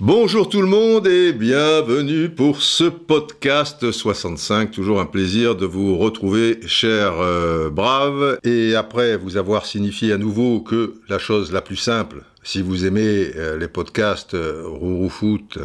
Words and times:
Bonjour 0.00 0.48
tout 0.48 0.60
le 0.60 0.66
monde 0.66 1.06
et 1.06 1.32
bienvenue 1.32 2.30
pour 2.30 2.62
ce 2.62 2.84
podcast 2.84 3.92
65. 3.92 4.72
Toujours 4.72 5.00
un 5.00 5.06
plaisir 5.06 5.54
de 5.54 5.66
vous 5.66 5.96
retrouver, 5.98 6.58
chers 6.66 7.20
euh, 7.20 7.70
braves. 7.70 8.38
Et 8.42 8.74
après 8.74 9.16
vous 9.16 9.36
avoir 9.36 9.66
signifié 9.66 10.12
à 10.12 10.18
nouveau 10.18 10.60
que 10.60 10.94
la 11.08 11.18
chose 11.18 11.52
la 11.52 11.60
plus 11.60 11.76
simple, 11.76 12.24
si 12.42 12.62
vous 12.62 12.86
aimez 12.86 13.30
euh, 13.36 13.58
les 13.58 13.68
podcasts 13.68 14.34
euh, 14.34 14.64
Rourou 14.66 15.08
Foot, 15.08 15.58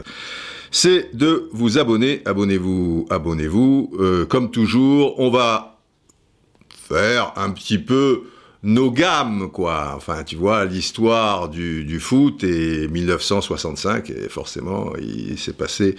c'est 0.70 1.16
de 1.16 1.50
vous 1.54 1.78
abonner. 1.78 2.22
Abonnez-vous, 2.26 3.08
abonnez-vous. 3.10 3.92
Euh, 4.00 4.26
comme 4.26 4.52
toujours, 4.52 5.20
on 5.20 5.30
va 5.30 5.75
faire 6.88 7.34
un 7.36 7.52
petit 7.52 7.78
peu 7.78 8.24
nos 8.66 8.90
gammes, 8.90 9.52
quoi. 9.52 9.94
Enfin, 9.96 10.24
tu 10.24 10.36
vois, 10.36 10.66
l'histoire 10.66 11.50
du, 11.50 11.86
du, 11.86 12.00
foot 12.00 12.44
et 12.44 12.88
1965, 12.88 14.10
et 14.10 14.28
forcément, 14.28 14.92
il 15.00 15.38
s'est 15.38 15.54
passé 15.54 15.96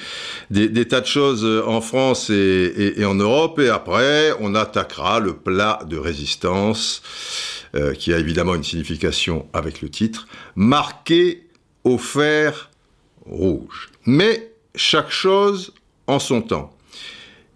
des, 0.51 0.89
tas 0.89 1.01
de 1.01 1.07
choses 1.07 1.45
en 1.65 1.81
France 1.81 2.29
et, 2.29 3.05
en 3.05 3.15
Europe, 3.15 3.61
et 3.61 3.69
après, 3.69 4.33
on 4.41 4.57
attaquera 4.57 5.21
le 5.21 5.35
plat 5.35 5.79
de 5.89 5.97
résistance, 5.97 7.03
euh, 7.77 7.95
qui 7.95 8.13
a 8.13 8.19
évidemment 8.19 8.57
une 8.57 8.65
signification 8.65 9.47
avec 9.53 9.81
le 9.81 9.89
titre, 9.89 10.27
marqué 10.57 11.47
au 11.85 11.99
fer 11.99 12.71
rouge. 13.27 13.91
Mais 14.07 14.53
chaque 14.75 15.11
chose 15.11 15.73
en 16.09 16.19
son 16.19 16.43
temps. 16.43 16.77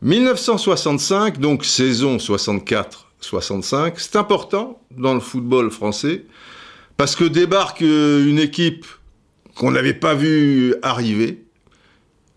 1965, 0.02 1.38
donc 1.41 1.65
saison 1.65 2.21
64 2.21 3.10
65. 3.20 3.98
C'est 3.98 4.16
important 4.16 4.80
dans 4.91 5.15
le 5.15 5.20
football 5.20 5.70
français 5.70 6.24
parce 6.97 7.16
que 7.16 7.24
débarque 7.24 7.83
euh, 7.83 8.27
une 8.27 8.38
équipe 8.38 8.87
qu'on 9.54 9.71
n'avait 9.71 9.95
pas 9.95 10.15
vue 10.15 10.74
arriver 10.82 11.45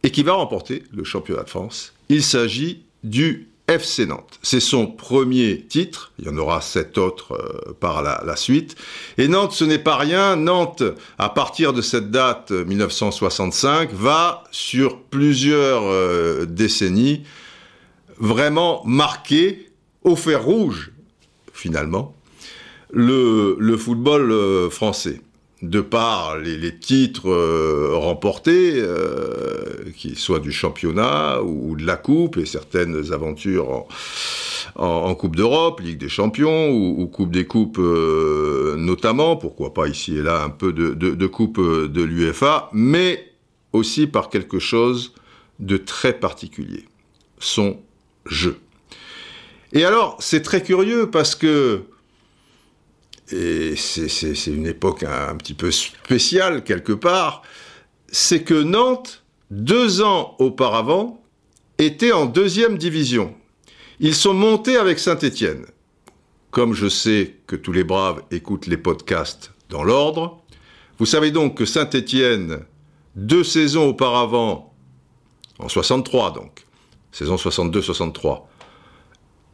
et 0.04 0.12
qui 0.12 0.24
va 0.24 0.34
remporter 0.34 0.84
le 0.94 1.04
championnat 1.04 1.44
de 1.44 1.50
France. 1.50 1.94
Il 2.10 2.24
s'agit 2.24 2.84
du 3.04 3.50
FC 3.68 4.06
Nantes. 4.06 4.40
C'est 4.42 4.60
son 4.60 4.88
premier 4.88 5.66
titre, 5.68 6.12
il 6.20 6.26
y 6.26 6.30
en 6.30 6.38
aura 6.38 6.60
sept 6.60 6.98
autres 6.98 7.34
euh, 7.34 7.74
par 7.80 8.04
la, 8.04 8.36
suite. 8.36 8.76
Et 9.18 9.30
Nantes, 9.30 9.54
ce 9.54 9.64
n'est 9.64 9.80
pas 9.80 9.96
rien. 9.96 10.36
Nantes, 10.36 10.84
à 11.18 11.30
partir 11.30 11.72
de 11.72 11.82
cette 11.82 12.12
date 12.12 12.52
1965, 12.52 13.94
va 13.94 14.44
sur 14.52 15.00
plusieurs 15.00 15.84
euh, 15.84 16.46
décennies 16.46 17.24
vraiment 18.18 18.84
marquer 18.86 19.63
au 20.04 20.16
fer 20.16 20.44
rouge, 20.44 20.92
finalement, 21.54 22.16
le, 22.92 23.78
football 23.78 24.32
euh, 24.32 24.70
français. 24.70 25.22
De 25.62 25.80
par 25.80 26.38
les, 26.40 26.78
titres 26.78 27.30
euh, 27.30 27.92
remportés, 27.94 28.74
euh, 28.76 29.92
qu'ils 29.96 30.18
soient 30.18 30.42
du 30.42 30.52
championnat 30.52 31.42
ou, 31.42 31.78
de 31.78 31.86
la 31.86 31.96
Coupe, 31.96 32.36
et 32.36 32.46
certaines 32.46 33.14
aventures 33.14 33.86
en, 34.76 35.16
Coupe 35.16 35.38
d'Europe, 35.38 35.80
Ligue 35.80 36.00
des 36.00 36.10
Champions 36.10 36.70
ou, 36.70 37.02
ou 37.02 37.08
Coupe 37.08 37.32
des 37.32 37.46
Coupes 37.46 37.80
euh, 37.80 38.76
notamment, 38.76 39.38
pourquoi 39.38 39.74
pas 39.74 39.88
ici 39.88 40.18
et 40.18 40.22
là 40.22 40.44
un 40.44 40.50
peu 40.50 40.74
de, 40.74 40.94
de, 40.94 41.12
de 41.12 41.28
Coupe 41.28 41.62
de 41.62 42.04
l'UFA, 42.04 42.70
mais 42.74 43.32
aussi 43.72 44.06
par 44.06 44.30
quelque 44.30 44.60
chose 44.60 45.14
de 45.60 45.78
très 45.78 46.12
particulier, 46.12 46.84
son 47.40 47.78
jeu. 48.26 48.58
Et 49.74 49.86
alors, 49.86 50.18
c'est 50.20 50.42
très 50.42 50.62
curieux 50.62 51.10
parce 51.10 51.36
que, 51.36 51.84
et 53.32 53.76
c'est 53.76 54.48
une 54.48 54.68
époque 54.68 55.04
un, 55.04 55.30
un, 55.30 55.36
petit 55.36 55.56
peu 55.56 55.72
spéciale 55.72 56.64
quelque 56.64 56.94
part, 56.94 57.42
c'est 58.12 58.44
que 58.44 58.54
Nantes, 58.54 59.24
deux 59.50 60.02
ans 60.02 60.36
auparavant, 60.38 61.24
était 61.80 62.12
en 62.12 62.26
deuxième 62.26 62.78
division. 62.78 63.36
Ils 64.00 64.16
sont 64.16 64.34
montés 64.34 64.78
avec 64.78 65.00
Saint-Étienne. 65.00 65.66
Comme 66.52 66.76
je 66.76 66.88
sais 66.88 67.38
que 67.48 67.56
tous 67.56 67.72
les 67.72 67.84
braves 67.84 68.22
écoutent 68.30 68.68
les 68.68 68.78
podcasts 68.78 69.52
dans 69.70 69.84
l'ordre, 69.84 70.44
vous 71.00 71.08
savez 71.08 71.32
donc 71.32 71.58
que 71.58 71.66
Saint-Étienne, 71.66 72.60
deux 73.16 73.44
saisons 73.44 73.88
auparavant, 73.90 74.74
en 75.58 75.68
63 75.68 76.32
donc, 76.34 76.66
saison 77.12 77.36
62-63, 77.36 78.44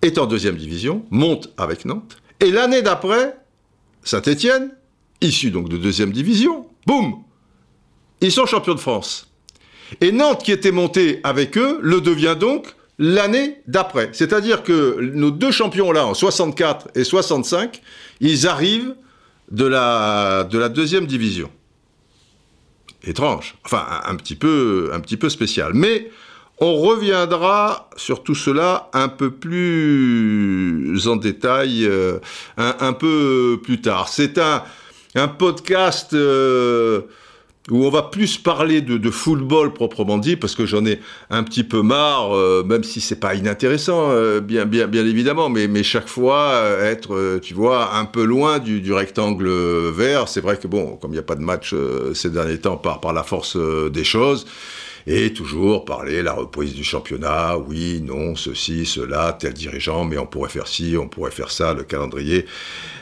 est 0.02 0.18
en 0.18 0.26
deuxième 0.26 0.56
division, 0.56 1.06
monte 1.10 1.50
avec 1.58 1.86
Nantes, 1.86 2.18
et 2.40 2.52
l'année 2.52 2.82
d'après, 2.82 3.38
Saint-Étienne, 4.04 4.72
issu 5.22 5.52
donc 5.52 5.70
de 5.70 5.78
deuxième 5.78 6.12
division, 6.12 6.68
boum, 6.86 7.24
ils 8.22 8.32
sont 8.32 8.46
champions 8.46 8.76
de 8.76 8.80
France. 8.80 9.28
Et 10.02 10.12
Nantes, 10.12 10.44
qui 10.44 10.52
était 10.52 10.72
monté 10.72 11.20
avec 11.24 11.58
eux, 11.58 11.80
le 11.82 12.00
devient 12.02 12.36
donc 12.40 12.76
l'année 12.98 13.62
d'après. 13.68 14.10
C'est-à-dire 14.14 14.64
que 14.64 15.00
nos 15.14 15.32
deux 15.32 15.52
champions-là, 15.52 16.06
en 16.06 16.14
64 16.14 16.90
et 16.96 17.04
65, 17.04 17.82
ils 18.20 18.48
arrivent 18.48 18.96
de 19.52 19.66
la, 19.66 20.44
de 20.44 20.58
la 20.60 20.70
deuxième 20.70 21.08
division. 21.08 21.50
Étrange. 23.04 23.56
Enfin, 23.66 23.86
un, 23.90 24.12
un, 24.12 24.16
petit 24.16 24.36
peu, 24.36 24.92
un 24.94 25.00
petit 25.00 25.18
peu 25.18 25.30
spécial. 25.30 25.72
Mais 25.74 26.12
on 26.62 26.76
reviendra 26.76 27.90
sur 27.96 28.24
tout 28.24 28.36
cela 28.36 28.90
un 28.94 29.08
peu 29.08 29.32
plus 29.32 31.08
en 31.08 31.16
détail, 31.16 31.86
euh, 31.86 32.20
un, 32.58 32.94
peu 32.94 33.60
plus 33.64 33.82
tard. 33.82 34.10
C'est 34.10 34.38
un, 34.38 34.64
podcast 35.28 36.14
euh, 36.14 37.02
où 37.72 37.86
on 37.86 37.90
va 37.90 38.04
plus 38.04 38.38
parler 38.38 38.82
de, 38.82 39.10
football 39.10 39.74
proprement 39.74 40.18
dit, 40.18 40.36
parce 40.36 40.54
que 40.54 40.66
j'en 40.66 40.86
ai 40.86 41.00
un 41.30 41.44
petit 41.44 41.64
peu 41.64 41.82
marre, 41.82 42.36
euh, 42.36 42.64
même 42.64 42.84
si 42.84 43.00
c'est 43.00 43.20
pas 43.20 43.36
inintéressant, 43.36 44.10
bien, 44.42 44.66
bien, 44.66 45.06
évidemment, 45.06 45.50
mais, 45.50 45.70
mais 45.70 45.84
chaque 45.84 46.10
fois 46.10 46.62
être, 46.82 47.40
tu 47.42 47.54
vois, 47.54 47.96
un 47.96 48.06
peu 48.06 48.24
loin 48.26 48.60
du, 48.60 48.92
rectangle 48.92 49.50
vert. 49.92 50.28
C'est 50.28 50.42
vrai 50.42 50.58
que 50.58 50.68
bon, 50.68 50.98
comme 50.98 51.12
il 51.12 51.16
n'y 51.16 51.20
a 51.20 51.24
pas 51.24 51.36
de 51.36 51.42
match 51.42 51.74
ces 52.14 52.30
derniers 52.30 52.60
temps 52.60 52.76
par 52.76 53.14
la 53.14 53.24
force 53.24 53.56
des 53.56 54.04
choses, 54.04 54.46
et 55.12 55.34
toujours 55.34 55.86
parler 55.86 56.22
la 56.22 56.34
reprise 56.34 56.76
du 56.76 56.84
championnat, 56.84 57.58
oui, 57.58 58.00
non, 58.00 58.36
ceci, 58.36 58.86
cela, 58.86 59.34
tel 59.34 59.54
dirigeant, 59.54 60.06
mais 60.06 60.20
on 60.20 60.28
pourrait 60.28 60.50
faire 60.50 60.68
ci, 60.68 60.98
on 61.02 61.08
pourrait 61.08 61.32
faire 61.32 61.50
ça, 61.50 61.74
le 61.74 61.84
calendrier 61.84 62.46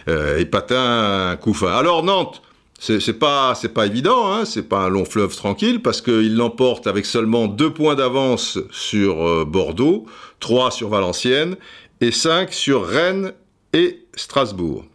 euh, 0.07 0.37
est 0.37 0.45
patin, 0.45 1.37
coup 1.41 1.53
fin. 1.53 1.73
Alors 1.73 2.03
Nantes, 2.03 2.41
c'est 2.79 3.19
pas 3.19 3.55
c'est 3.55 3.73
pas 3.73 3.85
évident, 3.85 4.31
hein, 4.31 4.45
c'est 4.45 4.69
pas 4.69 4.85
un 4.85 4.89
long 4.89 5.03
fleuve 5.03 5.35
tranquille 5.35 5.81
parce 5.81 5.99
qu'il 5.99 6.37
l'emporte 6.37 6.87
avec 6.87 7.05
seulement 7.05 7.47
deux 7.47 7.73
points 7.73 7.95
d'avance 7.95 8.57
sur 8.71 9.27
euh, 9.27 9.43
Bordeaux, 9.43 10.05
trois 10.39 10.71
sur 10.71 10.87
Valenciennes 10.87 11.57
et 11.99 12.11
cinq 12.11 12.53
sur 12.53 12.87
Rennes 12.87 13.33
et 13.73 14.05
Strasbourg. 14.15 14.85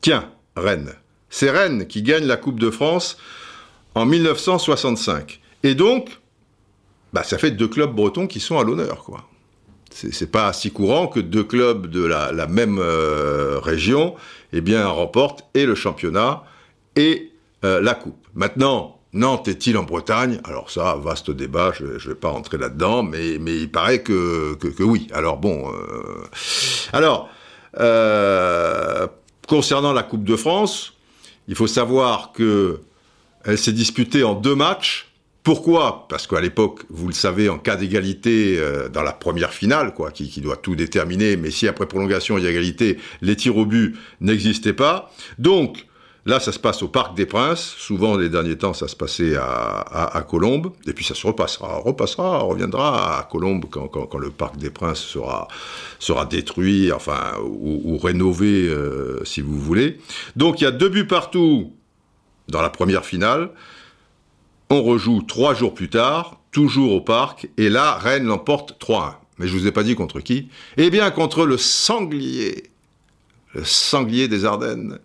Tiens, 0.00 0.30
Rennes. 0.56 0.94
C'est 1.28 1.50
Rennes 1.50 1.86
qui 1.86 2.02
gagne 2.02 2.24
la 2.24 2.38
Coupe 2.38 2.58
de 2.58 2.70
France 2.70 3.18
en 3.94 4.06
1965. 4.06 5.40
Et 5.62 5.74
donc, 5.74 6.21
bah, 7.12 7.22
ça 7.22 7.38
fait 7.38 7.50
deux 7.50 7.68
clubs 7.68 7.94
bretons 7.94 8.26
qui 8.26 8.40
sont 8.40 8.58
à 8.58 8.64
l'honneur, 8.64 9.04
quoi. 9.04 9.24
C'est 9.90 10.30
pas 10.30 10.54
si 10.54 10.70
courant 10.70 11.06
que 11.06 11.20
deux 11.20 11.44
clubs 11.44 11.86
de 11.86 12.02
la, 12.02 12.46
même 12.46 12.78
euh, 12.78 13.58
région, 13.60 14.14
eh 14.54 14.62
bien, 14.62 14.86
remportent 14.86 15.44
et 15.52 15.66
le 15.66 15.74
championnat 15.74 16.44
et 16.96 17.30
euh, 17.64 17.78
la 17.82 17.94
coupe. 17.94 18.26
Maintenant, 18.34 18.98
Nantes 19.12 19.48
est-il 19.48 19.76
en 19.76 19.82
Bretagne? 19.82 20.40
Alors 20.44 20.70
ça, 20.70 20.96
vaste 20.96 21.30
débat, 21.30 21.72
je 21.78 21.84
ne 21.84 21.98
vais 21.98 22.14
pas 22.14 22.30
rentrer 22.30 22.56
là-dedans, 22.56 23.02
mais, 23.02 23.36
mais 23.38 23.54
il 23.54 23.70
paraît 23.70 24.02
que, 24.02 24.54
que, 24.54 24.82
oui. 24.82 25.08
Alors 25.12 25.36
bon, 25.36 25.70
euh... 25.70 26.24
alors, 26.94 27.28
concernant 29.46 29.92
la 29.92 30.02
Coupe 30.02 30.24
de 30.24 30.36
France, 30.36 30.94
il 31.48 31.54
faut 31.54 31.66
savoir 31.66 32.32
que 32.32 32.80
elle 33.44 33.58
s'est 33.58 33.72
disputée 33.72 34.24
en 34.24 34.34
deux 34.34 34.54
matchs, 34.54 35.11
pourquoi? 35.42 36.06
Parce 36.08 36.28
qu'à 36.28 36.40
l'époque, 36.40 36.84
vous 36.88 37.08
le 37.08 37.14
savez, 37.14 37.48
en 37.48 37.58
cas 37.58 37.74
d'égalité 37.74 38.56
euh, 38.58 38.88
dans 38.88 39.02
la 39.02 39.12
première 39.12 39.52
finale, 39.52 39.92
quoi, 39.92 40.12
qui, 40.12 40.28
qui, 40.28 40.40
doit 40.40 40.56
tout 40.56 40.76
déterminer, 40.76 41.36
mais 41.36 41.50
si 41.50 41.66
après 41.66 41.86
prolongation 41.86 42.38
il 42.38 42.44
y 42.44 42.46
a 42.46 42.50
égalité, 42.50 42.98
les 43.22 43.34
tirs 43.34 43.56
au 43.56 43.66
but 43.66 43.96
n'existaient 44.20 44.72
pas. 44.72 45.10
Donc, 45.38 45.86
là, 46.26 46.38
ça 46.38 46.52
se 46.52 46.60
passe 46.60 46.84
au 46.84 46.88
Parc 46.88 47.16
des 47.16 47.26
Princes. 47.26 47.74
Souvent, 47.76 48.16
les 48.16 48.28
derniers 48.28 48.56
temps, 48.56 48.72
ça 48.72 48.86
se 48.86 48.94
passait 48.94 49.34
à, 49.36 50.24
Colombes. 50.28 50.72
Et 50.86 50.92
puis, 50.92 51.04
ça 51.04 51.16
se 51.16 51.26
repassera, 51.26 51.78
repassera, 51.78 52.38
reviendra 52.38 53.18
à 53.18 53.24
Colombes 53.24 53.64
quand, 53.68 53.88
quand, 53.88 54.18
le 54.18 54.30
Parc 54.30 54.58
des 54.58 54.70
Princes 54.70 55.00
sera, 55.00 55.48
sera 55.98 56.24
détruit, 56.24 56.92
enfin, 56.92 57.32
ou, 57.44 57.82
ou 57.84 57.98
rénové, 57.98 58.68
euh, 58.68 59.24
si 59.24 59.40
vous 59.40 59.58
voulez. 59.58 59.98
Donc, 60.36 60.60
il 60.60 60.64
y 60.64 60.66
a 60.68 60.70
deux 60.70 60.88
buts 60.88 61.08
partout 61.08 61.72
dans 62.48 62.62
la 62.62 62.70
première 62.70 63.04
finale. 63.04 63.50
On 64.74 64.82
rejoue 64.82 65.20
trois 65.20 65.52
jours 65.52 65.74
plus 65.74 65.90
tard, 65.90 66.40
toujours 66.50 66.94
au 66.94 67.02
parc, 67.02 67.46
et 67.58 67.68
là, 67.68 67.98
Rennes 67.98 68.24
l'emporte 68.24 68.82
3-1. 68.82 69.16
Mais 69.36 69.46
je 69.46 69.52
vous 69.52 69.66
ai 69.66 69.70
pas 69.70 69.82
dit 69.82 69.94
contre 69.94 70.20
qui 70.20 70.48
Eh 70.78 70.88
bien, 70.88 71.10
contre 71.10 71.44
le 71.44 71.58
sanglier, 71.58 72.70
le 73.52 73.64
sanglier 73.64 74.28
des 74.28 74.46
Ardennes. 74.46 74.98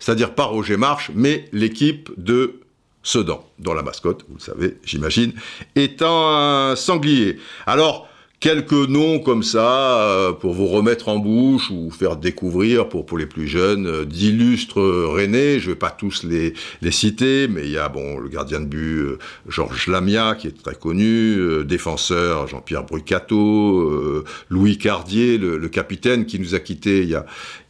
C'est-à-dire 0.00 0.34
pas 0.34 0.46
Roger 0.46 0.76
Marche, 0.76 1.12
mais 1.14 1.48
l'équipe 1.52 2.10
de 2.16 2.58
Sedan, 3.04 3.48
dont 3.60 3.72
la 3.72 3.82
mascotte, 3.82 4.24
vous 4.28 4.34
le 4.34 4.40
savez, 4.40 4.78
j'imagine, 4.82 5.32
étant 5.76 6.34
un 6.36 6.74
sanglier. 6.74 7.38
Alors, 7.66 8.08
quelques 8.44 8.72
noms 8.72 9.20
comme 9.20 9.42
ça 9.42 10.02
euh, 10.02 10.32
pour 10.32 10.52
vous 10.52 10.66
remettre 10.66 11.08
en 11.08 11.16
bouche 11.16 11.70
ou 11.70 11.90
faire 11.90 12.16
découvrir 12.16 12.90
pour 12.90 13.16
les 13.16 13.24
plus 13.24 13.48
jeunes 13.48 13.86
euh, 13.86 14.04
d'illustres 14.04 14.82
René. 14.82 15.58
Je 15.60 15.70
vais 15.70 15.76
pas 15.76 15.90
tous 15.90 16.24
les 16.24 16.52
citer, 16.90 17.48
mais 17.48 17.62
il 17.62 17.70
y 17.70 17.78
a 17.78 17.88
bon 17.88 18.18
le 18.18 18.28
gardien 18.28 18.60
de 18.60 18.66
but 18.66 18.98
euh, 18.98 19.18
Georges 19.48 19.86
Lamia 19.86 20.34
qui 20.34 20.48
est 20.48 20.62
très 20.62 20.74
connu, 20.74 21.64
défenseur 21.64 22.46
Jean-Pierre 22.46 22.84
Brucato, 22.84 24.22
Louis 24.50 24.76
Cardier, 24.76 25.38
le, 25.38 25.68
capitaine 25.70 26.26
qui 26.26 26.38
nous 26.38 26.54
a 26.54 26.60
quittés 26.60 27.02
il 27.02 27.08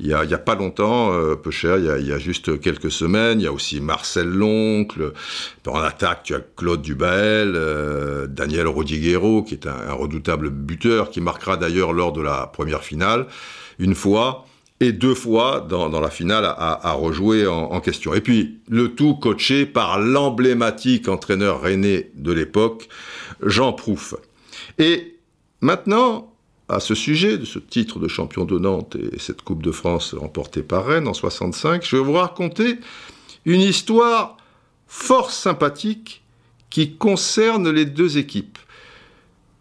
y 0.08 0.14
a 0.14 0.38
pas 0.38 0.56
longtemps, 0.56 1.12
peu 1.36 1.52
cher, 1.52 1.78
il 1.78 2.06
y, 2.06 2.12
a, 2.12 2.18
juste 2.18 2.58
quelques 2.60 2.90
semaines. 2.90 3.40
Il 3.40 3.44
y 3.44 3.46
a 3.46 3.52
aussi 3.52 3.80
Marcel 3.80 4.26
Loncle. 4.26 5.12
En 5.66 5.80
attaque, 5.80 6.22
tu 6.24 6.34
as 6.34 6.40
Claude 6.56 6.82
Dubael, 6.82 7.52
Daniel 8.28 8.66
Rodiguero 8.66 9.42
qui 9.42 9.54
est 9.54 9.66
un 9.66 9.92
redoutable 9.92 10.50
buteur 10.64 11.10
qui 11.10 11.20
marquera 11.20 11.56
d'ailleurs 11.56 11.92
lors 11.92 12.12
de 12.12 12.20
la 12.20 12.46
première 12.46 12.82
finale, 12.82 13.26
une 13.78 13.94
fois, 13.94 14.46
et 14.80 14.92
deux 14.92 15.14
fois 15.14 15.60
dans, 15.60 15.88
la 15.88 16.10
finale 16.10 16.44
à, 16.44 16.92
rejouer 16.92 17.46
en, 17.46 17.80
question. 17.80 18.12
Et 18.12 18.20
puis, 18.20 18.58
le 18.68 18.94
tout 18.94 19.14
coaché 19.14 19.66
par 19.66 19.98
l'emblématique 19.98 21.08
entraîneur 21.08 21.62
René 21.62 22.10
de 22.16 22.32
l'époque, 22.32 22.88
Jean 23.42 23.72
Prouf. 23.72 24.14
Et 24.78 25.16
maintenant, 25.60 26.34
à 26.68 26.80
ce 26.80 26.94
sujet 26.94 27.38
de 27.38 27.44
ce 27.44 27.58
titre 27.58 27.98
de 27.98 28.08
champion 28.08 28.44
de 28.44 28.58
Nantes 28.58 28.96
et 28.96 29.18
cette 29.18 29.42
Coupe 29.42 29.62
de 29.62 29.72
France 29.72 30.14
remportée 30.14 30.62
par 30.62 30.86
Rennes 30.86 31.08
en 31.08 31.14
65, 31.14 31.84
je 31.86 31.96
vais 31.96 32.02
vous 32.02 32.14
raconter 32.14 32.78
une 33.44 33.60
histoire 33.60 34.36
fort 34.86 35.30
sympathique 35.30 36.22
qui 36.70 36.96
concerne 36.96 37.70
les 37.70 37.84
deux 37.84 38.18
équipes. 38.18 38.58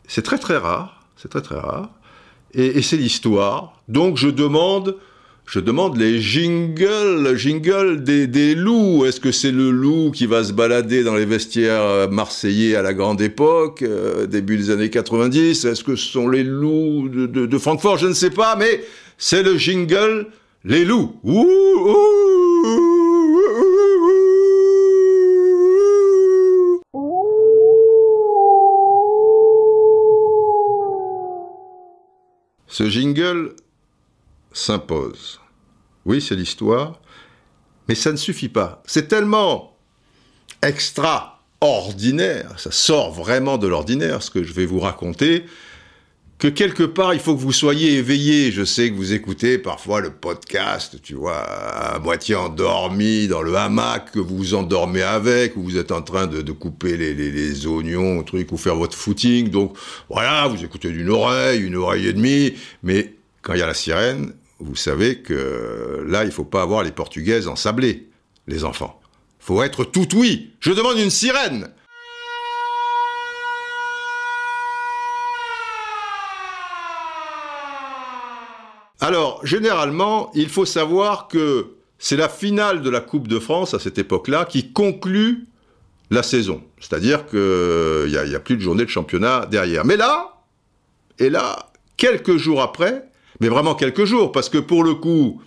C'est 0.08 0.24
très 0.24 0.38
très 0.38 0.58
rare, 0.58 0.93
c'est 1.24 1.30
très 1.30 1.42
très 1.42 1.56
rare, 1.56 1.90
et, 2.54 2.82
c'est 2.82 2.98
l'histoire. 2.98 3.82
Donc 3.88 4.18
je 4.18 4.28
demande, 4.28 4.98
je 5.46 5.62
demande 5.62 5.98
les 5.98 6.20
jingles, 6.20 7.34
jingles 7.38 8.04
des, 8.04 8.28
des 8.28 8.56
loups. 8.56 9.06
Est-ce 9.06 9.22
que 9.22 9.32
c'est 9.32 9.52
le 9.52 9.72
loup 9.72 10.12
qui 10.12 10.26
va 10.26 10.44
se 10.44 10.52
balader 10.52 11.04
dans 11.04 11.16
les 11.16 11.26
vestiaires 11.26 12.10
marseillais 12.12 12.76
à 12.76 12.82
la 12.82 12.94
grande 12.94 13.22
époque, 13.22 13.84
euh, 13.84 14.28
début 14.28 14.58
des 14.58 14.70
années 14.70 14.90
90 14.90 15.64
Est-ce 15.64 15.84
que 15.84 15.96
ce 15.96 16.12
sont 16.12 16.28
les 16.28 16.44
loups 16.44 17.08
de, 17.08 17.26
de, 17.26 17.58
Francfort? 17.58 17.98
Je 17.98 18.08
ne 18.08 18.14
sais 18.14 18.32
pas, 18.32 18.58
mais 18.58 18.84
c'est 19.18 19.44
le 19.44 19.58
jingle 19.58 20.28
les 20.66 20.84
loups. 20.84 21.16
ouh, 21.24 21.48
ouh 21.86 22.93
Ce 32.74 32.90
jingle 32.90 33.56
s'impose. 34.52 35.40
Oui, 36.08 36.24
c'est 36.24 36.34
l'histoire, 36.34 37.00
mais 37.88 37.94
ça 37.94 38.12
ne 38.12 38.18
suffit 38.18 38.50
pas. 38.50 38.82
C'est 38.88 39.08
tellement 39.08 39.78
extraordinaire, 40.64 42.60
ça 42.60 42.72
sort 42.72 43.12
vraiment 43.12 43.60
de 43.60 43.68
l'ordinaire 43.68 44.24
ce 44.24 44.32
que 44.32 44.42
je 44.42 44.54
vais 44.54 44.66
vous 44.66 44.80
raconter, 44.80 45.46
que 46.44 46.50
quelque 46.50 46.84
part 46.84 47.14
il 47.14 47.22
faut 47.22 47.38
que 47.38 47.40
vous 47.40 47.54
soyez 47.54 47.94
éveillé. 47.94 48.52
Je 48.52 48.66
sais 48.66 48.90
que 48.90 48.96
vous 48.96 49.14
écoutez 49.14 49.58
parfois 49.58 50.02
le 50.02 50.10
podcast, 50.10 51.02
tu 51.02 51.14
vois, 51.14 51.38
à 51.38 52.00
moitié 52.00 52.36
endormi 52.36 53.30
dans 53.30 53.42
le 53.42 53.56
hamac, 53.56 54.12
que 54.12 54.20
vous 54.20 54.36
vous 54.36 54.54
endormez 54.54 55.04
avec, 55.04 55.56
ou 55.56 55.64
vous 55.64 55.78
êtes 55.78 55.94
en 55.94 56.02
train 56.02 56.28
de, 56.28 56.52
couper 56.52 56.98
les, 56.98 57.66
oignons, 57.66 58.22
truc, 58.24 58.52
ou 58.52 58.58
faire 58.58 58.76
votre 58.76 58.98
footing. 58.98 59.52
Donc 59.52 59.78
voilà, 60.10 60.50
vous 60.50 60.62
écoutez 60.66 60.90
d'une 60.90 61.12
oreille, 61.12 61.62
une 61.62 61.78
oreille 61.78 62.08
et 62.08 62.14
demie, 62.14 62.56
mais 62.84 63.14
quand 63.42 63.54
il 63.54 63.62
y 63.62 63.64
a 63.64 63.68
la 63.68 63.74
sirène, 63.74 64.34
vous 64.60 64.76
savez 64.76 65.20
que 65.20 66.06
là, 66.06 66.26
il 66.26 66.32
faut 66.32 66.44
pas 66.44 66.62
avoir 66.62 66.84
les 66.84 66.92
portugaises 66.92 67.48
en 67.48 67.56
sablé, 67.56 68.10
les 68.48 68.66
enfants. 68.66 69.00
Faut 69.40 69.64
être 69.64 69.86
tout 69.86 70.10
oui. 70.18 70.52
Je 70.60 70.74
demande 70.74 70.98
une 70.98 71.10
sirène. 71.10 71.70
Alors, 79.04 79.46
généralement, 79.46 80.32
il 80.34 80.48
faut 80.48 80.64
savoir 80.64 81.28
que 81.28 81.74
c'est 82.00 82.16
la 82.16 82.30
finale 82.30 82.82
de 82.82 82.90
la 82.90 83.02
Coupe 83.02 83.28
de 83.28 83.38
France 83.38 83.74
à 83.74 83.80
cette 83.80 83.98
époque-là 83.98 84.46
qui 84.46 84.72
conclut 84.72 85.46
la 86.10 86.24
saison. 86.24 86.64
C'est-à-dire 86.80 87.26
qu'il 87.26 88.08
n'y 88.08 88.36
a, 88.36 88.40
plus 88.40 88.56
de 88.56 88.62
journée 88.62 88.86
de 88.86 88.90
championnat 88.90 89.46
derrière. 89.46 89.84
Mais 89.84 89.98
là, 89.98 90.46
et 91.20 91.30
là, 91.30 91.70
quelques 91.98 92.38
jours 92.38 92.62
après, 92.62 93.04
mais 93.42 93.50
vraiment 93.50 93.76
quelques 93.76 94.06
jours, 94.06 94.32
parce 94.32 94.48
que 94.48 94.58
pour 94.58 94.86
le 94.86 94.94
coup, 94.94 95.42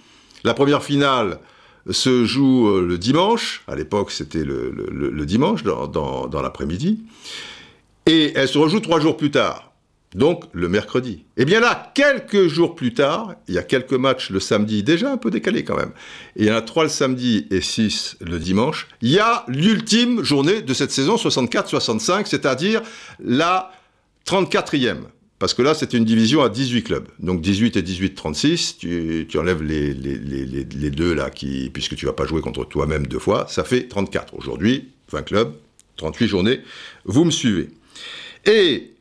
la 0.44 0.52
première 0.52 0.84
finale 0.84 1.40
se 1.88 2.26
joue 2.26 2.68
euh, 2.68 2.86
le 2.86 2.98
dimanche, 2.98 3.64
à 3.68 3.74
l'époque 3.74 4.10
c'était 4.10 4.44
le, 4.44 5.24
dimanche 5.24 5.62
dans 5.62 6.42
l'après-midi, 6.42 7.04
et 8.04 8.32
elle 8.34 8.48
se 8.48 8.58
rejoue 8.58 8.80
trois 8.80 9.00
jours 9.00 9.16
plus 9.16 9.30
tard 9.30 9.66
donc 10.16 10.44
le 10.52 10.68
mercredi. 10.68 11.24
Et 11.36 11.42
eh 11.42 11.44
bien 11.44 11.60
là, 11.60 11.92
quelques 11.94 12.48
jours 12.48 12.74
plus 12.74 12.94
tard, 12.94 13.34
il 13.48 13.54
y 13.54 13.58
a 13.58 13.62
quelques 13.62 13.92
matchs 13.92 14.30
le 14.30 14.40
samedi, 14.40 14.82
déjà 14.82 15.12
un 15.12 15.18
peu 15.18 15.30
décalé 15.30 15.62
quand 15.62 15.76
même, 15.76 15.92
il 16.36 16.46
y 16.46 16.50
en 16.50 16.54
a 16.56 16.62
trois 16.62 16.84
le 16.84 16.88
samedi 16.88 17.46
et 17.50 17.60
six 17.60 18.16
le 18.20 18.38
dimanche, 18.38 18.88
il 19.02 19.10
y 19.10 19.18
a 19.18 19.44
l'ultime 19.46 20.24
journée 20.24 20.62
de 20.62 20.74
cette 20.74 20.90
saison 20.90 21.16
64-65, 21.16 22.26
c'est-à-dire 22.26 22.80
la 23.22 23.70
34e. 24.26 25.02
Parce 25.38 25.52
que 25.52 25.60
là, 25.60 25.74
c'est 25.74 25.92
une 25.92 26.06
division 26.06 26.42
à 26.42 26.48
18 26.48 26.82
clubs. 26.82 27.08
Donc 27.18 27.42
18 27.42 27.76
et 27.76 27.82
18-36, 27.82 28.78
tu, 28.78 29.26
tu 29.28 29.38
enlèves 29.38 29.62
les, 29.62 29.92
les, 29.92 30.90
deux 30.90 31.12
là, 31.12 31.28
qui, 31.28 31.68
puisque 31.74 31.94
tu 31.94 32.06
vas 32.06 32.14
pas 32.14 32.24
jouer 32.24 32.40
contre 32.40 32.64
toi-même 32.64 33.06
deux 33.06 33.18
fois, 33.18 33.46
ça 33.50 33.62
fait 33.62 33.86
34. 33.86 34.32
Aujourd'hui, 34.32 34.88
20 35.10 35.22
clubs, 35.24 35.52
38 35.98 36.26
journées. 36.26 36.60
Vous 37.04 37.26
me 37.26 37.30
suivez. 37.30 37.68
Et 38.46 38.95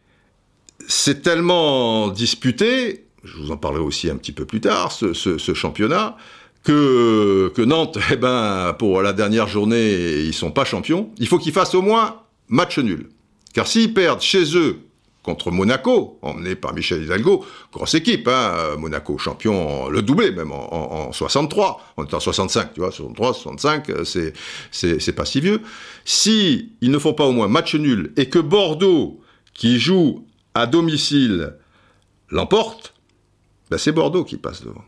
c'est 0.87 1.21
tellement 1.21 2.09
disputé, 2.09 3.05
je 3.23 3.37
vous 3.37 3.51
en 3.51 3.57
parlerai 3.57 3.83
aussi 3.83 4.09
un 4.09 4.17
petit 4.17 4.31
peu 4.31 4.45
plus 4.45 4.61
tard, 4.61 4.91
ce, 4.91 5.53
championnat, 5.53 6.17
que, 6.63 7.51
que, 7.55 7.61
Nantes, 7.61 7.97
eh 8.11 8.15
ben, 8.15 8.75
pour 8.77 9.01
la 9.01 9.13
dernière 9.13 9.47
journée, 9.47 10.21
ils 10.21 10.33
sont 10.33 10.51
pas 10.51 10.65
champions. 10.65 11.11
Il 11.19 11.27
faut 11.27 11.37
qu'ils 11.37 11.53
fassent 11.53 11.75
au 11.75 11.81
moins 11.81 12.21
match 12.47 12.79
nul. 12.79 13.09
Car 13.53 13.67
s'ils 13.67 13.93
perdent 13.93 14.21
chez 14.21 14.57
eux 14.57 14.79
contre 15.25 15.49
Monaco, 15.49 16.19
emmené 16.21 16.55
par 16.55 16.73
Michel 16.75 17.03
Hidalgo, 17.03 17.43
grosse 17.73 17.95
équipe, 17.95 18.27
hein, 18.27 18.75
Monaco 18.77 19.17
champion, 19.17 19.89
le 19.89 20.03
doublé 20.03 20.31
même 20.31 20.51
en, 20.51 21.11
63, 21.11 21.81
on 21.97 22.05
est 22.05 22.13
en 22.13 22.19
65, 22.19 22.73
tu 22.75 22.81
vois, 22.81 22.91
63, 22.91 23.33
65, 23.33 23.91
c'est, 24.03 24.33
c'est, 24.71 25.15
pas 25.15 25.25
si 25.25 25.41
vieux. 25.41 25.61
Si 26.03 26.73
ils 26.81 26.91
ne 26.91 26.99
font 26.99 27.13
pas 27.13 27.25
au 27.25 27.31
moins 27.31 27.47
match 27.47 27.73
nul 27.73 28.13
et 28.17 28.29
que 28.29 28.37
Bordeaux, 28.37 29.19
qui 29.55 29.79
joue 29.79 30.27
à 30.55 30.65
domicile 30.65 31.53
l'emporte, 32.29 32.93
ben 33.69 33.77
c'est 33.77 33.91
Bordeaux 33.91 34.23
qui 34.23 34.37
passe 34.37 34.63
devant. 34.63 34.83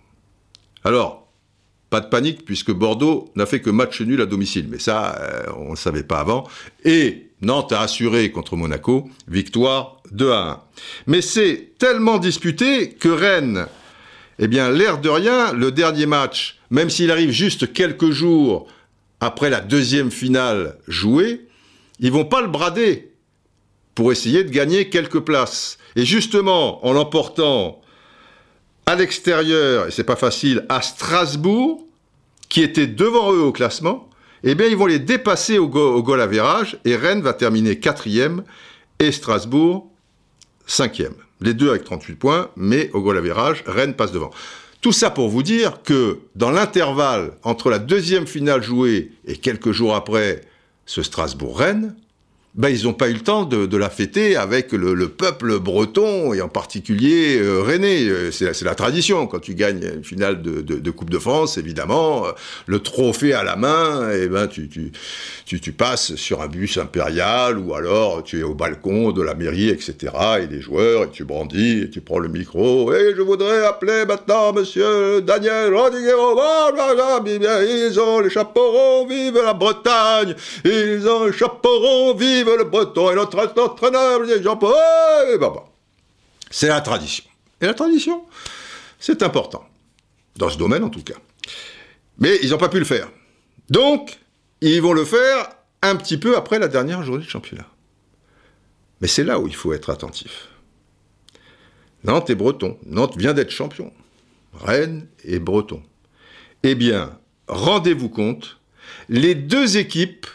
Alors, 0.84 1.28
pas 1.90 2.02
de 2.02 2.08
panique 2.08 2.44
puisque 2.46 2.72
Bordeaux 2.72 3.32
n'a 3.36 3.46
fait 3.46 3.62
que 3.62 3.70
match 3.70 4.02
nul 4.02 4.22
à 4.22 4.26
domicile, 4.26 4.68
mais 4.70 4.80
ça, 4.80 5.16
euh, 5.20 5.44
on 5.58 5.66
ne 5.66 5.70
le 5.72 5.76
savait 5.76 6.04
pas 6.04 6.20
avant. 6.20 6.48
Et 6.84 7.28
Nantes 7.42 7.72
a 7.72 7.82
assuré 7.82 8.32
contre 8.32 8.56
Monaco, 8.56 9.10
victoire 9.28 10.02
2 10.12 10.32
à 10.32 10.40
1. 10.40 10.62
Mais 11.08 11.22
c'est 11.22 11.74
tellement 11.78 12.18
disputé 12.18 12.90
que 12.90 13.10
Rennes, 13.10 13.68
eh 14.40 14.48
bien, 14.48 14.70
l'air 14.70 15.00
de 15.00 15.10
rien, 15.10 15.54
le 15.54 15.72
dernier 15.72 16.06
match, 16.06 16.60
même 16.70 16.90
s'il 16.90 17.12
arrive 17.12 17.32
juste 17.32 17.74
quelques 17.74 18.12
jours 18.12 18.68
après 19.20 19.50
la 19.50 19.62
deuxième 19.62 20.12
finale 20.12 20.78
jouée, 20.88 21.48
ils 22.00 22.12
vont 22.12 22.26
pas 22.26 22.42
le 22.42 22.48
brader 22.48 23.12
pour 23.98 24.12
essayer 24.12 24.44
de 24.44 24.51
gagner 24.51 24.89
quelques 24.89 25.22
places. 25.22 25.80
Et 25.96 26.06
justement, 26.06 26.86
en 26.86 26.94
l'emportant 26.94 27.82
à 28.86 28.94
l'extérieur, 28.94 29.88
et 29.88 29.92
c'est 29.92 30.04
pas 30.04 30.16
facile, 30.16 30.68
à 30.70 30.84
Strasbourg, 30.84 31.84
qui 32.48 32.62
était 32.62 32.86
devant 32.86 33.34
eux 33.34 33.42
au 33.42 33.51
classement, 33.51 34.08
eh 34.44 34.54
bien, 34.54 34.68
ils 34.68 34.77
vont 34.77 34.86
les 34.86 35.00
dépasser 35.00 35.58
au, 35.58 35.68
go 35.68 36.04
goal 36.04 36.22
à 36.22 36.27
virage, 36.27 36.77
et 36.86 36.96
Rennes 36.96 37.24
va 37.24 37.34
terminer 37.34 37.80
quatrième, 37.80 38.44
et 39.00 39.12
Strasbourg 39.12 39.89
cinquième. 40.68 41.16
Les 41.42 41.56
deux 41.56 41.72
avec 41.72 41.84
38 41.84 42.16
points, 42.18 42.51
mais 42.56 42.92
au 42.94 43.01
goal 43.01 43.18
à 43.18 43.22
virage, 43.22 43.63
Rennes 43.66 43.96
passe 43.96 44.12
devant. 44.12 44.30
Tout 44.80 44.92
ça 44.92 45.10
pour 45.10 45.27
vous 45.27 45.42
dire 45.42 45.82
que 45.82 46.20
dans 46.36 46.51
l'intervalle 46.51 47.32
entre 47.42 47.72
la 47.72 47.80
deuxième 47.80 48.27
finale 48.27 48.62
jouée 48.62 49.12
et 49.25 49.38
quelques 49.38 49.72
jours 49.72 49.96
après 49.96 50.42
ce 50.86 51.01
Strasbourg-Rennes, 51.01 51.96
ben, 52.58 52.70
ils 52.70 52.86
n'ont 52.86 52.94
pas 52.94 53.08
eu 53.08 53.14
le 53.14 53.20
temps 53.20 53.46
de, 53.46 53.78
la 53.78 53.92
fêter 53.92 54.36
avec 54.36 54.72
le, 54.72 55.08
peuple 55.10 55.60
breton 55.60 56.34
et 56.34 56.42
en 56.42 56.50
particulier 56.50 57.38
euh, 57.40 57.62
René. 57.62 58.08
Euh, 58.08 58.32
c'est 58.32 58.64
la, 58.64 58.74
tradition. 58.74 59.28
Quand 59.28 59.40
tu 59.40 59.54
gagnes 59.54 59.84
une 59.98 60.04
finale 60.04 60.42
de, 60.42 60.92
Coupe 60.92 61.12
de 61.12 61.20
France, 61.20 61.60
évidemment, 61.60 62.26
euh, 62.26 62.32
le 62.66 62.80
trophée 62.80 63.34
à 63.34 63.44
la 63.44 63.56
main, 63.56 64.12
et 64.12 64.24
eh 64.24 64.28
ben, 64.28 64.48
tu, 64.48 65.72
passes 65.72 66.16
sur 66.16 66.42
un 66.42 66.48
bus 66.48 66.78
impérial 66.78 67.60
ou 67.60 67.76
alors 67.76 68.24
tu 68.24 68.40
es 68.40 68.44
au 68.44 68.56
balcon 68.56 69.12
de 69.12 69.22
la 69.22 69.36
mairie, 69.36 69.70
etc. 69.70 70.14
Et 70.42 70.48
les 70.48 70.62
joueurs, 70.62 71.04
et 71.04 71.10
tu 71.12 71.26
brandis, 71.26 71.84
et 71.84 71.90
tu 71.92 72.02
prends 72.02 72.20
le 72.20 72.30
micro. 72.30 72.92
Et 72.92 73.14
je 73.16 73.22
voudrais 73.22 73.66
appeler 73.66 74.06
maintenant 74.08 74.52
monsieur 74.54 75.22
Daniel 75.22 75.76
Rodriguez. 75.76 76.08
Ils 76.10 78.00
ont 78.00 78.20
les 78.20 78.32
chapeaux 78.32 79.06
vive 79.08 79.40
la 79.44 79.54
Bretagne. 79.54 80.34
Ils 80.66 81.08
ont 81.08 81.26
les 81.26 81.34
chapeaux 81.34 82.16
vive 82.16 82.47
le 82.56 82.63
breton 82.63 83.12
et 83.12 83.16
notre 83.16 83.39
entraîneur, 83.60 84.22
Jean-Paul. 84.42 84.74
C'est 86.50 86.68
la 86.68 86.82
tradition. 86.82 87.25
Et 87.62 87.66
la 87.66 87.74
tradition, 87.74 88.24
c'est 89.00 89.24
important. 89.24 89.68
Dans 90.36 90.50
ce 90.50 90.58
domaine, 90.58 90.84
en 90.84 90.89
tout 90.89 91.04
cas. 91.04 91.16
Mais 92.20 92.38
ils 92.44 92.51
n'ont 92.51 92.58
pas 92.58 92.70
pu 92.70 92.80
le 92.80 92.86
faire. 92.86 93.10
Donc, 93.70 94.20
ils 94.62 94.82
vont 94.82 94.94
le 94.94 95.06
faire 95.06 95.50
un 95.82 95.96
petit 95.96 96.18
peu 96.18 96.38
après 96.38 96.60
la 96.60 96.68
dernière 96.68 97.04
journée 97.04 97.25
de 97.25 97.30
championnat. 97.30 97.68
Mais 99.01 99.08
c'est 99.08 99.24
là 99.24 99.39
où 99.39 99.48
il 99.48 99.56
faut 99.56 99.74
être 99.74 99.89
attentif. 99.89 100.50
Nantes 102.04 102.30
est 102.30 102.36
breton. 102.36 102.77
Nantes 102.86 103.18
vient 103.18 103.34
d'être 103.34 103.51
champion. 103.51 103.92
Rennes 104.54 105.08
est 105.24 105.39
breton. 105.39 105.84
Eh 106.63 106.75
bien, 106.75 107.18
rendez-vous 107.48 108.10
compte, 108.10 108.60
les 109.10 109.36
deux 109.36 109.77
équipes 109.77 110.25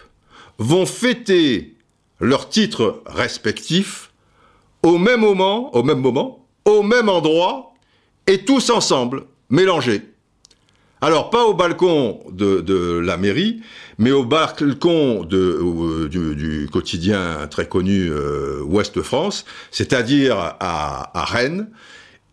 vont 0.58 0.86
fêter 0.86 1.74
leurs 2.22 2.48
titres 2.48 3.02
respectifs 3.04 4.10
au 4.82 4.96
même 4.96 5.20
moment, 5.20 5.74
au 5.76 5.82
même 5.82 5.98
moment, 5.98 6.46
au 6.64 6.82
même 6.82 7.08
endroit, 7.08 7.74
et 8.26 8.44
tous 8.44 8.70
ensemble, 8.70 9.24
mélangés. 9.50 10.02
Alors, 11.00 11.30
pas 11.30 11.44
au 11.44 11.54
balcon 11.54 12.20
de, 12.30 12.98
la 13.00 13.16
mairie, 13.16 13.60
mais 13.98 14.12
au 14.12 14.24
balcon 14.24 15.26
euh, 15.32 16.08
du, 16.08 16.68
quotidien 16.72 17.48
très 17.50 17.66
connu 17.66 18.08
euh, 18.08 18.62
Ouest 18.62 19.02
France, 19.02 19.44
c'est-à-dire 19.72 20.36
à, 20.60 21.24
Rennes. 21.26 21.68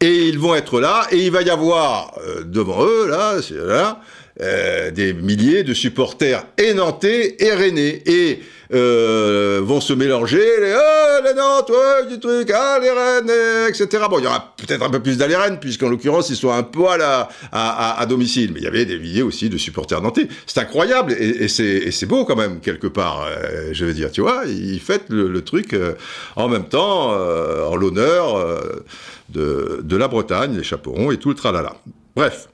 Et 0.01 0.29
ils 0.29 0.39
vont 0.39 0.55
être 0.55 0.79
là, 0.79 1.07
et 1.11 1.25
il 1.25 1.31
va 1.31 1.41
y 1.41 1.49
avoir 1.49 2.13
euh, 2.19 2.43
devant 2.43 2.85
eux, 2.85 3.09
là, 3.09 3.37
là 3.51 4.01
des 4.39 5.13
milliers 5.13 5.63
de 5.63 5.73
supporters 5.73 6.45
et 6.57 6.73
nantais 6.73 7.35
et 7.39 7.51
rennais. 7.51 8.01
Et 8.05 8.39
euh, 8.71 9.61
vont 9.63 9.81
se 9.81 9.93
mélanger, 9.93 10.37
les, 10.37 10.75
oh, 10.75 11.23
les 11.25 11.33
Nantes, 11.33 11.71
ouais, 11.71 12.07
du 12.07 12.19
truc, 12.19 12.51
ah, 12.53 12.77
les 12.79 12.91
Rennes, 12.91 13.31
etc. 13.67 14.03
Bon, 14.09 14.19
il 14.19 14.25
y 14.25 14.27
aura 14.27 14.53
peut-être 14.57 14.83
un 14.83 14.89
peu 14.89 14.99
plus 14.99 15.17
d'aller 15.17 15.35
Rennes, 15.35 15.57
puisqu'en 15.59 15.89
l'occurrence, 15.89 16.29
ils 16.29 16.35
sont 16.35 16.51
un 16.51 16.61
peu 16.61 16.85
à, 16.87 17.29
à, 17.51 17.99
à, 17.99 18.05
domicile. 18.05 18.51
Mais 18.53 18.59
il 18.59 18.63
y 18.63 18.67
avait 18.67 18.85
des 18.85 18.99
milliers 18.99 19.23
aussi 19.23 19.49
de 19.49 19.57
supporters 19.57 20.01
nantais. 20.01 20.27
C'est 20.45 20.59
incroyable, 20.59 21.13
et, 21.13 21.45
et 21.45 21.47
c'est 21.91 22.05
beau 22.05 22.25
quand 22.25 22.35
même, 22.35 22.59
quelque 22.59 22.87
part, 22.87 23.25
euh, 23.27 23.69
je 23.71 23.85
veux 23.85 23.93
dire, 23.93 24.11
tu 24.11 24.21
vois, 24.21 24.43
ils 24.45 24.79
fêtent 24.79 25.09
le, 25.09 25.41
truc 25.41 25.73
euh, 25.73 25.93
en 26.35 26.47
même 26.47 26.65
temps, 26.65 27.13
euh, 27.13 27.65
en 27.65 27.75
l'honneur 27.75 28.61
de, 29.29 29.79
de 29.81 29.97
la 29.97 30.07
Bretagne, 30.07 30.55
les 30.55 30.63
chaperons 30.63 31.11
et 31.11 31.17
tout 31.17 31.29
le 31.29 31.35
tralala. 31.35 31.75
Bref. 32.15 32.49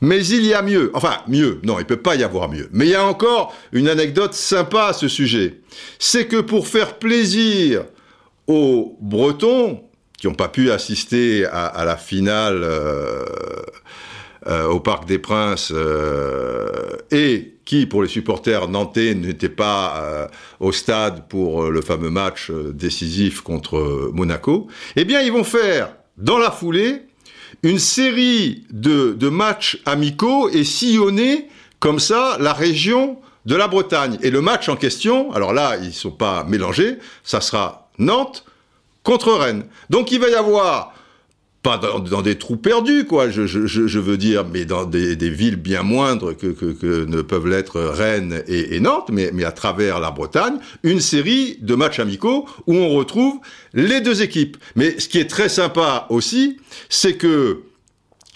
Mais 0.00 0.24
il 0.26 0.44
y 0.44 0.54
a 0.54 0.62
mieux. 0.62 0.90
Enfin, 0.94 1.18
mieux. 1.26 1.60
Non, 1.62 1.78
il 1.78 1.86
peut 1.86 1.96
pas 1.96 2.16
y 2.16 2.22
avoir 2.22 2.48
mieux. 2.48 2.68
Mais 2.72 2.86
il 2.86 2.90
y 2.90 2.94
a 2.94 3.04
encore 3.04 3.54
une 3.72 3.88
anecdote 3.88 4.34
sympa 4.34 4.86
à 4.86 4.92
ce 4.92 5.08
sujet. 5.08 5.60
C'est 5.98 6.26
que 6.26 6.40
pour 6.40 6.68
faire 6.68 6.98
plaisir 6.98 7.84
aux 8.46 8.96
Bretons, 9.00 9.82
qui 10.18 10.26
n'ont 10.26 10.34
pas 10.34 10.48
pu 10.48 10.70
assister 10.70 11.44
à, 11.46 11.84
la 11.84 11.96
finale 11.96 12.60
euh, 12.62 13.24
euh, 14.46 14.66
au 14.66 14.80
Parc 14.80 15.06
des 15.06 15.18
Princes, 15.18 15.72
euh, 15.74 16.96
et 17.10 17.54
qui, 17.64 17.86
pour 17.86 18.02
les 18.02 18.08
supporters 18.08 18.68
nantais, 18.68 19.14
n'étaient 19.14 19.48
pas 19.48 20.28
au 20.60 20.70
stade 20.70 21.26
pour 21.28 21.64
le 21.64 21.82
fameux 21.82 22.10
match 22.10 22.52
décisif 22.52 23.40
contre 23.40 24.10
Monaco, 24.12 24.68
eh 24.94 25.04
bien, 25.04 25.20
ils 25.20 25.32
vont 25.32 25.42
faire, 25.42 25.96
dans 26.16 26.38
la 26.38 26.52
foulée, 26.52 27.05
une 27.62 27.78
série 27.78 28.64
de, 28.70 29.28
matchs 29.28 29.80
amicaux 29.84 30.48
et 30.48 30.64
sillonner 30.64 31.48
comme 31.80 31.98
ça 31.98 32.36
la 32.40 32.52
région 32.52 33.18
de 33.44 33.54
la 33.54 33.68
Bretagne. 33.68 34.18
Et 34.22 34.30
le 34.30 34.40
match 34.40 34.68
en 34.68 34.76
question, 34.76 35.32
alors 35.32 35.52
là, 35.52 35.76
ils 35.76 35.88
ne 35.88 35.92
sont 35.92 36.10
pas 36.10 36.44
mélangés, 36.44 36.98
ça 37.22 37.40
sera 37.40 37.90
Nantes 37.98 38.44
contre 39.02 39.32
Rennes. 39.32 39.66
Donc 39.90 40.10
il 40.10 40.20
va 40.20 40.28
y 40.28 40.34
avoir 40.34 40.94
pas 41.66 41.78
dans, 41.78 42.22
des 42.22 42.38
trous 42.38 42.56
perdus, 42.56 43.06
quoi, 43.06 43.28
je, 43.28 43.98
veux 43.98 44.16
dire, 44.16 44.44
mais 44.46 44.64
dans 44.64 44.84
des, 44.84 45.16
villes 45.30 45.56
bien 45.56 45.82
moindres 45.82 46.36
que, 46.36 47.04
ne 47.04 47.22
peuvent 47.22 47.48
l'être 47.48 47.80
Rennes 47.80 48.44
et, 48.46 48.78
Nantes, 48.78 49.10
mais, 49.10 49.44
à 49.44 49.50
travers 49.50 49.98
la 49.98 50.12
Bretagne, 50.12 50.58
une 50.84 51.00
série 51.00 51.58
de 51.60 51.74
matchs 51.74 51.98
amicaux 51.98 52.48
où 52.68 52.74
on 52.76 52.90
retrouve 52.90 53.40
les 53.74 54.00
deux 54.00 54.22
équipes. 54.22 54.56
Mais 54.76 55.00
ce 55.00 55.08
qui 55.08 55.18
est 55.18 55.28
très 55.28 55.48
sympa 55.48 56.06
aussi, 56.08 56.58
c'est 56.88 57.16
que 57.16 57.62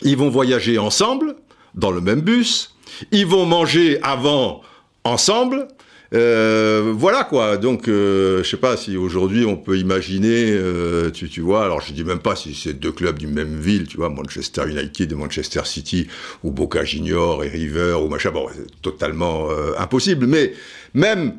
ils 0.02 0.16
vont 0.16 0.28
voyager 0.28 0.78
ensemble, 0.78 1.36
dans 1.76 1.92
le 1.92 2.00
même 2.00 2.22
bus, 2.22 2.74
ils 3.12 3.26
vont 3.26 3.46
manger 3.46 4.00
avant 4.02 4.62
ensemble, 5.04 5.68
euh, 6.12 6.92
voilà 6.96 7.24
quoi. 7.24 7.56
Donc, 7.56 7.88
euh, 7.88 8.42
je 8.42 8.48
sais 8.48 8.56
pas 8.56 8.76
si 8.76 8.96
aujourd'hui 8.96 9.44
on 9.44 9.56
peut 9.56 9.78
imaginer, 9.78 10.50
euh, 10.50 11.10
tu, 11.10 11.40
vois. 11.40 11.64
Alors, 11.64 11.80
je 11.80 11.92
dis 11.92 12.04
même 12.04 12.18
pas 12.18 12.34
si 12.34 12.54
c'est 12.54 12.74
deux 12.74 12.92
clubs 12.92 13.18
d'une 13.18 13.32
même 13.32 13.58
ville, 13.60 13.86
tu 13.86 13.96
vois, 13.96 14.08
Manchester 14.08 14.62
United 14.68 15.12
et 15.12 15.14
Manchester 15.14 15.62
City, 15.64 16.08
ou 16.42 16.50
Boca 16.50 16.84
Junior 16.84 17.44
et 17.44 17.48
River 17.48 17.96
ou 18.02 18.08
machin. 18.08 18.32
Bon, 18.32 18.48
c'est 18.52 18.80
totalement 18.82 19.50
euh, 19.50 19.72
impossible. 19.78 20.26
Mais 20.26 20.52
même 20.94 21.34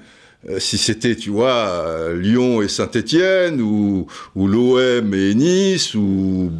euh, 0.49 0.59
si 0.59 0.77
c'était, 0.77 1.15
tu 1.15 1.31
vois, 1.31 2.13
Lyon 2.13 2.61
et 2.61 2.69
Saint-Étienne, 2.69 3.61
ou, 3.61 4.07
ou 4.35 4.47
l'OM 4.47 5.13
et 5.13 5.35
Nice, 5.35 5.95
ou 5.95 6.51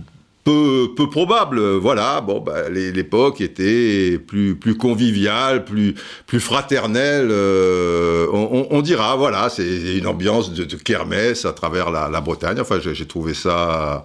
peu, 0.44 0.90
peu 0.96 1.10
probable. 1.10 1.60
Voilà, 1.78 2.22
bon, 2.22 2.40
bah, 2.40 2.70
l'époque 2.70 3.42
était 3.42 4.18
plus, 4.18 4.56
plus 4.56 4.76
conviviale, 4.76 5.66
plus, 5.66 5.96
plus 6.28 6.40
fraternelle. 6.40 7.30
Euh, 7.32 8.28
on, 8.32 8.82
dira, 8.82 9.16
voilà, 9.16 9.50
c'est 9.50 9.98
une 9.98 10.08
ambiance 10.08 10.52
de, 10.54 10.64
kermesse 10.76 11.46
à 11.46 11.54
travers 11.54 11.92
la, 11.92 12.10
la 12.10 12.22
Bretagne. 12.22 12.60
Enfin, 12.60 12.80
j'ai 12.80 13.06
trouvé 13.06 13.34
ça 13.34 14.04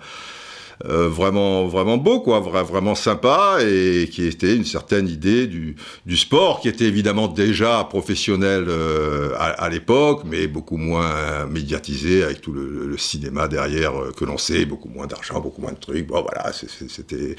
euh, 0.84 1.08
vraiment 1.08 1.66
vraiment 1.68 1.96
beau 1.96 2.20
quoi, 2.20 2.40
vraiment 2.40 2.94
sympa 2.94 3.58
et 3.62 4.10
qui 4.12 4.26
était 4.26 4.54
une 4.54 4.66
certaine 4.66 5.08
idée 5.08 5.46
du, 5.46 5.74
du 6.04 6.18
sport 6.18 6.60
qui 6.60 6.68
était 6.68 6.84
évidemment 6.84 7.28
déjà 7.28 7.82
professionnel 7.84 8.66
euh, 8.68 9.30
à, 9.38 9.70
l'époque, 9.70 10.24
mais 10.26 10.46
beaucoup 10.46 10.76
moins 10.76 11.46
médiatisé 11.46 12.22
avec 12.22 12.42
tout 12.42 12.52
le, 12.52 12.94
cinéma 12.98 13.48
derrière 13.48 13.98
euh, 13.98 14.12
que 14.12 14.24
l'on 14.24 14.36
sait, 14.36 14.66
beaucoup 14.66 14.88
moins 14.88 15.06
d'argent, 15.06 15.40
beaucoup 15.40 15.62
moins 15.62 15.72
de 15.72 15.78
trucs. 15.78 16.06
Bon 16.06 16.20
voilà, 16.22 16.52
c'était 16.52 17.36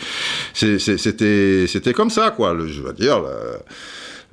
c'était 0.54 1.68
c'était 1.68 1.94
comme 1.94 2.10
ça 2.10 2.32
quoi. 2.32 2.54
Le, 2.54 2.68
je 2.68 2.82
veux 2.82 2.94
dire. 2.94 3.22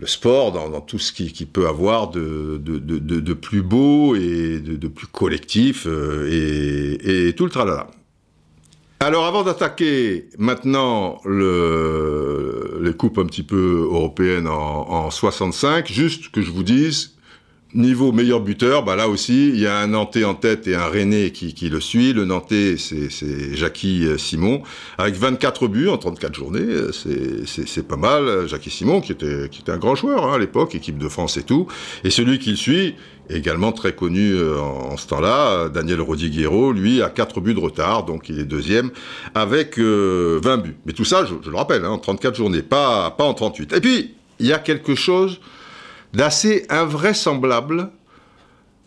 Le, 0.01 0.07
sport 0.07 0.53
dans, 0.53 0.69
dans, 0.69 0.83
tout 0.83 0.99
ce 0.99 1.13
qui, 1.13 1.33
qui 1.33 1.47
peut 1.47 1.67
avoir 1.67 2.11
de, 2.11 2.61
de, 2.63 2.79
de, 2.79 2.99
de, 2.99 3.33
plus 3.33 3.63
beau 3.63 4.15
et 4.17 4.61
de, 4.61 4.89
plus 4.89 5.07
collectif 5.07 5.87
et, 5.87 7.29
et 7.29 7.33
tout 7.33 7.45
le 7.45 7.51
tralala. 7.51 7.89
Alors 9.05 9.27
avant 9.27 9.43
d'attaquer 9.43 10.31
maintenant 10.39 11.21
le, 11.27 12.81
les 12.81 12.95
coupes 12.95 13.19
un 13.19 13.27
petit 13.27 13.43
peu 13.43 13.87
européennes 13.93 14.49
en, 14.49 14.89
en 14.89 15.11
65, 15.11 15.93
juste 15.93 16.31
que 16.31 16.41
je 16.41 16.51
vous 16.51 16.63
dise 16.63 17.15
Niveau 17.75 18.13
meilleur 18.13 18.39
buteur, 18.39 18.85
bah 18.85 18.95
là 18.95 19.09
aussi, 19.09 19.49
il 19.49 19.59
y 19.59 19.67
a 19.67 19.79
un 19.79 19.89
Nantais 19.89 20.23
en 20.23 20.35
tête 20.35 20.69
et 20.69 20.77
un 20.77 20.87
René 20.87 21.33
qui, 21.33 21.69
le 21.69 21.81
suit. 21.81 22.13
Le 22.13 22.25
Nantais, 22.25 22.77
c'est 22.79 23.57
Jackie 23.57 24.07
euh, 24.07 24.17
Simon, 24.17 24.63
avec 24.97 25.17
24 25.17 25.67
buts 25.67 25.89
en 25.89 25.99
34 25.99 26.33
journées. 26.33 26.65
C'est 26.93 27.89
pas 27.89 27.97
mal. 27.97 28.47
Jackie 28.47 28.71
Simon, 28.71 29.01
qui 29.01 29.11
était, 29.11 29.49
un 29.67 29.77
grand 29.79 29.97
joueur 29.97 30.25
hein, 30.25 30.35
à 30.35 30.39
l'époque, 30.39 30.77
équipe 30.77 30.99
de 30.99 31.09
France 31.09 31.37
et 31.37 31.43
tout. 31.43 31.67
Et 32.05 32.11
celui 32.11 32.39
qui 32.39 32.51
le 32.51 32.57
suit, 32.57 32.95
également 33.29 33.73
très 33.73 33.93
connu 33.93 34.35
euh, 34.35 34.61
en, 34.61 34.97
ce 34.97 35.09
temps-là, 35.09 35.69
Daniel 35.69 36.01
Rodiguero, 36.01 36.73
lui, 36.73 37.03
a 37.03 37.11
4 37.11 37.41
buts 37.41 37.55
de 37.55 37.61
retard, 37.61 38.05
donc 38.05 38.29
il 38.29 38.39
est 38.39 38.45
deuxième, 38.45 38.93
avec 39.35 39.79
20 39.79 39.85
euh, 39.85 40.57
buts. 40.59 40.77
Mais 40.87 40.93
tout 40.93 41.05
ça, 41.05 41.25
je, 41.25 41.35
je 41.45 41.51
le 41.51 41.57
rappelle, 41.57 41.85
hein, 41.85 41.91
en 41.91 41.99
34 41.99 42.37
journées, 42.37 42.63
pas, 42.63 43.11
pas 43.11 43.25
en 43.25 43.35
38. 43.35 43.73
Et 43.73 43.81
puis, 43.81 44.15
il 44.39 44.47
y 44.47 44.53
a 44.53 44.59
quelque 44.59 44.95
chose 44.95 45.41
d'assez 46.15 46.67
invraisemblable 46.71 47.91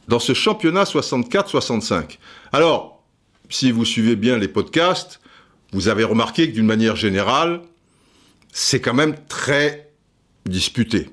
dans 0.07 0.19
ce 0.19 0.33
championnat 0.33 0.83
64-65. 0.83 2.17
Alors, 2.53 3.03
si 3.49 3.71
vous 3.71 3.85
suivez 3.85 4.15
bien 4.15 4.37
les 4.37 4.47
podcasts, 4.47 5.19
vous 5.73 5.89
avez 5.89 6.03
remarqué 6.03 6.49
que 6.49 6.53
d'une 6.53 6.65
manière 6.65 6.95
générale, 6.95 7.61
c'est 8.51 8.79
quand 8.79 8.93
même 8.93 9.15
très 9.27 9.91
disputé. 10.45 11.09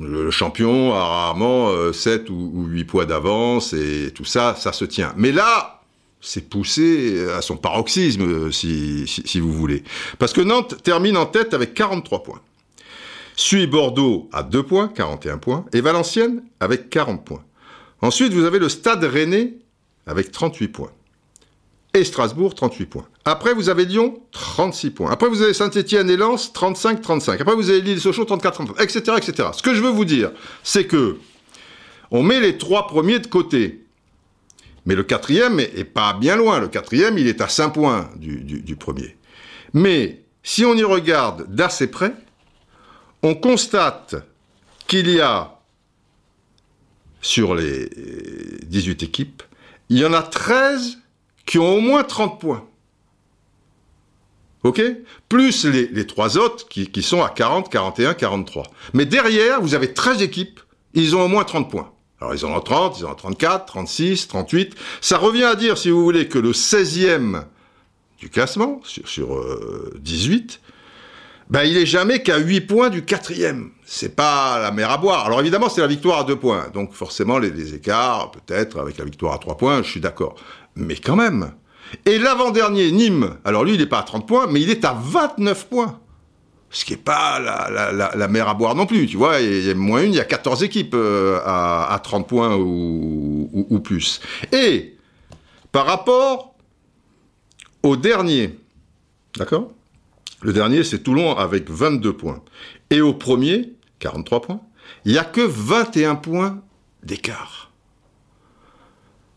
Le 0.00 0.30
champion 0.30 0.94
a 0.94 1.04
rarement 1.04 1.92
7 1.92 2.30
ou 2.30 2.64
8 2.66 2.84
points 2.84 3.04
d'avance 3.04 3.72
et 3.74 4.12
tout 4.14 4.24
ça, 4.24 4.54
ça 4.56 4.72
se 4.72 4.84
tient. 4.84 5.12
Mais 5.16 5.32
là, 5.32 5.82
c'est 6.20 6.48
poussé 6.48 7.28
à 7.36 7.42
son 7.42 7.56
paroxysme, 7.56 8.50
si, 8.52 9.04
si, 9.06 9.40
vous 9.40 9.52
voulez. 9.52 9.82
Parce 10.18 10.32
que 10.32 10.40
Nantes 10.40 10.82
termine 10.82 11.16
en 11.16 11.26
tête 11.26 11.52
avec 11.52 11.74
43 11.74 12.22
points. 12.22 12.40
Suit 13.42 13.66
Bordeaux 13.66 14.30
à 14.32 14.44
2 14.44 14.62
points, 14.62 14.86
41 14.86 15.38
points, 15.38 15.64
et 15.72 15.80
Valenciennes 15.80 16.44
avec 16.60 16.90
40 16.90 17.24
points. 17.24 17.42
Ensuite, 18.00 18.32
vous 18.32 18.44
avez 18.44 18.60
le 18.60 18.68
Stade 18.68 19.02
Rennais 19.02 19.54
avec 20.06 20.30
38 20.30 20.68
points. 20.68 20.92
Et 21.92 22.04
Strasbourg, 22.04 22.54
38 22.54 22.86
points. 22.86 23.08
Après, 23.24 23.52
vous 23.52 23.68
avez 23.68 23.84
Lyon, 23.84 24.22
36 24.30 24.90
points. 24.92 25.10
Après, 25.10 25.28
vous 25.28 25.42
avez 25.42 25.54
Saint-Etienne 25.54 26.08
et 26.08 26.16
Lens, 26.16 26.52
35-35. 26.54 27.40
Après, 27.40 27.56
vous 27.56 27.68
avez 27.68 27.80
Lille-Sochaux, 27.80 28.26
34-33, 28.26 28.80
etc., 28.80 29.16
etc. 29.16 29.48
Ce 29.52 29.62
que 29.62 29.74
je 29.74 29.82
veux 29.82 29.90
vous 29.90 30.04
dire, 30.04 30.30
c'est 30.62 30.86
que 30.86 31.18
on 32.12 32.22
met 32.22 32.38
les 32.38 32.58
trois 32.58 32.86
premiers 32.86 33.18
de 33.18 33.26
côté. 33.26 33.84
Mais 34.86 34.94
le 34.94 35.02
quatrième 35.02 35.58
est, 35.58 35.82
pas 35.82 36.12
bien 36.12 36.36
loin. 36.36 36.60
Le 36.60 36.68
quatrième, 36.68 37.18
il 37.18 37.26
est 37.26 37.40
à 37.40 37.48
5 37.48 37.70
points 37.70 38.08
du, 38.14 38.36
du 38.40 38.76
premier. 38.76 39.16
Mais 39.74 40.22
si 40.44 40.64
on 40.64 40.74
y 40.74 40.84
regarde 40.84 41.52
d'assez 41.52 41.88
près, 41.88 42.14
on 43.22 43.34
constate 43.34 44.16
qu'il 44.86 45.08
y 45.08 45.20
a 45.20 45.58
sur 47.20 47.54
les 47.54 47.88
18 48.64 49.02
équipes, 49.04 49.42
il 49.88 49.98
y 49.98 50.04
en 50.04 50.12
a 50.12 50.22
13 50.22 50.98
qui 51.46 51.58
ont 51.58 51.76
au 51.76 51.80
moins 51.80 52.02
30 52.02 52.40
points. 52.40 52.66
OK? 54.64 54.80
Plus 55.28 55.64
les, 55.64 56.06
trois 56.06 56.38
autres 56.38 56.68
qui, 56.68 57.02
sont 57.02 57.22
à 57.22 57.30
40, 57.30 57.70
41, 57.70 58.14
43. 58.14 58.64
Mais 58.92 59.06
derrière, 59.06 59.60
vous 59.60 59.74
avez 59.74 59.92
13 59.92 60.22
équipes, 60.22 60.60
ils 60.94 61.16
ont 61.16 61.22
au 61.22 61.28
moins 61.28 61.44
30 61.44 61.70
points. 61.70 61.92
Alors 62.20 62.34
ils 62.34 62.44
en 62.46 62.54
ont 62.54 62.60
30, 62.60 63.00
ils 63.00 63.04
en 63.04 63.12
ont 63.12 63.14
34, 63.14 63.66
36, 63.66 64.28
38. 64.28 64.76
Ça 65.00 65.18
revient 65.18 65.44
à 65.44 65.56
dire, 65.56 65.78
si 65.78 65.90
vous 65.90 66.02
voulez, 66.02 66.28
que 66.28 66.38
le 66.38 66.52
16e 66.52 67.44
du 68.18 68.30
classement, 68.30 68.80
sur, 68.84 69.08
sur 69.08 69.44
18, 69.98 70.60
euh, 70.62 70.71
ben, 71.52 71.64
il 71.64 71.76
est 71.76 71.84
jamais 71.84 72.22
qu'à 72.22 72.38
8 72.38 72.62
points 72.62 72.88
du 72.88 73.04
quatrième. 73.04 73.72
C'est 73.84 74.16
pas 74.16 74.58
la 74.58 74.70
mer 74.70 74.90
à 74.90 74.96
boire. 74.96 75.26
Alors 75.26 75.38
évidemment, 75.38 75.68
c'est 75.68 75.82
la 75.82 75.86
victoire 75.86 76.20
à 76.20 76.24
2 76.24 76.36
points. 76.36 76.68
Donc 76.72 76.94
forcément, 76.94 77.38
les, 77.38 77.74
écarts, 77.74 78.30
peut-être, 78.30 78.80
avec 78.80 78.96
la 78.96 79.04
victoire 79.04 79.34
à 79.34 79.38
3 79.38 79.58
points, 79.58 79.82
je 79.82 79.90
suis 79.90 80.00
d'accord. 80.00 80.36
Mais 80.76 80.96
quand 80.96 81.14
même. 81.14 81.52
Et 82.06 82.18
l'avant-dernier, 82.18 82.90
Nîmes, 82.90 83.36
alors 83.44 83.64
lui, 83.64 83.74
il 83.74 83.80
n'est 83.80 83.86
pas 83.86 83.98
à 83.98 84.02
30 84.02 84.26
points, 84.26 84.46
mais 84.46 84.62
il 84.62 84.70
est 84.70 84.86
à 84.86 84.94
29 84.98 85.68
points. 85.68 86.00
Ce 86.70 86.86
qui 86.86 86.92
n'est 86.92 86.98
pas 86.98 87.38
la, 87.38 88.28
mer 88.28 88.48
à 88.48 88.54
boire 88.54 88.74
non 88.74 88.86
plus, 88.86 89.06
tu 89.06 89.18
vois. 89.18 89.38
Il 89.40 89.66
y 89.66 89.70
a 89.70 89.74
moins 89.74 90.02
une, 90.02 90.14
il 90.14 90.16
y 90.16 90.20
a 90.20 90.24
14 90.24 90.62
équipes 90.62 90.94
euh, 90.94 91.38
à, 91.44 92.00
30 92.02 92.26
points 92.26 92.56
ou 92.56 93.78
plus. 93.84 94.22
Et 94.52 94.96
par 95.70 95.84
rapport 95.84 96.54
au 97.82 97.98
dernier, 97.98 98.58
d'accord? 99.36 99.70
Le 100.42 100.52
dernier, 100.52 100.84
c'est 100.84 101.00
Toulon 101.00 101.36
avec 101.36 101.70
22 101.70 102.12
points. 102.12 102.42
Et 102.90 103.00
au 103.00 103.14
premier, 103.14 103.72
43 104.00 104.42
points, 104.42 104.60
il 105.04 105.12
n'y 105.12 105.18
a 105.18 105.24
que 105.24 105.40
21 105.40 106.16
points 106.16 106.60
d'écart. 107.02 107.70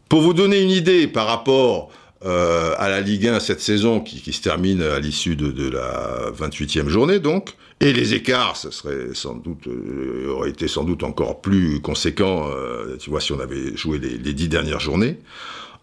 Pour 0.09 0.21
vous 0.21 0.33
donner 0.33 0.61
une 0.61 0.69
idée 0.69 1.07
par 1.07 1.27
rapport 1.27 1.91
euh, 2.25 2.73
à 2.77 2.89
la 2.89 3.01
Ligue 3.01 3.27
1 3.27 3.39
cette 3.39 3.61
saison 3.61 3.99
qui, 3.99 4.33
se 4.33 4.41
termine 4.41 4.81
à 4.81 4.99
l'issue 4.99 5.35
de, 5.35 5.69
la 5.69 6.31
28e 6.31 6.87
journée 6.87 7.19
donc, 7.19 7.55
et 7.81 7.91
les 7.91 8.13
écarts, 8.13 8.55
ce 8.55 8.71
serait 8.71 9.13
sans 9.13 9.35
doute, 9.35 9.67
euh, 9.67 10.29
aurait 10.29 10.49
été 10.49 10.67
sans 10.67 10.85
doute 10.85 11.03
encore 11.03 11.41
plus 11.41 11.81
conséquent, 11.81 12.49
euh, 12.49 12.95
tu 12.97 13.09
vois, 13.09 13.19
si 13.19 13.33
on 13.33 13.39
avait 13.39 13.75
joué 13.75 13.99
les, 13.99 14.17
les 14.17 14.33
dix 14.33 14.47
dernières 14.47 14.79
journées. 14.79 15.19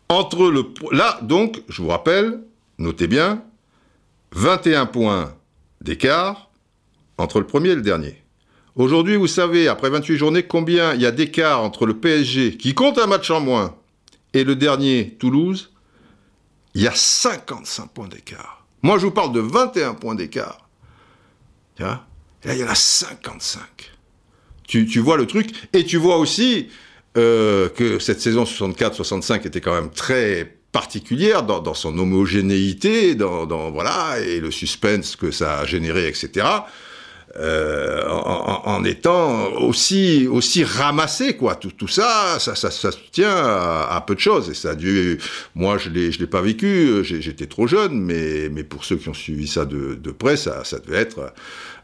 Entre 0.09 0.51
le, 0.51 0.65
là 0.91 1.19
donc, 1.23 1.63
je 1.69 1.83
vous 1.83 1.89
rappelle, 1.89 2.41
notez 2.79 3.07
bien, 3.07 3.43
21 4.33 4.87
points 4.87 5.35
d'écart 5.81 6.51
entre 7.19 7.39
le 7.39 7.47
premier 7.47 7.71
et 7.71 7.75
le 7.75 7.83
dernier. 7.83 8.23
Aujourd'hui, 8.75 9.17
vous 9.17 9.27
savez, 9.27 9.69
après 9.69 9.91
28 9.91 10.17
journées, 10.17 10.43
combien 10.45 10.95
il 10.95 11.03
y 11.03 11.07
a 11.07 11.11
d'écart 11.11 11.63
entre 11.63 11.85
le 11.85 11.99
PSG, 11.99 12.57
qui 12.57 12.75
compte 12.75 12.99
un 12.99 13.07
match 13.07 13.31
en 13.31 13.41
moins, 13.41 13.77
et 14.33 14.45
le 14.45 14.57
dernier, 14.57 15.17
Toulouse? 15.19 15.71
Il 16.75 16.81
y 16.81 16.87
a 16.87 16.95
55 16.95 17.91
points 17.91 18.09
d'écart. 18.09 18.65
Moi, 18.83 18.97
je 18.97 19.05
vous 19.05 19.11
parle 19.11 19.33
de 19.33 19.41
21 19.41 19.95
points 19.95 20.15
d'écart. 20.15 20.69
Là, 21.79 22.07
il 22.45 22.57
y 22.57 22.65
en 22.65 22.69
a 22.69 22.75
55. 22.75 23.61
Tu, 24.67 25.01
vois 25.01 25.19
le 25.19 25.27
truc 25.27 25.53
Et 25.75 25.85
tu 25.85 25.99
vois 25.99 26.17
aussi 26.17 26.71
euh, 27.19 27.69
que 27.69 27.99
cette 27.99 28.23
saison 28.23 28.45
64-65 28.45 29.47
était 29.47 29.61
quand 29.61 29.75
même 29.75 29.91
très 29.91 30.57
particulière 30.73 31.43
dans, 31.43 31.75
son 31.75 31.97
homogénéité, 31.99 33.15
dans, 33.15 33.71
voilà, 33.71 34.19
et 34.21 34.41
le 34.41 34.51
suspense 34.51 35.17
que 35.17 35.31
ça 35.31 35.61
a 35.61 35.67
généré, 35.67 36.09
etc. 36.09 36.47
Euh, 37.39 38.07
en, 38.11 38.85
étant 38.85 39.53
aussi 39.55 40.29
aussi 40.31 40.65
ramassé 40.65 41.35
quoi 41.35 41.55
tout, 41.55 41.71
tout 41.71 41.89
ça 41.89 42.37
ça, 42.39 42.55
ça, 42.55 42.71
ça 42.71 42.93
se 42.93 42.99
tient 43.11 43.35
à, 43.35 44.05
peu 44.07 44.15
de 44.15 44.21
choses 44.21 44.51
et 44.51 44.55
ça 44.55 44.73
a 44.73 44.75
dû 44.75 45.19
moi 45.55 45.79
je 45.79 45.89
l'ai 45.89 46.13
je 46.13 46.19
l'ai 46.19 46.27
pas 46.27 46.43
vécu 46.43 47.03
j'étais 47.03 47.47
trop 47.47 47.67
jeune 47.67 47.99
mais 47.99 48.51
mais 48.51 48.65
pour 48.65 48.85
ceux 48.85 48.97
qui 48.97 49.09
ont 49.09 49.15
suivi 49.15 49.47
ça 49.47 49.65
de, 49.65 49.95
de 49.95 50.11
près 50.11 50.37
ça 50.37 50.63
ça 50.65 50.79
devait 50.79 50.99
être 50.99 51.33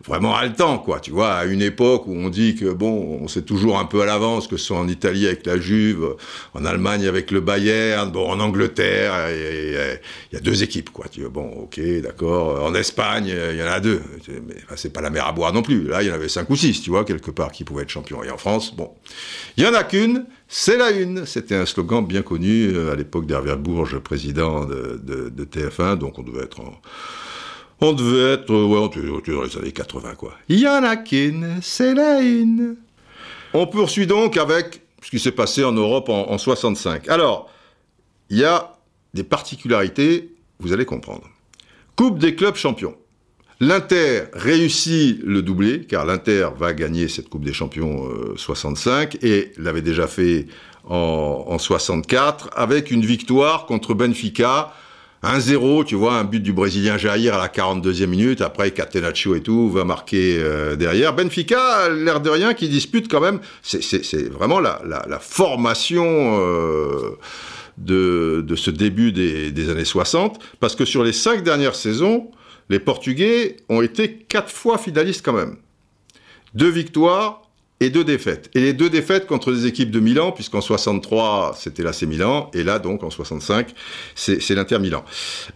vraiment 0.07 0.35
haletant 0.35 0.79
quoi 0.79 1.01
tu 1.01 1.11
vois 1.11 1.35
à 1.35 1.45
une 1.45 1.63
époque 1.63 2.07
où 2.07 2.15
on 2.15 2.29
dit 2.29 2.55
que 2.55 2.67
bon 2.67 3.19
on 3.21 3.29
sait 3.29 3.43
toujours 3.43 3.79
un 3.79 3.85
peu 3.85 4.03
à 4.03 4.07
l'avance 4.07 4.47
que 4.47 4.57
ce 4.57 4.67
soit 4.67 4.79
en 4.79 4.89
Italie 4.89 5.27
avec 5.27 5.47
la 5.47 5.59
Juve 5.59 6.17
en 6.55 6.65
Allemagne 6.65 7.07
avec 7.07 7.31
le 7.31 7.41
Bayern 7.41 8.11
bon 8.11 8.31
en 8.31 8.41
Angleterre 8.41 9.15
il 9.31 9.99
y, 10.33 10.37
a 10.37 10.41
deux 10.41 10.63
équipes 10.63 10.91
quoi 10.91 11.07
tu 11.11 11.21
vois 11.23 11.31
bon 11.31 11.49
ok 11.63 11.81
d'accord 12.03 12.65
en 12.65 12.75
Espagne 12.75 13.27
il 13.27 13.57
y 13.57 13.63
en 13.63 13.67
a 13.67 13.81
deux 13.81 14.03
mais 14.47 14.57
c'est 14.77 14.93
pas 14.93 15.01
la 15.01 15.11
mer 15.11 15.27
à 15.27 15.33
non 15.53 15.63
plus. 15.63 15.85
Là, 15.85 16.03
il 16.03 16.09
y 16.09 16.11
en 16.11 16.15
avait 16.15 16.29
cinq 16.29 16.49
ou 16.51 16.57
six, 16.57 16.81
tu 16.83 16.91
vois, 16.91 17.05
quelque 17.05 17.31
part, 17.31 17.53
qui 17.53 17.65
pouvaient 17.65 17.83
être 17.83 17.91
champions. 17.91 18.23
Et 18.23 18.31
en 18.31 18.37
France, 18.37 18.75
bon, 18.75 18.91
il 19.57 19.65
y 19.65 19.67
en 19.67 19.75
a 19.75 19.85
qu'une, 19.85 20.27
c'est 20.49 20.77
la 20.77 20.91
une. 20.91 21.27
C'était 21.27 21.55
un 21.55 21.67
slogan 21.67 22.07
bien 22.07 22.23
connu 22.23 22.69
euh, 22.69 22.93
à 22.93 22.97
l'époque 22.97 23.27
d'Hervé 23.27 23.55
Bourges, 23.57 23.99
président 23.99 24.65
de, 24.65 25.31
TF1, 25.45 25.97
donc 25.97 26.19
on 26.19 26.23
devait 26.23 26.45
être 26.45 26.61
On 27.81 27.93
devait 27.93 28.35
être, 28.35 28.53
ouais, 28.53 29.35
dans 29.35 29.43
les 29.43 29.57
années 29.57 29.73
80, 29.73 30.15
quoi. 30.17 30.35
Il 30.49 30.59
y 30.59 30.69
en 30.69 30.83
a 30.83 30.97
qu'une, 30.97 31.59
c'est 31.63 31.95
la 31.95 32.21
une. 32.21 32.77
On 33.55 33.67
poursuit 33.67 34.07
donc 34.07 34.37
avec 34.37 34.83
ce 35.03 35.11
qui 35.11 35.19
s'est 35.19 35.33
passé 35.33 35.65
en 35.65 35.73
Europe 35.73 36.09
en, 36.09 36.31
en 36.31 36.39
65. 36.39 37.09
Alors, 37.09 37.51
il 38.31 38.39
y 38.39 38.45
a 38.45 38.77
des 39.15 39.25
particularités, 39.25 40.35
vous 40.59 40.73
allez 40.73 40.85
comprendre. 40.85 41.25
Coupe 41.97 42.19
des 42.19 42.35
clubs 42.35 42.57
champions. 42.57 42.97
L'Inter 43.61 44.25
réussit 44.35 45.21
le 45.25 45.43
doublé, 45.43 45.85
car 45.85 46.07
l'Inter 46.07 46.51
va 46.57 46.73
gagner 46.73 47.09
cette 47.09 47.29
Coupe 47.29 47.45
des 47.45 47.53
Champions 47.53 48.09
65 48.37 49.17
euh, 49.17 49.19
et 49.27 49.53
l'avait 49.57 49.83
déjà 49.83 50.07
fait 50.07 50.47
en, 50.85 51.59
64 51.59 52.51
avec 52.55 52.93
une 52.93 53.05
victoire 53.05 53.67
contre 53.67 53.95
Benfica. 53.95 54.73
1-0, 55.23 55.85
tu 55.85 55.97
vois, 55.97 56.15
un 56.15 56.25
but 56.25 56.41
du 56.41 56.53
Brésilien 56.53 56.97
Jair 56.97 57.35
à 57.35 57.39
la 57.39 57.49
42e 57.49 58.07
minute, 58.07 58.41
après 58.41 58.71
Catenaccio 58.71 59.35
et 59.35 59.43
tout 59.43 59.69
va 59.69 59.85
marquer 59.85 60.39
euh, 60.39 60.77
derrière. 60.77 61.13
Benfica, 61.13 61.89
l'air 61.89 62.21
de 62.21 62.31
rien, 62.31 62.55
qui 62.55 62.69
dispute 62.69 63.11
quand 63.11 63.21
même, 63.21 63.41
c'est 63.63 64.29
vraiment 64.29 64.61
la, 64.61 64.79
formation 65.21 66.05
euh, 66.41 67.19
de, 67.77 68.45
ce 68.55 68.71
début 68.71 69.11
des, 69.11 69.71
années 69.71 69.85
60, 69.85 70.39
parce 70.61 70.77
que 70.77 70.85
sur 70.85 71.03
les 71.03 71.13
cinq 71.13 71.43
dernières 71.43 71.75
saisons, 71.75 72.31
les 72.71 72.79
Portugais 72.79 73.57
ont 73.69 73.83
été 73.83 74.13
quatre 74.15 74.51
fois 74.51 74.79
finalistes 74.79 75.25
quand 75.25 75.33
même. 75.33 75.57
Deux 76.55 76.71
victoires 76.71 77.48
et 77.81 77.91
deux 77.91 78.05
défaites. 78.05 78.51
Et 78.55 78.61
les 78.61 78.73
deux 78.73 78.91
défaites 78.91 79.27
contre 79.27 79.53
des 79.53 79.67
équipes 79.67 79.91
de 79.91 80.01
Milan, 80.01 80.33
puisqu'en 80.33 80.61
63, 80.61 81.57
c'était 81.59 81.83
l'AC 81.83 82.03
Milan, 82.03 82.51
et 82.55 82.65
là, 82.65 82.79
donc, 82.79 83.05
en 83.05 83.11
65, 83.11 83.73
c'est 84.15 84.51
l'Inter 84.51 84.79
Milan. 84.79 85.05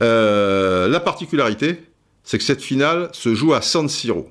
Euh, 0.03 0.89
la 0.89 1.01
particularité, 1.01 1.83
c'est 2.23 2.39
que 2.39 2.45
cette 2.45 2.63
finale 2.63 3.09
se 3.13 3.35
joue 3.35 3.55
à 3.55 3.63
San 3.63 3.89
Siro, 3.89 4.31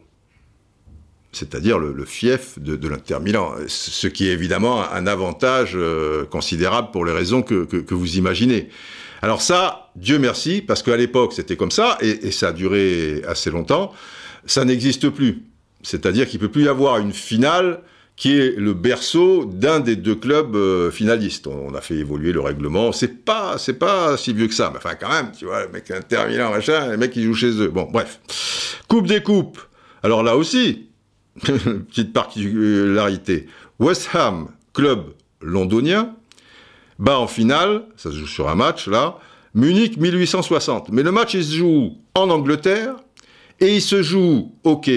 c'est-à-dire 1.34 1.80
le, 1.80 2.06
fief 2.06 2.60
de, 2.60 2.88
l'Inter 2.88 3.20
Milan, 3.22 3.54
ce 3.68 4.08
qui 4.08 4.30
est 4.30 4.34
évidemment 4.34 4.84
un 4.90 5.08
avantage 5.08 5.72
euh, 5.76 6.26
considérable 6.26 6.92
pour 6.92 7.06
les 7.06 7.12
raisons 7.12 7.42
que 7.42 7.94
vous 7.94 8.18
imaginez. 8.18 8.70
Alors 9.22 9.42
ça, 9.42 9.92
Dieu 9.96 10.18
merci, 10.18 10.62
parce 10.62 10.82
qu'à 10.82 10.98
l'époque 10.98 11.34
c'était 11.34 11.56
comme 11.56 11.72
ça, 11.72 11.98
et, 12.02 12.32
ça 12.32 12.50
a 12.50 12.52
duré 12.54 13.22
assez 13.28 13.52
longtemps, 13.52 13.94
ça 14.46 14.66
n'existe 14.66 15.10
plus. 15.10 15.44
C'est-à-dire 15.84 16.28
qu'il 16.28 16.40
ne 16.40 16.46
peut 16.46 16.52
plus 16.52 16.64
y 16.64 16.68
avoir 16.68 16.98
une 16.98 17.14
finale 17.14 17.82
qui 18.16 18.38
est 18.38 18.56
le 18.56 18.74
berceau 18.74 19.46
d'un 19.46 19.80
des 19.80 19.96
deux 19.96 20.14
clubs 20.16 20.56
euh, 20.56 20.92
finalistes. 20.92 21.48
On, 21.48 21.74
a 21.74 21.82
fait 21.82 21.96
évoluer 21.96 22.32
le 22.32 22.40
règlement. 22.40 22.92
C'est 22.92 23.26
pas, 23.26 23.58
c'est 23.58 23.80
pas 23.80 24.16
si 24.16 24.32
vieux 24.34 24.48
que 24.48 24.54
ça, 24.54 24.70
mais 24.72 24.78
enfin 24.78 24.94
quand 24.94 25.10
même, 25.10 25.32
tu 25.32 25.46
vois, 25.46 25.66
le 25.66 25.72
mec 25.72 25.90
Inter 25.90 26.26
Milan, 26.28 26.52
machin, 26.52 26.92
les 26.92 26.98
mecs 26.98 27.12
qui 27.12 27.24
jouent 27.24 27.34
chez 27.34 27.52
eux. 27.60 27.70
Bon, 27.70 27.88
bref. 27.92 28.20
Coupe 28.88 29.08
des 29.08 29.24
coupes. 29.24 29.60
Alors 30.04 30.22
là 30.22 30.38
aussi, 30.38 30.90
petite 31.42 32.14
particularité, 32.14 33.48
West 33.80 34.10
Ham, 34.14 34.50
club 34.74 35.14
londonien, 35.42 36.16
bat 37.00 37.18
en 37.18 37.28
finale, 37.28 37.86
ça 37.98 38.12
se 38.12 38.18
joue 38.18 38.28
sur 38.28 38.50
un 38.50 38.56
match 38.56 38.88
là, 38.88 39.18
Munich 39.56 39.98
1860. 39.98 40.90
Mais 40.90 41.02
le 41.02 41.12
match 41.12 41.34
il 41.34 41.44
se 41.44 41.56
joue 41.56 41.98
en 42.14 42.30
Angleterre 42.30 42.98
et 43.60 43.76
il 43.76 43.82
se 43.82 44.04
joue, 44.04 44.54
ok, 44.64 44.92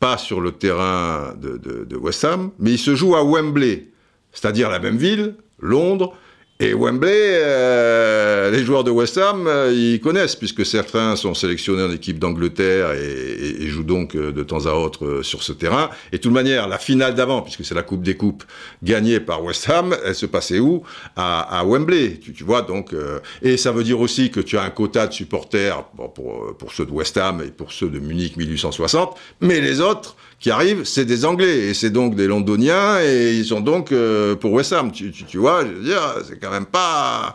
pas 0.00 0.18
sur 0.18 0.40
le 0.40 0.52
terrain 0.52 1.34
de, 1.40 1.58
de 1.58 1.96
West 1.96 2.24
Ham, 2.24 2.50
mais 2.58 2.72
il 2.72 2.78
se 2.78 2.96
joue 2.96 3.14
à 3.14 3.22
Wembley, 3.22 3.88
c'est-à-dire 4.32 4.70
la 4.70 4.78
même 4.78 4.96
ville, 4.96 5.36
Londres, 5.60 6.14
et 6.62 6.74
Wembley, 6.74 7.10
euh, 7.10 8.50
les 8.50 8.62
joueurs 8.62 8.84
de 8.84 8.90
West 8.90 9.16
Ham, 9.16 9.46
euh, 9.46 9.72
ils 9.74 9.98
connaissent, 9.98 10.36
puisque 10.36 10.66
certains 10.66 11.16
sont 11.16 11.32
sélectionnés 11.32 11.84
en 11.84 11.90
équipe 11.90 12.18
d'Angleterre 12.18 12.92
et, 12.92 13.66
jouent 13.68 13.82
donc 13.82 14.14
euh, 14.14 14.30
de 14.30 14.42
temps 14.42 14.66
à 14.66 14.72
autre 14.72 15.22
sur 15.22 15.42
ce 15.42 15.52
terrain. 15.52 15.88
Et 16.12 16.18
de 16.18 16.22
toute 16.22 16.32
manière, 16.32 16.68
la 16.68 16.76
finale 16.76 17.14
d'avant, 17.14 17.40
puisque 17.40 17.64
c'est 17.64 17.74
la 17.74 17.82
Coupe 17.82 18.02
des 18.02 18.14
Coupes 18.14 18.44
gagnée 18.82 19.20
par 19.20 19.42
West 19.42 19.70
Ham, 19.70 19.96
elle 20.04 20.14
se 20.14 20.26
passait 20.26 20.58
où? 20.58 20.82
À, 21.16 21.64
Wembley, 21.64 22.20
tu, 22.20 22.44
vois. 22.44 22.60
Donc, 22.60 22.94
et 23.40 23.56
ça 23.56 23.72
veut 23.72 23.84
dire 23.84 23.98
aussi 23.98 24.30
que 24.30 24.40
tu 24.40 24.58
as 24.58 24.62
un 24.62 24.70
quota 24.70 25.06
de 25.06 25.14
supporters 25.14 25.84
pour, 26.14 26.56
pour 26.58 26.72
ceux 26.72 26.84
de 26.84 26.90
West 26.90 27.16
Ham 27.16 27.42
et 27.46 27.50
pour 27.50 27.72
ceux 27.72 27.88
de 27.88 27.98
Munich 27.98 28.36
1860, 28.36 29.16
mais 29.40 29.60
les 29.60 29.80
autres 29.80 30.16
qui 30.40 30.50
arrivent, 30.50 30.84
c'est 30.84 31.04
des 31.04 31.26
Anglais 31.26 31.68
et 31.68 31.74
c'est 31.74 31.90
donc 31.90 32.14
des 32.14 32.26
Londoniens 32.26 32.98
et 33.02 33.36
ils 33.36 33.44
sont 33.44 33.60
donc 33.60 33.92
euh, 33.92 34.34
pour 34.34 34.52
West 34.52 34.72
Ham. 34.72 34.90
Tu, 34.90 35.12
tu, 35.12 35.24
tu, 35.24 35.36
vois, 35.36 35.64
je 35.64 35.70
veux 35.70 35.84
dire, 35.84 36.00
c'est 36.26 36.40
quand 36.40 36.50
même 36.50 36.66
pas 36.66 37.34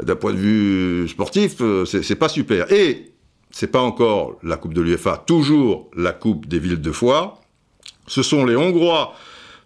d'un 0.00 0.16
point 0.16 0.32
de 0.32 0.38
vue 0.38 1.08
sportif, 1.08 1.56
euh, 1.62 1.86
c'est 1.86 2.14
pas 2.14 2.28
super. 2.28 2.70
Et 2.70 3.12
c'est 3.50 3.68
pas 3.68 3.80
encore 3.80 4.36
la 4.42 4.58
Coupe 4.58 4.74
de 4.74 4.82
l'UEFA, 4.82 5.24
toujours 5.26 5.90
la 5.96 6.12
Coupe 6.12 6.46
des 6.46 6.58
villes 6.58 6.82
de 6.82 6.92
foire. 6.92 7.40
Ce 8.06 8.22
sont 8.22 8.44
les 8.44 8.54
Hongrois 8.54 9.14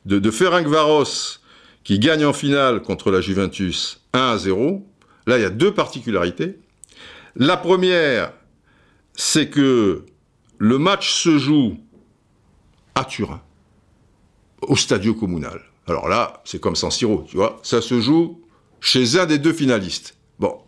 de, 0.06 0.20
de 0.20 0.30
Ferencváros 0.30 1.40
qui 1.82 1.98
gagnent 1.98 2.26
en 2.26 2.32
finale 2.32 2.82
contre 2.82 3.10
la 3.10 3.20
Juventus 3.20 4.00
1 4.12 4.20
à 4.20 4.38
0. 4.38 4.86
Là, 5.26 5.38
il 5.38 5.42
y 5.42 5.44
a 5.44 5.50
deux 5.50 5.74
particularités. 5.74 6.56
La 7.34 7.56
première, 7.56 8.32
c'est 9.14 9.50
que 9.50 10.04
le 10.58 10.78
match 10.78 11.12
se 11.12 11.36
joue 11.38 11.76
à 13.00 13.04
Turin, 13.04 13.40
au 14.60 14.76
Stadio 14.76 15.14
Comunal. 15.14 15.60
Alors 15.86 16.08
là, 16.08 16.42
c'est 16.44 16.60
comme 16.60 16.76
San 16.76 16.90
Siro, 16.90 17.24
tu 17.26 17.36
vois, 17.36 17.58
ça 17.62 17.80
se 17.80 17.98
joue 18.00 18.40
chez 18.80 19.18
un 19.18 19.26
des 19.26 19.38
deux 19.38 19.54
finalistes. 19.54 20.16
Bon, 20.38 20.58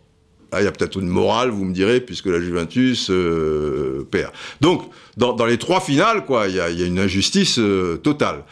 là, 0.51 0.61
il 0.61 0.65
y 0.65 0.67
a 0.67 0.71
peut-être 0.71 0.99
une 0.99 1.07
morale, 1.07 1.51
vous 1.51 1.63
me 1.63 1.73
direz, 1.73 2.01
puisque 2.01 2.25
la 2.25 2.39
Juventus 2.39 3.09
euh, 3.11 4.07
perd. 4.09 4.31
Donc, 4.61 4.83
dans, 5.15 5.45
les 5.45 5.57
trois 5.57 5.79
finales, 5.79 6.25
quoi, 6.25 6.47
il 6.47 6.55
y 6.55 6.59
a, 6.59 6.69
une 6.69 6.99
injustice 6.99 7.59
euh, 7.59 7.97
totale. 7.97 8.43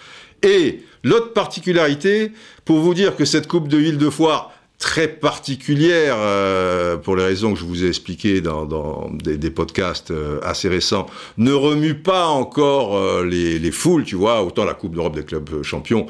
Et 0.44 0.84
l'autre 1.04 1.34
particularité, 1.34 2.32
pour 2.66 2.80
vous 2.80 2.94
dire 2.94 3.16
que 3.16 3.26
cette 3.26 3.48
Coupe 3.48 3.68
de 3.68 3.78
Ville 3.78 3.98
de 3.98 4.10
Foire, 4.10 4.52
très 4.82 5.08
particulière 5.08 6.16
euh, 6.18 6.98
pour 6.98 7.16
les 7.16 7.24
raisons 7.24 7.54
que 7.54 7.60
je 7.60 7.66
vous 7.66 7.86
ai 7.86 7.88
expliquées 7.88 8.42
dans, 8.42 9.12
des, 9.24 9.52
podcasts 9.52 10.10
euh, 10.10 10.40
assez 10.42 10.68
récents, 10.68 11.06
ne 11.38 11.54
remue 11.54 12.00
pas 12.00 12.26
encore 12.26 12.98
euh, 12.98 13.24
les, 13.24 13.72
foules, 13.72 14.04
tu 14.04 14.16
vois, 14.16 14.44
autant 14.44 14.66
la 14.66 14.74
Coupe 14.74 14.96
d'Europe 14.96 15.16
des 15.16 15.24
clubs 15.24 15.62
champions. 15.62 16.08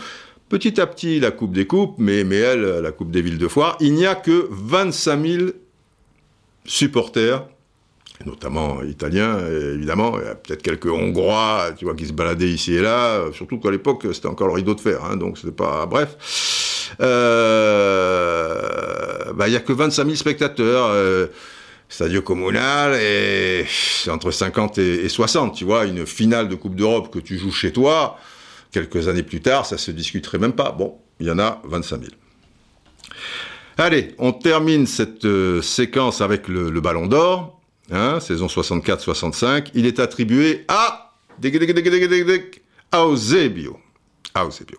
Petit 0.47 0.79
à 0.79 0.87
petit, 0.87 1.19
la 1.19 1.31
Coupe 1.31 1.51
des 1.51 1.67
Coupes, 1.67 1.95
mais, 1.97 2.23
mais 2.23 2.37
elle, 2.37 2.61
la 2.61 2.91
Coupe 2.93 3.11
des 3.11 3.21
villes 3.21 3.37
de 3.37 3.47
foire, 3.49 3.77
il 3.81 3.93
n'y 3.93 4.05
a 4.05 4.15
que 4.15 4.47
25 4.49 5.25
000 5.25 5.43
supporters 6.65 7.45
notamment 8.23 8.83
italiens, 8.83 9.39
évidemment, 9.73 10.19
il 10.19 10.25
y 10.25 10.29
a 10.29 10.35
peut-être 10.35 10.61
quelques 10.61 10.91
Hongrois, 10.91 11.71
tu 11.75 11.85
vois, 11.85 11.95
qui 11.95 12.05
se 12.05 12.13
baladaient 12.13 12.51
ici 12.51 12.75
et 12.75 12.81
là, 12.81 13.19
surtout 13.33 13.57
qu'à 13.57 13.71
l'époque, 13.71 14.05
c'était 14.13 14.27
encore 14.27 14.45
le 14.45 14.53
rideau 14.53 14.75
de 14.75 14.79
fer, 14.79 15.03
hein, 15.03 15.17
donc 15.17 15.39
c'était 15.39 15.51
pas... 15.51 15.87
Bref. 15.87 16.60
Euh, 16.99 18.81
bah, 19.33 19.47
il 19.47 19.53
y 19.53 19.57
a 19.57 19.59
que 19.59 19.73
25 19.73 20.03
000 20.05 20.15
spectateurs. 20.15 20.87
Euh, 20.87 21.27
Stadio 21.91 22.21
Comunal, 22.21 22.95
et 23.01 23.65
entre 24.07 24.31
50 24.31 24.77
et, 24.77 25.09
60, 25.09 25.53
tu 25.53 25.65
vois, 25.65 25.83
une 25.85 26.05
finale 26.05 26.47
de 26.47 26.55
Coupe 26.55 26.75
d'Europe 26.75 27.13
que 27.13 27.19
tu 27.19 27.37
joues 27.37 27.51
chez 27.51 27.73
toi, 27.73 28.17
quelques 28.71 29.09
années 29.09 29.23
plus 29.23 29.41
tard, 29.41 29.65
ça 29.65 29.77
se 29.77 29.91
discuterait 29.91 30.37
même 30.37 30.53
pas. 30.53 30.71
Bon, 30.71 30.95
il 31.19 31.27
y 31.27 31.31
en 31.31 31.37
a 31.37 31.61
25 31.65 31.99
000. 31.99 32.13
Allez, 33.77 34.15
on 34.19 34.31
termine 34.31 34.87
cette 34.87 35.25
euh, 35.25 35.61
séquence 35.61 36.21
avec 36.21 36.47
le, 36.47 36.71
Ballon 36.79 37.07
d'Or, 37.07 37.59
hein, 37.91 38.21
saison 38.21 38.47
64-65. 38.47 39.71
Il 39.73 39.85
est 39.85 39.99
attribué 39.99 40.65
à 40.69 41.11
Eusebio. 42.93 43.79
Eusebio 44.37 44.77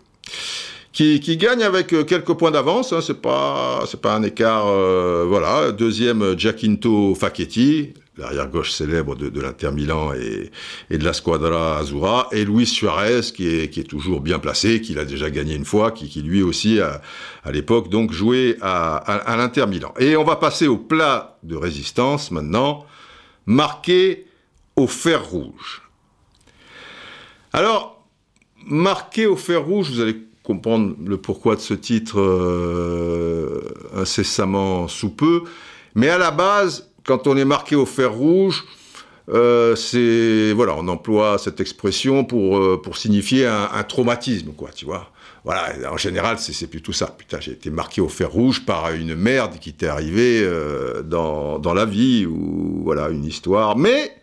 qui, 0.93 1.37
gagne 1.37 1.63
avec 1.63 1.91
euh, 1.91 2.03
quelques 2.03 2.33
points 2.33 2.51
d'avance. 2.51 2.93
Hein, 2.93 3.01
c'est 3.01 3.21
pas 3.21 3.83
c'est 3.87 3.99
pas 3.99 4.15
un 4.15 4.23
écart. 4.23 4.67
Euh, 4.67 5.25
voilà. 5.27 5.71
Deuxième 5.71 6.37
Giacinto 6.37 7.15
Facchetti, 7.15 7.93
l'arrière 8.17 8.47
gauche 8.47 8.71
célèbre 8.71 9.15
de, 9.15 9.41
l'Inter 9.41 9.71
Milan 9.71 10.13
et, 10.13 10.51
de 10.95 11.03
la 11.03 11.13
Squadra 11.13 11.79
Azzurra, 11.79 12.29
et 12.31 12.45
Luis 12.45 12.67
Suarez 12.67 13.21
qui 13.35 13.47
est 13.47 13.89
toujours 13.89 14.21
bien 14.21 14.37
placé, 14.37 14.81
qui 14.81 14.93
l'a 14.93 15.03
déjà 15.03 15.31
gagné 15.31 15.55
une 15.55 15.65
fois, 15.65 15.91
qui, 15.91 16.21
lui 16.21 16.43
aussi 16.43 16.79
à 16.79 17.01
l'époque 17.51 17.89
donc 17.89 18.11
joué 18.11 18.57
à, 18.61 18.97
à, 18.97 19.35
l'Inter 19.35 19.65
Milan. 19.65 19.93
Et 19.99 20.15
on 20.15 20.23
va 20.23 20.35
passer 20.35 20.67
au 20.67 20.77
plat 20.77 21.39
de 21.41 21.55
résistance 21.55 22.29
maintenant, 22.29 22.85
marqué 23.47 24.27
au 24.75 24.85
fer 24.85 25.25
rouge. 25.25 25.81
Alors 27.51 27.93
marqué 28.65 29.25
au 29.25 29.35
fer 29.35 29.63
rouge, 29.63 29.91
vous 29.91 29.99
allez 29.99 30.17
comprendre 30.43 30.95
le 31.03 31.17
pourquoi 31.17 31.55
de 31.55 31.61
ce 31.61 31.73
titre 31.73 32.19
euh, 32.19 33.61
incessamment 33.95 34.87
sous 34.87 35.09
peu. 35.09 35.43
Mais 35.95 36.09
à 36.09 36.17
la 36.17 36.31
base, 36.31 36.89
quand 37.05 37.27
on 37.27 37.37
est 37.37 37.45
marqué 37.45 37.75
au 37.75 37.85
fer 37.85 38.13
rouge, 38.13 38.65
euh, 39.29 39.75
c'est 39.75 40.51
voilà, 40.53 40.75
on 40.77 40.87
emploie 40.89 41.37
cette 41.37 41.61
expression 41.61 42.25
pour 42.25 42.57
euh, 42.57 42.81
pour 42.81 42.97
signifier 42.97 43.47
un, 43.47 43.83
traumatisme, 43.83 44.51
quoi, 44.51 44.69
tu 44.75 44.85
vois. 44.85 45.09
Voilà, 45.45 45.91
en 45.91 45.97
général, 45.97 46.37
c'est 46.39 46.67
plutôt 46.67 46.93
ça. 46.93 47.07
Putain, 47.07 47.39
j'ai 47.41 47.51
été 47.51 47.69
marqué 47.69 47.99
au 47.99 48.07
fer 48.07 48.31
rouge 48.31 48.65
par 48.65 48.91
une 48.91 49.15
merde 49.15 49.59
qui 49.59 49.73
t'est 49.73 49.87
arrivée 49.87 50.45
dans 51.05 51.59
dans 51.59 51.73
la 51.73 51.85
vie 51.85 52.25
ou 52.25 52.81
voilà 52.83 53.09
une 53.09 53.25
histoire. 53.25 53.77
Mais 53.77 54.13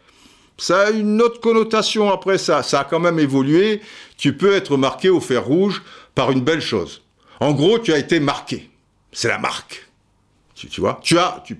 ça 0.60 0.88
a 0.88 0.90
une 0.90 1.22
autre 1.22 1.40
connotation 1.40 2.10
après 2.10 2.36
ça. 2.36 2.62
Ça 2.62 2.80
a 2.80 2.84
quand 2.84 3.00
même 3.00 3.18
évolué. 3.18 3.80
Tu 4.18 4.34
peux 4.36 4.52
être 4.52 4.76
marqué 4.76 5.08
au 5.08 5.20
fer 5.20 5.44
rouge 5.44 5.82
une 6.28 6.42
belle 6.42 6.60
chose. 6.60 7.02
En 7.40 7.52
gros, 7.52 7.78
tu 7.78 7.92
as 7.92 7.98
été 7.98 8.20
marqué. 8.20 8.70
C'est 9.12 9.28
la 9.28 9.38
marque. 9.38 9.86
Tu, 10.54 10.80
vois? 10.80 11.00
Tu 11.02 11.18
as, 11.18 11.42
tu 11.46 11.58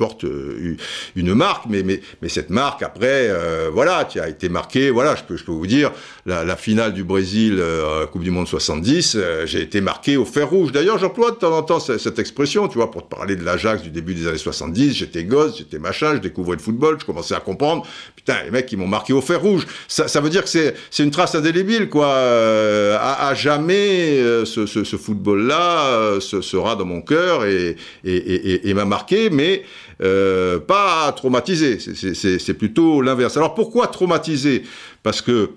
porte 0.00 0.24
euh, 0.24 0.76
une 1.14 1.34
marque, 1.34 1.66
mais, 1.68 1.82
mais, 1.82 2.00
mais 2.22 2.30
cette 2.30 2.48
marque, 2.48 2.82
après, 2.82 3.28
euh, 3.28 3.68
voilà, 3.70 4.06
tu 4.06 4.18
as 4.18 4.30
été 4.30 4.48
marqué, 4.48 4.88
voilà, 4.88 5.14
je 5.14 5.24
peux, 5.24 5.36
je 5.36 5.44
peux 5.44 5.52
vous 5.52 5.66
dire, 5.66 5.92
la, 6.24 6.56
finale 6.56 6.94
du 6.94 7.04
Brésil, 7.04 7.58
euh, 7.60 8.06
Coupe 8.06 8.22
du 8.22 8.30
Monde 8.30 8.48
70, 8.48 9.18
j'ai 9.44 9.60
été 9.60 9.82
marqué 9.82 10.16
au 10.16 10.24
fer 10.24 10.48
rouge. 10.48 10.72
D'ailleurs, 10.72 10.98
j'emploie 10.98 11.32
de 11.32 11.36
temps 11.36 11.54
en 11.54 11.62
temps 11.62 11.80
cette, 11.80 12.18
expression, 12.18 12.66
tu 12.66 12.78
vois, 12.78 12.90
pour 12.90 13.06
te 13.06 13.14
parler 13.14 13.36
de 13.36 13.44
l'Ajax 13.44 13.82
du 13.82 13.90
début 13.90 14.14
des 14.14 14.26
années 14.26 14.38
70, 14.38 14.94
j'étais 14.94 15.24
gosse, 15.24 15.58
j'étais 15.58 15.78
machin, 15.78 16.14
je 16.14 16.20
découvrais 16.20 16.56
le 16.56 16.62
football, 16.62 16.96
je 16.98 17.04
commençais 17.04 17.34
à 17.34 17.40
comprendre, 17.40 17.86
putain, 18.16 18.36
les 18.46 18.50
mecs, 18.50 18.72
ils 18.72 18.78
m'ont 18.78 18.88
marqué 18.88 19.12
au 19.12 19.20
fer 19.20 19.38
rouge. 19.38 19.66
Ça, 19.86 20.08
ça 20.08 20.22
veut 20.22 20.30
dire 20.30 20.44
que 20.44 20.48
c'est, 20.48 20.74
une 20.98 21.10
trace 21.10 21.34
indélébile, 21.34 21.90
quoi. 21.90 22.08
à, 22.10 23.34
jamais, 23.34 24.18
ce, 24.46 24.64
ce, 24.64 24.96
football-là 24.96 26.20
sera 26.20 26.74
dans 26.74 26.86
mon 26.86 27.02
cœur 27.02 27.44
et, 27.44 27.76
et, 28.04 28.16
et, 28.16 28.70
et 28.70 28.74
m'a 28.74 28.86
marqué, 28.86 29.28
mais 29.28 29.62
euh, 30.02 30.58
pas 30.58 31.12
traumatisé, 31.12 31.78
c'est 31.78 32.54
plutôt 32.54 33.02
l'inverse. 33.02 33.36
Alors 33.36 33.54
pourquoi 33.54 33.88
traumatisé 33.88 34.62
Parce 35.02 35.20
que 35.20 35.50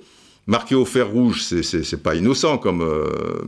marqué 0.48 0.76
au 0.76 0.86
fer 0.86 1.10
rouge, 1.10 1.42
c'est 1.42 2.04
pas 2.04 2.16
innocent 2.16 2.58
comme, 2.58 2.82
euh, 2.82 3.42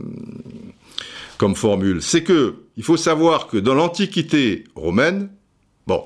comme 1.38 1.54
formule. 1.54 2.00
C'est 2.02 2.22
que 2.22 2.54
il 2.76 2.82
faut 2.82 2.96
savoir 2.96 3.46
que 3.46 3.58
dans 3.58 3.74
l'Antiquité 3.74 4.64
romaine, 4.74 5.30
bon, 5.86 6.04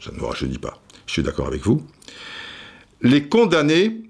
ça 0.00 0.10
ne 0.12 0.16
me 0.16 0.24
rajeunit 0.24 0.58
pas, 0.58 0.80
je 1.06 1.12
suis 1.12 1.22
d'accord 1.22 1.46
avec 1.46 1.62
vous, 1.62 1.82
les 3.02 3.28
condamnés 3.28 4.02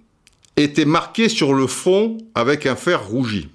étaient 0.56 0.84
marqués 0.84 1.28
sur 1.28 1.54
le 1.54 1.66
front 1.66 2.18
avec 2.34 2.66
un 2.66 2.76
fer 2.76 3.06
rougi. 3.06 3.48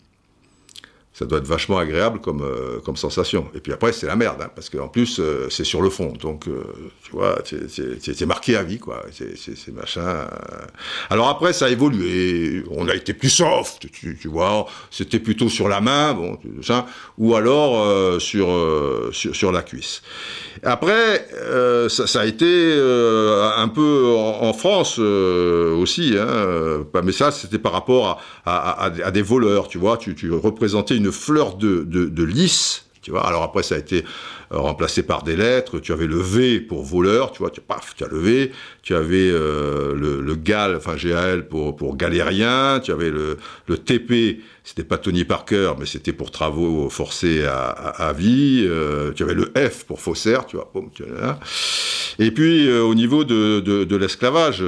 Ça 1.18 1.24
doit 1.24 1.38
être 1.38 1.48
vachement 1.48 1.78
agréable 1.78 2.20
comme, 2.20 2.42
euh, 2.42 2.82
comme 2.84 2.98
sensation. 2.98 3.48
Et 3.56 3.62
puis 3.62 3.72
après, 3.72 3.94
c'est 3.94 4.06
la 4.06 4.18
merde, 4.18 4.42
hein, 4.42 4.50
parce 4.54 4.70
qu'en 4.70 4.90
plus, 4.90 5.22
euh, 5.22 5.48
c'est 5.50 5.64
sur 5.64 5.82
le 5.82 5.90
fond. 5.90 6.12
Donc, 6.20 6.50
euh, 6.50 6.62
tu 7.04 7.12
vois, 7.14 7.38
c'est 7.46 8.26
marqué 8.26 8.58
à 8.58 8.64
vie, 8.64 8.80
quoi. 8.80 9.06
C'est 9.14 9.74
machin. 9.74 10.28
Alors 11.10 11.30
après, 11.30 11.54
ça 11.54 11.68
a 11.68 11.70
évolué. 11.70 12.66
On 12.70 12.90
a 12.90 12.96
été 12.96 13.14
plus 13.14 13.30
soft, 13.30 13.90
tu, 13.94 14.28
vois. 14.28 14.68
C'était 14.92 15.20
plutôt 15.20 15.48
sur 15.48 15.70
la 15.70 15.80
main, 15.80 16.14
bon, 16.14 16.38
ça, 16.62 16.86
ou 17.18 17.34
alors 17.36 18.20
sur, 18.20 18.50
sur, 19.14 19.52
la 19.54 19.62
cuisse. 19.62 20.02
Après, 20.64 21.26
ça, 21.88 22.20
a 22.20 22.26
été 22.26 22.74
un 23.58 23.68
peu 23.70 24.16
en, 24.18 24.52
France 24.54 25.00
aussi, 25.00 26.16
hein, 26.20 26.86
mais 27.04 27.12
ça, 27.14 27.32
c'était 27.32 27.60
par 27.60 27.72
rapport 27.72 28.22
à, 28.46 28.84
à, 28.84 28.86
à, 28.86 29.12
des 29.12 29.22
voleurs, 29.22 29.70
tu 29.70 29.78
vois. 29.78 29.98
Tu, 29.98 30.14
tu 30.16 30.32
représentais 30.32 30.98
une 30.98 31.05
une 31.06 31.12
fleur 31.12 31.56
de, 31.56 31.84
de, 31.84 32.24
lys, 32.24 32.86
tu 33.02 33.12
vois. 33.12 33.26
Alors 33.26 33.44
après, 33.44 33.64
ça 33.64 33.76
a 33.76 33.78
été 33.78 34.04
euh, 34.52 34.58
remplacé 34.58 35.04
par 35.04 35.24
des 35.24 35.36
lettres. 35.36 35.80
Tu 35.80 35.94
avais 35.94 36.08
le 36.08 36.18
V 36.20 36.60
pour 36.60 36.84
voleur, 36.84 37.32
tu 37.32 37.40
vois, 37.40 37.52
tu, 37.52 37.62
paf, 37.62 37.94
tu 37.96 38.04
as 38.04 38.08
le 38.08 38.18
V. 38.18 38.52
Tu 38.82 38.96
avais 38.96 39.30
euh, 39.32 39.94
le, 39.94 40.36
GAL, 40.36 40.80
pour, 41.50 41.96
galérien. 41.96 42.80
Tu 42.84 42.92
avais 42.92 43.12
le 43.12 43.38
TP, 43.78 44.42
c'était 44.66 44.84
pas 44.84 44.98
Tony 44.98 45.24
Parker, 45.24 45.74
mais 45.80 45.86
c'était 45.86 46.12
pour 46.12 46.32
travaux 46.32 46.90
forcés 46.90 47.46
à, 47.46 47.70
à, 47.70 48.12
vie. 48.12 48.66
Euh, 48.68 49.14
tu 49.14 49.24
avais 49.24 49.36
le 49.36 49.54
F 49.56 49.86
pour 49.86 50.02
faussaire, 50.02 50.46
tu 50.46 50.58
vois. 50.58 50.70
Boum, 50.74 50.90
tu 50.94 51.04
vois 51.04 51.40
Et 52.20 52.32
puis, 52.32 52.70
au 52.72 52.96
niveau 52.96 53.24
de, 53.24 53.62
de, 53.62 53.86
de 53.86 53.96
l'esclavage 53.96 54.62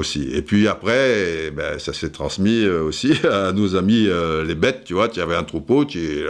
aussi. 0.00 0.28
Et 0.32 0.42
puis 0.42 0.66
après, 0.66 1.46
eh 1.46 1.50
ben, 1.50 1.78
ça 1.78 1.92
s'est 1.92 2.10
transmis 2.10 2.64
euh, 2.64 2.82
aussi 2.82 3.14
à 3.30 3.52
nos 3.52 3.76
amis 3.76 4.06
euh, 4.08 4.44
les 4.44 4.54
bêtes, 4.54 4.84
tu 4.84 4.94
vois, 4.94 5.08
tu 5.08 5.20
avais 5.20 5.36
un 5.36 5.44
troupeau, 5.44 5.84
tu... 5.84 6.24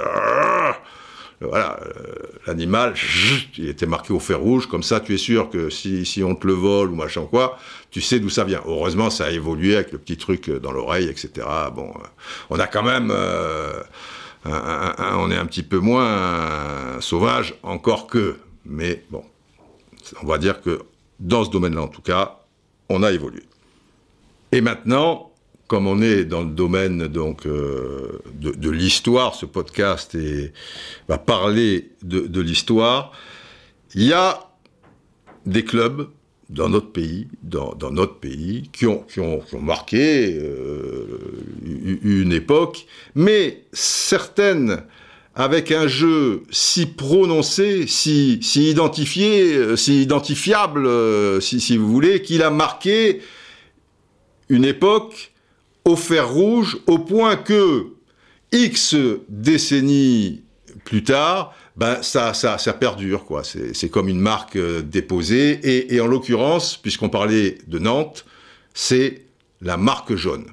Euh, 1.42 1.46
voilà, 1.46 1.80
l'animal, 2.46 2.94
il 3.56 3.68
était 3.68 3.86
marqué 3.86 4.12
au 4.12 4.20
fer 4.20 4.38
rouge, 4.38 4.66
comme 4.66 4.82
ça 4.82 5.00
tu 5.00 5.14
es 5.14 5.18
sûr 5.18 5.48
que 5.50 5.70
si, 5.70 6.04
si 6.04 6.22
on 6.22 6.34
te 6.34 6.46
le 6.46 6.52
vole 6.52 6.90
ou 6.90 6.94
machin 6.94 7.26
quoi, 7.28 7.58
tu 7.90 8.00
sais 8.00 8.20
d'où 8.20 8.28
ça 8.28 8.44
vient. 8.44 8.62
Heureusement, 8.66 9.10
ça 9.10 9.26
a 9.26 9.30
évolué 9.30 9.74
avec 9.74 9.92
le 9.92 9.98
petit 9.98 10.16
truc 10.16 10.50
dans 10.50 10.72
l'oreille, 10.72 11.08
etc. 11.08 11.46
Bon, 11.74 11.92
on 12.50 12.58
a 12.58 12.66
quand 12.66 12.82
même... 12.82 13.12
on 14.44 15.30
est 15.30 15.36
un 15.36 15.46
petit 15.46 15.62
peu 15.62 15.78
moins 15.78 17.00
sauvage, 17.00 17.54
encore 17.62 18.06
que. 18.06 18.36
Mais 18.66 19.04
bon, 19.10 19.24
on 20.22 20.26
va 20.26 20.38
dire 20.38 20.60
que 20.60 20.82
dans 21.18 21.44
ce 21.44 21.50
domaine-là, 21.50 21.82
en 21.82 21.88
tout 21.88 22.02
cas, 22.02 22.40
on 22.88 23.02
a 23.02 23.12
évolué. 23.12 23.42
Et 24.52 24.60
maintenant, 24.60 25.29
comme 25.70 25.86
on 25.86 26.02
est 26.02 26.24
dans 26.24 26.42
le 26.42 26.50
domaine 26.50 27.06
donc 27.06 27.46
euh, 27.46 28.18
de, 28.34 28.70
l'histoire, 28.70 29.36
ce 29.36 29.46
podcast 29.46 30.18
va 31.06 31.16
parler 31.16 31.90
de, 32.02 32.40
l'histoire, 32.40 33.12
il 33.94 34.02
y 34.02 34.12
a 34.12 34.50
des 35.46 35.64
clubs 35.64 36.08
dans 36.48 36.68
notre 36.68 36.90
pays, 36.90 37.28
dans, 37.44 37.76
notre 37.92 38.16
pays, 38.16 38.68
qui 38.72 38.86
ont, 38.86 39.06
marqué 39.60 40.36
euh, 40.42 41.06
une 42.02 42.32
époque, 42.32 42.84
mais 43.14 43.62
certaines 43.72 44.82
avec 45.36 45.70
un 45.70 45.86
jeu 45.86 46.42
si 46.50 46.86
prononcé, 46.86 47.86
si, 47.86 48.40
identifié, 48.56 49.76
si 49.76 50.02
identifiable, 50.02 51.40
si, 51.40 51.60
si 51.60 51.76
vous 51.76 51.88
voulez, 51.88 52.22
qu'il 52.22 52.42
a 52.42 52.50
marqué 52.50 53.20
une 54.48 54.64
époque 54.64 55.29
au 55.84 55.96
fer 55.96 56.28
rouge, 56.28 56.78
au 56.86 56.98
point 56.98 57.36
que 57.36 57.86
X 58.52 58.94
décennies 59.28 60.42
plus 60.84 61.04
tard, 61.04 61.54
ben 61.76 62.02
ça, 62.02 62.34
ça, 62.34 62.58
ça 62.58 62.72
perdure, 62.72 63.24
quoi. 63.24 63.42
C'est 63.44 63.88
comme 63.88 64.08
une 64.08 64.20
marque 64.20 64.56
euh, 64.56 64.82
déposée. 64.82 65.60
Et, 65.62 65.94
et 65.94 66.00
en 66.00 66.06
l'occurrence, 66.06 66.76
puisqu'on 66.76 67.08
parlait 67.08 67.58
de 67.66 67.78
Nantes, 67.78 68.24
c'est 68.74 69.26
la 69.60 69.76
marque 69.76 70.14
jaune. 70.14 70.46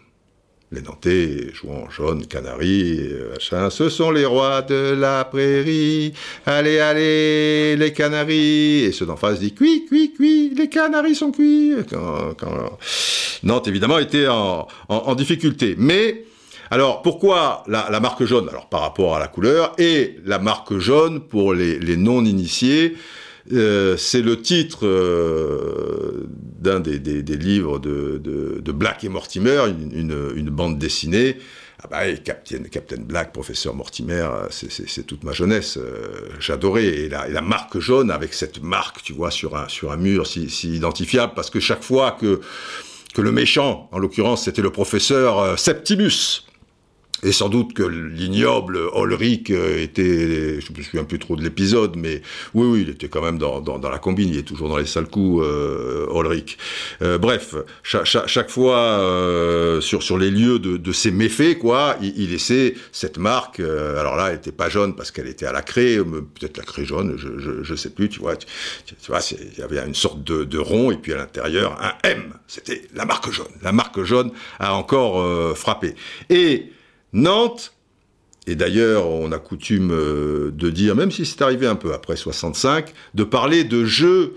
Les 0.69 0.81
Nantais 0.81 1.53
jouant 1.53 1.89
jaune, 1.89 2.25
Canaries, 2.25 2.99
euh, 2.99 3.31
machin, 3.31 3.69
ce 3.69 3.87
sont 3.87 4.11
les 4.11 4.25
rois 4.25 4.61
de 4.61 4.93
la 4.99 5.23
prairie. 5.23 6.11
Allez, 6.45 6.79
allez, 6.79 7.77
les 7.77 7.93
Canaries. 7.93 8.83
Et 8.83 8.91
ceux 8.91 9.05
d'en 9.05 9.15
face 9.15 9.39
disent 9.39 9.53
cuit, 9.53 9.85
cuit, 9.85 10.11
cuit, 10.13 10.53
les 10.57 10.67
Canaries 10.67 11.15
sont 11.15 11.31
cuits. 11.31 11.73
Nantes, 13.43 13.67
évidemment, 13.69 13.97
était 13.97 14.27
en, 14.27 14.67
en, 14.89 15.15
difficulté. 15.15 15.75
Mais, 15.77 16.25
alors, 16.69 17.01
pourquoi 17.01 17.63
la, 17.67 17.87
la, 17.89 18.01
marque 18.01 18.25
jaune? 18.25 18.49
Alors, 18.49 18.67
par 18.67 18.81
rapport 18.81 19.15
à 19.15 19.19
la 19.19 19.29
couleur, 19.29 19.71
et 19.77 20.17
la 20.25 20.37
marque 20.37 20.77
jaune 20.79 21.21
pour 21.21 21.53
les, 21.53 21.79
les 21.79 21.95
non-initiés, 21.95 22.97
euh, 23.53 23.95
c'est 23.97 24.21
le 24.21 24.41
titre 24.41 24.85
euh, 24.85 26.27
d'un 26.59 26.79
des, 26.79 27.21
livres 27.37 27.79
de, 27.79 28.71
Black 28.71 29.03
et 29.03 29.09
Mortimer, 29.09 29.63
une, 29.67 30.49
bande 30.49 30.77
dessinée. 30.77 31.37
Ah 31.83 31.87
bah, 31.89 32.13
Captain, 32.23 32.97
Black, 32.99 33.31
professeur 33.31 33.75
Mortimer, 33.75 34.27
c'est 34.49 35.05
toute 35.05 35.23
ma 35.23 35.31
jeunesse. 35.31 35.77
Euh, 35.77 36.07
j'adorais. 36.39 36.85
Et 36.85 37.09
la, 37.09 37.41
marque 37.41 37.79
jaune, 37.79 38.11
avec 38.11 38.33
cette 38.33 38.61
marque, 38.61 39.01
tu 39.03 39.13
vois, 39.13 39.31
sur 39.31 39.55
un, 39.55 39.67
sur 39.67 39.91
un 39.91 39.97
mur 39.97 40.27
si, 40.27 40.47
identifiable, 40.63 41.33
parce 41.35 41.49
que 41.49 41.59
chaque 41.59 41.83
fois 41.83 42.17
que, 42.19 42.41
que 43.13 43.21
le 43.21 43.31
méchant, 43.31 43.87
en 43.91 43.99
l'occurrence, 43.99 44.45
c'était 44.45 44.61
le 44.61 44.71
professeur 44.71 45.57
Septimus, 45.57 46.43
et 47.23 47.31
sans 47.31 47.49
doute 47.49 47.73
que 47.73 47.83
l'ignoble 47.83 48.79
Ulrich 48.95 49.49
euh, 49.49 49.81
était, 49.81 50.61
je 50.61 50.71
me 50.71 50.83
souviens 50.83 51.03
plus 51.03 51.17
trop 51.17 51.35
de 51.35 51.43
l'épisode, 51.43 51.95
mais 51.95 52.21
oui, 52.53 52.67
oui, 52.67 52.81
il 52.83 52.89
était 52.89 53.09
quand 53.09 53.23
même 53.23 53.39
dans, 53.39 53.59
dans, 53.59 53.79
dans, 53.79 53.89
la 53.89 53.97
combine, 53.97 54.29
il 54.29 54.37
est 54.37 54.43
toujours 54.43 54.69
dans 54.69 54.77
les 54.77 54.85
sales 54.85 55.07
coups, 55.07 55.43
euh, 55.43 56.05
Ulrich. 56.13 56.57
Euh, 57.01 57.17
bref, 57.17 57.55
chaque, 57.81 58.05
chaque, 58.05 58.49
fois 58.49 58.77
euh, 58.77 59.81
sur, 59.81 60.03
sur 60.03 60.17
les 60.19 60.29
lieux 60.29 60.59
de, 60.59 60.77
de 60.77 60.91
ces 60.91 61.09
méfaits, 61.09 61.57
quoi, 61.57 61.97
il, 62.01 62.13
il 62.17 62.31
laissait 62.31 62.75
cette 62.91 63.17
marque. 63.17 63.59
Euh, 63.59 63.99
alors 63.99 64.15
là, 64.15 64.29
elle 64.29 64.35
était 64.35 64.51
pas 64.51 64.69
jaune 64.69 64.95
parce 64.95 65.09
qu'elle 65.09 65.27
était 65.27 65.47
à 65.47 65.51
la 65.51 65.63
craie, 65.63 65.97
peut-être 65.97 66.57
la 66.57 66.63
craie 66.63 66.85
jaune, 66.85 67.15
je, 67.17 67.39
je, 67.39 67.63
je, 67.63 67.75
sais 67.75 67.89
plus, 67.89 68.09
tu 68.09 68.19
vois. 68.19 68.35
Tu, 68.35 68.45
tu 68.85 69.11
vois, 69.11 69.19
il 69.31 69.59
y 69.59 69.63
avait 69.63 69.79
une 69.79 69.95
sorte 69.95 70.23
de, 70.23 70.43
de, 70.43 70.57
rond 70.59 70.91
et 70.91 70.97
puis 70.97 71.13
à 71.13 71.17
l'intérieur 71.17 71.77
un 71.81 71.93
M. 72.03 72.33
C'était 72.47 72.83
la 72.93 73.05
marque 73.05 73.31
jaune. 73.31 73.47
La 73.63 73.71
marque 73.71 74.03
jaune 74.03 74.31
a 74.59 74.75
encore 74.75 75.55
frappé. 75.57 75.95
Et 76.29 76.71
Nantes, 77.17 77.73
et 78.45 78.55
d'ailleurs 78.55 79.07
on 79.07 79.31
a 79.31 79.39
coutume 79.39 79.91
euh, 79.91 80.51
de 80.51 80.69
dire, 80.69 80.95
même 80.95 81.11
si 81.11 81.25
c'est 81.25 81.41
arrivé 81.41 81.65
un 81.65 81.75
peu 81.75 81.93
après 81.93 82.15
65, 82.15 82.93
de 83.15 83.23
parler 83.23 83.63
de 83.63 83.85
jeu 83.85 84.35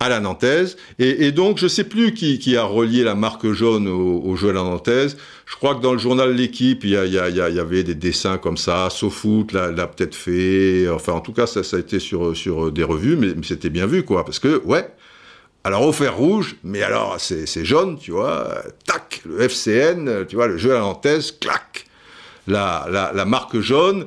à 0.00 0.08
la 0.08 0.20
nantaise. 0.20 0.76
Et, 0.98 1.32
donc, 1.32 1.56
je 1.56 1.64
ne 1.64 1.68
sais 1.68 1.84
plus 1.84 2.12
qui, 2.12 2.56
a 2.56 2.64
relié 2.64 3.02
la 3.02 3.14
marque 3.14 3.50
jaune 3.52 3.88
au, 3.88 4.36
jeu 4.36 4.50
à 4.50 4.52
la 4.52 4.62
nantaise. 4.62 5.16
Je 5.46 5.56
crois 5.56 5.74
que 5.74 5.80
dans 5.80 5.92
le 5.92 5.98
journal 5.98 6.34
L'équipe, 6.34 6.84
il 6.84 6.90
y, 6.90 6.98
avait 6.98 7.82
des 7.82 7.94
dessins 7.94 8.36
comme 8.36 8.58
ça. 8.58 8.90
SoFoot 8.90 9.52
l'a, 9.52 9.86
peut-être 9.86 10.14
fait. 10.14 10.86
Enfin, 10.90 11.14
en 11.14 11.20
tout 11.20 11.32
cas, 11.32 11.46
ça, 11.46 11.60
a 11.60 11.78
été 11.78 11.98
sur, 11.98 12.36
sur 12.36 12.70
des 12.70 12.84
revues, 12.84 13.16
mais, 13.16 13.28
c'était 13.42 13.70
bien 13.70 13.86
vu, 13.86 14.02
quoi. 14.02 14.26
Parce 14.26 14.38
que, 14.38 14.60
ouais. 14.66 14.86
Alors, 15.64 15.82
au 15.82 15.92
fer 15.92 16.14
rouge, 16.14 16.56
mais 16.62 16.82
alors, 16.82 17.16
c'est, 17.18 17.64
jaune, 17.64 17.96
tu 17.98 18.10
vois. 18.10 18.62
Tac, 18.84 19.22
le 19.24 19.40
FCN, 19.48 20.26
tu 20.26 20.36
vois, 20.36 20.46
le 20.46 20.58
jeu 20.58 20.72
à 20.72 20.74
la 20.74 20.80
nantaise, 20.80 21.32
clac 21.32 21.85
la, 22.46 23.24
marque 23.26 23.60
jaune 23.60 24.06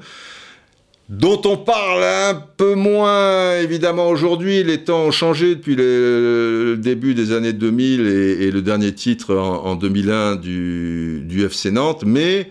dont 1.09 1.41
on 1.45 1.57
parle 1.57 2.03
un 2.03 2.35
peu 2.35 2.75
moins 2.75 3.59
évidemment 3.59 4.09
aujourd'hui. 4.09 4.63
Les 4.63 4.83
temps 4.83 5.05
ont 5.05 5.11
changé 5.11 5.55
depuis 5.55 5.75
le, 5.75 6.77
début 6.77 7.15
des 7.15 7.31
années 7.31 7.53
2000 7.53 8.01
et, 8.07 8.51
le 8.51 8.61
dernier 8.61 8.93
titre 8.93 9.35
en, 9.35 9.75
2001 9.75 10.35
du, 10.35 11.43
FC 11.43 11.71
Nantes, 11.71 12.03
mais 12.05 12.49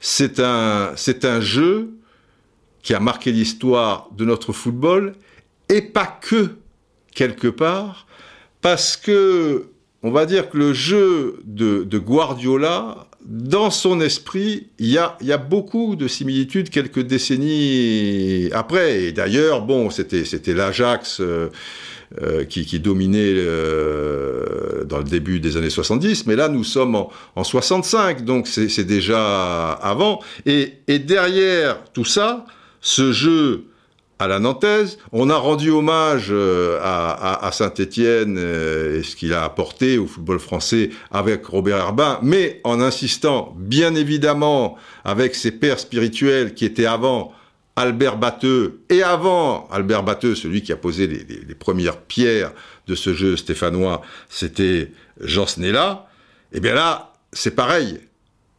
c'est 0.00 0.40
un, 0.40 0.94
jeu 1.40 1.90
qui 2.82 2.94
a 2.94 3.00
marqué 3.00 3.30
l'histoire 3.30 4.08
de 4.16 4.24
notre 4.24 4.52
football 4.52 5.14
et 5.68 5.80
pas 5.80 6.06
que 6.06 6.48
quelque 7.14 7.48
part, 7.48 8.06
parce 8.60 8.96
que 8.96 9.66
on 10.02 10.10
va 10.10 10.26
dire 10.26 10.50
que 10.50 10.58
le 10.58 10.72
jeu 10.72 11.38
de 11.44 11.98
Guardiola 11.98 13.06
dans 13.24 13.70
son 13.70 14.00
esprit, 14.00 14.68
il 14.78 14.88
y 14.88 14.98
a, 14.98 15.16
y 15.20 15.32
a, 15.32 15.38
beaucoup 15.38 15.96
de 15.96 16.08
similitudes 16.08 16.70
quelques 16.70 17.00
décennies 17.00 18.50
après. 18.52 19.04
Et 19.04 19.12
d'ailleurs, 19.12 19.62
bon, 19.62 19.90
c'était, 19.90 20.24
l'Ajax 20.54 21.20
euh, 21.20 21.48
euh, 22.20 22.44
qui, 22.44 22.66
qui, 22.66 22.80
dominait 22.80 23.34
euh, 23.36 24.84
dans 24.84 24.98
le 24.98 25.04
début 25.04 25.38
des 25.40 25.56
années 25.56 25.70
70, 25.70 26.26
mais 26.26 26.36
là, 26.36 26.48
nous 26.48 26.64
sommes 26.64 26.96
en, 26.96 27.10
en 27.36 27.44
65, 27.44 28.24
donc 28.24 28.48
c'est, 28.48 28.68
c'est 28.68 28.84
déjà 28.84 29.72
avant. 29.72 30.20
Et, 30.44 30.74
et, 30.88 30.98
derrière 30.98 31.78
tout 31.92 32.04
ça, 32.04 32.44
ce 32.80 33.12
jeu 33.12 33.66
à 34.22 34.28
la 34.28 34.38
Nantaise. 34.38 34.98
On 35.10 35.30
a 35.30 35.36
rendu 35.36 35.70
hommage 35.70 36.28
euh, 36.30 36.78
à, 36.80 37.50
Saint-Étienne 37.52 38.36
euh, 38.38 39.00
et 39.00 39.02
ce 39.02 39.16
qu'il 39.16 39.32
a 39.32 39.44
apporté 39.44 39.98
au 39.98 40.06
football 40.06 40.38
français 40.38 40.90
avec 41.10 41.44
Robert 41.46 41.78
Herbin, 41.78 42.18
mais 42.22 42.60
en 42.64 42.80
insistant 42.80 43.54
bien 43.58 43.94
évidemment 43.94 44.76
avec 45.04 45.34
ses 45.34 45.50
pères 45.50 45.80
spirituels 45.80 46.54
qui 46.54 46.64
étaient 46.64 46.86
avant 46.86 47.32
Albert 47.74 48.18
Batteux 48.18 48.80
et 48.90 49.02
avant 49.02 49.68
Albert 49.72 50.04
Batteux, 50.04 50.34
celui 50.34 50.62
qui 50.62 50.72
a 50.72 50.76
posé 50.76 51.06
les, 51.06 51.54
premières 51.54 51.98
pierres 51.98 52.52
de 52.86 52.94
ce 52.94 53.14
jeu 53.14 53.36
stéphanois, 53.36 54.02
c'était 54.28 54.92
Jean 55.20 55.46
Snella. 55.46 56.06
Et 56.52 56.58
eh 56.58 56.60
bien 56.60 56.74
là, 56.74 57.14
c'est 57.32 57.54
pareil. 57.54 58.00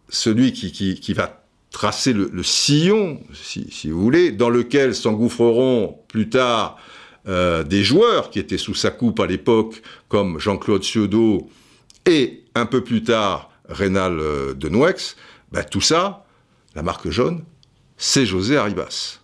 Celui 0.10 0.52
qui, 0.52 0.72
qui 0.72 1.14
va 1.14 1.43
tracer 1.74 2.14
le, 2.14 2.44
sillon, 2.44 3.20
si, 3.34 3.90
vous 3.90 4.00
voulez, 4.00 4.32
dans 4.32 4.50
lequel 4.50 4.96
s'engouffreront 4.96 5.98
plus 6.08 6.30
tard 6.30 6.78
euh, 7.28 7.64
des 7.64 7.84
joueurs 7.84 8.30
qui 8.30 8.40
étaient 8.40 8.60
sous 8.60 8.76
sa 8.76 8.92
coupe 8.92 9.20
à 9.20 9.26
l'époque, 9.26 9.82
comme 10.08 10.40
Jean-Claude 10.40 10.84
Ciodo 10.84 11.50
et 12.06 12.44
un 12.56 12.68
peu 12.68 12.84
plus 12.84 13.04
tard 13.04 13.50
Rénal 13.68 14.20
euh, 14.20 14.54
de 14.54 14.70
Nouex, 14.70 15.18
ben, 15.52 15.64
tout 15.64 15.82
ça, 15.82 16.26
la 16.76 16.84
marque 16.84 17.10
jaune, 17.10 17.44
c'est 17.98 18.26
José 18.26 18.56
Arribas. 18.56 19.20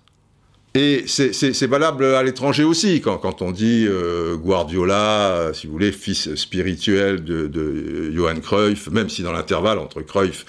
Et 0.76 1.06
c'est 1.08 1.68
valable 1.68 2.06
à 2.06 2.24
l'étranger 2.24 2.64
aussi, 2.64 3.02
quand, 3.02 3.18
quand, 3.18 3.42
on 3.42 3.52
dit 3.52 3.86
euh, 3.88 4.38
Guardiola, 4.38 5.52
si 5.54 5.68
vous 5.68 5.74
voulez, 5.74 5.92
fils 5.92 6.36
spirituel 6.36 7.24
de, 7.24 7.48
de 7.48 8.12
Johan 8.14 8.40
Cruyff, 8.40 8.88
même 8.90 9.10
si 9.10 9.24
dans 9.24 9.32
l'intervalle 9.32 9.80
entre 9.80 10.02
Cruyff 10.02 10.46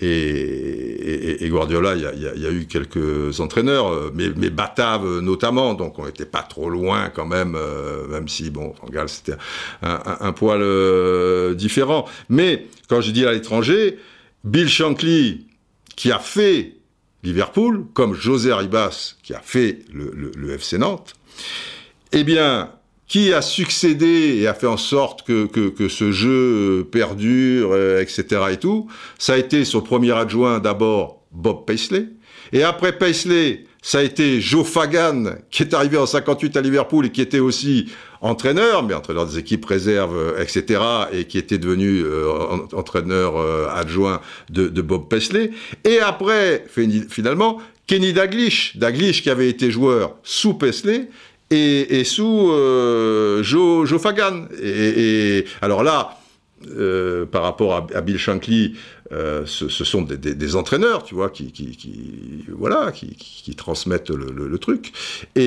et, 0.00 1.48
Guardiola, 1.48 1.94
il 1.96 2.02
y, 2.02 2.46
a, 2.46 2.50
eu 2.50 2.66
quelques 2.66 3.40
entraîneurs, 3.40 3.88
euh, 3.88 4.12
mais, 4.14 4.28
mais 4.36 4.50
Batave 4.50 5.20
notamment, 5.20 5.74
donc 5.74 5.98
on 5.98 6.06
n'était 6.06 6.26
pas 6.26 6.42
trop 6.42 6.70
loin 6.70 7.10
quand 7.10 7.26
même, 7.26 7.56
euh, 7.56 8.06
même 8.06 8.28
si, 8.28 8.50
bon, 8.50 8.74
Fangal 8.74 9.08
c'était 9.08 9.36
un, 9.82 10.32
poil 10.32 10.60
euh, 10.62 11.54
différent. 11.54 12.06
Mais 12.28 12.66
quand 12.88 13.00
je 13.00 13.10
dis 13.10 13.26
à 13.26 13.32
l'étranger, 13.32 13.98
Bill 14.44 14.68
Shankly, 14.68 15.48
qui 15.96 16.12
a 16.12 16.20
fait 16.20 16.76
Liverpool, 17.24 17.86
comme 17.92 18.14
José 18.14 18.52
Arribas, 18.52 19.16
qui 19.24 19.34
a 19.34 19.40
fait 19.40 19.80
le, 19.92 20.12
le, 20.14 20.30
le 20.36 20.52
FC 20.52 20.78
Nantes, 20.78 21.14
eh 22.12 22.22
bien, 22.22 22.70
qui 23.08 23.32
a 23.32 23.40
succédé 23.40 24.38
et 24.38 24.46
a 24.46 24.54
fait 24.54 24.66
en 24.66 24.76
sorte 24.76 25.26
que, 25.26 25.46
que, 25.46 25.88
ce 25.88 26.12
jeu 26.12 26.86
perdure, 26.92 27.70
euh, 27.72 28.02
etc. 28.02 28.42
et 28.52 28.58
tout, 28.58 28.86
ça 29.18 29.32
a 29.32 29.36
été 29.38 29.64
son 29.64 29.80
premier 29.80 30.12
adjoint 30.12 30.58
d'abord 30.58 31.22
Bob 31.32 31.64
Paisley, 31.66 32.06
et 32.52 32.62
après 32.62 32.92
Paisley, 32.92 33.64
ça 33.80 33.98
a 33.98 34.02
été 34.02 34.40
Joe 34.40 34.66
Fagan, 34.66 35.36
qui 35.50 35.62
est 35.62 35.72
arrivé 35.72 35.96
en 35.96 36.06
58 36.06 36.56
à 36.56 36.60
Liverpool 36.60 37.06
et 37.06 37.10
qui 37.10 37.22
était 37.22 37.38
aussi 37.38 37.86
entraîneur, 38.20 38.82
mais 38.82 38.92
entraîneur 38.92 39.26
des 39.26 39.38
équipes 39.38 39.64
réserves, 39.64 40.16
euh, 40.16 40.42
etc., 40.42 40.80
et 41.12 41.24
qui 41.24 41.38
était 41.38 41.58
devenu 41.58 42.02
euh, 42.02 42.30
entraîneur 42.72 43.36
adjoint 43.70 44.20
de, 44.50 44.68
de, 44.68 44.82
Bob 44.82 45.08
Paisley. 45.08 45.52
Et 45.84 46.00
après, 46.00 46.64
finalement, 47.08 47.60
Kenny 47.86 48.12
Daglish, 48.12 48.76
Daglish 48.76 49.22
qui 49.22 49.30
avait 49.30 49.48
été 49.48 49.70
joueur 49.70 50.16
sous 50.22 50.54
Paisley, 50.54 51.08
et, 51.50 52.04
sous 52.04 52.50
euh, 52.50 53.42
Joe, 53.42 54.00
Fagan. 54.00 54.46
Alors 55.62 55.82
là, 55.82 56.18
euh, 56.70 57.24
par 57.24 57.42
rapport 57.42 57.74
à, 57.94 58.00
Bill 58.00 58.18
Shankly, 58.18 58.74
euh, 59.12 59.46
ce, 59.46 59.68
sont 59.68 60.02
des, 60.02 60.56
entraîneurs, 60.56 61.04
tu 61.04 61.14
vois, 61.14 61.30
qui, 61.30 62.44
voilà, 62.48 62.92
qui, 62.92 63.54
transmettent 63.56 64.10
le, 64.10 64.58
truc. 64.58 64.92
Et, 65.36 65.42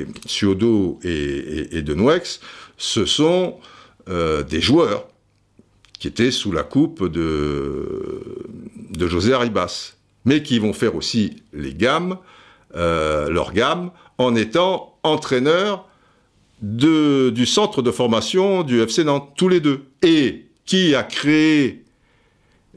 et 0.00 0.06
Suodo 0.26 1.00
et, 1.02 1.78
et, 1.78 1.82
Denouex, 1.82 2.40
ce 2.76 3.04
sont 3.04 3.58
des 4.06 4.60
joueurs 4.60 5.06
qui 5.98 6.08
étaient 6.08 6.30
sous 6.30 6.50
la 6.50 6.62
coupe 6.62 7.06
de, 7.08 8.22
José 8.98 9.32
Arribas, 9.32 9.94
mais 10.24 10.42
qui 10.42 10.58
vont 10.58 10.72
faire 10.72 10.94
aussi 10.94 11.42
les 11.52 11.74
gammes 11.74 12.18
leur 12.74 13.52
gamme 13.52 13.90
en 14.18 14.34
étant 14.34 14.98
entraîneur 15.02 15.86
du 16.62 17.46
centre 17.46 17.82
de 17.82 17.90
formation 17.90 18.62
du 18.62 18.80
FC 18.80 19.04
Nantes, 19.04 19.30
tous 19.36 19.48
les 19.48 19.60
deux. 19.60 19.84
Et 20.02 20.46
qui 20.66 20.94
a 20.94 21.02
créé, 21.02 21.84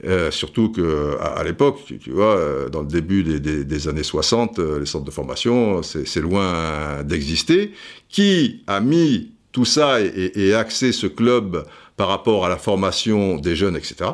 euh, 0.03 0.31
surtout 0.31 0.71
que 0.71 1.17
à, 1.19 1.43
l'époque, 1.43 1.79
tu, 1.85 2.11
vois, 2.11 2.37
euh, 2.37 2.69
dans 2.69 2.81
le 2.81 2.87
début 2.87 3.23
des, 3.23 3.87
années 3.87 4.03
60, 4.03 4.59
les 4.59 4.85
centres 4.85 5.05
de 5.05 5.11
formation, 5.11 5.83
c'est 5.83 6.21
loin 6.21 7.03
d'exister, 7.03 7.73
qui 8.09 8.63
a 8.67 8.79
mis 8.79 9.31
tout 9.51 9.65
ça 9.65 10.01
et 10.01 10.53
axé 10.55 10.91
ce 10.91 11.05
club 11.05 11.63
par 11.95 12.07
rapport 12.07 12.45
à 12.45 12.49
la 12.49 12.57
formation 12.57 13.37
des 13.37 13.55
jeunes, 13.55 13.75
etc. 13.75 14.09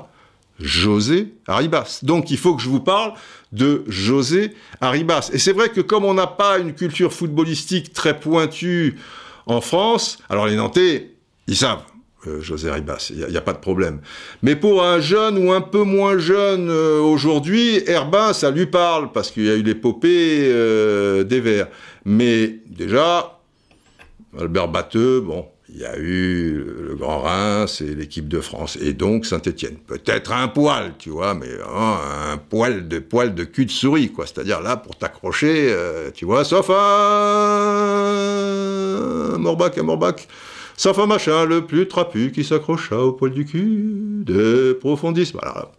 José 0.60 1.34
Arribas. 1.48 2.00
Donc 2.04 2.32
il 2.32 2.38
faut 2.38 2.56
que 2.56 2.62
je 2.62 2.70
vous 2.70 2.80
parle 2.80 3.14
de 3.52 3.84
José 3.88 4.54
Arribas. 4.82 5.30
Et 5.34 5.40
c'est 5.40 5.54
vrai 5.54 5.70
que 5.70 5.82
comme 5.82 6.06
on 6.06 6.14
n'a 6.14 6.28
pas 6.28 6.60
une 6.60 6.74
culture 6.74 7.14
footballistique 7.14 7.94
très 7.94 8.20
pointue 8.20 9.00
en 9.46 9.62
France, 9.62 10.20
alors 10.30 10.48
les 10.48 10.56
Nantais, 10.56 11.12
ils 11.48 11.56
savent. 11.56 11.84
Euh, 12.28 12.42
José 12.42 12.70
Arribas, 12.70 13.12
il 13.12 13.26
n'y 13.28 13.38
a, 13.38 13.42
pas 13.42 13.54
de 13.54 13.60
problème. 13.60 14.02
Mais 14.42 14.58
pour 14.58 14.84
un 14.84 15.00
jeune 15.00 15.38
ou 15.38 15.54
un 15.54 15.62
peu 15.62 15.84
moins 15.84 16.18
jeune 16.18 16.70
euh, 16.70 17.00
aujourd'hui, 17.00 17.82
Herbin, 17.88 18.34
ça 18.34 18.52
lui 18.52 18.66
parle, 18.66 19.14
parce 19.14 19.32
qu'il 19.32 19.46
y 19.46 19.50
a 19.50 19.56
eu 19.56 19.64
l'épopée 19.64 20.50
euh, 20.52 21.24
des 21.24 21.40
Verts. 21.40 21.70
Mais 22.04 22.60
déjà, 22.68 23.40
Albert 24.38 24.68
Batteux, 24.68 25.22
bon, 25.22 25.46
il 25.72 25.80
y 25.80 25.86
a 25.86 25.98
eu 25.98 26.54
le 26.88 26.96
Grand 26.96 27.20
Reims 27.20 27.82
et 27.82 27.94
l'équipe 27.94 28.28
de 28.28 28.40
France, 28.40 28.78
et 28.82 28.94
donc 28.94 29.26
Saint-Étienne. 29.26 29.78
Peut-être 29.88 30.32
un 30.32 30.48
poil, 30.48 30.94
tu 30.98 31.10
vois, 31.12 31.34
mais 31.36 31.50
un 31.64 32.38
poil 32.38 32.88
de 32.88 33.00
poil 33.00 33.36
de 33.36 33.44
cul 33.44 33.66
de 33.66 33.72
souris, 33.72 34.12
quoi. 34.12 34.26
C'est-à-dire 34.26 34.62
là 34.62 34.78
pour 34.78 34.96
t'accrocher, 34.96 35.68
euh, 35.72 36.10
tu 36.14 36.26
vois, 36.26 36.44
sauf 36.44 36.70
un 36.72 36.78
Morbac, 39.38 39.78
un 39.78 39.84
Morbac, 39.84 40.28
sauf 40.76 40.98
un 40.98 41.06
machin 41.06 41.46
le 41.46 41.66
plus 41.66 41.88
trapu 41.88 42.32
qui 42.32 42.44
s'accrocha 42.44 42.98
au 42.98 43.14
poil 43.14 43.32
du 43.32 43.46
cul 43.46 44.24
de 44.26 44.78
profondisme. 44.80 45.40
Alors, 45.42 45.72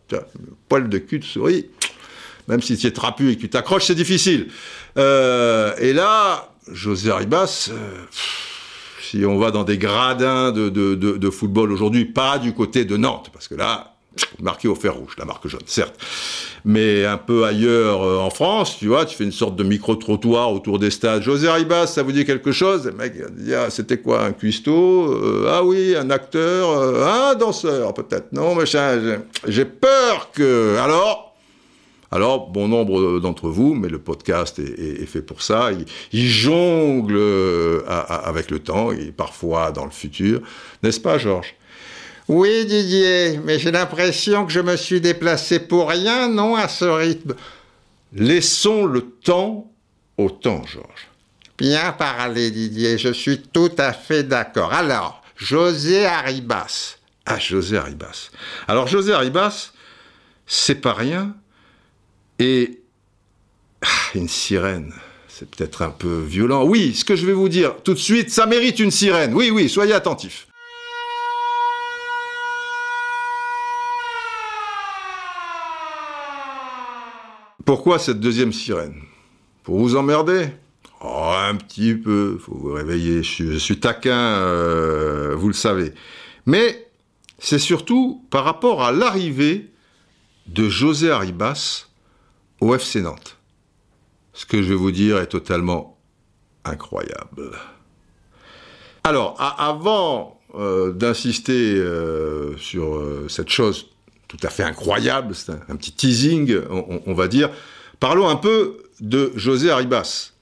poil 0.69 0.89
de 0.89 0.99
cul 0.99 1.19
de 1.19 1.25
souris, 1.25 1.67
même 2.47 2.63
si 2.63 2.77
tu 2.77 2.87
es 2.87 2.93
trapu 2.93 3.31
et 3.31 3.37
que 3.37 3.41
tu 3.41 3.51
t'accroches, 3.51 3.87
c'est 3.87 3.97
difficile. 3.97 4.49
Euh, 4.99 5.75
et 5.79 5.93
là, 5.93 6.53
José 6.71 7.11
Ribas. 7.11 7.71
Euh, 7.73 8.05
si 9.11 9.25
on 9.25 9.39
va 9.39 9.51
dans 9.51 9.65
des 9.65 9.77
gradins 9.77 10.53
de, 10.53 11.31
football 11.31 11.73
aujourd'hui, 11.73 12.05
pas 12.05 12.39
du 12.39 12.53
côté 12.53 12.85
de 12.85 12.97
Nantes, 12.97 13.31
parce 13.33 13.49
que 13.49 13.57
là, 13.57 13.95
marqué 14.41 14.69
au 14.69 14.77
fer 14.77 14.95
rouge, 14.95 15.15
la 15.19 15.25
marque 15.25 15.49
jaune, 15.49 15.63
certes. 15.67 15.95
Mais 16.65 17.05
un 17.07 17.17
peu 17.17 17.45
ailleurs 17.45 18.03
euh, 18.03 18.19
en 18.19 18.31
France, 18.31 18.77
tu 18.79 18.87
vois, 18.87 19.07
tu 19.07 19.17
fais 19.17 19.25
une 19.25 19.33
sorte 19.33 19.57
de 19.57 19.65
micro-trottoir 19.65 20.53
autour 20.53 20.79
des 20.79 20.91
stades. 20.91 21.23
José 21.23 21.51
Ribas, 21.51 21.87
ça 21.87 22.03
vous 22.03 22.13
dit 22.13 22.25
quelque 22.25 22.53
chose? 22.53 22.87
Le 22.87 22.93
mec 22.93 23.15
dit, 23.37 23.55
ah, 23.55 23.71
c'était 23.71 23.99
quoi, 23.99 24.25
un 24.25 24.33
cuistot? 24.33 25.13
Euh, 25.13 25.51
Ah 25.51 25.65
oui, 25.65 25.97
un 25.97 26.11
acteur 26.11 26.71
euh, 26.71 27.31
Un 27.31 27.35
danseur, 27.35 27.95
peut-être. 27.95 28.33
Non, 28.33 28.55
machin, 28.55 29.21
j'ai 29.47 29.65
peur 29.65 30.31
que... 30.33 30.77
Alors 30.79 31.30
alors, 32.13 32.49
bon 32.49 32.67
nombre 32.67 33.21
d'entre 33.21 33.49
vous, 33.49 33.75
mais 33.75 33.89
le 33.89 34.01
podcast 34.01 34.59
est, 34.59 35.07
fait 35.07 35.23
pour 35.23 35.43
ça, 35.43 35.71
il, 36.13 36.29
jongle 36.29 37.17
euh, 37.17 37.83
avec 37.87 38.51
le 38.51 38.59
temps 38.59 38.91
et 38.91 39.13
parfois 39.13 39.71
dans 39.71 39.85
le 39.85 39.93
futur. 39.93 40.41
N'est-ce 40.83 40.99
pas, 40.99 41.19
Georges? 41.19 41.55
Oui, 42.27 42.67
Didier, 42.67 43.41
mais 43.45 43.61
j'ai 43.61 43.71
l'impression 43.71 44.45
que 44.45 44.53
je 44.53 44.61
me 44.61 44.77
suis 44.77 45.01
déplacé 45.01 45.61
pour 45.61 45.89
rien, 45.89 46.29
non, 46.29 46.57
à 46.57 46.67
ce 46.67 46.85
rythme. 46.85 47.35
Laissons 48.13 48.87
le 48.87 49.03
temps 49.03 49.71
au 50.19 50.31
temps, 50.31 50.65
Georges. 50.67 51.09
Bien 51.59 51.93
parlé, 51.93 52.51
Didier, 52.51 52.99
je 52.99 53.13
suis 53.13 53.41
tout 53.41 53.73
à 53.79 53.93
fait 53.93 54.25
d'accord. 54.25 54.73
Alors, 54.73 55.23
José 55.37 56.07
Arribas. 56.07 56.97
Ah, 57.25 57.39
José 57.39 57.77
Arribas. 57.77 58.31
Alors, 58.67 58.89
José 58.89 59.13
Arribas, 59.13 59.73
c'est 60.47 60.81
pas 60.81 60.93
rien 60.95 61.37
et 62.41 62.81
ah, 63.83 63.87
une 64.15 64.29
sirène, 64.29 64.95
c'est 65.29 65.49
peut-être 65.49 65.83
un 65.83 65.91
peu 65.91 66.21
violent. 66.21 66.65
Oui, 66.65 66.95
ce 66.95 67.05
que 67.05 67.15
je 67.15 67.27
vais 67.27 67.35
vous 67.35 67.51
dire 67.51 67.77
tout 67.85 67.93
de 67.93 67.99
suite, 67.99 68.31
ça 68.31 68.47
mérite 68.47 68.81
une 68.81 68.91
sirène. 68.91 69.35
Oui, 69.35 69.51
oui, 69.51 69.69
soyez 69.69 69.93
attentifs. 69.93 70.49
Pourquoi 77.67 77.99
cette 77.99 78.21
deuxième 78.21 78.55
sirène? 78.55 78.95
Pour 79.63 79.79
vous 79.79 79.95
emmerder? 79.95 80.49
Oh, 81.03 81.33
Un 81.33 81.57
petit 81.57 81.95
peu, 81.95 82.39
faut 82.39 82.55
vous 82.55 82.73
réveiller. 82.73 83.23
Je 83.23 83.59
suis, 83.59 83.79
taquin, 83.79 84.19
euh, 84.19 85.35
vous 85.37 85.49
le 85.49 85.55
savez. 85.55 85.93
Mais 86.47 86.89
c'est 87.39 87.59
surtout 87.59 88.25
par 88.31 88.45
rapport 88.45 88.83
à 88.83 88.93
l'arrivée 88.93 89.71
de 90.47 90.69
José 90.71 91.11
Arribas 91.11 91.90
au 92.61 92.75
FC 92.75 93.01
Nantes. 93.01 93.37
ce 94.33 94.47
que 94.47 94.63
je 94.63 94.69
vais 94.69 94.75
vous 94.75 94.93
dire 94.93 95.19
est 95.19 95.27
totalement 95.27 95.99
incroyable. 96.65 97.53
Alors, 99.05 99.37
avant 99.39 100.41
euh, 100.55 100.93
d'insister 100.93 101.75
euh, 101.77 102.57
sur 102.57 102.97
euh, 102.97 103.27
cette 103.29 103.49
chose 103.49 103.87
tout 104.29 104.39
à 104.43 104.49
fait 104.49 104.63
incroyable, 104.63 105.35
c'est 105.35 105.51
un, 105.51 105.77
petit 105.77 105.91
teasing, 105.91 106.57
on, 106.71 107.15
va 107.15 107.27
dire, 107.27 107.51
parlons 107.99 108.29
un 108.29 108.37
peu 108.37 108.79
de 109.01 109.33
José 109.35 109.71
Arribas. 109.71 110.35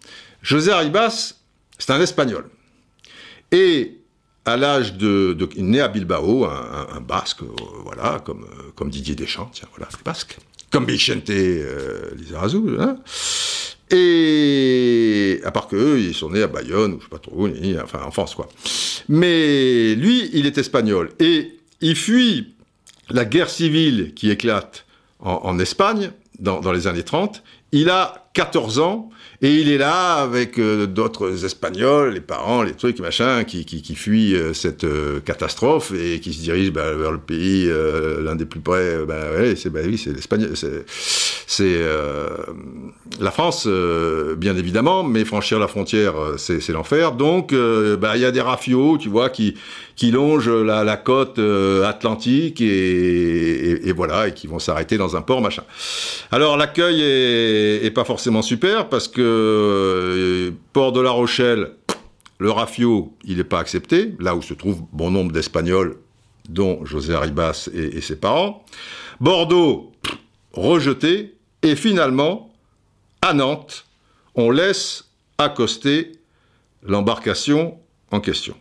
José 0.43 0.73
Arribas, 0.73 1.37
c'est 1.79 1.91
un 1.91 2.01
Espagnol. 2.01 2.51
Et 3.51 3.97
à 4.45 4.59
l'âge 4.59 4.93
de, 4.95 5.35
né 5.57 5.81
à 5.81 5.89
Bilbao, 5.89 6.45
un, 6.45 7.01
basque, 7.01 7.41
voilà, 7.83 8.21
comme, 8.27 8.47
comme 8.75 8.91
Didier 8.91 9.15
Deschamps, 9.15 9.51
tiens, 9.55 9.69
voilà, 9.75 9.89
les 9.91 10.03
basques, 10.69 10.73
comme 10.73 10.87
Vicente 10.87 11.31
Lizarazu, 12.17 12.79
hein. 12.79 12.97
Et 13.91 15.41
à 15.45 15.51
part 15.51 15.67
qu'eux, 15.67 15.99
ils 15.99 16.15
sont 16.15 16.31
nés 16.31 16.43
à 16.43 16.47
Bayonne, 16.47 16.95
ou 16.95 16.99
je 16.99 17.05
sais 17.05 17.11
pas 17.11 17.19
trop, 17.19 17.49
enfin 17.83 18.03
en 18.05 18.11
France 18.11 18.35
quoi. 18.35 18.49
Mais 19.09 19.95
lui, 19.95 20.29
il 20.35 20.47
est 20.47 20.59
espagnol. 20.59 21.11
Et 21.21 21.59
il 21.81 21.97
fuit 21.97 22.55
la 23.09 23.25
guerre 23.25 23.49
civile 23.49 24.13
qui 24.15 24.31
éclate 24.31 24.85
en, 25.21 25.59
Espagne 25.59 26.11
dans, 26.39 26.61
dans, 26.61 26.73
les 26.73 26.87
années 26.87 27.03
30. 27.03 27.43
Il 27.73 27.89
a 27.89 28.29
14 28.35 28.79
ans 28.79 29.11
et 29.41 29.55
il 29.55 29.71
est 29.71 29.79
là 29.79 30.15
avec 30.15 30.59
euh, 30.59 30.87
d'autres 30.87 31.45
Espagnols, 31.45 32.13
les 32.13 32.21
parents, 32.21 32.65
les 32.65 32.73
trucs, 32.73 32.99
machin, 32.99 33.45
qui, 33.45 33.65
qui, 33.65 33.83
qui 33.83 33.95
fuient 33.95 34.35
euh, 34.35 34.53
cette 34.53 34.83
euh, 34.83 35.21
catastrophe 35.21 35.93
et 35.93 36.19
qui 36.19 36.33
se 36.33 36.43
dirigent 36.43 36.73
bah, 36.73 36.93
vers 36.93 37.13
le 37.13 37.19
pays, 37.19 37.71
l'un 38.21 38.35
des 38.35 38.47
plus 38.47 38.59
près. 38.59 39.05
Bah, 39.07 39.31
ouais, 39.39 39.55
c'est 39.55 39.71
bah, 39.71 39.81
oui, 39.85 39.97
c'est 39.97 40.13
l'Espagne, 40.13 40.49
c'est 40.55 41.81
la 43.21 43.31
France, 43.31 43.69
bien 44.37 44.57
évidemment, 44.57 45.05
mais 45.05 45.25
franchir 45.25 45.61
la 45.61 45.69
frontière, 45.69 46.15
c'est 46.37 46.69
l'enfer. 46.71 47.13
Donc, 47.13 47.55
bah, 47.55 48.17
il 48.17 48.23
y 48.23 48.25
a 48.25 48.33
des 48.33 48.41
rafios, 48.41 48.99
tu 48.99 49.09
vois, 49.09 49.31
qui 49.31 49.55
qui 49.99 50.13
longent 50.13 50.49
la, 50.49 50.97
côte 50.97 51.41
atlantique 51.85 52.61
et, 52.61 53.93
voilà, 53.93 54.29
et 54.29 54.33
qui 54.33 54.47
vont 54.47 54.61
s'arrêter 54.61 54.97
dans 54.97 55.17
un 55.17 55.23
port, 55.23 55.43
machin. 55.43 55.65
Alors 56.31 56.57
l'accueil 56.57 57.03
est, 57.03 57.91
pas 57.91 58.05
forcément 58.05 58.43
super 58.43 58.89
parce 58.89 59.09
que 59.09 59.21
euh, 59.21 60.51
Port 60.73 60.93
de 60.93 61.01
la 61.01 61.11
Rochelle, 61.11 61.73
le 62.39 62.53
Rafio, 62.53 63.13
il 63.25 63.39
n'est 63.39 63.45
pas 63.45 63.59
accepté, 63.59 64.15
là 64.21 64.37
où 64.37 64.41
se 64.43 64.55
trouve 64.55 64.83
bon 64.93 65.11
nombre 65.11 65.33
d'Espagnols, 65.33 65.97
dont 66.49 66.85
José 66.85 67.15
Arribas 67.15 67.69
et, 67.75 68.01
ses 68.01 68.17
parents. 68.17 68.65
Bordeaux, 69.21 69.91
rejeté. 70.53 71.35
Et 71.63 71.75
finalement, 71.75 72.55
à 73.21 73.35
Nantes, 73.35 73.85
on 74.37 74.53
laisse 74.53 75.07
accoster 75.39 76.13
l'embarcation 76.87 77.79
en 78.13 78.21
question. 78.21 78.55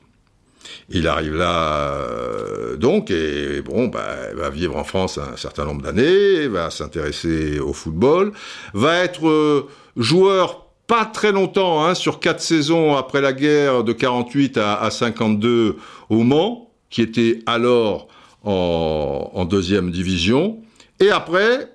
Il 0.89 1.07
arrive 1.07 1.36
là 1.36 1.93
euh, 1.93 2.78
donc 2.78 3.11
et 3.11 3.61
bon, 3.61 3.88
bah, 3.88 4.34
va 4.34 4.49
vivre 4.49 4.78
en 4.78 4.84
France 4.84 5.18
un 5.18 5.38
certain 5.38 5.65
nombre 5.65 5.82
d'années, 5.82 6.47
va 6.47 6.70
s'intéresser 6.70 7.59
au 7.59 7.74
football, 7.74 8.32
va 8.74 8.97
être 9.03 9.28
euh, 9.28 9.68
joueur 9.95 10.68
pas 10.88 11.03
très 11.05 11.34
longtemps, 11.34 11.86
hein, 11.86 11.93
sur 11.93 12.20
quatre 12.20 12.41
saisons 12.41 12.95
après 12.95 13.20
la 13.20 13.34
guerre 13.34 13.84
de 13.84 13.91
48 13.91 14.57
à, 14.57 14.89
52 14.89 15.76
au 16.09 16.24
Mans, 16.24 16.72
qui 16.89 17.01
était 17.01 17.39
alors 17.45 18.07
en, 18.43 19.45
deuxième 19.45 19.91
division. 19.91 20.61
Et 21.01 21.09
après, 21.09 21.74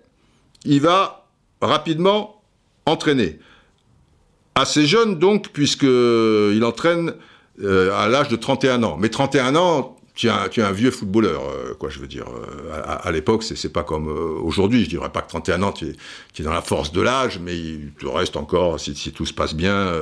il 0.64 0.80
va 0.80 1.26
rapidement 1.60 2.42
entraîner. 2.86 3.38
Assez 4.54 4.86
jeune 4.86 5.18
donc, 5.18 5.50
puisqu'il 5.50 6.62
entraîne 6.64 7.14
euh, 7.62 7.94
à 7.96 8.08
l'âge 8.08 8.28
de 8.28 8.36
31 8.36 8.82
ans. 8.82 8.96
Mais 8.98 9.08
31 9.08 9.56
ans, 9.56 9.96
tu 10.14 10.28
es, 10.28 10.60
un, 10.60 10.72
vieux 10.72 10.90
footballeur, 10.90 11.42
euh, 11.42 11.74
quoi, 11.74 11.88
je 11.88 11.98
veux 11.98 12.06
dire. 12.06 12.26
Euh, 12.28 12.82
à, 12.84 13.10
l'époque, 13.10 13.42
c'est 13.42 13.72
pas 13.72 13.82
comme 13.82 14.08
euh, 14.08 14.38
aujourd'hui. 14.42 14.84
Je 14.84 14.90
dirais 14.90 15.08
pas 15.08 15.22
que 15.22 15.28
31 15.28 15.62
ans, 15.62 15.72
tu 15.72 15.86
es, 15.86 16.42
dans 16.42 16.52
la 16.52 16.60
force 16.60 16.92
de 16.92 17.00
l'âge, 17.00 17.38
mais 17.42 17.56
il 17.56 17.92
te 17.98 18.06
reste 18.06 18.36
encore, 18.36 18.78
si, 18.78 18.94
tout 19.12 19.24
se 19.24 19.32
passe 19.32 19.54
bien, 19.54 19.92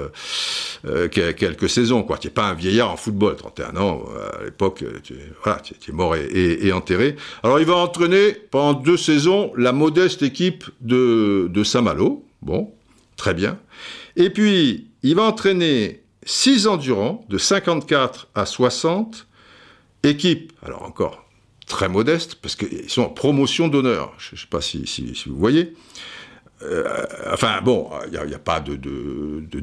quelques 1.13 1.69
saisons, 1.69 2.03
quoi. 2.03 2.19
Tu 2.19 2.27
n'es 2.27 2.33
pas 2.33 2.49
un 2.49 2.55
vieillard 2.55 2.91
en 2.91 2.97
football. 2.97 3.37
31 3.37 3.77
ans, 3.77 4.05
à 4.41 4.45
l'époque, 4.45 4.85
tu, 5.05 5.15
voilà, 5.45 5.61
tu, 5.61 5.91
es 5.91 5.95
mort 5.95 6.17
et, 6.17 6.73
enterré. 6.73 7.15
Alors, 7.45 7.61
il 7.61 7.67
va 7.67 7.77
entraîner 7.77 8.33
pendant 8.33 8.79
deux 8.79 8.97
saisons 8.97 9.53
la 9.57 9.73
modeste 9.73 10.23
équipe 10.23 10.65
de, 10.81 11.49
de 11.49 11.65
Saint-Malo. 11.65 12.25
Bon, 12.43 12.73
très 13.17 13.35
bien. 13.35 13.59
Et 14.17 14.31
puis, 14.31 14.89
il 15.03 15.15
va 15.15 15.23
entraîner 15.23 16.03
six 16.31 16.67
ans 16.67 16.77
durant, 16.77 17.25
de 17.29 17.39
54 17.39 18.29
à 18.35 18.47
60, 18.47 19.27
Équipe, 20.03 20.53
alors 20.63 20.83
encore 20.83 21.25
très 21.67 21.89
modeste, 21.89 22.37
parce 22.37 22.57
qu'ils 22.57 22.89
sont 22.89 23.03
en 23.03 23.09
promotion 23.09 23.69
d'honneur. 23.69 24.13
Je 24.19 24.35
ne 24.35 24.41
sais 24.41 24.47
pas 24.49 24.61
si, 24.61 24.85
vous 25.27 25.37
voyez. 25.37 25.75
Euh, 26.63 26.85
enfin 27.33 27.61
bon, 27.65 27.89
il 28.07 28.27
n'y 28.27 28.35
a, 28.35 28.39
pas 28.39 28.61
de, 28.61 28.77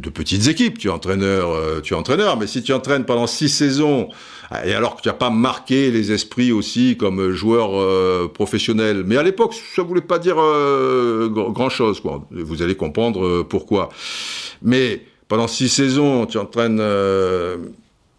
petites 0.09 0.47
équipes. 0.47 0.77
Tu 0.77 0.87
es 0.87 0.91
entraîneur, 0.91 1.49
euh, 1.51 1.79
tu 1.81 1.93
entraîneur, 1.93 2.37
mais 2.37 2.47
si 2.47 2.63
tu 2.63 2.73
entraînes 2.73 3.05
pendant 3.05 3.27
six 3.27 3.49
saisons 3.49 4.09
et 4.65 4.73
alors 4.73 4.95
que 4.95 5.01
tu 5.01 5.09
n'as 5.09 5.13
pas 5.13 5.29
marqué 5.29 5.91
les 5.91 6.11
esprits 6.11 6.51
aussi 6.51 6.97
comme 6.97 7.31
joueur 7.31 7.79
euh, 7.79 8.27
professionnel, 8.33 9.03
mais 9.05 9.17
à 9.17 9.23
l'époque 9.23 9.53
ça 9.53 9.83
voulait 9.83 10.01
pas 10.01 10.19
dire 10.19 10.35
grand 10.35 11.69
chose. 11.69 12.01
Vous 12.31 12.61
allez 12.61 12.75
comprendre 12.75 13.43
pourquoi. 13.43 13.89
Mais 14.61 15.03
pendant 15.27 15.47
six 15.47 15.69
saisons, 15.69 16.25
tu 16.25 16.37
entraînes 16.37 16.81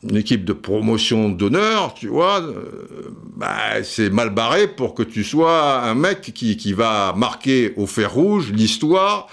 une 0.05 0.17
équipe 0.17 0.45
de 0.45 0.53
promotion 0.53 1.29
d'honneur, 1.29 1.95
tu 1.95 2.07
vois, 2.09 2.41
euh, 2.41 3.11
bah, 3.37 3.83
c'est 3.83 4.11
mal 4.11 4.31
barré 4.31 4.69
pour 4.69 4.95
que 4.95 5.03
tu 5.03 5.25
sois 5.25 5.83
un 5.83 5.95
mec 5.95 6.21
qui, 6.21 6.57
qui 6.57 6.73
va 6.73 7.15
marquer 7.17 7.75
au 7.77 7.87
fer 7.87 8.13
rouge 8.13 8.53
l'histoire 8.53 9.27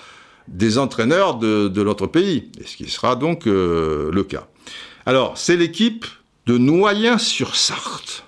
des 0.48 0.78
entraîneurs 0.78 1.36
de, 1.36 1.68
de 1.68 1.84
notre 1.84 2.08
pays, 2.08 2.50
et 2.60 2.66
ce 2.66 2.78
qui 2.78 2.90
sera 2.90 3.16
donc 3.16 3.48
euh, 3.48 4.12
le 4.12 4.24
cas. 4.24 4.48
Alors, 5.06 5.38
c'est 5.38 5.56
l'équipe 5.56 6.06
de 6.48 6.58
Noyen-sur-Sarthe. 6.58 8.25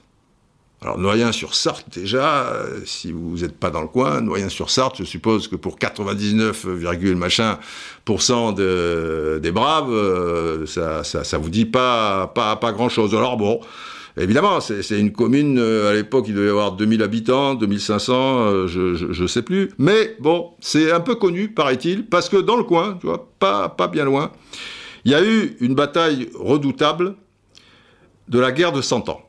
Alors 0.84 1.00
Noyen-sur-Sarthe, 1.00 1.88
déjà, 1.98 2.50
euh, 2.50 2.82
si 2.86 3.12
vous 3.12 3.38
n'êtes 3.38 3.58
pas 3.58 3.72
dans 3.72 3.82
le 3.82 3.88
coin, 3.88 4.22
Noyen-sur-Sarthe, 4.22 4.98
je 5.00 5.06
suppose 5.06 5.48
que 5.48 5.56
pour 5.56 5.80
99, 5.80 6.68
machin 7.16 7.58
des 8.56 9.52
braves, 9.52 9.92
euh, 9.92 10.68
ça, 10.68 11.04
ça, 11.04 11.38
vous 11.40 11.50
dit 11.50 11.66
pas, 11.66 12.28
pas, 12.28 12.58
pas 12.58 12.74
grand-chose. 12.74 13.16
Alors 13.16 13.38
bon, 13.38 13.60
évidemment, 14.18 14.62
c'est 14.62 15.00
une 15.00 15.12
commune, 15.12 15.58
euh, 15.58 15.90
à 15.90 15.94
l'époque, 15.96 16.26
il 16.28 16.36
devait 16.36 16.46
y 16.46 16.52
avoir 16.52 16.74
2000 16.74 17.02
habitants, 17.02 17.56
2500, 17.56 18.68
je, 18.68 19.20
ne 19.20 19.28
sais 19.28 19.42
plus. 19.42 19.72
Mais 19.80 20.16
bon, 20.20 20.52
c'est 20.60 20.92
un 20.92 21.00
peu 21.00 21.16
connu, 21.16 21.50
paraît-il, 21.50 22.06
parce 22.06 22.30
que 22.30 22.38
dans 22.38 22.56
le 22.56 22.64
coin, 22.64 23.00
tu 23.02 23.08
vois, 23.08 23.28
pas, 23.40 23.70
pas 23.70 23.88
bien 23.88 24.06
loin, 24.06 24.32
il 25.06 25.12
y 25.12 25.16
a 25.16 25.24
eu 25.24 25.58
une 25.60 25.74
bataille 25.74 26.30
redoutable 26.36 27.16
de 28.28 28.38
la 28.38 28.52
guerre 28.52 28.74
de 28.74 28.84
Cent 28.84 29.10
Ans 29.10 29.27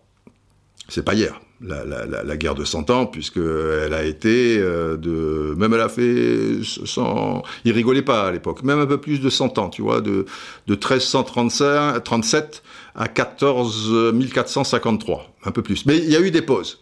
c'est 0.89 1.05
pas 1.05 1.15
hier. 1.15 1.41
La, 1.61 2.37
guerre 2.37 2.55
de 2.55 2.65
100 2.65 2.91
ans, 2.91 3.07
puisqu'elle 3.07 3.93
a 3.93 4.05
été 4.05 4.59
euh, 4.59 4.97
de... 4.97 5.55
Même 5.57 5.75
elle 5.75 5.81
a 5.81 5.89
fait 5.89 6.61
100... 6.63 7.43
Il 7.65 7.73
rigolait 7.73 8.03
pas 8.03 8.29
à 8.29 8.33
l'époque. 8.33 8.63
Même 8.63 8.79
un 8.79 8.87
peu 8.87 8.99
plus 8.99 9.21
de 9.21 9.29
100 9.29 9.59
ans, 9.59 9.69
tu 9.69 9.83
vois, 9.83 10.01
de, 10.01 10.25
de 10.67 10.75
1337 10.75 12.63
à 12.95 13.09
14 13.09 14.13
1453. 14.15 15.35
Un 15.45 15.51
peu 15.51 15.63
plus. 15.63 15.85
Mais 15.85 15.99
il 15.99 16.11
y 16.11 16.17
a 16.17 16.21
eu 16.21 16.31
des 16.31 16.43
pauses. 16.43 16.81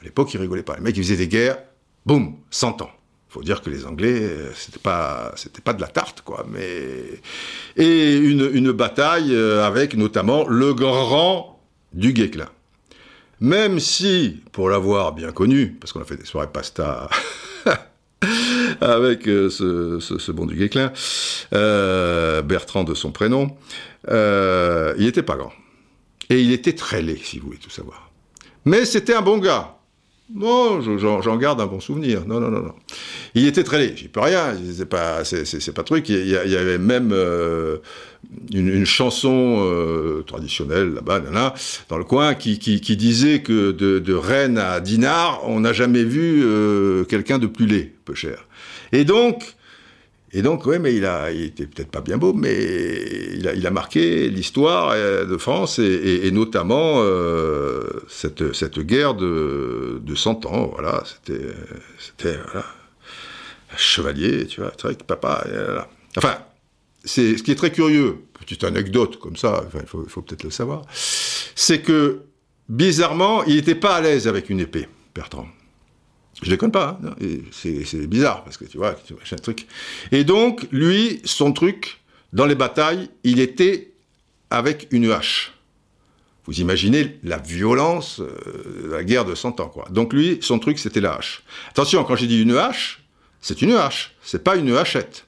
À 0.00 0.04
l'époque, 0.04 0.32
il 0.32 0.40
rigolait 0.40 0.62
pas. 0.62 0.76
Les 0.76 0.82
mecs, 0.82 0.96
ils 0.96 1.04
faisaient 1.04 1.16
des 1.16 1.28
guerres, 1.28 1.58
boum, 2.06 2.36
100 2.50 2.82
ans. 2.82 2.90
Faut 3.28 3.42
dire 3.42 3.62
que 3.62 3.68
les 3.68 3.84
Anglais, 3.84 4.20
euh, 4.22 4.52
c'était 4.54 4.78
pas, 4.78 5.32
c'était 5.36 5.60
pas 5.60 5.72
de 5.74 5.80
la 5.80 5.88
tarte, 5.88 6.22
quoi. 6.22 6.46
Mais 6.48 7.20
et 7.76 8.16
une, 8.16 8.48
une 8.52 8.72
bataille 8.72 9.34
euh, 9.34 9.66
avec 9.66 9.94
notamment 9.96 10.46
le 10.46 10.72
grand 10.72 11.60
du 11.92 12.12
Guesclin. 12.12 12.48
Même 13.40 13.80
si, 13.80 14.42
pour 14.52 14.68
l'avoir 14.68 15.12
bien 15.12 15.32
connu, 15.32 15.72
parce 15.80 15.92
qu'on 15.92 16.00
a 16.00 16.04
fait 16.04 16.16
des 16.16 16.24
soirées 16.24 16.50
pasta 16.52 17.08
avec 18.80 19.28
euh, 19.28 19.50
ce, 19.50 20.32
bon 20.32 20.46
du 20.46 20.56
Guéclin, 20.56 20.92
euh, 21.52 22.42
Bertrand 22.42 22.84
de 22.84 22.94
son 22.94 23.12
prénom, 23.12 23.56
euh, 24.10 24.94
il 24.98 25.04
n'était 25.04 25.22
pas 25.22 25.36
grand. 25.36 25.52
Et 26.30 26.40
il 26.40 26.52
était 26.52 26.74
très 26.74 27.02
laid, 27.02 27.18
si 27.22 27.38
vous 27.38 27.46
voulez 27.46 27.58
tout 27.58 27.70
savoir. 27.70 28.10
Mais 28.64 28.84
c'était 28.84 29.14
un 29.14 29.22
bon 29.22 29.38
gars. 29.38 29.76
Bon, 30.30 30.80
j'en 30.80 31.36
garde 31.36 31.60
un 31.60 31.66
bon 31.66 31.80
souvenir. 31.80 32.26
Non, 32.26 32.40
non, 32.40 32.50
non, 32.50 32.62
non. 32.62 32.74
Il 33.34 33.46
était 33.46 33.62
très 33.62 33.78
laid. 33.78 33.96
J'y 33.96 34.08
peux 34.08 34.20
rien. 34.20 34.54
C'est 34.74 34.88
pas, 34.88 35.22
c'est 35.24 35.74
pas 35.74 35.82
truc. 35.82 36.08
Il 36.08 36.26
y, 36.26 36.56
avait 36.56 36.78
même 36.78 37.10
euh, 37.12 37.76
une, 38.52 38.86
chanson 38.86 39.58
euh, 39.60 40.22
traditionnelle 40.26 40.94
là-bas, 40.94 41.20
dans 41.90 41.98
le 41.98 42.04
coin, 42.04 42.34
qui, 42.34 42.56
disait 42.56 43.42
que 43.42 43.70
de, 43.70 44.14
Rennes 44.14 44.58
à 44.58 44.80
Dinard, 44.80 45.42
on 45.44 45.60
n'a 45.60 45.74
jamais 45.74 46.04
vu 46.04 46.42
euh, 46.42 47.04
quelqu'un 47.04 47.38
de 47.38 47.46
plus 47.46 47.66
laid, 47.66 47.92
peu 48.06 48.14
cher. 48.14 48.48
Et 48.92 49.04
donc, 49.04 49.56
Et 50.36 50.42
donc, 50.42 50.66
ouais, 50.66 50.80
mais 50.80 50.96
il, 50.96 51.06
a, 51.06 51.30
était 51.30 51.66
peut-être 51.66 51.92
pas 51.92 52.00
bien 52.00 52.18
beau, 52.18 52.32
mais 52.32 52.52
il 53.34 53.66
a, 53.66 53.70
marqué 53.70 54.28
l'histoire 54.28 54.90
euh, 54.90 55.24
de 55.24 55.36
France 55.36 55.78
et, 55.78 56.28
notamment 56.32 56.96
euh, 56.98 57.84
cette, 58.08 58.80
guerre 58.80 59.14
de, 59.14 60.00
de 60.02 60.14
100 60.16 60.46
ans. 60.46 60.72
Voilà, 60.74 61.04
c'était, 61.06 62.36
un 62.52 63.76
chevalier, 63.76 64.46
tu 64.46 64.60
vois, 64.60 64.70
que 64.70 65.04
papa. 65.04 65.46
Enfin, 66.16 66.38
ce 67.04 67.40
qui 67.40 67.52
est 67.52 67.56
très 67.56 67.70
curieux, 67.70 68.16
petite 68.32 68.64
anecdote 68.64 69.20
comme 69.20 69.36
ça, 69.36 69.62
enfin, 69.64 69.78
il 69.82 70.00
il 70.04 70.10
faut 70.10 70.22
peut-être 70.22 70.42
le 70.42 70.50
savoir, 70.50 70.82
c'est 71.54 71.80
que 71.80 72.22
bizarrement, 72.68 73.44
il 73.44 73.54
n'était 73.54 73.76
pas 73.76 73.94
à 73.94 74.00
l'aise 74.00 74.26
avec 74.26 74.50
une 74.50 74.58
épée, 74.58 74.88
Bertrand. 75.14 75.46
Je 76.42 76.50
déconne 76.50 76.72
pas, 76.72 76.98
hein. 77.04 77.14
c'est 77.52 78.06
bizarre, 78.06 78.44
parce 78.44 78.56
que 78.56 78.64
tu 78.64 78.78
vois, 78.78 78.96
un 79.30 79.36
truc. 79.36 79.66
Et 80.10 80.24
donc, 80.24 80.66
lui, 80.72 81.20
son 81.24 81.52
truc, 81.52 82.00
dans 82.32 82.46
les 82.46 82.54
batailles, 82.54 83.08
il 83.22 83.40
était 83.40 83.92
avec 84.50 84.88
une 84.90 85.10
hache. 85.10 85.52
Vous 86.46 86.60
imaginez 86.60 87.18
la 87.22 87.38
violence 87.38 88.20
euh, 88.20 88.88
de 88.88 88.90
la 88.90 89.04
guerre 89.04 89.24
de 89.24 89.34
100 89.34 89.60
ans, 89.60 89.68
quoi. 89.68 89.86
Donc 89.90 90.12
lui, 90.12 90.38
son 90.42 90.58
truc, 90.58 90.78
c'était 90.78 91.00
la 91.00 91.14
hache. 91.14 91.42
Attention, 91.70 92.04
quand 92.04 92.16
j'ai 92.16 92.26
dit 92.26 92.42
une 92.42 92.56
hache, 92.56 93.02
c'est 93.40 93.62
une 93.62 93.72
hache, 93.72 94.14
c'est 94.22 94.44
pas 94.44 94.56
une 94.56 94.76
hachette. 94.76 95.26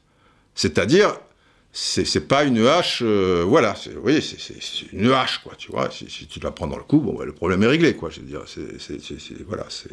C'est-à-dire, 0.55 1.19
c'est 1.79 2.27
pas 2.27 2.45
une 2.45 2.66
hache, 2.66 3.03
euh, 3.05 3.45
voilà, 3.47 3.74
oui, 4.03 4.22
c'est 4.22 4.93
une 4.95 5.12
hache, 5.12 5.43
quoi, 5.45 5.53
tu 5.59 5.70
vois. 5.70 5.91
Si, 5.91 6.09
si, 6.09 6.27
tu 6.27 6.41
la 6.41 6.51
prends 6.51 6.66
dans 6.66 6.79
le 6.79 6.83
coup, 6.83 7.01
bon, 7.01 7.12
bah, 7.12 7.27
le 7.27 7.33
problème 7.35 7.62
est 7.64 7.66
réglé, 7.66 7.95
quoi. 7.95 8.09
Je 8.09 8.20
veux 8.20 8.27
dire, 8.27 8.41
c'est, 8.47 9.45
voilà, 9.47 9.66
c'est. 9.68 9.91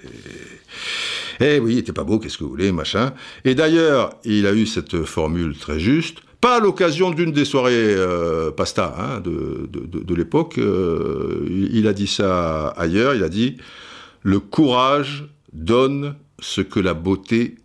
Eh 1.41 1.59
oui, 1.59 1.73
il 1.73 1.77
était 1.79 1.91
pas 1.91 2.05
beau, 2.05 2.19
qu'est-ce 2.19 2.37
que 2.37 2.45
vous 2.45 2.51
voulez, 2.51 2.71
machin. 2.71 3.13
Et 3.43 3.53
d'ailleurs, 3.53 4.11
il 4.23 4.47
a 4.47 4.53
eu 4.53 4.65
cette 4.65 5.03
formule 5.03 5.57
très 5.57 5.77
juste, 5.77 6.19
pas 6.39 6.55
à 6.55 6.59
l'occasion 6.61 7.11
d'une 7.11 7.33
des 7.33 7.43
soirées 7.43 7.73
euh, 7.73 8.49
pasta 8.51 8.95
hein, 8.97 9.19
de, 9.19 9.67
de, 9.69 9.85
de, 9.85 10.03
de 10.03 10.15
l'époque. 10.15 10.59
Euh, 10.59 11.45
il 11.49 11.85
a 11.87 11.93
dit 11.93 12.07
ça 12.07 12.69
ailleurs. 12.69 13.13
Il 13.13 13.23
a 13.23 13.29
dit 13.29 13.57
le 14.21 14.39
courage 14.39 15.25
donne 15.51 16.15
ce 16.39 16.61
que 16.61 16.79
la 16.79 16.93
beauté 16.93 17.55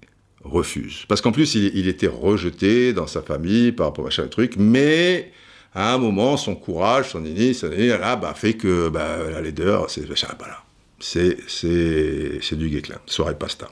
refuse. 0.51 1.05
Parce 1.09 1.21
qu'en 1.21 1.33
plus, 1.33 1.55
il, 1.55 1.89
était 1.89 2.09
rejeté 2.09 2.93
dans 2.93 3.07
sa 3.07 3.23
famille 3.23 3.73
par 3.73 3.87
rapport 3.87 4.07
à 4.07 4.11
chaque 4.11 4.31
truc, 4.31 4.55
mais 4.57 5.33
à 5.75 5.95
un 5.95 5.99
moment, 5.99 6.37
son 6.37 6.55
courage, 6.55 7.11
son 7.11 7.25
inni, 7.25 7.57
là, 7.63 8.17
bah, 8.17 8.35
fait 8.35 8.55
que 8.55 8.89
bah, 8.89 9.19
la 9.31 9.41
laideur, 9.41 9.91
c'est 9.91 10.05
voilà. 10.07 10.63
C'est, 11.01 11.37
c'est, 11.47 12.41
c'est 12.43 12.57
du 12.57 12.69
guéclin, 12.69 12.99
soirée 13.07 13.37
pasta. 13.39 13.69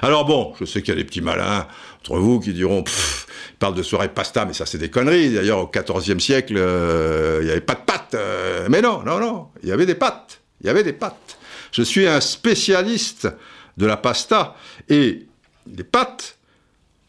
Alors 0.00 0.24
bon, 0.24 0.54
je 0.58 0.64
sais 0.64 0.80
qu'il 0.80 0.94
y 0.94 0.96
a 0.96 0.98
des 0.98 1.04
petits 1.04 1.20
malins 1.20 1.66
entre 1.98 2.16
vous 2.16 2.40
qui 2.40 2.54
diront, 2.54 2.82
pff, 2.82 3.26
ils 3.50 3.56
parlent 3.58 3.74
de 3.74 3.82
soirée 3.82 4.08
pasta, 4.08 4.46
mais 4.46 4.54
ça 4.54 4.64
c'est 4.64 4.78
des 4.78 4.88
conneries. 4.88 5.34
D'ailleurs, 5.34 5.58
au 5.58 5.70
XIVe 5.70 6.18
siècle, 6.18 6.54
euh, 6.56 7.40
il 7.42 7.44
n'y 7.44 7.50
avait 7.50 7.60
pas 7.60 7.74
de 7.74 7.82
pâtes. 7.84 8.14
Euh, 8.14 8.66
mais 8.70 8.80
non, 8.80 9.02
non, 9.04 9.20
non, 9.20 9.48
il 9.62 9.68
y 9.68 9.72
avait 9.72 9.84
des 9.84 9.94
pâtes. 9.94 10.40
Il 10.62 10.68
y 10.68 10.70
avait 10.70 10.82
des 10.82 10.94
pâtes. 10.94 11.36
Je 11.70 11.82
suis 11.82 12.06
un 12.06 12.20
spécialiste 12.20 13.28
de 13.76 13.86
la 13.86 13.96
pasta. 13.96 14.54
Et 14.88 15.26
les 15.66 15.84
pâtes, 15.84 16.38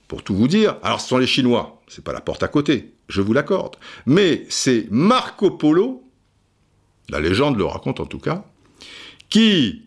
pour 0.08 0.24
tout 0.24 0.36
vous 0.36 0.48
dire, 0.50 0.76
alors 0.84 1.00
ce 1.00 1.08
sont 1.08 1.18
les 1.18 1.28
Chinois, 1.28 1.82
c'est 1.88 2.04
pas 2.04 2.12
la 2.12 2.20
porte 2.20 2.44
à 2.44 2.48
côté, 2.48 2.94
je 3.08 3.22
vous 3.22 3.32
l'accorde, 3.32 3.78
mais 4.06 4.46
c'est 4.50 4.88
Marco 4.92 5.52
Polo, 5.52 6.04
la 7.10 7.22
légende 7.22 7.58
le 7.58 7.64
raconte 7.64 8.02
en 8.02 8.06
tout 8.06 8.20
cas, 8.20 8.44
qui, 9.30 9.84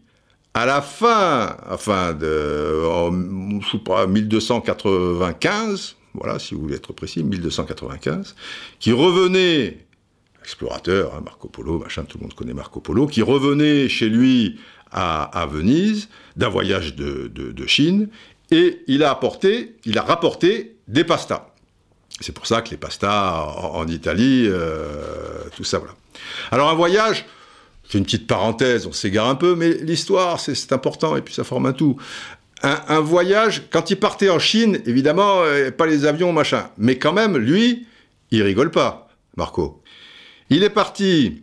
à 0.55 0.65
la 0.65 0.81
fin, 0.81 1.57
enfin, 1.69 2.15
de, 2.15 2.87
en, 2.87 3.61
je 3.61 3.71
sais 3.71 3.79
pas, 3.79 4.07
1295, 4.07 5.97
voilà, 6.15 6.39
si 6.39 6.55
vous 6.55 6.63
voulez 6.63 6.77
être 6.77 6.95
précis, 6.95 7.23
1295, 7.23 8.35
qui 8.79 8.93
revenait, 8.93 9.87
explorateur, 10.41 11.15
hein, 11.15 11.21
Marco 11.23 11.49
Polo, 11.49 11.79
machin, 11.81 12.05
tout 12.05 12.17
le 12.17 12.23
monde 12.23 12.35
connaît 12.35 12.55
Marco 12.55 12.81
Polo, 12.81 13.07
qui 13.07 13.21
revenait 13.21 13.91
chez 13.91 14.09
lui 14.09 14.59
à, 14.91 15.47
Venise 15.51 16.09
d'un 16.37 16.49
voyage 16.49 16.95
de 16.95 17.67
Chine 17.67 18.09
et 18.55 18.85
il 18.87 19.03
a 19.03 19.11
apporté, 19.11 19.75
il 19.85 19.99
a 19.99 20.03
rapporté 20.03 20.77
des 20.87 21.03
pastas. 21.03 21.49
C'est 22.21 22.33
pour 22.33 22.47
ça 22.47 22.63
que 22.63 22.71
les 22.71 22.77
pastas 22.77 23.43
en, 23.43 23.89
Italie, 23.89 24.45
euh, 24.47 25.43
tout 25.57 25.65
ça, 25.65 25.79
voilà. 25.79 25.95
Alors 26.53 26.71
un 26.71 26.75
voyage, 26.75 27.27
c'est 27.89 27.99
une 27.99 28.05
petite 28.05 28.29
parenthèse, 28.29 28.87
on 28.87 28.93
s'égare 28.93 29.29
un 29.29 29.35
peu, 29.35 29.57
mais 29.57 29.75
l'histoire, 29.75 30.39
c'est 30.39 30.73
important, 30.73 31.17
et 31.17 31.23
puis 31.23 31.35
ça 31.35 31.43
forme 31.43 31.67
un 31.67 31.73
tout. 31.73 31.97
Un, 32.63 32.81
un, 32.87 33.01
voyage, 33.01 33.65
quand 33.71 33.91
il 33.91 33.97
partait 33.97 34.31
en 34.31 34.39
Chine, 34.39 34.81
évidemment, 34.87 35.43
euh, 35.43 35.73
pas 35.73 35.87
les 35.87 36.07
avions, 36.07 36.33
machin, 36.33 36.71
mais 36.79 36.97
quand 36.97 37.13
même, 37.13 37.37
lui, 37.37 37.87
il 38.31 38.43
rigole 38.43 38.71
pas, 38.71 39.09
Marco. 39.37 39.83
Il 40.49 40.63
est 40.63 40.71
parti, 40.71 41.43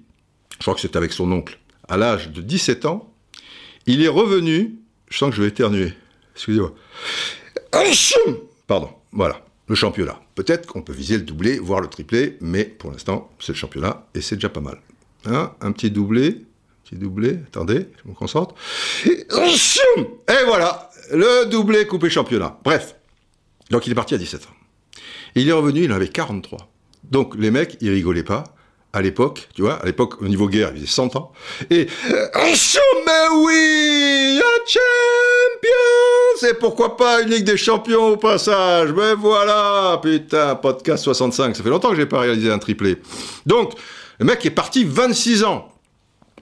je 0.53 0.59
crois 0.59 0.76
que 0.76 0.80
c'est 0.80 0.95
avec 0.95 1.12
son 1.12 1.30
oncle, 1.34 1.59
à 1.89 1.97
l'âge 1.97 2.30
de 2.30 2.41
17 2.41 2.86
ans, 2.86 3.14
il 3.86 4.01
est 4.01 4.07
revenu, 4.07 4.80
je 5.09 5.18
sens 5.18 5.32
que 5.32 5.36
je 5.36 5.41
vais 5.41 5.49
éternuer, 5.49 5.93
excusez-moi, 6.36 6.74
Pardon, 8.68 8.90
voilà, 9.12 9.42
le 9.68 9.76
championnat. 9.76 10.20
Peut-être 10.36 10.66
qu'on 10.68 10.82
peut 10.82 10.94
viser 10.94 11.18
le 11.18 11.24
doublé, 11.24 11.60
voire 11.60 11.82
le 11.82 11.88
triplé, 11.88 12.38
mais 12.42 12.66
pour 12.66 12.92
l'instant, 12.92 13.30
c'est 13.40 13.54
le 13.54 13.58
championnat 13.58 14.08
et 14.16 14.22
c'est 14.22 14.36
déjà 14.36 14.50
pas 14.50 14.62
mal. 14.62 14.82
Hein 15.26 15.54
un 15.62 15.72
petit 15.72 15.92
doublé, 15.92 16.46
petit 16.84 16.96
doublé, 16.96 17.40
attendez, 17.48 17.88
je 18.04 18.10
me 18.10 18.14
concentre. 18.14 18.56
Et 19.06 20.46
voilà, 20.46 20.90
le 21.12 21.46
doublé 21.50 21.86
coupé 21.86 22.10
championnat. 22.10 22.60
Bref, 22.64 22.96
donc 23.70 23.88
il 23.88 23.92
est 23.92 23.96
parti 23.96 24.14
à 24.16 24.18
17 24.18 24.46
ans. 24.46 25.02
il 25.36 25.48
est 25.48 25.54
revenu, 25.54 25.84
il 25.84 25.92
en 25.92 25.96
avait 25.96 26.10
43. 26.10 26.70
Donc 27.04 27.36
les 27.36 27.52
mecs, 27.52 27.78
ils 27.82 27.90
rigolaient 27.90 28.24
pas 28.24 28.44
à 28.94 29.02
l'époque, 29.02 29.48
tu 29.56 29.62
vois, 29.62 29.76
à 29.76 29.86
l'époque, 29.86 30.22
au 30.22 30.28
niveau 30.28 30.50
guerre, 30.50 30.72
il 30.74 30.82
faisait 30.82 30.92
100 30.92 31.16
ans. 31.16 31.32
Et, 31.70 31.88
mais 32.12 33.28
oui, 33.36 34.39
un 34.39 34.66
champion! 34.66 35.70
C'est 36.38 36.60
pourquoi 36.60 36.98
pas 36.98 37.22
une 37.22 37.30
Ligue 37.30 37.46
des 37.46 37.58
Champions 37.58 38.10
au 38.10 38.18
passage? 38.18 38.92
Mais 38.92 39.14
voilà, 39.14 40.00
putain, 40.02 40.56
podcast 40.56 41.04
65. 41.04 41.56
Ça 41.56 41.64
fait 41.64 41.70
longtemps 41.70 41.92
que 41.92 41.96
j'ai 41.96 42.06
pas 42.06 42.20
réalisé 42.20 42.52
un 42.52 42.60
triplé. 42.60 42.98
Donc, 43.46 43.74
le 44.20 44.26
mec 44.26 44.46
est 44.46 44.52
parti 44.52 44.84
26 44.84 45.46
ans. 45.46 45.70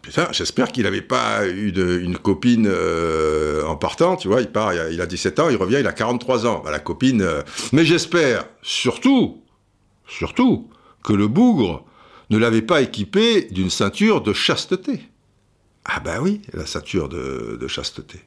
Putain, 0.02 0.28
j'espère 0.32 0.72
qu'il 0.72 0.84
n'avait 0.84 1.02
pas 1.02 1.45
eu 1.45 1.72
une 2.02 2.18
copine 2.18 2.68
euh, 2.68 3.64
en 3.66 3.76
partant, 3.76 4.16
tu 4.16 4.28
vois, 4.28 4.41
il 4.41 4.47
part, 4.47 4.74
il 4.74 4.80
a, 4.80 4.89
il 4.89 5.02
a, 5.02 5.06
17 5.06 5.39
ans, 5.39 5.50
il 5.50 5.58
revient, 5.58 5.78
il 5.82 5.88
a 5.88 5.91
43 5.91 6.47
ans. 6.47 6.62
Bah, 6.64 6.72
la 6.72 6.80
copine... 6.80 7.22
Euh... 7.22 7.41
Mais 7.74 7.86
j'espère, 7.86 8.45
surtout, 8.64 9.43
surtout, 10.08 10.70
que 11.04 11.14
le 11.14 11.28
bougre 11.28 11.86
ne 12.30 12.38
l'avait 12.38 12.61
pas 12.61 12.82
équipé 12.82 13.47
d'une 13.51 13.69
ceinture 13.69 14.21
de 14.21 14.34
chasteté. 14.34 15.01
Ah 15.86 15.99
bah 15.99 16.19
oui, 16.21 16.41
la 16.53 16.65
ceinture 16.65 17.09
de, 17.09 17.67
chasteté. 17.67 18.19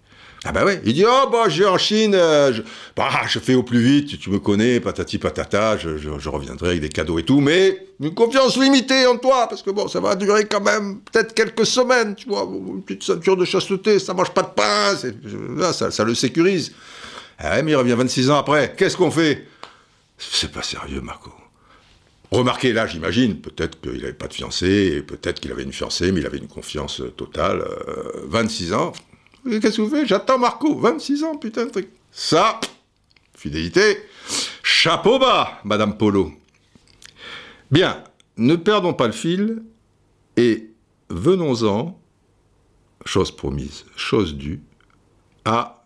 Ah 0.45 0.51
bah 0.51 0.65
ouais, 0.65 0.81
il 0.85 0.95
dit 0.95 1.05
oh 1.07 1.29
bah 1.31 1.49
je 1.49 1.63
vais 1.63 1.69
en 1.69 1.79
Chine, 1.79 2.17
euh, 2.17 2.53
je, 2.53 2.63
bah, 2.97 3.09
je 3.29 3.39
fais 3.39 3.55
au 3.55 3.63
plus 3.63 3.81
vite, 3.81 4.19
tu 4.19 4.29
me 4.31 4.41
connais, 4.41 4.81
patati 4.81 5.19
patata, 5.19 5.79
je, 5.79 6.29
reviendrai 6.29 6.71
avec 6.71 6.81
des 6.81 6.89
cadeaux 6.89 7.21
et 7.21 7.23
tout, 7.23 7.41
mais 7.41 7.87
une 8.01 8.13
confiance 8.13 8.57
limitée 8.57 9.07
en 9.07 9.19
toi, 9.19 9.47
parce 9.49 9.63
que 9.63 9.71
bon, 9.71 9.87
ça 9.87 10.01
va 10.01 10.17
durer 10.17 10.47
quand 10.47 10.61
même 10.61 10.99
peut-être 11.13 11.33
quelques 11.33 11.65
semaines, 11.65 12.17
tu 12.17 12.29
vois, 12.29 12.43
une 12.43 12.83
petite 12.83 13.05
ceinture 13.05 13.37
de 13.37 13.45
chasteté, 13.45 14.01
ça 14.01 14.15
mange 14.15 14.31
pas 14.31 14.43
de 14.43 14.49
pain, 14.49 14.97
là, 15.57 15.73
ça, 15.73 16.03
le 16.03 16.15
sécurise. 16.17 16.73
Ah 17.39 17.63
mais 17.63 17.71
il 17.71 17.77
revient 17.77 17.95
26 17.97 18.31
ans 18.31 18.39
après, 18.39 18.75
qu'est-ce 18.77 18.97
qu'on 18.97 19.13
fait? 19.13 19.47
C'est 20.19 20.51
pas 20.51 20.63
sérieux, 20.63 21.01
Marco. 21.01 21.31
Remarquez 22.33 22.73
là, 22.73 22.87
j'imagine, 22.87 23.41
peut-être 23.41 23.81
qu'il 23.81 24.01
n'avait 24.01 24.15
pas 24.15 24.27
de 24.27 24.33
fiancée, 24.33 25.03
peut-être 25.07 25.39
qu'il 25.39 25.53
avait 25.53 25.63
une 25.63 25.73
fiancée, 25.73 26.13
mais 26.13 26.21
il 26.21 26.27
avait 26.27 26.39
une 26.39 26.49
confiance 26.49 27.03
totale. 27.17 27.61
Euh, 27.61 28.25
26 28.27 28.73
ans, 28.73 28.93
Qu'est-ce 29.45 29.77
que 29.77 29.83
vous 29.83 29.91
faites? 29.91 30.07
J'attends 30.07 30.39
Marco. 30.39 30.79
26 30.79 31.25
ans, 31.25 31.37
putain 31.37 31.67
de 31.67 31.71
truc. 31.71 31.89
Ça, 32.13 32.61
fidélité. 33.35 33.99
Chapeau 34.63 35.19
bas, 35.19 35.61
Madame 35.65 35.97
Polo. 35.97 36.33
Bien, 37.71 38.05
ne 38.37 38.55
perdons 38.55 38.95
pas 38.95 39.07
le 39.07 39.13
fil 39.13 39.63
et 40.37 40.71
venons-en, 41.09 41.99
chose 43.05 43.35
promise, 43.35 43.85
chose 43.97 44.37
due, 44.37 44.63
à 45.45 45.85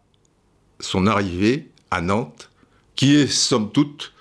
son 0.80 1.07
arrivée 1.07 1.70
à 1.90 2.03
Nantes, 2.03 2.51
qui 2.94 3.16
est 3.16 3.26
somme 3.26 3.72
toute 3.72 4.12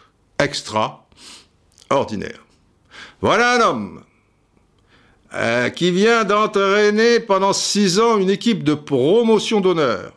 extraordinaire. 1.86 2.40
Voilà 3.22 3.56
un 3.56 3.62
homme 3.62 4.02
euh, 5.34 5.70
qui 5.70 5.92
vient 5.92 6.24
d'entraîner 6.24 7.20
pendant 7.20 7.54
six 7.54 8.00
ans 8.00 8.18
une 8.18 8.30
équipe 8.30 8.64
de 8.64 8.74
promotion 8.74 9.62
d'honneur. 9.62 10.12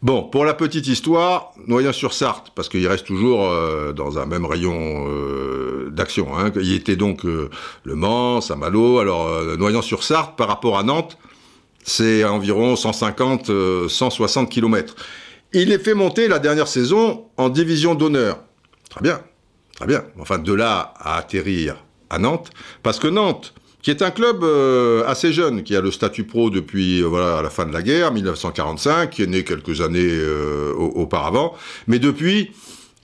Bon, 0.00 0.22
pour 0.22 0.44
la 0.44 0.54
petite 0.54 0.86
histoire, 0.86 1.52
Noyen-sur-Sarthe, 1.66 2.52
parce 2.54 2.68
qu'il 2.68 2.86
reste 2.86 3.06
toujours 3.06 3.48
euh, 3.50 3.92
dans 3.92 4.18
un 4.20 4.26
même 4.26 4.44
rayon 4.46 5.06
euh, 5.08 5.90
d'action. 5.90 6.38
Hein. 6.38 6.52
Il 6.54 6.72
était 6.74 6.94
donc 6.94 7.24
Le 7.24 7.50
Mans, 7.84 8.40
Saint-Malo. 8.40 9.00
Alors, 9.00 9.28
Noyen-sur-Sarthe, 9.56 10.36
par 10.36 10.46
rapport 10.46 10.78
à 10.78 10.84
Nantes, 10.84 11.18
c'est 11.82 12.22
environ 12.24 12.76
150, 12.76 13.50
160 13.88 14.48
kilomètres. 14.48 14.94
Il 15.52 15.72
est 15.72 15.82
fait 15.82 15.94
monter 15.94 16.28
la 16.28 16.38
dernière 16.38 16.68
saison 16.68 17.24
en 17.36 17.48
division 17.48 17.96
d'honneur. 17.96 18.38
Très 18.90 19.00
bien, 19.00 19.20
très 19.78 19.86
bien. 19.86 20.04
Enfin, 20.18 20.38
de 20.38 20.52
là 20.52 20.92
à 20.98 21.16
atterrir 21.16 21.76
à 22.10 22.18
Nantes, 22.18 22.50
parce 22.82 22.98
que 22.98 23.06
Nantes, 23.06 23.54
qui 23.80 23.90
est 23.90 24.02
un 24.02 24.10
club 24.10 24.42
euh, 24.42 25.04
assez 25.06 25.32
jeune, 25.32 25.62
qui 25.62 25.76
a 25.76 25.80
le 25.80 25.92
statut 25.92 26.24
pro 26.24 26.50
depuis 26.50 27.00
euh, 27.00 27.06
voilà, 27.06 27.42
la 27.42 27.50
fin 27.50 27.64
de 27.64 27.72
la 27.72 27.82
guerre, 27.82 28.12
1945, 28.12 29.10
qui 29.10 29.22
est 29.22 29.26
né 29.26 29.44
quelques 29.44 29.80
années 29.80 30.00
euh, 30.02 30.72
auparavant, 30.74 31.54
mais 31.86 32.00
depuis, 32.00 32.50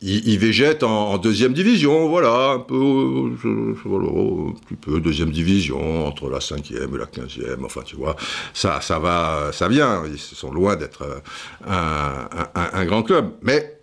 il, 0.03 0.39
végète 0.39 0.83
en, 0.83 1.17
deuxième 1.17 1.55
division, 1.55 2.09
voilà, 2.09 2.51
un 2.51 2.59
peu, 2.59 2.75
un 2.75 4.53
petit 4.67 4.75
peu 4.79 5.01
deuxième 5.01 5.31
division, 5.31 6.07
entre 6.07 6.29
la 6.29 6.41
cinquième 6.41 6.95
et 6.95 6.99
la 6.99 7.07
quinzième, 7.07 7.65
enfin, 7.65 7.81
tu 7.87 7.97
vois, 7.97 8.15
ça, 8.53 8.83
ça 8.83 8.99
va, 8.99 9.51
ça 9.53 9.69
vient, 9.69 10.03
ils 10.07 10.19
sont 10.19 10.53
loin 10.53 10.77
d'être 10.77 11.23
un 11.67 12.85
grand 12.85 13.03
club, 13.03 13.31
mais 13.41 13.79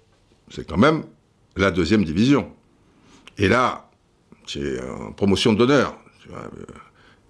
c'est 0.51 0.67
quand 0.67 0.77
même 0.77 1.03
la 1.55 1.71
deuxième 1.71 2.03
division. 2.03 2.51
Et 3.37 3.47
là, 3.47 3.89
c'est 4.47 4.81
en 4.81 5.11
promotion 5.11 5.53
d'honneur. 5.53 5.97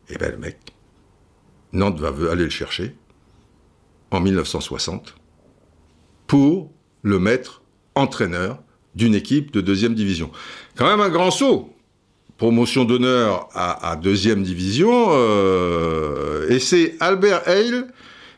Et 0.10 0.14
eh 0.16 0.18
ben 0.18 0.32
le 0.32 0.38
mec, 0.38 0.58
Nantes 1.74 2.00
va 2.00 2.32
aller 2.32 2.44
le 2.44 2.50
chercher 2.50 2.96
en 4.12 4.20
1960 4.20 5.16
pour 6.28 6.72
le 7.02 7.20
mettre 7.20 7.62
entraîneur 7.96 8.62
d'une 8.96 9.16
équipe 9.16 9.52
de 9.52 9.62
deuxième 9.62 9.96
division. 9.96 10.32
Quand 10.76 10.86
même 10.86 11.02
un 11.02 11.10
grand 11.10 11.32
saut. 11.32 11.74
Promotion 12.38 12.86
d'honneur 12.86 13.50
à, 13.54 13.96
deuxième 14.02 14.42
division. 14.44 15.10
Euh, 15.12 16.50
et 16.50 16.60
c'est 16.60 16.96
Albert 17.00 17.48
Hale, 17.48 17.88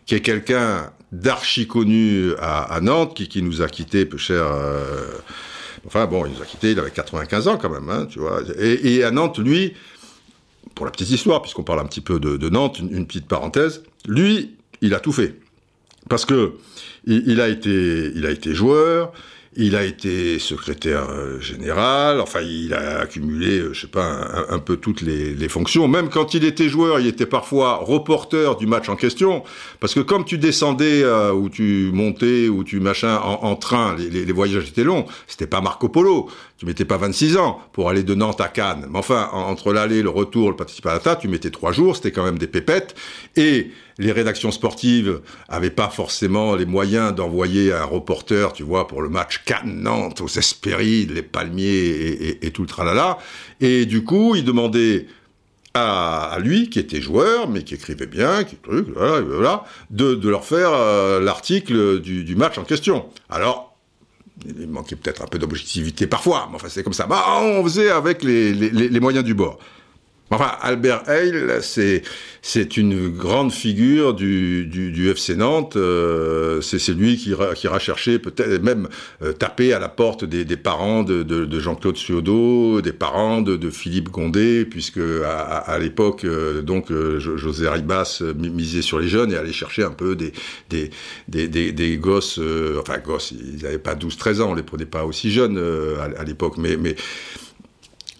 qui 0.05 0.15
est 0.15 0.19
quelqu'un 0.19 0.91
d'archi 1.13 1.67
connu 1.67 2.33
à, 2.39 2.79
Nantes, 2.81 3.13
qui, 3.13 3.41
nous 3.41 3.61
a 3.61 3.67
quittés 3.67 4.05
peu 4.05 4.17
cher. 4.17 4.45
Euh, 4.45 5.07
enfin 5.85 6.05
bon, 6.05 6.25
il 6.25 6.33
nous 6.33 6.41
a 6.41 6.45
quittés, 6.45 6.71
il 6.71 6.79
avait 6.79 6.91
95 6.91 7.47
ans 7.47 7.57
quand 7.57 7.69
même, 7.69 7.89
hein, 7.89 8.07
tu 8.09 8.19
vois. 8.19 8.41
Et, 8.59 9.03
à 9.03 9.11
Nantes, 9.11 9.39
lui, 9.39 9.73
pour 10.75 10.85
la 10.85 10.91
petite 10.91 11.09
histoire, 11.09 11.41
puisqu'on 11.41 11.63
parle 11.63 11.79
un 11.79 11.85
petit 11.85 12.01
peu 12.01 12.19
de, 12.19 12.49
Nantes, 12.49 12.79
une, 12.79 13.05
petite 13.05 13.27
parenthèse, 13.27 13.83
lui, 14.07 14.55
il 14.81 14.93
a 14.93 14.99
tout 14.99 15.11
fait. 15.11 15.35
Parce 16.09 16.25
que 16.25 16.53
il, 17.05 17.39
a, 17.41 17.47
été, 17.47 18.11
il 18.15 18.25
a 18.25 18.31
été 18.31 18.53
joueur, 18.53 19.13
il 19.55 19.75
a 19.75 19.83
été 19.83 20.39
secrétaire 20.39 21.07
euh, 21.09 21.39
général, 21.39 22.21
enfin 22.21 22.41
il 22.41 22.73
a 22.73 22.99
accumulé, 22.99 23.59
euh, 23.59 23.73
je 23.73 23.81
sais 23.81 23.87
pas, 23.87 24.45
un, 24.49 24.59
peu 24.59 24.77
toutes 24.77 25.01
les, 25.01 25.49
fonctions. 25.49 25.87
Même 25.87 26.09
quand 26.09 26.33
il 26.33 26.43
était 26.45 26.69
joueur, 26.69 26.99
il 26.99 27.07
était 27.07 27.25
parfois 27.25 27.75
reporter 27.75 28.55
du 28.55 28.65
match 28.65 28.89
en 28.89 28.95
question, 28.95 29.43
parce 29.79 29.93
que 29.93 29.99
comme 29.99 30.25
tu 30.25 30.37
descendais 30.37 31.03
euh, 31.03 31.31
ou 31.31 31.49
tu 31.49 31.91
montais 31.93 32.47
ou 32.47 32.63
tu 32.63 32.79
machin 32.79 33.17
en, 33.17 33.55
train, 33.55 33.95
les, 33.95 34.31
voyages 34.31 34.69
étaient 34.69 34.83
longs. 34.83 35.05
C'était 35.27 35.47
pas 35.47 35.61
Marco 35.61 35.89
Polo, 35.89 36.29
tu 36.63 36.67
mettais 36.67 36.85
pas 36.85 36.95
26 36.95 37.35
ans 37.35 37.59
pour 37.73 37.89
aller 37.89 38.03
de 38.03 38.15
Nantes 38.15 38.39
à 38.39 38.47
Cannes. 38.47 38.87
Mais 38.89 38.97
enfin, 38.97 39.27
entre 39.33 39.73
l'aller, 39.73 40.01
le 40.01 40.09
retour, 40.09 40.49
le 40.49 40.55
participata, 40.55 41.17
tu 41.17 41.27
mettais 41.27 41.49
trois 41.49 41.73
jours, 41.73 41.97
c'était 41.97 42.11
quand 42.11 42.23
même 42.23 42.37
des 42.37 42.47
pépettes. 42.47 42.95
Et 43.35 43.71
les 43.97 44.13
rédactions 44.13 44.49
sportives 44.49 45.19
avaient 45.49 45.69
pas 45.69 45.89
forcément 45.89 46.55
les 46.55 46.65
moyens 46.65 47.13
d'envoyer 47.13 47.73
un 47.73 47.83
reporter, 47.83 48.53
tu 48.53 48.63
vois, 48.63 48.87
pour 48.87 49.01
le 49.01 49.09
match 49.09 49.43
Cannes-Nantes, 49.45 50.21
aux 50.21 50.27
Hespérides, 50.27 51.11
les 51.11 51.21
Palmiers 51.21 52.37
et, 52.41 52.51
tout 52.51 52.61
le 52.61 52.67
tralala. 52.69 53.17
Et 53.59 53.85
du 53.85 54.05
coup, 54.05 54.35
il 54.35 54.45
demandait 54.45 55.07
à, 55.73 56.37
lui, 56.39 56.69
qui 56.69 56.79
était 56.79 57.01
joueur, 57.01 57.49
mais 57.49 57.63
qui 57.63 57.73
écrivait 57.73 58.05
bien, 58.05 58.45
qui 58.45 58.55
truc, 58.55 58.87
voilà 58.95 59.65
de, 59.89 60.29
leur 60.29 60.45
faire 60.45 60.69
euh, 60.71 61.19
l'article 61.19 61.99
du, 61.99 62.35
match 62.37 62.57
en 62.57 62.63
question. 62.63 63.07
Alors, 63.29 63.72
il 64.45 64.67
manquait 64.67 64.95
peut-être 64.95 65.21
un 65.21 65.27
peu 65.27 65.37
d'objectivité 65.39 66.07
parfois, 66.07 66.47
mais 66.49 66.55
enfin 66.55 66.67
c'est 66.69 66.83
comme 66.83 66.93
ça. 66.93 67.05
Bah, 67.05 67.23
on 67.41 67.63
faisait 67.63 67.89
avec 67.89 68.23
les 68.23 68.99
moyens 68.99 69.23
du 69.23 69.33
bord. 69.33 69.59
Enfin, 70.33 70.51
Albert 70.61 71.03
Hale, 71.07 71.59
c'est 71.61 72.77
une 72.77 73.09
grande 73.09 73.51
figure 73.51 74.15
du, 74.15 74.65
du, 74.65 75.09
FC 75.09 75.35
Nantes. 75.35 75.75
Euh, 75.75 76.59
c'est 76.61 76.91
lui 76.93 77.17
qui, 77.17 77.33
qui 77.55 77.67
ira 77.67 77.77
chercher 77.77 78.17
peut-être 78.17 78.63
même 78.63 78.87
euh, 79.21 79.31
taper 79.33 79.73
à 79.73 79.79
la 79.79 79.89
porte 79.89 80.25
des, 80.25 80.57
parents 80.57 81.03
de, 81.03 81.21
de, 81.21 81.45
de 81.45 81.59
Jean-Claude 81.59 81.97
Suodo, 81.97 82.81
des 82.81 82.93
parents 82.93 83.41
de, 83.41 83.69
Philippe 83.69 84.09
Gondé, 84.09 84.65
puisque 84.65 84.99
à, 84.99 85.77
l'époque, 85.79 86.25
euh, 86.25 86.63
donc 86.63 86.91
José 86.91 87.69
Ribas 87.69 88.23
misait 88.35 88.81
sur 88.81 88.99
les 88.99 89.07
jeunes 89.07 89.31
et 89.31 89.35
allait 89.35 89.53
chercher 89.53 89.83
un 89.83 89.91
peu 89.91 90.15
des 90.15 90.33
des 90.69 90.89
des, 91.27 91.97
gosses, 91.97 92.39
enfin 92.79 92.97
gosses, 92.97 93.31
ils 93.31 93.63
n'avaient 93.63 93.77
pas 93.77 93.93
12-13 93.93 94.41
ans, 94.41 94.51
on 94.51 94.55
les 94.55 94.63
prenait 94.63 94.85
pas 94.85 95.05
aussi 95.05 95.31
jeunes 95.31 95.61
à, 96.17 96.23
l'époque, 96.23 96.55
mais 96.57 96.77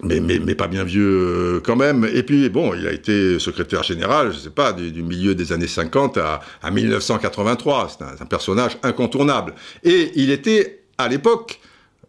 mais, 0.03 0.55
pas 0.55 0.67
bien 0.67 0.83
vieux 0.83 1.55
euh, 1.55 1.61
quand 1.63 1.75
même. 1.75 2.07
Et 2.13 2.23
puis, 2.23 2.49
bon, 2.49 2.73
il 2.73 2.87
a 2.87 2.91
été 2.91 3.39
secrétaire 3.39 3.83
général, 3.83 4.33
je 4.33 4.39
sais 4.39 4.49
pas, 4.49 4.73
du, 4.73 5.03
milieu 5.03 5.35
des 5.35 5.51
années 5.51 5.67
50 5.67 6.17
à, 6.17 6.41
à 6.61 6.71
1983. 6.71 7.97
C'est 7.97 8.03
un, 8.03 8.15
un, 8.19 8.25
personnage 8.25 8.77
incontournable. 8.83 9.53
Et 9.83 10.11
il 10.15 10.29
était, 10.29 10.83
à 10.97 11.07
l'époque, 11.07 11.59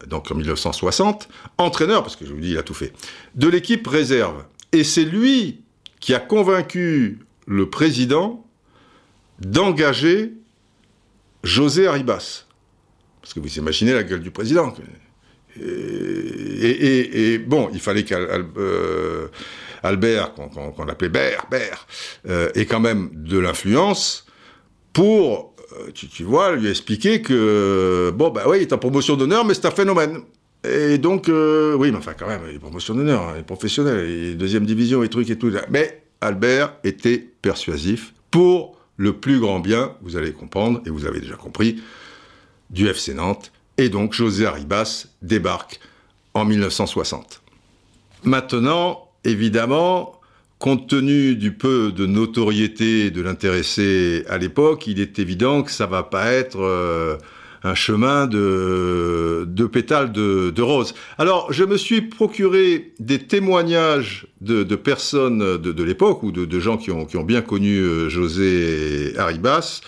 donc 0.09 0.31
en 0.31 0.35
1960, 0.35 1.29
entraîneur, 1.59 2.03
parce 2.03 2.17
que 2.17 2.27
je 2.27 2.33
vous 2.33 2.41
dis, 2.41 2.51
il 2.51 2.59
a 2.59 2.63
tout 2.63 2.75
fait, 2.75 2.93
de 3.35 3.49
l'équipe 3.49 3.87
réserve. 3.87 4.45
Et 4.73 4.85
c'est 4.85 5.05
lui 5.05 5.61
qui 6.01 6.15
a 6.15 6.21
convaincu 6.21 7.21
le 7.47 7.71
président 7.71 8.45
d'engager 9.39 10.33
José 11.43 11.87
Arribas. 11.87 12.45
Parce 13.21 13.35
que 13.35 13.41
vous 13.41 13.59
imaginez 13.59 13.93
la 13.93 14.03
gueule 14.03 14.21
du 14.21 14.31
président. 14.31 14.75
Et, 15.61 17.39
bon, 17.39 17.71
il 17.73 17.81
fallait 17.81 18.05
qu'Albert, 18.05 18.35
qu'on 20.35 20.89
appelait 20.89 21.09
Bert, 21.09 21.47
Bert, 21.51 21.87
euh, 22.29 22.51
ait 22.55 22.67
quand 22.67 22.81
même 22.81 23.11
de 23.13 23.39
l'influence 23.39 24.27
pour, 24.93 25.55
euh, 25.73 25.91
tu, 25.93 26.25
vois, 26.25 26.57
lui 26.57 26.69
expliquer 26.69 27.23
que, 27.23 28.13
bon, 28.15 28.31
bah 28.31 28.45
oui, 28.47 28.59
il 28.59 28.63
est 28.63 28.73
en 28.73 28.79
promotion 28.79 29.17
d'honneur, 29.17 29.45
mais 29.45 29.55
c'est 29.55 29.67
un 29.67 29.71
phénomène. 29.71 30.23
Et 30.65 30.99
donc, 30.99 31.29
euh, 31.29 31.75
oui, 31.75 31.91
mais 31.91 31.99
enfin, 31.99 32.15
quand 32.19 32.27
même, 32.27 32.41
il 32.49 32.57
est 32.57 32.59
promotion 32.59 32.95
d'honneur, 32.95 33.23
hein, 33.23 33.33
il 33.37 33.41
est 33.41 33.45
professionnel, 33.45 34.09
il 34.09 34.25
est 34.31 34.35
deuxième 34.35 34.65
division, 34.65 35.03
et 35.03 35.09
trucs 35.09 35.29
et 35.31 35.37
tout. 35.37 35.53
Mais 35.71 36.03
Albert 36.21 36.75
était 36.85 37.19
persuasif 37.19 38.15
pour 38.31 38.79
le 38.97 39.13
plus 39.13 39.41
grand 39.41 39.61
bien, 39.61 39.95
vous 40.03 40.17
allez 40.17 40.33
comprendre, 40.33 40.81
et 40.87 40.91
vous 40.91 41.05
avez 41.05 41.21
déjà 41.21 41.35
compris, 41.35 41.83
du 42.71 42.89
FC 42.89 43.13
Nantes 43.15 43.53
et 43.79 43.89
donc 43.89 44.13
José 44.13 44.47
Arribas 44.47 45.07
débarque 45.23 45.81
en 46.35 46.45
1960. 46.45 47.43
Maintenant, 48.25 49.09
évidemment, 49.25 50.21
compte 50.59 50.89
tenu 50.89 51.37
du 51.37 51.53
peu 51.53 51.93
de 51.93 52.07
notoriété 52.07 53.11
de 53.11 53.21
l'intéressé 53.21 54.25
à 54.29 54.39
l'époque, 54.39 54.87
il 54.87 55.01
est 55.01 55.19
évident 55.19 55.63
que 55.63 55.71
ça 55.71 55.87
va 55.87 56.03
pas 56.03 56.33
être 56.33 56.61
euh, 56.61 57.17
un 57.65 57.75
chemin 57.75 58.27
de, 58.27 59.45
de 59.49 59.67
pétales 59.67 60.13
de, 60.13 60.51
de 60.51 60.63
rose. 60.63 60.95
Alors, 61.19 61.53
je 61.53 61.65
me 61.65 61.77
suis 61.77 62.03
procuré 62.03 62.93
des 62.99 63.19
témoignages 63.19 64.27
de, 64.41 64.63
personnes 64.77 65.59
de, 65.59 65.73
de 65.73 65.83
l'époque 65.83 66.23
ou 66.23 66.33
de, 66.33 66.61
gens 66.61 66.77
qui 66.77 66.91
ont, 66.91 67.07
qui 67.07 67.17
ont 67.17 67.25
bien 67.25 67.43
connu 67.43 67.79
euh, 67.79 68.09
José 68.09 69.15
Arribas. 69.19 69.81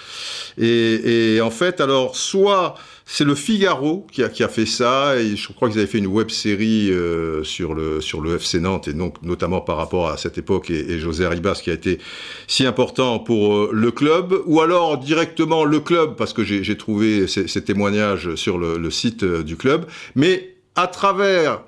Et 0.58 1.38
en 1.42 1.50
fait, 1.50 1.80
alors, 1.82 2.16
soit 2.16 2.76
c'est 3.08 3.24
le 3.24 3.36
Figaro 3.36 4.04
qui 4.10 4.24
a, 4.24 4.28
qui 4.28 4.42
a, 4.42 4.48
fait 4.48 4.66
ça, 4.66 5.16
et 5.16 5.36
je 5.36 5.52
crois 5.52 5.68
qu'ils 5.68 5.78
avaient 5.78 5.86
fait 5.86 5.98
une 5.98 6.08
web 6.08 6.28
série 6.28 6.90
euh, 6.90 7.44
sur, 7.44 7.72
le, 7.72 8.00
sur 8.00 8.20
le 8.20 8.34
FC 8.34 8.58
Nantes, 8.58 8.88
et 8.88 8.92
donc 8.92 9.22
notamment 9.22 9.60
par 9.60 9.76
rapport 9.76 10.08
à 10.08 10.16
cette 10.16 10.38
époque, 10.38 10.70
et, 10.70 10.98
José 10.98 11.24
Arribas 11.24 11.60
qui 11.62 11.70
a 11.70 11.72
été 11.72 12.00
si 12.48 12.66
important 12.66 13.20
pour 13.20 13.54
euh, 13.54 13.70
le 13.72 13.92
club, 13.92 14.34
ou 14.46 14.60
alors 14.60 14.98
directement 14.98 15.64
le 15.64 15.78
club, 15.78 16.16
parce 16.16 16.32
que 16.32 16.42
j'ai 16.42 16.76
trouvé 16.76 17.28
ces, 17.28 17.46
ces, 17.46 17.62
témoignages 17.62 18.34
sur 18.34 18.58
le, 18.58 18.76
le, 18.76 18.90
site 18.90 19.22
euh, 19.22 19.44
du 19.44 19.56
club, 19.56 19.86
mais 20.16 20.56
à 20.74 20.88
travers 20.88 21.62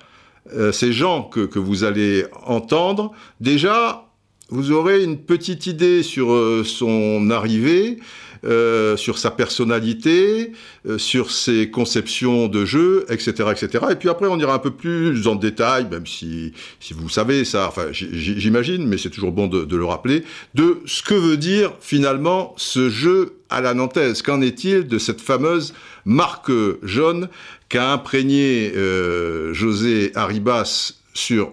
ces 0.71 0.93
gens 0.93 1.23
que, 1.23 1.41
que 1.41 1.59
vous 1.59 1.83
allez 1.83 2.25
entendre, 2.43 3.11
déjà, 3.39 4.07
vous 4.49 4.71
aurez 4.71 5.03
une 5.03 5.19
petite 5.19 5.67
idée 5.67 6.01
sur 6.01 6.35
son 6.65 7.29
arrivée, 7.29 7.99
euh, 8.45 8.95
sur 8.95 9.17
sa 9.17 9.31
personnalité, 9.31 10.53
euh, 10.87 10.97
sur 10.97 11.31
ses 11.31 11.69
conceptions 11.69 12.47
de 12.47 12.63
jeu, 12.63 13.05
etc., 13.09 13.31
etc. 13.51 13.85
Et 13.91 13.95
puis 13.95 14.07
après, 14.07 14.27
on 14.27 14.39
ira 14.39 14.53
un 14.53 14.59
peu 14.59 14.71
plus 14.71 15.27
en 15.27 15.35
détail, 15.35 15.87
même 15.89 16.07
si, 16.07 16.53
si 16.79 16.93
vous 16.93 17.09
savez 17.09 17.43
ça, 17.43 17.67
enfin, 17.67 17.87
j'imagine, 17.91 18.87
mais 18.87 18.97
c'est 18.97 19.09
toujours 19.09 19.33
bon 19.33 19.47
de, 19.47 19.75
le 19.75 19.85
rappeler, 19.85 20.23
de 20.55 20.79
ce 20.85 21.03
que 21.03 21.13
veut 21.13 21.37
dire 21.37 21.73
finalement 21.81 22.53
ce 22.57 22.89
jeu 22.89 23.35
à 23.49 23.59
la 23.59 23.73
nantaise. 23.73 24.21
Qu'en 24.21 24.41
est-il 24.41 24.87
de 24.87 24.97
cette 24.97 25.21
fameuse 25.21 25.73
marque 26.05 26.51
jaune 26.81 27.27
qu'a 27.67 27.91
imprégné 27.91 28.71
euh, 28.75 29.53
José 29.53 30.11
Arribas 30.15 30.93
sur 31.13 31.51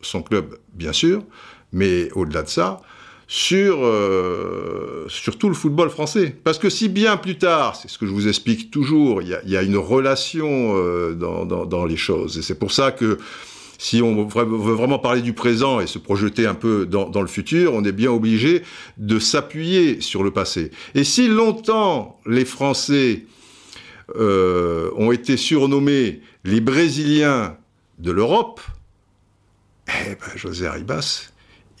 son 0.00 0.22
club, 0.22 0.56
bien 0.74 0.92
sûr, 0.92 1.24
mais 1.72 2.10
au-delà 2.12 2.42
de 2.42 2.48
ça, 2.48 2.80
sur, 3.30 3.84
euh, 3.84 5.04
sur 5.08 5.36
tout 5.36 5.48
le 5.48 5.54
football 5.54 5.90
français. 5.90 6.34
Parce 6.42 6.58
que 6.58 6.70
si 6.70 6.88
bien 6.88 7.18
plus 7.18 7.36
tard, 7.36 7.76
c'est 7.76 7.88
ce 7.88 7.98
que 7.98 8.06
je 8.06 8.10
vous 8.10 8.26
explique 8.26 8.70
toujours, 8.70 9.20
il 9.22 9.28
y 9.28 9.56
a, 9.56 9.62
une 9.62 9.76
relation 9.76 10.74
euh, 10.76 11.14
dans, 11.14 11.84
les 11.84 11.98
choses. 11.98 12.38
Et 12.38 12.42
c'est 12.42 12.58
pour 12.58 12.72
ça 12.72 12.90
que 12.90 13.18
si 13.76 14.02
on 14.02 14.24
veut 14.24 14.44
vraiment 14.44 14.98
parler 14.98 15.20
du 15.20 15.34
présent 15.34 15.78
et 15.78 15.86
se 15.86 15.98
projeter 15.98 16.46
un 16.46 16.54
peu 16.54 16.86
dans, 16.86 17.08
dans 17.10 17.20
le 17.20 17.28
futur, 17.28 17.74
on 17.74 17.84
est 17.84 17.92
bien 17.92 18.10
obligé 18.10 18.62
de 18.96 19.18
s'appuyer 19.18 20.00
sur 20.00 20.24
le 20.24 20.32
passé. 20.32 20.70
Et 20.94 21.04
si 21.04 21.28
longtemps 21.28 22.18
les 22.26 22.46
Français 22.46 23.26
euh, 24.16 24.90
ont 24.96 25.12
été 25.12 25.36
surnommés 25.36 26.22
les 26.44 26.62
Brésiliens 26.62 27.58
de 27.98 28.10
l'Europe, 28.10 28.62
eh 29.86 30.14
ben, 30.14 30.36
José 30.36 30.66
Arribas, 30.66 31.30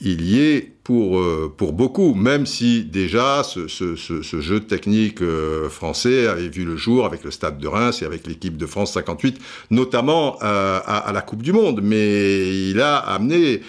il 0.00 0.22
y 0.22 0.40
est 0.40 0.78
pour, 0.88 1.18
euh, 1.18 1.52
pour 1.54 1.74
beaucoup, 1.74 2.14
même 2.14 2.46
si 2.46 2.82
déjà 2.82 3.42
ce, 3.42 3.68
ce, 3.68 3.94
ce, 3.94 4.40
jeu 4.40 4.60
technique 4.60 5.20
euh, 5.20 5.68
français 5.68 6.26
avait 6.26 6.48
vu 6.48 6.64
le 6.64 6.78
jour 6.78 7.04
avec 7.04 7.24
le 7.24 7.30
Stade 7.30 7.58
de 7.58 7.68
Reims 7.68 8.00
et 8.00 8.06
avec 8.06 8.26
l'équipe 8.26 8.56
de 8.56 8.64
France 8.64 8.94
58, 8.94 9.38
notamment 9.70 10.38
euh, 10.42 10.80
à, 10.86 11.12
la 11.12 11.20
Coupe 11.20 11.42
du 11.42 11.52
Monde. 11.52 11.80
Mais 11.82 12.70
il 12.70 12.80
a 12.80 12.96
amené 12.96 13.60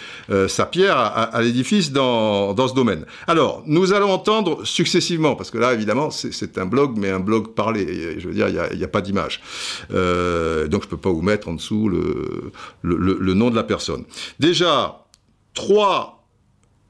sa 0.48 0.66
pierre 0.66 0.96
à, 0.96 1.24
à 1.24 1.42
l'édifice 1.42 1.92
dans, 1.92 2.54
dans 2.54 2.70
ce 2.70 2.74
domaine. 2.74 3.06
Alors, 3.28 3.64
nous 3.66 3.92
allons 3.92 4.12
entendre 4.12 4.66
successivement, 4.66 5.36
parce 5.36 5.52
que 5.52 5.58
là, 5.58 5.74
évidemment, 5.74 6.12
c'est 6.12 6.58
un 6.58 6.66
blog, 6.66 6.98
mais 6.98 7.10
un 7.10 7.20
blog 7.20 7.54
parlé. 7.54 8.18
Je 8.18 8.30
veux 8.30 8.34
dire, 8.34 8.48
il 8.48 8.54
n'y 8.54 8.84
a, 8.84 8.86
a, 8.86 8.88
pas 8.88 9.02
d'image. 9.02 9.42
Donc, 9.90 9.98
je 9.98 10.88
ne 10.88 10.90
peux 10.90 10.96
pas 10.96 11.12
vous 11.12 11.22
mettre 11.22 11.50
en 11.50 11.54
dessous 11.56 11.90
le, 11.90 12.52
le, 12.82 13.18
le 13.20 13.34
nom 13.34 13.50
de 13.50 13.58
la 13.58 13.64
personne. 13.64 14.06
Déjà, 14.40 15.06
trois 15.54 16.19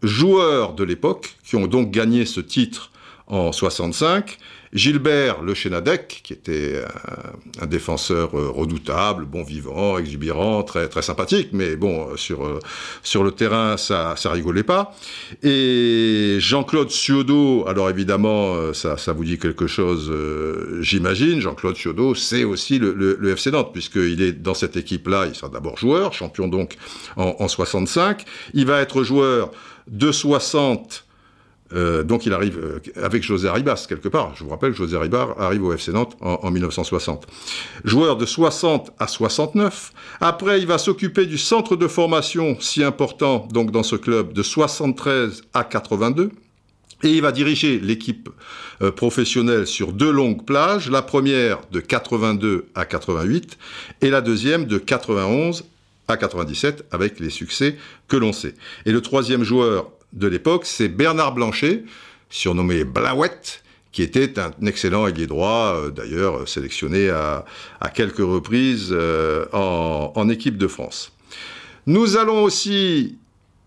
joueurs 0.04 0.74
de 0.74 0.84
l'époque 0.84 1.36
qui 1.43 1.56
ont 1.56 1.68
donc 1.68 1.91
gagné 1.91 2.26
ce 2.26 2.39
titre 2.39 2.91
en 3.28 3.52
65. 3.52 4.38
Gilbert 4.72 5.41
Le 5.41 5.56
Chénadec, 5.56 6.22
qui 6.24 6.34
était 6.34 6.84
un, 7.60 7.64
un, 7.64 7.66
défenseur 7.66 8.38
euh, 8.38 8.50
redoutable, 8.50 9.26
bon 9.26 9.43
vivant, 9.43 9.97
exubérant, 9.97 10.62
très 10.62 10.88
très 10.88 11.02
sympathique, 11.02 11.50
mais 11.54 11.76
bon 11.76 12.10
euh, 12.10 12.18
sur 12.18 12.45
euh, 12.45 12.60
sur 13.02 13.24
le 13.24 13.32
terrain 13.32 13.78
ça 13.78 14.14
ça 14.16 14.32
rigolait 14.32 14.64
pas. 14.64 14.95
Et 15.41 16.38
Jean-Claude 16.39 16.91
Ciodo, 16.91 17.66
alors 17.68 17.89
évidemment 17.89 18.74
ça 18.74 18.97
ça 18.97 19.14
vous 19.14 19.24
dit 19.24 19.39
quelque 19.39 19.66
chose, 19.66 20.14
j'imagine. 20.82 21.41
Jean-Claude 21.41 21.76
Ciodo, 21.76 22.14
c'est 22.14 22.43
aussi 22.43 22.78
le, 22.78 22.93
le, 22.93 23.18
le, 23.20 23.32
FC 23.32 23.50
Nantes 23.52 23.72
puisqu'il 23.74 24.22
est 24.22 24.34
dans 24.34 24.54
cette 24.54 24.78
équipe-là. 24.78 25.26
Il 25.28 25.36
sera 25.36 25.50
d'abord 25.50 25.78
joueur, 25.78 26.14
champion 26.14 26.47
donc 26.47 26.76
en, 27.18 27.36
en 27.39 27.47
65. 27.47 28.24
Il 28.54 28.68
va 28.68 28.82
être 28.82 29.04
joueur 29.04 29.52
de 29.90 30.12
60 30.12 31.06
euh, 31.74 32.04
donc 32.04 32.26
il 32.26 32.34
arrive 32.34 32.58
euh, 32.58 32.80
avec 33.04 33.24
José 33.24 33.48
Arribas 33.48 33.86
quelque 33.88 34.08
part. 34.08 34.36
Je 34.36 34.44
vous 34.44 34.50
rappelle 34.50 34.74
José 34.74 34.98
Arribas 34.98 35.36
arrive 35.38 35.64
au 35.64 35.74
FC 35.74 35.92
Nantes 35.92 36.18
en, 36.22 36.40
en 36.42 36.52
1960. 36.52 37.28
Joueur 37.84 38.18
de 38.18 38.26
60 38.26 38.92
à 38.98 39.08
69. 39.08 39.94
Après, 40.20 40.60
il 40.60 40.66
va 40.66 40.78
s'occuper 40.78 41.26
du 41.26 41.38
centre 41.38 41.76
de 41.76 41.88
formation 41.88 42.58
si 42.60 42.84
important 42.84 43.48
donc 43.52 43.72
dans 43.72 43.84
ce 43.84 43.96
club 43.96 44.34
de 44.34 44.42
73 44.42 45.44
à 45.54 45.64
82. 45.64 46.32
Et 47.04 47.12
il 47.12 47.22
va 47.22 47.32
diriger 47.32 47.80
l'équipe 47.80 48.30
euh, 48.82 48.92
professionnelle 48.92 49.68
sur 49.68 49.94
deux 49.94 50.12
longues 50.12 50.44
plages, 50.44 50.90
la 50.90 51.02
première 51.02 51.60
de 51.72 51.80
82 51.80 52.66
à 52.76 52.86
88 52.86 53.58
et 54.02 54.10
la 54.10 54.22
deuxième 54.22 54.66
de 54.66 54.78
91 54.80 55.64
à 56.10 56.18
97 56.18 56.86
avec 56.91 57.20
les 57.20 57.30
succès 57.30 57.76
que 58.07 58.18
l'on 58.18 58.34
sait. 58.34 58.55
Et 58.86 58.91
le 58.91 59.01
troisième 59.01 59.43
joueur 59.43 59.91
de 60.14 60.28
l'époque, 60.28 60.66
c'est 60.66 60.88
Bernard 60.88 61.34
Blanchet, 61.34 61.84
surnommé 62.30 62.84
Blauette, 62.84 63.64
qui 63.91 64.03
était 64.03 64.39
un 64.39 64.51
excellent 64.66 65.07
ailier 65.07 65.28
droit, 65.28 65.76
euh, 65.76 65.89
d'ailleurs 65.89 66.47
sélectionné 66.47 67.10
à, 67.10 67.45
à, 67.82 67.89
quelques 67.89 68.18
reprises 68.18 68.89
euh, 68.91 69.45
en, 69.51 70.12
en, 70.16 70.30
équipe 70.30 70.57
de 70.57 70.68
France. 70.68 71.12
Nous 71.88 72.18
allons 72.18 72.43
aussi 72.43 73.18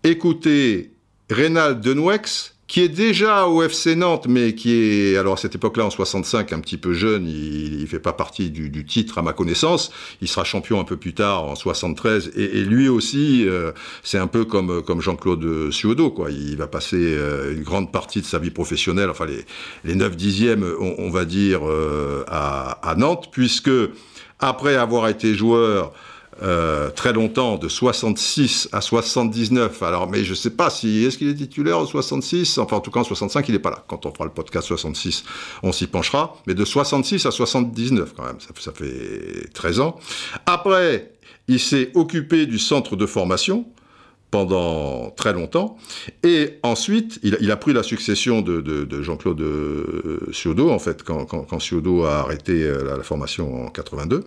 écouter 0.03 0.91
Rénal 1.29 1.81
Denouex, 1.81 2.55
qui 2.73 2.81
est 2.81 2.89
déjà 2.89 3.45
au 3.45 3.61
FC 3.61 3.95
Nantes, 3.95 4.25
mais 4.27 4.55
qui 4.55 4.73
est, 4.73 5.17
alors 5.17 5.33
à 5.33 5.37
cette 5.37 5.53
époque-là, 5.53 5.85
en 5.85 5.91
65, 5.91 6.53
un 6.53 6.59
petit 6.59 6.77
peu 6.77 6.93
jeune, 6.93 7.27
il 7.27 7.81
ne 7.81 7.85
fait 7.85 7.99
pas 7.99 8.13
partie 8.13 8.49
du, 8.49 8.71
du, 8.71 8.83
titre 8.83 9.19
à 9.19 9.21
ma 9.21 9.31
connaissance. 9.31 9.91
Il 10.21 10.27
sera 10.27 10.43
champion 10.43 10.79
un 10.79 10.83
peu 10.83 10.97
plus 10.97 11.13
tard, 11.13 11.43
en 11.43 11.53
73, 11.53 12.31
et, 12.35 12.41
et 12.41 12.61
lui 12.63 12.89
aussi, 12.89 13.47
euh, 13.47 13.73
c'est 14.01 14.17
un 14.17 14.25
peu 14.25 14.43
comme, 14.43 14.81
comme 14.81 15.01
Jean-Claude 15.01 15.69
Suodo, 15.69 16.09
quoi. 16.09 16.31
Il 16.31 16.57
va 16.57 16.65
passer 16.65 16.97
euh, 16.99 17.53
une 17.53 17.61
grande 17.61 17.91
partie 17.91 18.21
de 18.21 18.25
sa 18.25 18.39
vie 18.39 18.49
professionnelle, 18.49 19.11
enfin 19.11 19.27
les, 19.27 19.45
les 19.83 19.93
9 19.93 20.15
dixièmes, 20.15 20.65
on, 20.79 20.95
on 20.97 21.11
va 21.11 21.25
dire, 21.25 21.69
euh, 21.69 22.23
à, 22.27 22.89
à 22.89 22.95
Nantes, 22.95 23.29
puisque 23.31 23.69
après 24.39 24.77
avoir 24.77 25.09
été 25.09 25.35
joueur, 25.35 25.93
euh, 26.41 26.89
très 26.89 27.13
longtemps, 27.13 27.57
de 27.57 27.67
66 27.67 28.69
à 28.71 28.81
79. 28.81 29.83
Alors, 29.83 30.09
mais 30.09 30.23
je 30.23 30.33
sais 30.33 30.49
pas 30.49 30.69
si 30.69 31.05
est-ce 31.05 31.17
qu'il 31.17 31.29
est 31.29 31.35
titulaire 31.35 31.77
en 31.77 31.85
66. 31.85 32.57
Enfin, 32.57 32.77
en 32.77 32.79
tout 32.79 32.91
cas, 32.91 33.01
en 33.01 33.03
65, 33.03 33.47
il 33.49 33.51
n'est 33.51 33.59
pas 33.59 33.69
là. 33.69 33.83
Quand 33.87 34.05
on 34.05 34.11
fera 34.11 34.25
le 34.25 34.31
podcast 34.31 34.67
66, 34.67 35.23
on 35.61 35.71
s'y 35.71 35.87
penchera. 35.87 36.37
Mais 36.47 36.55
de 36.55 36.65
66 36.65 37.25
à 37.25 37.31
79, 37.31 38.13
quand 38.15 38.23
même, 38.23 38.39
ça, 38.39 38.49
ça 38.59 38.71
fait 38.71 39.51
13 39.53 39.79
ans. 39.79 39.99
Après, 40.45 41.11
il 41.47 41.59
s'est 41.59 41.91
occupé 41.93 42.45
du 42.45 42.57
centre 42.57 42.95
de 42.95 43.05
formation 43.05 43.65
pendant 44.33 45.11
très 45.11 45.31
longtemps. 45.31 45.77
Et 46.23 46.57
ensuite, 46.63 47.19
il, 47.21 47.51
a 47.51 47.55
pris 47.55 47.71
la 47.71 47.83
succession 47.83 48.41
de, 48.41 48.61
de, 48.61 48.83
de 48.83 49.01
Jean-Claude 49.03 49.43
Ciodo, 50.31 50.71
en 50.71 50.79
fait, 50.79 51.03
quand, 51.03 51.59
Ciodo 51.59 52.05
a 52.05 52.21
arrêté 52.21 52.67
la, 52.67 52.97
la, 52.97 53.03
formation 53.03 53.67
en 53.67 53.69
82. 53.69 54.23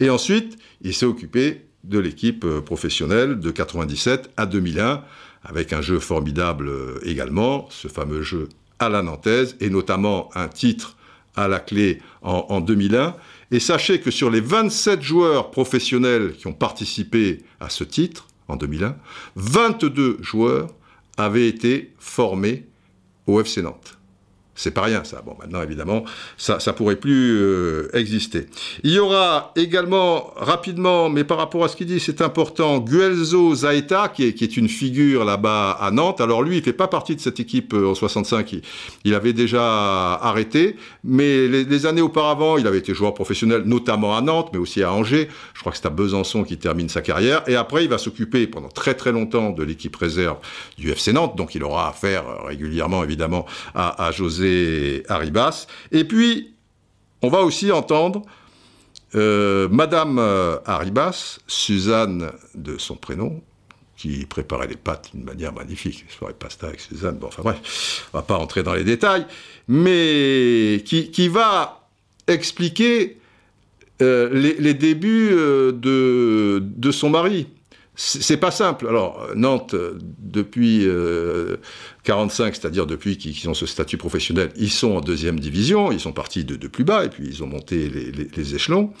Et 0.00 0.08
ensuite, 0.08 0.56
il 0.80 0.94
s'est 0.94 1.04
occupé 1.04 1.66
de 1.84 1.98
l'équipe 1.98 2.46
professionnelle 2.64 3.38
de 3.38 3.50
97 3.50 4.30
à 4.38 4.46
2001, 4.46 5.02
avec 5.44 5.74
un 5.74 5.82
jeu 5.82 5.98
formidable 5.98 6.70
également, 7.04 7.68
ce 7.68 7.88
fameux 7.88 8.22
jeu 8.22 8.48
à 8.78 8.88
la 8.88 9.02
nantaise, 9.02 9.58
et 9.60 9.68
notamment 9.68 10.30
un 10.34 10.48
titre 10.48 10.96
à 11.36 11.48
la 11.48 11.60
clé 11.60 12.00
en 12.22 12.62
2001. 12.62 13.14
Et 13.50 13.60
sachez 13.60 14.00
que 14.00 14.10
sur 14.10 14.30
les 14.30 14.40
27 14.40 15.02
joueurs 15.02 15.50
professionnels 15.50 16.32
qui 16.32 16.46
ont 16.46 16.54
participé 16.54 17.42
à 17.60 17.68
ce 17.68 17.84
titre, 17.84 18.26
en 18.50 18.56
2001, 18.56 18.96
22 19.36 20.18
joueurs 20.20 20.68
avaient 21.16 21.48
été 21.48 21.94
formés 21.98 22.66
au 23.26 23.40
FC 23.40 23.62
Nantes. 23.62 23.99
C'est 24.60 24.72
pas 24.72 24.82
rien, 24.82 25.04
ça. 25.04 25.22
Bon, 25.24 25.34
maintenant, 25.40 25.62
évidemment, 25.62 26.04
ça, 26.36 26.60
ça 26.60 26.74
pourrait 26.74 26.96
plus 26.96 27.34
euh, 27.34 27.88
exister. 27.94 28.46
Il 28.84 28.90
y 28.90 28.98
aura 28.98 29.52
également, 29.56 30.34
rapidement, 30.36 31.08
mais 31.08 31.24
par 31.24 31.38
rapport 31.38 31.64
à 31.64 31.68
ce 31.68 31.76
qu'il 31.76 31.86
dit, 31.86 31.98
c'est 31.98 32.20
important, 32.20 32.78
Guelzo 32.78 33.54
Zaeta, 33.54 34.08
qui 34.08 34.24
est, 34.24 34.34
qui 34.34 34.44
est 34.44 34.58
une 34.58 34.68
figure 34.68 35.24
là-bas 35.24 35.70
à 35.80 35.90
Nantes. 35.90 36.20
Alors 36.20 36.42
lui, 36.42 36.58
il 36.58 36.62
fait 36.62 36.74
pas 36.74 36.88
partie 36.88 37.16
de 37.16 37.22
cette 37.22 37.40
équipe 37.40 37.72
euh, 37.72 37.88
en 37.88 37.94
65. 37.94 38.54
Il, 39.04 39.14
avait 39.14 39.32
déjà 39.32 40.12
arrêté, 40.16 40.76
mais 41.04 41.48
les, 41.48 41.86
années 41.86 42.02
auparavant, 42.02 42.58
il 42.58 42.66
avait 42.66 42.78
été 42.78 42.92
joueur 42.92 43.14
professionnel, 43.14 43.62
notamment 43.64 44.14
à 44.14 44.20
Nantes, 44.20 44.50
mais 44.52 44.58
aussi 44.58 44.82
à 44.82 44.92
Angers. 44.92 45.28
Je 45.54 45.60
crois 45.60 45.72
que 45.72 45.78
c'est 45.78 45.86
à 45.86 45.90
Besançon 45.90 46.44
qui 46.44 46.58
termine 46.58 46.90
sa 46.90 47.00
carrière. 47.00 47.42
Et 47.46 47.56
après, 47.56 47.84
il 47.84 47.88
va 47.88 47.96
s'occuper 47.96 48.46
pendant 48.46 48.68
très 48.68 48.92
très 48.92 49.10
longtemps 49.10 49.48
de 49.52 49.62
l'équipe 49.62 49.96
réserve 49.96 50.36
du 50.76 50.90
FC 50.90 51.14
Nantes. 51.14 51.34
Donc, 51.34 51.54
il 51.54 51.64
aura 51.64 51.88
affaire 51.88 52.24
régulièrement, 52.44 53.02
évidemment, 53.04 53.46
à 53.74 54.10
José 54.12 54.49
Arribas. 55.08 55.66
Et 55.92 56.04
puis, 56.04 56.54
on 57.22 57.28
va 57.28 57.40
aussi 57.40 57.70
entendre 57.72 58.22
euh, 59.14 59.68
Madame 59.70 60.18
euh, 60.18 60.58
Arribas, 60.64 61.38
Suzanne 61.46 62.30
de 62.54 62.78
son 62.78 62.94
prénom, 62.94 63.42
qui 63.96 64.24
préparait 64.24 64.68
les 64.68 64.76
pâtes 64.76 65.10
d'une 65.12 65.24
manière 65.24 65.52
magnifique. 65.52 66.04
Soirée 66.08 66.34
pasta 66.34 66.68
avec 66.68 66.80
Suzanne, 66.80 67.18
bon, 67.18 67.26
enfin 67.26 67.42
bref, 67.42 68.08
on 68.12 68.18
va 68.18 68.22
pas 68.22 68.36
entrer 68.38 68.62
dans 68.62 68.74
les 68.74 68.84
détails, 68.84 69.26
mais 69.68 70.82
qui, 70.86 71.28
va 71.28 71.86
expliquer 72.26 73.18
euh, 74.00 74.30
les, 74.32 74.54
les, 74.54 74.74
débuts 74.74 75.30
euh, 75.32 75.72
de, 75.72 76.62
de 76.62 76.90
son 76.90 77.10
mari 77.10 77.48
c'est 78.02 78.38
pas 78.38 78.50
simple. 78.50 78.88
Alors, 78.88 79.28
Nantes, 79.34 79.74
depuis 80.20 80.86
euh, 80.86 81.58
45, 82.04 82.56
c'est-à-dire 82.56 82.86
depuis 82.86 83.18
qu'ils 83.18 83.46
ont 83.50 83.52
ce 83.52 83.66
statut 83.66 83.98
professionnel, 83.98 84.50
ils 84.56 84.70
sont 84.70 84.92
en 84.92 85.00
deuxième 85.02 85.38
division, 85.38 85.92
ils 85.92 86.00
sont 86.00 86.12
partis 86.12 86.44
de, 86.44 86.66
plus 86.66 86.84
bas, 86.84 87.04
et 87.04 87.10
puis 87.10 87.26
ils 87.26 87.42
ont 87.42 87.46
monté 87.46 87.90
les 88.34 88.54
échelons. 88.54 88.94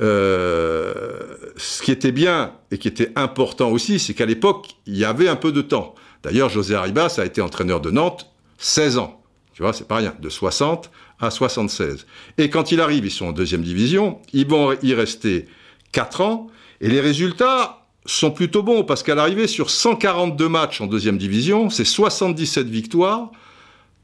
Euh, 0.00 1.24
ce 1.56 1.82
qui 1.82 1.90
était 1.90 2.12
bien 2.12 2.52
et 2.70 2.76
qui 2.76 2.86
était 2.86 3.12
important 3.16 3.70
aussi, 3.70 3.98
c'est 3.98 4.12
qu'à 4.12 4.26
l'époque, 4.26 4.76
il 4.86 4.98
y 4.98 5.06
avait 5.06 5.28
un 5.28 5.36
peu 5.36 5.50
de 5.50 5.62
temps. 5.62 5.94
D'ailleurs, 6.22 6.50
José 6.50 6.74
Arribas 6.74 7.14
a 7.16 7.24
été 7.24 7.40
entraîneur 7.40 7.80
de 7.80 7.90
Nantes 7.90 8.30
16 8.58 8.98
ans. 8.98 9.22
Tu 9.54 9.62
vois, 9.62 9.72
c'est 9.72 9.88
pas 9.88 9.96
rien. 9.96 10.14
De 10.20 10.28
60 10.28 10.90
à 11.18 11.30
76. 11.30 12.06
Et 12.36 12.50
quand 12.50 12.72
il 12.72 12.82
arrive, 12.82 13.06
ils 13.06 13.10
sont 13.10 13.26
en 13.26 13.32
deuxième 13.32 13.62
division, 13.62 14.20
ils 14.34 14.46
vont 14.46 14.76
y 14.82 14.92
rester 14.92 15.46
4 15.92 16.20
ans, 16.20 16.48
et 16.82 16.88
les 16.88 17.00
résultats 17.00 17.77
sont 18.08 18.30
plutôt 18.30 18.62
bons 18.62 18.84
parce 18.84 19.02
qu'à 19.02 19.14
l'arrivée, 19.14 19.46
sur 19.46 19.70
142 19.70 20.48
matchs 20.48 20.80
en 20.80 20.86
deuxième 20.86 21.18
division, 21.18 21.70
c'est 21.70 21.84
77 21.84 22.66
victoires, 22.68 23.30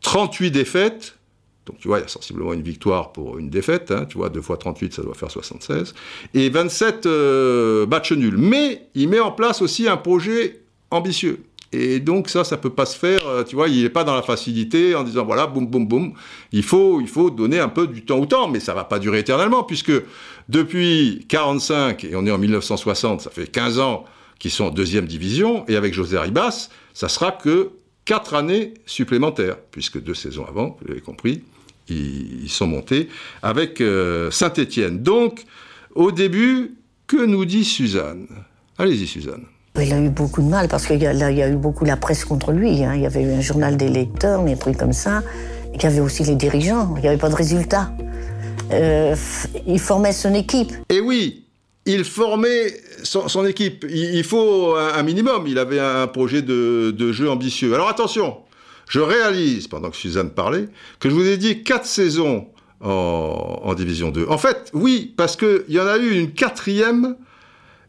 38 0.03 0.51
défaites. 0.51 1.19
Donc 1.67 1.79
tu 1.79 1.89
vois, 1.89 1.99
il 1.99 2.03
y 2.03 2.05
a 2.05 2.09
sensiblement 2.09 2.53
une 2.53 2.63
victoire 2.63 3.13
pour 3.13 3.39
une 3.39 3.49
défaite. 3.49 3.91
Hein, 3.91 4.05
tu 4.07 4.19
vois, 4.19 4.29
2 4.29 4.43
fois 4.43 4.59
38, 4.59 4.93
ça 4.93 5.03
doit 5.03 5.15
faire 5.15 5.31
76. 5.31 5.95
Et 6.35 6.51
27 6.51 7.07
euh, 7.07 7.87
matchs 7.87 8.13
nuls. 8.13 8.37
Mais 8.37 8.89
il 8.95 9.09
met 9.09 9.21
en 9.21 9.33
place 9.33 9.63
aussi 9.63 9.89
un 9.89 9.97
projet 9.97 10.61
ambitieux. 10.91 11.41
Et 11.75 11.99
donc 11.99 12.29
ça, 12.29 12.45
ça 12.45 12.57
peut 12.57 12.71
pas 12.71 12.87
se 12.87 12.97
faire, 12.97 13.27
euh, 13.27 13.43
tu 13.43 13.57
vois, 13.57 13.69
il 13.69 13.83
n'est 13.83 13.89
pas 13.89 14.05
dans 14.05 14.15
la 14.15 14.23
facilité 14.23 14.95
en 14.95 15.03
disant 15.03 15.25
voilà, 15.25 15.47
boum, 15.47 15.67
boum, 15.67 15.89
boum. 15.89 16.13
Il 16.53 16.63
faut, 16.63 17.01
il 17.01 17.09
faut 17.09 17.31
donner 17.31 17.59
un 17.59 17.69
peu 17.69 17.89
du 17.89 18.05
temps 18.05 18.19
au 18.19 18.27
temps, 18.27 18.49
mais 18.49 18.61
ça 18.61 18.75
va 18.75 18.85
pas 18.85 19.01
durer 19.01 19.19
éternellement, 19.21 19.65
puisque 19.65 19.93
depuis 20.49 21.25
45, 21.29 22.05
et 22.05 22.17
on 22.17 22.27
est 22.27 22.31
en 22.31 22.39
1960, 22.39 23.23
ça 23.23 23.31
fait 23.31 23.47
15 23.47 23.79
ans 23.79 24.05
qu'ils 24.39 24.51
sont 24.51 24.65
en 24.65 24.71
deuxième 24.71 25.07
division, 25.07 25.65
et 25.69 25.77
avec 25.77 25.95
José 25.95 26.19
Ribas, 26.19 26.69
ça 26.93 27.09
sera 27.09 27.33
que 27.33 27.71
4 28.05 28.35
années 28.35 28.75
supplémentaires, 28.87 29.57
puisque 29.71 30.03
deux 30.03 30.15
saisons 30.15 30.45
avant, 30.47 30.77
vous 30.81 30.89
l'avez 30.89 31.01
compris, 31.01 31.43
ils, 31.89 32.49
sont 32.49 32.67
montés 32.67 33.09
avec 33.43 33.81
euh, 33.81 34.31
Saint-Étienne. 34.31 35.03
Donc, 35.03 35.45
au 35.95 36.13
début, 36.13 36.77
que 37.07 37.25
nous 37.25 37.45
dit 37.45 37.65
Suzanne? 37.65 38.27
Allez-y, 38.79 39.07
Suzanne. 39.07 39.45
Il 39.81 39.93
a 39.93 40.01
eu 40.01 40.09
beaucoup 40.09 40.41
de 40.41 40.49
mal 40.49 40.69
parce 40.69 40.87
qu'il 40.87 41.03
y, 41.03 41.07
a 41.07 41.51
eu 41.51 41.57
beaucoup 41.57 41.85
la 41.85 41.97
presse 41.97 42.25
contre 42.25 42.53
lui. 42.53 42.85
Hein. 42.85 42.95
Il 42.95 43.03
y 43.03 43.07
avait 43.07 43.23
eu 43.23 43.33
un 43.33 43.41
journal 43.41 43.77
des 43.77 43.89
lecteurs, 43.89 44.43
mais 44.43 44.57
pris 44.57 44.75
comme 44.75 44.93
ça. 44.93 45.23
Il 45.75 45.83
y 45.83 45.87
avait 45.87 46.01
aussi 46.01 46.23
les 46.23 46.37
dirigeants. 46.37 46.95
Il 46.97 47.03
n'y 47.03 47.09
avait 47.09 47.19
pas 47.19 47.29
de 47.29 47.35
résultat. 47.35 47.91
Euh, 48.73 49.15
il 49.67 49.79
formait 49.79 50.13
son 50.13 50.35
équipe. 50.35 50.73
Et 50.89 51.01
oui, 51.01 51.45
il 51.87 52.05
formait 52.05 52.81
son, 53.03 53.47
équipe. 53.47 53.85
Il, 53.89 54.25
faut 54.25 54.75
un, 54.77 55.03
minimum. 55.03 55.47
Il 55.47 55.59
avait 55.59 55.81
un 55.81 56.07
projet 56.07 56.43
de, 56.43 57.13
jeu 57.13 57.29
ambitieux. 57.29 57.75
Alors 57.75 57.89
attention, 57.89 58.39
je 58.89 59.01
réalise, 59.01 59.69
pendant 59.69 59.91
que 59.91 59.97
Suzanne 59.97 60.31
parlait, 60.31 60.69
que 60.99 61.09
je 61.09 61.15
vous 61.15 61.27
ai 61.27 61.37
dit 61.37 61.63
quatre 61.63 61.87
saisons 61.87 62.49
en, 62.81 63.61
en 63.63 63.75
Division 63.75 64.11
2. 64.11 64.27
En 64.29 64.39
fait, 64.39 64.71
oui, 64.73 65.15
parce 65.17 65.37
qu'il 65.37 65.65
y 65.69 65.79
en 65.79 65.87
a 65.87 65.99
eu 65.99 66.11
une 66.11 66.33
quatrième 66.33 67.17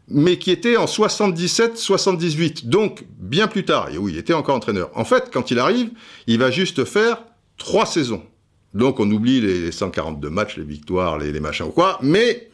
mais 0.08 0.38
qui 0.38 0.50
était 0.50 0.76
en 0.76 0.84
77-78, 0.84 2.68
donc 2.68 3.04
bien 3.18 3.48
plus 3.48 3.64
tard, 3.64 3.88
et 3.90 3.98
où 3.98 4.08
il 4.08 4.16
était 4.16 4.34
encore 4.34 4.54
entraîneur. 4.54 4.90
En 4.94 5.04
fait, 5.04 5.30
quand 5.32 5.50
il 5.50 5.58
arrive, 5.58 5.90
il 6.26 6.38
va 6.38 6.50
juste 6.50 6.84
faire 6.84 7.22
trois 7.58 7.86
saisons. 7.86 8.22
Donc 8.76 9.00
on 9.00 9.10
oublie 9.10 9.40
les 9.40 9.72
142 9.72 10.28
matchs, 10.28 10.58
les 10.58 10.64
victoires, 10.64 11.18
les, 11.18 11.40
machins 11.40 11.66
ou 11.66 11.70
quoi, 11.70 11.98
mais, 12.02 12.48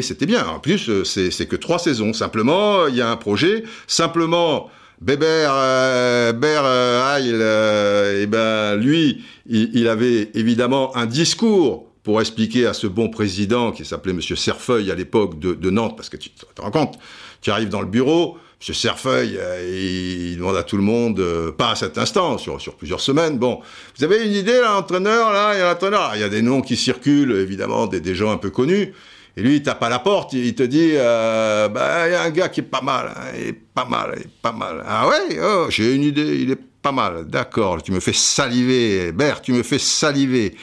c'était 0.00 0.26
bien. 0.26 0.46
En 0.46 0.60
plus, 0.60 0.88
euh, 0.88 1.04
c'est 1.04 1.46
que 1.46 1.56
trois 1.56 1.78
saisons. 1.78 2.12
Simplement, 2.14 2.86
il 2.86 2.96
y 2.96 3.02
a 3.02 3.10
un 3.10 3.16
projet. 3.16 3.64
Simplement, 3.86 4.70
Bébert, 5.02 5.52
euh, 5.52 6.32
euh, 6.42 8.20
eh 8.22 8.26
ben, 8.26 8.76
lui, 8.76 9.24
il 9.46 9.88
avait 9.88 10.30
évidemment 10.34 10.96
un 10.96 11.06
discours 11.06 11.86
pour 12.02 12.20
expliquer 12.20 12.66
à 12.66 12.72
ce 12.72 12.86
bon 12.86 13.10
président 13.10 13.72
qui 13.72 13.84
s'appelait 13.84 14.12
M. 14.12 14.20
Serfeuille 14.22 14.90
à 14.90 14.94
l'époque 14.94 15.38
de, 15.38 15.70
Nantes, 15.70 15.96
parce 15.96 16.08
que 16.08 16.16
tu 16.16 16.30
te 16.30 16.62
rends 16.62 16.70
compte, 16.70 16.98
tu 17.42 17.50
arrives 17.50 17.68
dans 17.68 17.82
le 17.82 17.88
bureau, 17.88 18.38
M. 18.68 18.74
Serfeuille, 18.74 19.38
euh, 19.38 20.30
il 20.30 20.36
demande 20.36 20.56
à 20.56 20.62
tout 20.62 20.76
le 20.76 20.84
monde, 20.84 21.18
euh, 21.18 21.50
pas 21.50 21.70
à 21.70 21.74
cet 21.74 21.98
instant, 21.98 22.38
sur, 22.38 22.60
sur 22.60 22.76
plusieurs 22.76 23.00
semaines, 23.00 23.36
bon, 23.36 23.60
vous 23.98 24.04
avez 24.04 24.24
une 24.24 24.32
idée, 24.32 24.60
là, 24.60 24.74
l'entraîneur, 24.74 25.32
là, 25.32 25.54
il 25.54 25.58
y 25.58 25.62
a 25.62 26.14
il 26.14 26.20
y 26.20 26.24
a 26.24 26.28
des 26.28 26.42
noms 26.42 26.60
qui 26.60 26.76
circulent, 26.76 27.32
évidemment, 27.32 27.88
des, 27.88 28.00
des, 28.00 28.14
gens 28.14 28.30
un 28.30 28.36
peu 28.36 28.50
connus, 28.50 28.94
et 29.36 29.42
lui, 29.42 29.56
il 29.56 29.62
tape 29.62 29.82
à 29.82 29.88
la 29.88 29.98
porte, 29.98 30.32
il 30.34 30.54
te 30.54 30.62
dit, 30.62 30.92
euh, 30.94 31.68
bah, 31.68 32.08
il 32.08 32.12
y 32.12 32.14
a 32.14 32.22
un 32.22 32.30
gars 32.30 32.48
qui 32.48 32.60
est 32.60 32.64
pas 32.64 32.82
mal, 32.82 33.12
hein, 33.16 33.32
il 33.36 33.48
est 33.48 33.52
pas 33.52 33.84
mal, 33.84 34.12
il 34.16 34.22
est 34.22 34.40
pas 34.40 34.52
mal. 34.52 34.84
Ah 34.86 35.08
ouais, 35.08 35.40
oh, 35.42 35.66
j'ai 35.68 35.94
une 35.94 36.04
idée, 36.04 36.36
il 36.40 36.50
est 36.52 36.60
pas 36.82 36.92
mal, 36.92 37.24
d'accord, 37.26 37.82
tu 37.82 37.90
me 37.90 37.98
fais 37.98 38.12
saliver, 38.12 39.10
Bert, 39.10 39.42
tu 39.42 39.52
me 39.52 39.64
fais 39.64 39.78
saliver. 39.78 40.54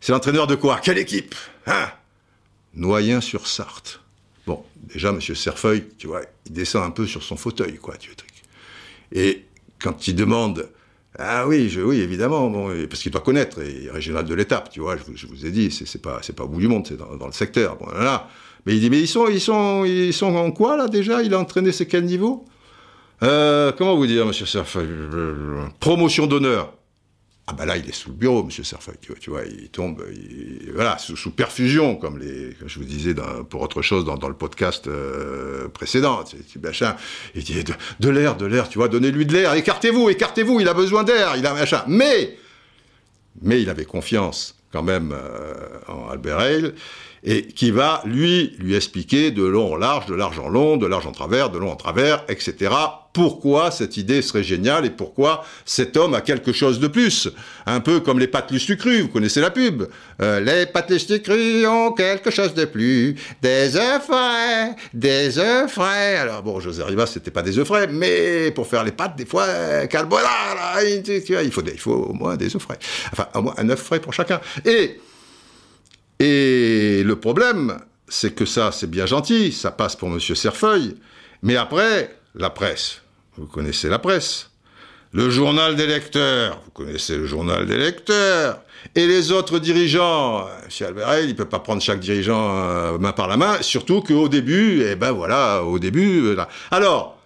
C'est 0.00 0.12
l'entraîneur 0.12 0.46
de 0.46 0.54
quoi? 0.54 0.78
Quelle 0.82 0.98
équipe? 0.98 1.34
Hein? 1.66 1.88
Noyen-sur-Sarthe. 2.74 4.00
Bon, 4.48 4.64
déjà, 4.94 5.10
M. 5.10 5.20
Serfeuille, 5.20 5.84
tu 5.98 6.06
vois, 6.06 6.22
il 6.46 6.52
descend 6.52 6.82
un 6.82 6.90
peu 6.90 7.06
sur 7.06 7.22
son 7.22 7.36
fauteuil, 7.36 7.76
quoi, 7.76 7.98
tu 7.98 8.16
truc. 8.16 8.30
Et 9.12 9.44
quand 9.78 10.08
il 10.08 10.14
demande, 10.14 10.70
ah 11.18 11.46
oui, 11.46 11.70
oui, 11.84 12.00
évidemment, 12.00 12.50
parce 12.88 13.02
qu'il 13.02 13.12
doit 13.12 13.20
connaître, 13.20 13.60
est 13.60 13.90
régional 13.90 14.24
de 14.24 14.34
l'étape, 14.34 14.70
tu 14.70 14.80
vois, 14.80 14.96
je, 14.96 15.26
vous 15.26 15.44
ai 15.44 15.50
dit, 15.50 15.70
c'est 15.70 16.00
pas, 16.00 16.22
pas 16.34 16.44
au 16.44 16.48
bout 16.48 16.60
du 16.60 16.68
monde, 16.68 16.86
c'est 16.88 16.96
dans, 16.96 17.26
le 17.26 17.32
secteur. 17.32 17.76
Mais 18.64 18.74
il 18.74 18.80
dit, 18.80 18.88
mais 18.88 19.00
ils 19.00 19.06
sont, 19.06 20.26
en 20.34 20.50
quoi, 20.50 20.78
là, 20.78 20.88
déjà? 20.88 21.22
Il 21.22 21.34
a 21.34 21.38
entraîné 21.38 21.70
c'est 21.70 21.86
quel 21.86 22.06
niveau 22.06 22.46
euh, 23.22 23.70
Comment 23.76 23.96
vous 23.96 24.06
dire, 24.06 24.22
M. 24.22 24.32
Serfeuille 24.32 24.88
Promotion 25.78 26.26
d'honneur. 26.26 26.72
Ah 27.50 27.54
bah 27.54 27.64
là, 27.64 27.78
il 27.78 27.88
est 27.88 27.94
sous 27.94 28.10
le 28.10 28.14
bureau, 28.14 28.42
Monsieur 28.42 28.62
Serfeuille, 28.62 28.98
tu 29.00 29.30
vois, 29.30 29.40
il 29.46 29.70
tombe, 29.70 30.04
voilà, 30.74 30.98
sous, 30.98 31.30
perfusion, 31.30 31.96
comme 31.96 32.20
je 32.20 32.78
vous 32.78 32.84
disais 32.84 33.14
pour 33.48 33.62
autre 33.62 33.80
chose 33.80 34.04
dans, 34.04 34.28
le 34.28 34.34
podcast 34.34 34.86
euh, 34.86 35.66
précédent. 35.68 36.22
machin, 36.62 36.94
il 37.34 37.42
dit 37.42 37.64
de, 38.00 38.10
l'air, 38.10 38.36
de 38.36 38.44
l'air, 38.44 38.68
tu 38.68 38.76
vois, 38.76 38.88
donnez-lui 38.88 39.24
de 39.24 39.32
l'air, 39.32 39.54
écartez-vous, 39.54 40.10
écartez-vous, 40.10 40.60
il 40.60 40.68
a 40.68 40.74
besoin 40.74 41.04
d'air, 41.04 41.36
il 41.38 41.46
a 41.46 41.54
machin. 41.54 41.84
Mais, 41.86 42.36
mais 43.40 43.62
il 43.62 43.70
avait 43.70 43.86
confiance 43.86 44.54
quand 44.70 44.82
même 44.82 45.14
euh, 45.14 45.54
en 45.88 46.10
Albert 46.10 46.40
Hale, 46.40 46.74
et 47.24 47.46
qui 47.46 47.70
va, 47.70 48.02
lui, 48.04 48.56
lui 48.58 48.74
expliquer 48.74 49.30
de 49.30 49.42
long 49.42 49.72
en 49.72 49.76
large, 49.76 50.04
de 50.04 50.14
large 50.14 50.38
en 50.38 50.50
long, 50.50 50.76
de 50.76 50.86
large 50.86 51.06
en 51.06 51.12
travers, 51.12 51.48
de 51.48 51.56
long 51.56 51.72
en 51.72 51.76
travers, 51.76 52.24
etc., 52.28 52.74
pourquoi 53.18 53.72
cette 53.72 53.96
idée 53.96 54.22
serait 54.22 54.44
géniale 54.44 54.86
et 54.86 54.90
pourquoi 54.90 55.44
cet 55.64 55.96
homme 55.96 56.14
a 56.14 56.20
quelque 56.20 56.52
chose 56.52 56.78
de 56.78 56.86
plus. 56.86 57.28
Un 57.66 57.80
peu 57.80 57.98
comme 57.98 58.20
les 58.20 58.28
pâtes 58.28 58.56
sucrues, 58.58 59.02
vous 59.02 59.08
connaissez 59.08 59.40
la 59.40 59.50
pub. 59.50 59.88
Euh, 60.22 60.38
les 60.38 60.66
pâtes 60.66 60.96
sucrues 60.98 61.66
ont 61.66 61.90
quelque 61.90 62.30
chose 62.30 62.54
de 62.54 62.64
plus. 62.64 63.16
Des 63.42 63.74
œufs 63.74 64.02
frais, 64.04 64.76
des 64.94 65.36
œufs 65.36 65.68
frais. 65.68 66.18
Alors 66.18 66.44
bon, 66.44 66.60
José 66.60 66.84
Rivas, 66.84 67.06
c'était 67.06 67.32
pas 67.32 67.42
des 67.42 67.58
œufs 67.58 67.66
frais, 67.66 67.88
mais 67.88 68.52
pour 68.52 68.68
faire 68.68 68.84
les 68.84 68.92
pâtes, 68.92 69.16
des 69.16 69.26
fois, 69.26 69.48
carbonara, 69.88 70.84
il 70.84 71.50
faut, 71.50 71.62
il 71.66 71.80
faut 71.80 71.90
au 71.90 72.12
moins 72.12 72.36
des 72.36 72.54
œufs 72.54 72.62
frais. 72.62 72.78
Enfin, 73.12 73.26
au 73.34 73.42
moins 73.42 73.54
un 73.58 73.68
œuf 73.68 73.82
frais 73.82 73.98
pour 73.98 74.12
chacun. 74.12 74.40
Et 74.64 75.00
et 76.20 77.02
le 77.04 77.16
problème, 77.16 77.78
c'est 78.08 78.32
que 78.32 78.44
ça, 78.44 78.70
c'est 78.70 78.88
bien 78.88 79.06
gentil, 79.06 79.50
ça 79.50 79.72
passe 79.72 79.96
pour 79.96 80.08
M. 80.08 80.20
Serfeuille, 80.20 80.96
mais 81.42 81.56
après, 81.56 82.16
la 82.34 82.50
presse. 82.50 83.02
Vous 83.38 83.46
connaissez 83.46 83.88
la 83.88 84.00
presse. 84.00 84.50
Le 85.12 85.30
journal 85.30 85.76
des 85.76 85.86
lecteurs. 85.86 86.60
Vous 86.64 86.70
connaissez 86.72 87.16
le 87.16 87.26
journal 87.26 87.66
des 87.66 87.76
lecteurs. 87.76 88.60
Et 88.96 89.06
les 89.06 89.30
autres 89.30 89.60
dirigeants. 89.60 90.48
M. 90.48 90.86
Albert 90.86 91.20
il 91.20 91.28
ne 91.28 91.32
peut 91.34 91.44
pas 91.44 91.60
prendre 91.60 91.80
chaque 91.80 92.00
dirigeant 92.00 92.58
euh, 92.58 92.98
main 92.98 93.12
par 93.12 93.28
la 93.28 93.36
main, 93.36 93.62
surtout 93.62 94.02
qu'au 94.02 94.28
début, 94.28 94.82
eh 94.82 94.96
ben 94.96 95.12
voilà, 95.12 95.62
au 95.62 95.78
début. 95.78 96.26
Euh, 96.26 96.36
alors, 96.72 97.16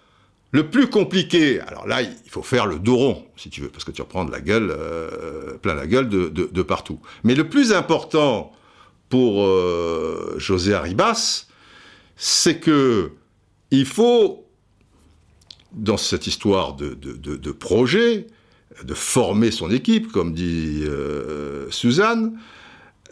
le 0.51 0.69
plus 0.69 0.89
compliqué, 0.89 1.61
alors 1.61 1.87
là, 1.87 2.03
il 2.03 2.31
faut 2.31 2.43
faire 2.43 2.67
le 2.67 2.79
dos 2.79 2.97
rond, 2.97 3.27
si 3.37 3.49
tu 3.49 3.63
veux, 3.63 3.69
parce 3.69 3.85
que 3.85 3.91
tu 3.91 4.03
reprends 4.03 4.25
la 4.25 4.41
gueule, 4.41 4.71
euh, 4.71 5.57
plein 5.57 5.75
la 5.75 5.87
gueule 5.87 6.11
de, 6.11 6.29
de, 6.29 6.63
partout. 6.63 7.01
Mais 7.25 7.35
le 7.35 7.49
plus 7.49 7.73
important 7.73 8.53
pour 9.09 9.47
José 10.39 10.75
Arribas, 10.75 11.47
c'est 12.17 12.61
que 12.61 13.13
il 13.71 13.87
faut 13.87 14.42
dans 15.75 15.97
cette 15.97 16.27
histoire 16.27 16.75
de, 16.75 17.53
projet, 17.53 18.27
de 18.85 18.95
former 18.95 19.51
son 19.51 19.71
équipe, 19.71 20.13
comme 20.13 20.33
dit 20.35 20.83
euh, 20.87 21.71
Suzanne, 21.71 22.39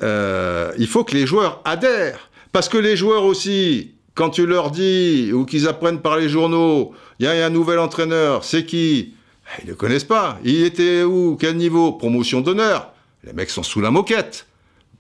euh, 0.02 0.72
il 0.78 0.86
faut 0.86 1.04
que 1.04 1.14
les 1.14 1.26
joueurs 1.26 1.60
adhèrent. 1.64 2.30
Parce 2.52 2.68
que 2.68 2.78
les 2.78 2.96
joueurs 2.96 3.24
aussi, 3.24 3.94
quand 4.14 4.30
tu 4.30 4.46
leur 4.46 4.70
dis, 4.70 5.30
ou 5.32 5.44
qu'ils 5.44 5.68
apprennent 5.68 6.00
par 6.00 6.16
les 6.16 6.28
journaux, 6.28 6.92
il 7.18 7.26
y 7.26 7.28
a 7.28 7.46
un 7.46 7.50
nouvel 7.50 7.78
entraîneur, 7.78 8.44
c'est 8.44 8.64
qui? 8.64 9.14
Ils 9.60 9.66
ne 9.66 9.70
le 9.70 9.76
connaissent 9.76 10.04
pas. 10.04 10.38
Il 10.44 10.62
était 10.64 11.02
où? 11.02 11.36
Quel 11.38 11.56
niveau? 11.56 11.92
Promotion 11.92 12.40
d'honneur. 12.40 12.92
Les 13.24 13.32
mecs 13.32 13.50
sont 13.50 13.62
sous 13.62 13.80
la 13.80 13.90
moquette. 13.90 14.46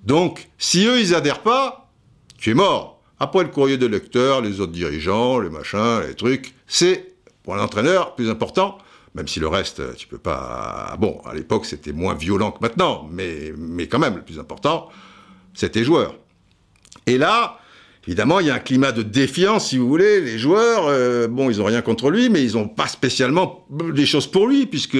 Donc, 0.04 0.48
si 0.58 0.86
eux, 0.86 1.00
ils 1.00 1.14
adhèrent 1.14 1.42
pas, 1.42 1.90
tu 2.38 2.50
es 2.50 2.54
mort. 2.54 3.00
Après 3.18 3.42
le 3.42 3.50
courrier 3.50 3.76
de 3.76 3.86
lecteur, 3.86 4.40
les 4.40 4.60
autres 4.60 4.72
dirigeants, 4.72 5.38
les 5.40 5.50
machins, 5.50 6.00
les 6.06 6.14
trucs, 6.14 6.54
c'est 6.66 7.09
pour 7.50 7.56
l'entraîneur, 7.56 8.14
plus 8.14 8.30
important, 8.30 8.78
même 9.16 9.26
si 9.26 9.40
le 9.40 9.48
reste, 9.48 9.96
tu 9.96 10.06
peux 10.06 10.18
pas. 10.18 10.96
Bon, 11.00 11.20
à 11.28 11.34
l'époque, 11.34 11.66
c'était 11.66 11.90
moins 11.90 12.14
violent 12.14 12.52
que 12.52 12.58
maintenant, 12.60 13.08
mais, 13.10 13.52
mais 13.58 13.88
quand 13.88 13.98
même, 13.98 14.14
le 14.14 14.22
plus 14.22 14.38
important, 14.38 14.88
c'était 15.52 15.82
joueur. 15.82 16.14
Et 17.08 17.18
là, 17.18 17.58
évidemment, 18.06 18.38
il 18.38 18.46
y 18.46 18.50
a 18.50 18.54
un 18.54 18.60
climat 18.60 18.92
de 18.92 19.02
défiance, 19.02 19.70
si 19.70 19.78
vous 19.78 19.88
voulez. 19.88 20.20
Les 20.20 20.38
joueurs, 20.38 20.86
euh, 20.86 21.26
bon, 21.26 21.50
ils 21.50 21.58
n'ont 21.58 21.64
rien 21.64 21.82
contre 21.82 22.08
lui, 22.08 22.28
mais 22.28 22.44
ils 22.44 22.52
n'ont 22.52 22.68
pas 22.68 22.86
spécialement 22.86 23.66
des 23.68 24.06
choses 24.06 24.28
pour 24.28 24.46
lui, 24.46 24.66
puisque 24.66 24.98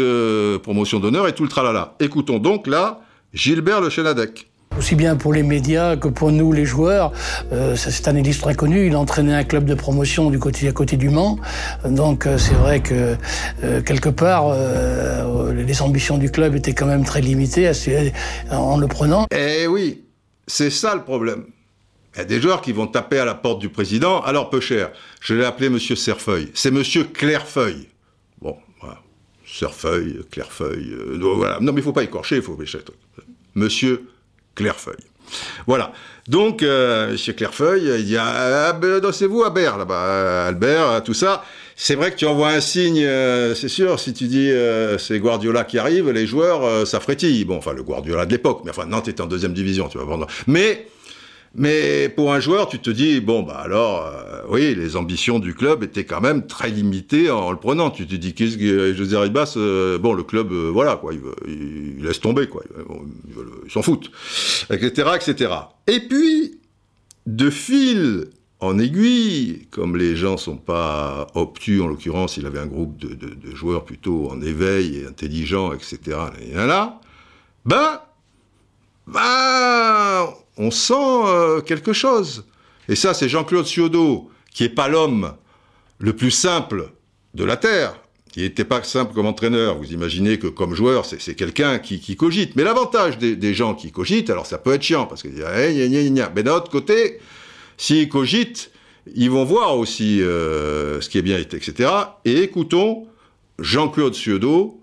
promotion 0.65 0.99
d'honneur 0.99 1.29
et 1.29 1.37
tout 1.37 1.45
le 1.45 1.49
tralala. 1.49 1.95
Écoutons 2.01 2.41
donc 2.41 2.67
là 2.67 3.01
Gilbert 3.33 3.81
Le 3.81 3.91
Chenadec. 3.91 4.50
Aussi 4.81 4.95
bien 4.95 5.15
pour 5.15 5.35
les 5.35 5.43
médias 5.43 5.97
que 5.97 6.09
pour 6.09 6.33
nous, 6.33 6.53
les 6.53 6.65
joueurs. 6.65 7.13
Euh, 7.53 7.77
c'est 7.77 8.09
un 8.09 8.17
illustre 8.17 8.49
inconnu. 8.49 8.87
Il 8.87 8.97
entraînait 8.97 9.35
un 9.35 9.45
club 9.45 9.67
de 9.67 9.75
promotion 9.75 10.31
du 10.31 10.39
côté 10.39 10.69
à 10.69 10.73
côté 10.73 10.97
du 10.97 11.11
Mans. 11.11 11.39
Donc 11.85 12.27
euh, 12.27 12.39
c'est 12.39 12.55
vrai 12.55 12.81
que 12.81 13.15
euh, 13.63 13.83
quelque 13.83 14.09
part, 14.09 14.57
les 15.53 15.83
ambitions 15.83 16.17
du 16.17 16.31
club 16.31 16.57
étaient 16.57 16.73
quand 16.73 16.87
même 16.87 17.05
très 17.05 17.21
limitées 17.21 17.71
en 18.51 18.79
le 18.79 18.87
prenant. 18.87 19.27
Eh 19.31 19.67
oui, 19.67 20.05
c'est 20.47 20.71
ça 20.71 20.95
le 20.95 21.03
problème. 21.03 21.45
Il 22.15 22.19
y 22.19 22.23
a 22.23 22.25
des 22.25 22.41
joueurs 22.41 22.63
qui 22.63 22.73
vont 22.73 22.87
taper 22.87 23.19
à 23.19 23.27
la 23.27 23.35
porte 23.35 23.61
du 23.61 23.69
président. 23.69 24.23
Alors, 24.23 24.49
peu 24.49 24.61
cher, 24.61 24.93
je 25.21 25.35
l'ai 25.35 25.45
appelé 25.45 25.69
Monsieur 25.69 25.95
Cerfeuil. 25.95 26.51
C'est 26.55 26.71
Monsieur 26.71 27.05
Clairefeuille. 27.05 27.89
Bon, 28.41 28.57
voilà. 28.81 28.99
Cerfeuil, 29.47 30.21
Clairefeuille. 30.31 30.97
Non, 31.19 31.73
mais 31.73 31.81
il 31.81 31.83
faut 31.83 31.93
pas 31.93 32.03
écorcher, 32.03 32.37
il 32.37 32.43
faut 32.43 32.55
pêcher. 32.55 32.79
Monsieur 33.55 34.09
Clairefeuille. 34.61 34.97
Voilà. 35.67 35.93
Donc, 36.29 36.63
euh, 36.63 37.13
Monsieur 37.13 37.33
Clairefeuille, 37.33 37.91
il 37.99 38.05
dit 38.05 38.17
ah, 38.19 38.73
ben, 38.73 39.01
c'est 39.13 39.27
vous 39.27 39.43
Albert 39.43 39.79
là-bas, 39.79 40.47
Albert, 40.47 41.03
tout 41.05 41.15
ça. 41.15 41.45
C'est 41.83 41.95
vrai 41.95 42.11
que 42.11 42.17
tu 42.17 42.27
envoies 42.27 42.51
un 42.51 42.61
signe, 42.61 43.03
euh, 43.03 43.55
c'est 43.55 43.71
sûr, 43.71 43.99
si 43.99 44.13
tu 44.13 44.25
dis 44.25 44.51
euh, 44.51 44.99
c'est 44.99 45.19
Guardiola 45.19 45.65
qui 45.65 45.79
arrive, 45.79 46.11
les 46.11 46.27
joueurs, 46.27 46.63
euh, 46.63 46.85
ça 46.85 47.01
frétille. 47.01 47.47
Bon, 47.47 47.57
enfin, 47.57 47.73
le 47.73 47.83
Guardiola 47.83 48.27
de 48.27 48.33
l'époque, 48.33 48.61
mais 48.65 48.71
enfin, 48.71 48.85
Nantes 48.85 49.09
est 49.09 49.19
en 49.19 49.25
deuxième 49.25 49.55
division, 49.55 49.89
tu 49.89 49.97
vas 49.97 50.05
voir. 50.05 50.27
Mais 50.47 50.89
mais 51.55 52.09
pour 52.09 52.33
un 52.33 52.39
joueur, 52.39 52.69
tu 52.69 52.79
te 52.79 52.91
dis, 52.91 53.21
bon, 53.21 53.43
bah 53.43 53.59
alors, 53.59 54.07
euh, 54.07 54.43
oui, 54.49 54.75
les 54.77 54.95
ambitions 54.95 55.41
du 55.41 55.53
club 55.53 55.83
étaient 55.83 56.05
quand 56.05 56.21
même 56.21 56.47
très 56.47 56.71
limitées 56.71 57.29
en, 57.31 57.51
le 57.51 57.57
prenant. 57.57 57.91
Tu 57.91 58.07
te 58.07 58.15
dis, 58.15 58.35
qu'est-ce 58.35 58.57
que 58.57 58.95
José 58.95 59.17
Ribas, 59.17 59.55
euh, 59.57 59.99
bon, 59.99 60.13
le 60.13 60.23
club, 60.23 60.53
euh, 60.53 60.71
voilà, 60.73 60.97
quoi, 60.97 61.13
il, 61.13 61.21
il, 61.49 62.05
laisse 62.05 62.21
tomber, 62.21 62.47
quoi, 62.47 62.63
il, 63.65 63.71
s'en 63.71 63.83
fout, 63.83 64.13
etc., 64.71 65.11
etc. 65.17 65.53
Et 65.89 66.01
puis, 66.01 66.61
de 67.27 67.51
fil 67.51 68.27
en 68.61 68.79
aiguille, 68.79 69.67
comme 69.71 69.97
les 69.97 70.15
gens 70.15 70.37
sont 70.37 70.57
pas 70.57 71.27
obtus, 71.35 71.81
en 71.81 71.89
l'occurrence, 71.89 72.37
il 72.37 72.47
avait 72.47 72.61
un 72.61 72.67
groupe 72.67 72.97
de, 72.97 73.09
de, 73.09 73.35
de, 73.35 73.57
joueurs 73.57 73.85
plutôt 73.85 74.31
en 74.31 74.41
éveil 74.41 74.99
et 74.99 75.07
intelligents, 75.07 75.73
etc., 75.73 75.99
là, 76.55 76.67
là, 76.67 77.01
ben, 77.65 78.01
ben, 79.13 80.29
on 80.57 80.71
sent 80.71 80.95
euh, 80.95 81.61
quelque 81.61 81.93
chose. 81.93 82.45
Et 82.89 82.95
ça, 82.95 83.15
c'est 83.15 83.29
Jean-Claude 83.29 83.67
Ciodo, 83.67 84.31
qui 84.53 84.65
est 84.65 84.69
pas 84.69 84.89
l'homme 84.89 85.35
le 85.99 86.15
plus 86.15 86.31
simple 86.31 86.93
de 87.35 87.45
la 87.45 87.57
Terre, 87.57 88.01
qui 88.33 88.41
n'était 88.41 88.65
pas 88.65 88.83
simple 88.83 89.13
comme 89.15 89.27
entraîneur. 89.27 89.77
Vous 89.77 89.93
imaginez 89.93 90.39
que 90.39 90.47
comme 90.47 90.75
joueur, 90.75 91.05
c'est 91.07 91.35
quelqu'un 91.35 91.79
qui, 91.79 92.01
qui, 92.01 92.17
cogite. 92.17 92.57
Mais 92.57 92.65
l'avantage 92.65 93.19
des, 93.19 93.37
des, 93.37 93.55
gens 93.55 93.75
qui 93.75 93.93
cogitent, 93.93 94.31
alors 94.31 94.47
ça 94.47 94.59
peut 94.59 94.73
être 94.73 94.83
chiant, 94.83 95.07
parce 95.07 95.23
qu'il 95.23 95.39
y 95.39 95.43
a, 95.43 95.59
hey, 95.59 96.11
mais 96.35 96.43
d'un 96.43 96.55
autre 96.55 96.71
côté, 96.71 97.19
s'ils 97.77 98.09
cogitent, 98.09 98.71
ils 99.15 99.31
vont 99.31 99.45
voir 99.45 99.77
aussi 99.79 100.23
euh, 100.23 101.01
ce 101.01 101.09
qui 101.09 101.19
est 101.19 101.23
bien, 101.23 101.39
etc. 101.39 101.91
Et 102.25 102.43
écoutons 102.43 103.07
Jean-Claude 103.59 104.15
Ciodo, 104.15 104.80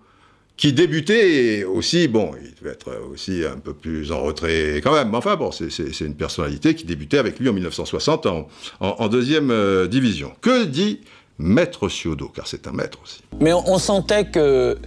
qui 0.58 0.74
débutait 0.74 1.64
aussi, 1.64 2.08
bon, 2.08 2.32
il 2.43 2.55
devait 2.55 2.74
être 2.74 2.91
aussi 3.14 3.43
un 3.45 3.60
peu 3.60 3.74
plus 3.74 4.12
en 4.12 4.22
retrait 4.24 4.82
quand 4.84 4.91
même, 4.91 5.12
mais 5.12 5.18
enfin 5.18 5.36
bon, 5.36 5.51
c'est 5.51 5.99
une 6.01 6.16
personnalité 6.16 6.74
qui 6.74 6.84
débutait 6.86 7.20
avec 7.20 7.39
lui 7.39 7.47
en 7.47 7.53
1960 7.53 8.26
en, 8.26 8.47
en, 8.80 8.88
en 8.97 9.08
deuxième 9.08 9.51
euh, 9.51 9.88
division. 9.88 10.32
Que 10.41 10.66
dit 10.66 11.01
Maître 11.38 11.88
Ciodo, 11.89 12.30
car 12.30 12.47
c'est 12.47 12.68
un 12.68 12.72
maître 12.72 12.97
aussi 13.03 13.22
Mais 13.39 13.53
on, 13.53 13.70
on 13.70 13.78
sentait 13.78 14.32
qu'il 14.32 14.78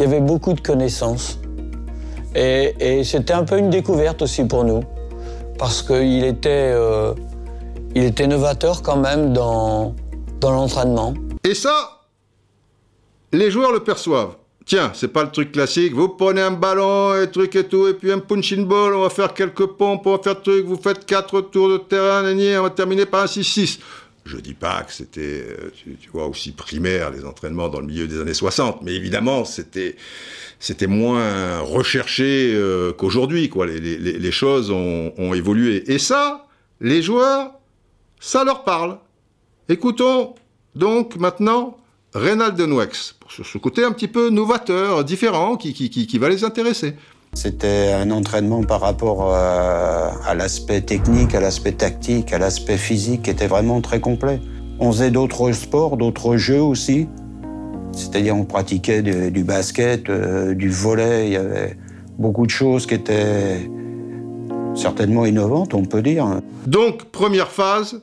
y 0.00 0.02
avait 0.02 0.20
beaucoup 0.20 0.52
de 0.52 0.60
connaissances. 0.60 1.38
Et, 2.34 2.74
et 2.80 3.04
c'était 3.04 3.32
un 3.32 3.44
peu 3.44 3.56
une 3.56 3.70
découverte 3.70 4.22
aussi 4.22 4.44
pour 4.44 4.64
nous, 4.64 4.82
parce 5.58 5.82
qu'il 5.82 6.24
était, 6.24 6.72
euh, 6.74 7.14
il 7.94 8.02
était 8.02 8.26
novateur 8.26 8.82
quand 8.82 8.96
même 8.96 9.32
dans, 9.32 9.94
dans 10.40 10.50
l'entraînement. 10.50 11.14
Et 11.44 11.54
ça, 11.54 12.06
les 13.32 13.52
joueurs 13.52 13.70
le 13.72 13.84
perçoivent. 13.84 14.34
Tiens, 14.70 14.92
c'est 14.94 15.08
pas 15.08 15.24
le 15.24 15.32
truc 15.32 15.50
classique. 15.50 15.94
Vous 15.94 16.10
prenez 16.10 16.42
un 16.42 16.52
ballon 16.52 17.20
et 17.20 17.28
truc 17.28 17.56
et 17.56 17.64
tout, 17.64 17.88
et 17.88 17.94
puis 17.94 18.12
un 18.12 18.20
punching 18.20 18.64
ball, 18.68 18.94
on 18.94 19.02
va 19.02 19.10
faire 19.10 19.34
quelques 19.34 19.66
pompes, 19.66 20.06
on 20.06 20.16
va 20.16 20.22
faire 20.22 20.40
truc, 20.40 20.64
vous 20.64 20.80
faites 20.80 21.04
quatre 21.06 21.40
tours 21.40 21.70
de 21.70 21.78
terrain, 21.78 22.22
on 22.22 22.62
va 22.62 22.70
terminer 22.70 23.04
par 23.04 23.24
un 23.24 23.26
6-6. 23.26 23.80
Je 24.24 24.36
dis 24.36 24.54
pas 24.54 24.84
que 24.84 24.92
c'était, 24.92 25.44
tu, 25.74 25.96
tu, 26.00 26.08
vois, 26.10 26.28
aussi 26.28 26.52
primaire 26.52 27.10
les 27.10 27.24
entraînements 27.24 27.68
dans 27.68 27.80
le 27.80 27.86
milieu 27.86 28.06
des 28.06 28.20
années 28.20 28.32
60, 28.32 28.82
mais 28.82 28.94
évidemment, 28.94 29.44
c'était, 29.44 29.96
moins 30.86 31.58
recherché 31.62 32.52
euh, 32.54 32.92
qu'aujourd'hui, 32.92 33.48
quoi. 33.48 33.66
Les 33.66 34.30
choses 34.30 34.70
ont, 34.70 35.12
ont 35.18 35.34
évolué. 35.34 35.90
Et 35.92 35.98
ça, 35.98 36.46
les 36.80 37.02
joueurs, 37.02 37.54
ça 38.20 38.44
leur 38.44 38.62
parle. 38.62 38.98
Écoutons 39.68 40.36
donc 40.76 41.16
maintenant 41.16 41.79
Reynald 42.14 42.56
Denwex, 42.56 43.14
sur 43.28 43.46
ce 43.46 43.56
côté 43.58 43.84
un 43.84 43.92
petit 43.92 44.08
peu 44.08 44.30
novateur, 44.30 45.04
différent, 45.04 45.56
qui, 45.56 45.72
qui, 45.72 45.90
qui, 45.90 46.08
qui 46.08 46.18
va 46.18 46.28
les 46.28 46.42
intéresser. 46.42 46.94
C'était 47.34 47.92
un 47.92 48.10
entraînement 48.10 48.64
par 48.64 48.80
rapport 48.80 49.32
à, 49.32 50.10
à 50.26 50.34
l'aspect 50.34 50.80
technique, 50.80 51.36
à 51.36 51.40
l'aspect 51.40 51.70
tactique, 51.70 52.32
à 52.32 52.38
l'aspect 52.38 52.78
physique, 52.78 53.22
qui 53.22 53.30
était 53.30 53.46
vraiment 53.46 53.80
très 53.80 54.00
complet. 54.00 54.40
On 54.80 54.90
faisait 54.90 55.12
d'autres 55.12 55.52
sports, 55.52 55.96
d'autres 55.96 56.36
jeux 56.36 56.60
aussi. 56.60 57.06
C'est-à-dire 57.92 58.36
on 58.36 58.44
pratiquait 58.44 59.02
du, 59.02 59.30
du 59.30 59.44
basket, 59.44 60.10
euh, 60.10 60.54
du 60.54 60.68
volet, 60.68 61.28
il 61.28 61.32
y 61.34 61.36
avait 61.36 61.76
beaucoup 62.18 62.44
de 62.46 62.50
choses 62.50 62.86
qui 62.86 62.94
étaient 62.94 63.70
certainement 64.74 65.26
innovantes, 65.26 65.74
on 65.74 65.84
peut 65.84 66.02
dire. 66.02 66.40
Donc, 66.66 67.04
première 67.04 67.52
phase, 67.52 68.02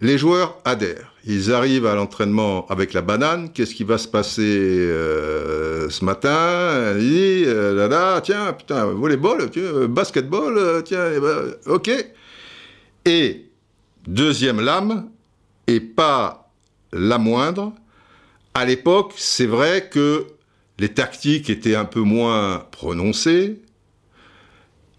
les 0.00 0.18
joueurs 0.18 0.58
adhèrent. 0.64 1.12
Ils 1.24 1.52
arrivent 1.52 1.86
à 1.86 1.94
l'entraînement 1.94 2.66
avec 2.68 2.92
la 2.92 3.02
banane. 3.02 3.50
Qu'est-ce 3.52 3.74
qui 3.74 3.84
va 3.84 3.98
se 3.98 4.08
passer 4.08 4.42
euh, 4.42 5.90
ce 5.90 6.04
matin? 6.04 6.30
Euh, 6.30 7.74
là, 7.74 7.88
là, 7.88 8.20
tiens, 8.20 8.52
putain, 8.52 8.86
volleyball, 8.86 9.50
tiens, 9.50 9.86
basketball, 9.88 10.82
tiens, 10.84 11.10
ok. 11.66 11.90
Et 13.04 13.46
deuxième 14.06 14.60
lame, 14.60 15.10
et 15.66 15.80
pas 15.80 16.50
la 16.92 17.18
moindre, 17.18 17.72
à 18.54 18.64
l'époque, 18.64 19.12
c'est 19.16 19.46
vrai 19.46 19.88
que 19.90 20.26
les 20.78 20.88
tactiques 20.88 21.50
étaient 21.50 21.74
un 21.74 21.84
peu 21.84 22.00
moins 22.00 22.66
prononcées, 22.70 23.60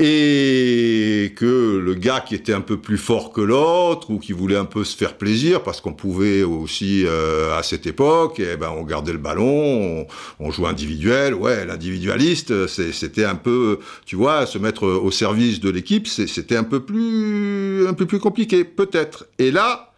et 0.02 1.34
que 1.36 1.78
le 1.78 1.94
gars 1.94 2.22
qui 2.22 2.34
était 2.34 2.54
un 2.54 2.62
peu 2.62 2.78
plus 2.78 2.98
fort 2.98 3.34
que 3.34 3.42
l'autre 3.42 4.10
ou 4.12 4.18
qui 4.18 4.32
voulait 4.32 4.56
un 4.56 4.66
peu 4.66 4.86
se 4.86 4.96
faire 4.96 5.18
plaisir 5.18 5.62
parce 5.62 5.82
qu'on 5.82 5.92
pouvait 5.92 6.44
aussi 6.44 7.04
euh, 7.06 7.58
à 7.58 7.64
cette 7.64 7.86
époque 7.86 8.40
eh 8.40 8.56
ben 8.56 8.70
on 8.70 8.84
gardait 8.84 9.12
le 9.12 9.18
ballon 9.18 10.08
on, 10.40 10.52
jouait 10.52 10.70
individuel. 10.70 11.34
Ouais 11.34 11.66
l'individualiste 11.66 12.68
c'était 12.68 13.26
un 13.26 13.36
peu 13.36 13.80
tu 14.06 14.16
vois 14.16 14.46
se 14.46 14.58
mettre 14.58 14.84
au 14.84 15.12
service 15.12 15.60
de 15.60 15.70
l'équipe 15.70 16.08
c'était 16.08 16.56
un 16.56 16.64
peu 16.64 16.80
plus 16.80 17.86
un 17.86 17.94
peu 17.94 18.06
plus 18.06 18.20
compliqué 18.20 18.64
peut-être. 18.64 19.28
Et 19.38 19.52
là 19.52 19.92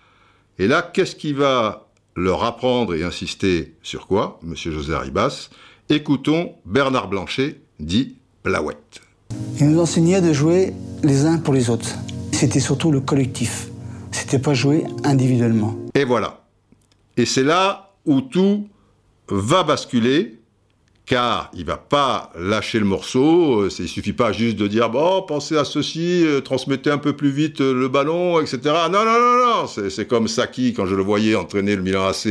et 0.57 0.67
là 0.67 0.81
qu'est-ce 0.81 1.15
qui 1.15 1.31
va 1.31 1.89
leur 2.15 2.43
apprendre 2.43 2.95
et 2.95 3.03
insister 3.03 3.75
sur 3.83 4.07
quoi 4.07 4.39
monsieur 4.41 4.71
José 4.71 4.95
Ribas 4.95 5.49
écoutons 5.89 6.55
Bernard 6.65 7.07
Blanchet 7.07 7.61
dit 7.79 8.15
Blauette 8.43 9.01
il 9.59 9.69
nous 9.69 9.79
enseignait 9.79 10.21
de 10.21 10.33
jouer 10.33 10.73
les 11.03 11.25
uns 11.25 11.37
pour 11.37 11.53
les 11.53 11.69
autres. 11.69 11.95
C'était 12.31 12.59
surtout 12.59 12.91
le 12.91 12.99
collectif. 12.99 13.69
C'était 14.11 14.39
pas 14.39 14.53
jouer 14.53 14.83
individuellement. 15.03 15.75
Et 15.95 16.05
voilà. 16.05 16.41
Et 17.17 17.25
c'est 17.25 17.43
là 17.43 17.93
où 18.05 18.21
tout 18.21 18.67
va 19.29 19.63
basculer, 19.63 20.40
car 21.11 21.51
il 21.53 21.65
va 21.65 21.75
pas 21.75 22.31
lâcher 22.39 22.79
le 22.79 22.85
morceau. 22.85 23.67
Il 23.67 23.89
suffit 23.89 24.13
pas 24.13 24.31
juste 24.31 24.55
de 24.55 24.65
dire 24.65 24.89
bon, 24.89 25.21
pensez 25.23 25.57
à 25.57 25.65
ceci, 25.65 26.25
euh, 26.25 26.39
transmettez 26.39 26.89
un 26.89 26.99
peu 26.99 27.11
plus 27.11 27.31
vite 27.31 27.59
euh, 27.59 27.73
le 27.73 27.89
ballon, 27.89 28.39
etc. 28.39 28.59
Non, 28.89 29.03
non, 29.03 29.19
non, 29.19 29.45
non. 29.45 29.67
C'est 29.67 30.07
comme 30.07 30.29
Saki 30.29 30.73
quand 30.73 30.85
je 30.85 30.95
le 30.95 31.03
voyais 31.03 31.35
entraîner 31.35 31.75
le 31.75 31.81
Milan 31.81 32.07
AC 32.07 32.27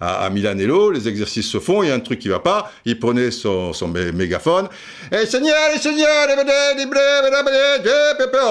à, 0.00 0.24
à 0.24 0.30
Milanello. 0.30 0.90
Les 0.90 1.06
exercices 1.06 1.48
se 1.48 1.60
font, 1.60 1.84
il 1.84 1.90
y 1.90 1.92
a 1.92 1.94
un 1.94 2.00
truc 2.00 2.18
qui 2.18 2.28
va 2.28 2.40
pas. 2.40 2.72
Il 2.84 2.98
prenait 2.98 3.30
son, 3.30 3.72
son 3.72 3.86
mégaphone. 3.86 4.68
Et 5.12 5.24
Seigneur, 5.24 5.54
Seigneur, 5.80 6.08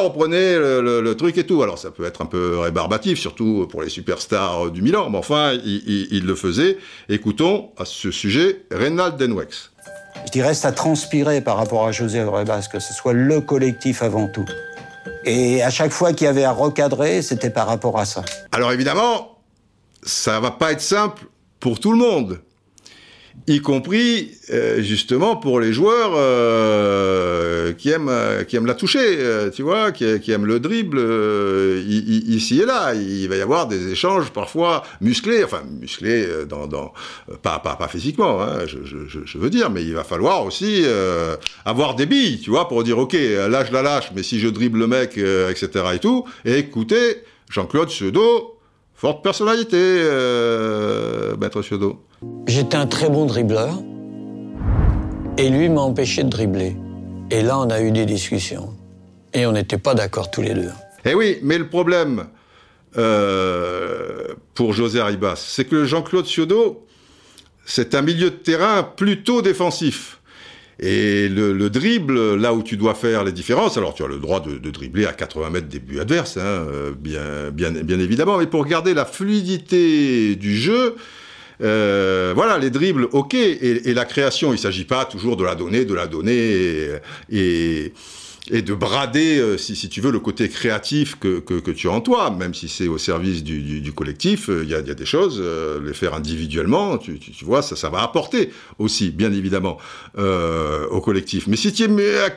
on 0.01 0.09
prenait 0.11 0.57
le, 0.57 0.81
le, 0.81 1.01
le, 1.01 1.15
truc 1.15 1.37
et 1.37 1.45
tout. 1.45 1.61
Alors 1.61 1.77
ça 1.77 1.91
peut 1.91 2.05
être 2.05 2.21
un 2.21 2.25
peu 2.25 2.59
rébarbatif, 2.59 3.19
surtout 3.19 3.67
pour 3.69 3.81
les 3.81 3.89
superstars 3.89 4.71
du 4.71 4.81
Milan. 4.81 5.09
Mais 5.09 5.17
enfin, 5.17 5.51
il, 5.51 5.83
il, 5.85 6.07
il 6.11 6.25
le 6.25 6.35
faisait. 6.35 6.77
Écoutons 7.09 7.71
à 7.77 7.83
ce 7.83 8.11
sujet 8.11 8.61
Reynald 8.71 9.17
Denwex. 9.17 9.56
Je 10.25 10.31
dirais 10.31 10.53
ça 10.53 10.71
transpirait 10.71 11.41
par 11.41 11.57
rapport 11.57 11.85
à 11.85 11.91
José 11.91 12.23
Rebas, 12.23 12.67
que 12.71 12.79
ce 12.79 12.93
soit 12.93 13.13
le 13.13 13.41
collectif 13.41 14.01
avant 14.03 14.27
tout. 14.27 14.45
Et 15.23 15.63
à 15.63 15.69
chaque 15.69 15.91
fois 15.91 16.13
qu'il 16.13 16.25
y 16.25 16.29
avait 16.29 16.43
à 16.43 16.51
recadrer, 16.51 17.21
c'était 17.21 17.49
par 17.49 17.67
rapport 17.67 17.99
à 17.99 18.05
ça. 18.05 18.23
Alors 18.51 18.71
évidemment, 18.71 19.39
ça 20.03 20.39
va 20.39 20.51
pas 20.51 20.71
être 20.71 20.81
simple 20.81 21.25
pour 21.59 21.79
tout 21.79 21.91
le 21.91 21.97
monde. 21.97 22.39
Y 23.47 23.61
compris 23.61 24.31
euh, 24.49 24.81
justement 24.81 25.37
pour 25.37 25.59
les 25.59 25.71
joueurs 25.71 26.11
euh, 26.15 27.71
qui 27.73 27.89
aiment 27.89 28.09
euh, 28.09 28.43
qui 28.43 28.55
aiment 28.55 28.65
la 28.65 28.75
toucher, 28.75 29.17
tu 29.53 29.61
vois, 29.61 29.91
qui, 29.91 30.31
aiment 30.31 30.45
le 30.45 30.59
dribble 30.59 30.99
ici 31.87 32.61
et 32.61 32.65
là. 32.65 32.93
Il 32.93 33.27
va 33.29 33.35
y 33.35 33.41
avoir 33.41 33.67
des 33.67 33.91
échanges 33.91 34.31
parfois 34.31 34.83
musclés, 35.01 35.43
enfin 35.43 35.63
musclés 35.79 36.27
dans, 36.47 36.67
pas, 37.41 37.59
pas, 37.59 37.75
pas 37.75 37.87
physiquement, 37.87 38.41
hein, 38.41 38.65
je, 38.65 39.37
veux 39.37 39.49
dire, 39.49 39.69
mais 39.69 39.83
il 39.83 39.93
va 39.93 40.03
falloir 40.03 40.45
aussi 40.45 40.85
avoir 41.65 41.95
des 41.95 42.05
billes, 42.05 42.39
tu 42.39 42.49
vois, 42.49 42.67
pour 42.67 42.83
dire 42.83 42.97
ok, 42.97 43.13
là 43.13 43.63
je 43.65 43.71
la 43.71 43.81
lâche, 43.81 44.11
mais 44.15 44.23
si 44.23 44.39
je 44.39 44.47
dribble 44.47 44.79
le 44.79 44.87
mec, 44.87 45.17
etc. 45.17 45.69
et 45.95 45.99
tout. 45.99 46.25
Et 46.45 46.57
écoutez, 46.57 47.23
Jean-Claude 47.49 47.89
Pseudo, 47.89 48.56
forte 48.97 49.23
personnalité, 49.23 49.77
maître 51.39 51.61
Pseudo. 51.61 52.03
J'étais 52.47 52.75
un 52.75 52.87
très 52.87 53.09
bon 53.09 53.25
dribbleur 53.25 53.75
et 55.37 55.49
lui 55.49 55.69
m'a 55.69 55.81
empêché 55.81 56.23
de 56.23 56.29
dribbler. 56.29 56.75
Et 57.29 57.43
là, 57.43 57.59
on 57.59 57.69
a 57.69 57.79
eu 57.81 57.91
des 57.91 58.05
discussions. 58.05 58.73
Et 59.33 59.45
on 59.45 59.51
n'était 59.51 59.77
pas 59.77 59.93
d'accord 59.93 60.31
tous 60.31 60.41
les 60.41 60.53
deux. 60.53 60.71
Eh 61.05 61.13
oui, 61.13 61.37
mais 61.43 61.57
le 61.57 61.69
problème 61.69 62.25
euh, 62.97 64.33
pour 64.55 64.73
José 64.73 64.99
Arribas, 64.99 65.35
c'est 65.35 65.65
que 65.65 65.85
Jean-Claude 65.85 66.25
Ciodo, 66.25 66.85
c'est 67.65 67.93
un 67.93 68.01
milieu 68.01 68.31
de 68.31 68.35
terrain 68.35 68.81
plutôt 68.81 69.41
défensif. 69.41 70.16
Et 70.79 71.27
le, 71.27 71.69
dribble, 71.69 72.35
là 72.35 72.53
où 72.53 72.61
tu 72.61 72.77
dois 72.77 72.93
faire 72.93 73.23
les 73.23 73.31
différences, 73.31 73.77
alors 73.77 73.95
tu 73.95 74.03
as 74.03 74.07
le 74.07 74.19
droit 74.19 74.39
de, 74.39 74.69
dribbler 74.69 75.05
à 75.05 75.13
80 75.13 75.49
mètres 75.49 75.67
des 75.67 75.79
buts 75.79 75.99
adverses, 75.99 76.37
hein, 76.37 76.41
euh, 76.41 76.91
bien, 76.95 77.49
bien, 77.51 77.71
bien 77.71 77.99
évidemment, 77.99 78.37
mais 78.37 78.45
pour 78.45 78.65
garder 78.65 78.93
la 78.93 79.05
fluidité 79.05 80.35
du 80.35 80.55
jeu, 80.55 80.95
euh, 81.63 82.33
voilà, 82.35 82.59
les 82.59 82.69
dribbles, 82.69 83.07
ok, 83.11 83.33
et, 83.33 83.93
la 83.93 84.05
création, 84.05 84.49
il 84.49 84.57
ne 84.57 84.61
s'agit 84.61 84.85
pas 84.85 85.05
toujours 85.05 85.35
de 85.35 85.43
la 85.43 85.55
donner, 85.55 85.83
de 85.83 85.95
la 85.95 86.05
donner 86.05 86.35
et, 86.35 86.91
et, 87.31 87.93
de 88.49 88.73
brader, 88.73 89.39
euh, 89.39 89.57
si, 89.57 89.75
si, 89.75 89.89
tu 89.89 90.01
veux, 90.01 90.11
le 90.11 90.19
côté 90.19 90.49
créatif 90.49 91.15
que, 91.19 91.39
que, 91.39 91.71
tu 91.71 91.89
as 91.89 91.91
en 91.91 92.01
toi, 92.01 92.29
même 92.31 92.53
si 92.53 92.69
c'est 92.69 92.87
au 92.87 92.97
service 92.97 93.43
du, 93.43 93.81
du, 93.81 93.91
collectif, 93.91 94.49
euh, 94.49 94.63
il 94.63 94.69
y, 94.69 94.75
a, 94.75 94.79
y, 94.79 94.89
a, 94.89 94.93
des 94.93 95.05
choses, 95.05 95.41
les 95.83 95.93
faire 95.93 96.13
individuellement, 96.13 96.97
tu, 96.97 97.19
tu, 97.19 97.45
vois, 97.45 97.61
ça, 97.61 97.75
ça 97.75 97.89
va 97.89 98.01
apporter 98.01 98.51
aussi, 98.79 99.11
bien 99.11 99.31
évidemment, 99.31 99.77
au 100.17 101.01
collectif. 101.01 101.47
Mais 101.47 101.57
si 101.57 101.71
tu, 101.73 101.87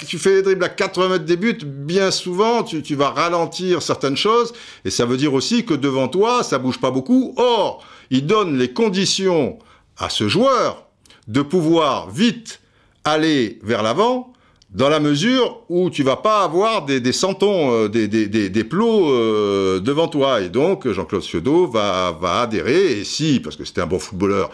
tu 0.06 0.18
fais 0.18 0.36
les 0.36 0.42
dribbles 0.42 0.64
à 0.64 0.68
80 0.68 1.08
mètres 1.08 1.24
des 1.24 1.36
buts, 1.36 1.58
bien 1.64 2.10
souvent, 2.10 2.62
tu, 2.62 2.82
tu 2.82 2.94
vas 2.94 3.10
ralentir 3.10 3.82
certaines 3.82 4.16
choses, 4.16 4.52
et 4.84 4.90
ça 4.90 5.06
veut 5.06 5.16
dire 5.16 5.34
aussi 5.34 5.64
que 5.64 5.74
devant 5.74 6.08
toi, 6.08 6.42
ça 6.42 6.58
bouge 6.58 6.78
pas 6.78 6.90
beaucoup. 6.90 7.34
Or, 7.36 7.84
il 8.10 8.26
donne 8.26 8.58
les 8.58 8.72
conditions 8.72 9.58
à 9.96 10.08
ce 10.08 10.28
joueur 10.28 10.86
de 11.28 11.42
pouvoir 11.42 12.10
vite 12.10 12.60
aller 13.04 13.58
vers 13.62 13.82
l'avant 13.82 14.32
dans 14.72 14.88
la 14.88 15.00
mesure 15.00 15.62
où 15.68 15.90
tu 15.90 16.02
vas 16.02 16.16
pas 16.16 16.44
avoir 16.44 16.84
des, 16.84 17.00
des 17.00 17.12
santons, 17.12 17.72
euh, 17.72 17.88
des, 17.88 18.06
des, 18.08 18.28
des, 18.28 18.64
plots 18.64 19.10
euh, 19.10 19.80
devant 19.80 20.08
toi. 20.08 20.40
Et 20.40 20.48
donc, 20.48 20.88
Jean-Claude 20.88 21.22
Ciodo 21.22 21.66
va, 21.66 22.16
va 22.20 22.42
adhérer. 22.42 23.00
Et 23.00 23.04
si, 23.04 23.40
parce 23.40 23.56
que 23.56 23.64
c'était 23.64 23.80
un 23.80 23.86
bon 23.86 23.98
footballeur, 23.98 24.50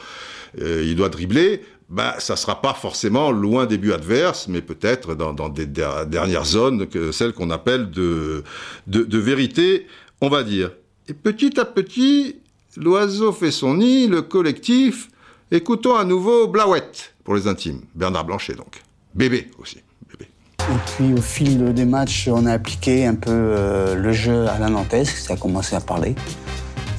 euh, 0.60 0.82
il 0.86 0.96
doit 0.96 1.10
dribbler, 1.10 1.60
bah, 1.90 2.14
ça 2.18 2.36
sera 2.36 2.62
pas 2.62 2.74
forcément 2.74 3.30
loin 3.30 3.66
des 3.66 3.78
buts 3.78 3.92
adverses, 3.92 4.48
mais 4.48 4.62
peut-être 4.62 5.14
dans, 5.14 5.34
dans, 5.34 5.48
des 5.50 5.66
dernières 5.66 6.46
zones, 6.46 6.86
que 6.86 7.12
celles 7.12 7.32
qu'on 7.32 7.50
appelle 7.50 7.90
de, 7.90 8.42
de, 8.86 9.02
de 9.02 9.18
vérité, 9.18 9.86
on 10.20 10.28
va 10.28 10.42
dire. 10.42 10.70
Et 11.08 11.14
petit 11.14 11.60
à 11.60 11.64
petit, 11.64 12.36
L'oiseau 12.76 13.32
fait 13.32 13.50
son 13.50 13.76
nid, 13.76 14.06
le 14.06 14.22
collectif. 14.22 15.08
Écoutons 15.50 15.96
à 15.96 16.04
nouveau 16.04 16.46
Blauette 16.46 17.14
pour 17.24 17.34
les 17.34 17.48
intimes. 17.48 17.80
Bernard 17.94 18.26
Blanchet 18.26 18.54
donc. 18.54 18.82
Bébé 19.14 19.48
aussi. 19.58 19.78
Et 20.68 20.78
puis 20.86 21.14
au 21.14 21.22
fil 21.22 21.72
des 21.74 21.84
matchs, 21.84 22.28
on 22.28 22.44
a 22.44 22.52
appliqué 22.52 23.06
un 23.06 23.14
peu 23.14 23.30
euh, 23.30 23.94
le 23.94 24.12
jeu 24.12 24.48
à 24.48 24.58
la 24.58 24.68
Nantaise, 24.68 25.08
ça 25.08 25.34
a 25.34 25.36
commencé 25.36 25.76
à 25.76 25.80
parler. 25.80 26.16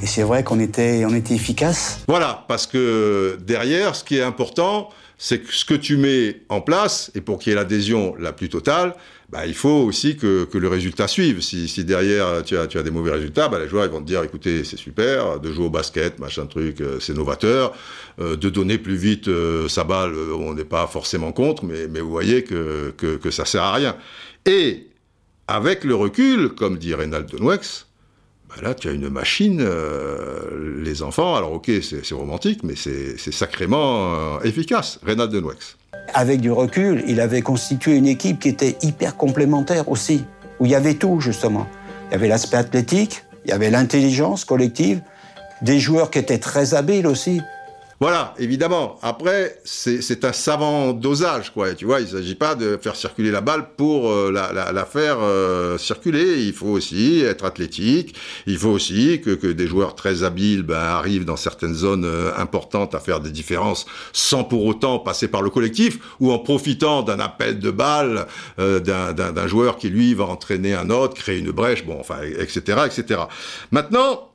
Et 0.02 0.06
c'est 0.06 0.22
vrai 0.22 0.42
qu'on 0.42 0.58
était, 0.58 1.04
on 1.04 1.14
était 1.14 1.34
efficace. 1.34 2.00
Voilà, 2.08 2.44
parce 2.48 2.66
que 2.66 3.38
derrière, 3.46 3.94
ce 3.94 4.04
qui 4.04 4.16
est 4.16 4.22
important, 4.22 4.88
c'est 5.18 5.40
que 5.40 5.52
ce 5.52 5.66
que 5.66 5.74
tu 5.74 5.98
mets 5.98 6.40
en 6.48 6.62
place, 6.62 7.10
et 7.14 7.20
pour 7.20 7.38
qu'il 7.38 7.50
y 7.50 7.52
ait 7.52 7.58
l'adhésion 7.58 8.14
la 8.18 8.32
plus 8.32 8.48
totale, 8.48 8.94
bah, 9.30 9.46
il 9.46 9.54
faut 9.54 9.84
aussi 9.84 10.16
que, 10.16 10.44
que 10.44 10.56
le 10.56 10.68
résultat 10.68 11.06
suive. 11.06 11.40
Si, 11.42 11.68
si 11.68 11.84
derrière 11.84 12.42
tu 12.44 12.56
as, 12.56 12.66
tu 12.66 12.78
as 12.78 12.82
des 12.82 12.90
mauvais 12.90 13.12
résultats, 13.12 13.48
bah, 13.48 13.58
les 13.58 13.68
joueurs 13.68 13.84
ils 13.84 13.90
vont 13.90 14.00
te 14.00 14.06
dire 14.06 14.22
écoutez, 14.22 14.64
c'est 14.64 14.78
super, 14.78 15.38
de 15.38 15.52
jouer 15.52 15.66
au 15.66 15.70
basket, 15.70 16.18
machin 16.18 16.46
truc, 16.46 16.80
euh, 16.80 16.98
c'est 16.98 17.14
novateur, 17.14 17.74
euh, 18.20 18.36
de 18.36 18.48
donner 18.48 18.78
plus 18.78 18.96
vite 18.96 19.28
euh, 19.28 19.68
sa 19.68 19.84
balle, 19.84 20.14
on 20.16 20.54
n'est 20.54 20.64
pas 20.64 20.86
forcément 20.86 21.32
contre, 21.32 21.64
mais, 21.64 21.88
mais 21.88 22.00
vous 22.00 22.10
voyez 22.10 22.42
que, 22.42 22.94
que, 22.96 23.16
que 23.16 23.30
ça 23.30 23.44
sert 23.44 23.62
à 23.62 23.74
rien. 23.74 23.96
Et 24.46 24.86
avec 25.46 25.84
le 25.84 25.94
recul, 25.94 26.50
comme 26.50 26.78
dit 26.78 26.94
Reynald 26.94 27.30
Denouex, 27.30 27.86
bah 28.48 28.54
là, 28.62 28.74
tu 28.74 28.88
as 28.88 28.92
une 28.92 29.10
machine, 29.10 29.62
les 30.82 31.02
enfants, 31.02 31.36
alors 31.36 31.52
ok, 31.52 31.70
c'est 31.82 32.14
romantique, 32.14 32.62
mais 32.62 32.76
c'est 32.76 33.18
sacrément 33.30 34.40
efficace, 34.40 34.98
Reynald 35.04 35.30
Denouex. 35.30 35.77
Avec 36.14 36.40
du 36.40 36.50
recul, 36.50 37.04
il 37.06 37.20
avait 37.20 37.42
constitué 37.42 37.96
une 37.96 38.06
équipe 38.06 38.40
qui 38.40 38.48
était 38.48 38.76
hyper 38.82 39.16
complémentaire 39.16 39.88
aussi, 39.88 40.24
où 40.58 40.66
il 40.66 40.72
y 40.72 40.74
avait 40.74 40.94
tout 40.94 41.20
justement. 41.20 41.66
Il 42.08 42.12
y 42.12 42.14
avait 42.14 42.28
l'aspect 42.28 42.56
athlétique, 42.56 43.24
il 43.44 43.50
y 43.50 43.52
avait 43.52 43.70
l'intelligence 43.70 44.44
collective, 44.44 45.00
des 45.62 45.78
joueurs 45.78 46.10
qui 46.10 46.18
étaient 46.18 46.38
très 46.38 46.74
habiles 46.74 47.06
aussi. 47.06 47.40
Voilà, 48.00 48.32
évidemment. 48.38 48.96
Après, 49.02 49.60
c'est 49.64 50.24
un 50.24 50.32
savant 50.32 50.92
dosage, 50.92 51.52
quoi. 51.52 51.74
Tu 51.74 51.84
vois, 51.84 51.98
il 51.98 52.04
ne 52.04 52.10
s'agit 52.10 52.36
pas 52.36 52.54
de 52.54 52.78
faire 52.80 52.94
circuler 52.94 53.32
la 53.32 53.40
balle 53.40 53.70
pour 53.76 54.08
euh, 54.08 54.30
la, 54.30 54.52
la, 54.52 54.70
la, 54.70 54.84
faire 54.84 55.16
euh, 55.20 55.78
circuler. 55.78 56.44
Il 56.44 56.52
faut 56.52 56.68
aussi 56.68 57.22
être 57.22 57.44
athlétique. 57.44 58.14
Il 58.46 58.56
faut 58.56 58.68
aussi 58.68 59.20
que, 59.20 59.30
que 59.30 59.48
des 59.48 59.66
joueurs 59.66 59.96
très 59.96 60.22
habiles 60.22 60.62
ben, 60.62 60.78
arrivent 60.78 61.24
dans 61.24 61.36
certaines 61.36 61.74
zones 61.74 62.04
euh, 62.04 62.30
importantes 62.36 62.94
à 62.94 63.00
faire 63.00 63.18
des 63.18 63.32
différences 63.32 63.84
sans 64.12 64.44
pour 64.44 64.64
autant 64.64 65.00
passer 65.00 65.26
par 65.26 65.42
le 65.42 65.50
collectif 65.50 65.98
ou 66.20 66.30
en 66.30 66.38
profitant 66.38 67.02
d'un 67.02 67.18
appel 67.18 67.58
de 67.58 67.70
balle 67.72 68.28
d'un 68.58 69.46
joueur 69.48 69.76
qui, 69.76 69.88
lui, 69.88 70.14
va 70.14 70.24
entraîner 70.24 70.72
un 70.72 70.90
autre, 70.90 71.14
créer 71.14 71.38
une 71.38 71.50
brèche, 71.50 71.84
bon, 71.84 71.96
enfin, 71.98 72.18
etc., 72.22 72.82
etc. 72.86 73.22
Maintenant, 73.72 74.27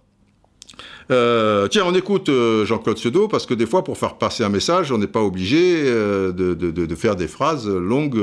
euh, 1.12 1.68
tiens, 1.68 1.84
on 1.86 1.96
écoute 1.96 2.30
euh, 2.30 2.66
Jean-Claude 2.66 2.98
Seudo 2.98 3.28
parce 3.28 3.46
que 3.46 3.54
des 3.54 3.66
fois, 3.66 3.84
pour 3.84 3.98
faire 3.98 4.16
passer 4.16 4.44
un 4.44 4.50
message, 4.50 4.92
on 4.92 4.98
n'est 4.98 5.08
pas 5.08 5.22
obligé 5.22 5.84
euh, 5.86 6.32
de, 6.32 6.96
faire 6.96 7.16
des 7.16 7.28
phrases 7.28 7.68
longues 7.68 8.22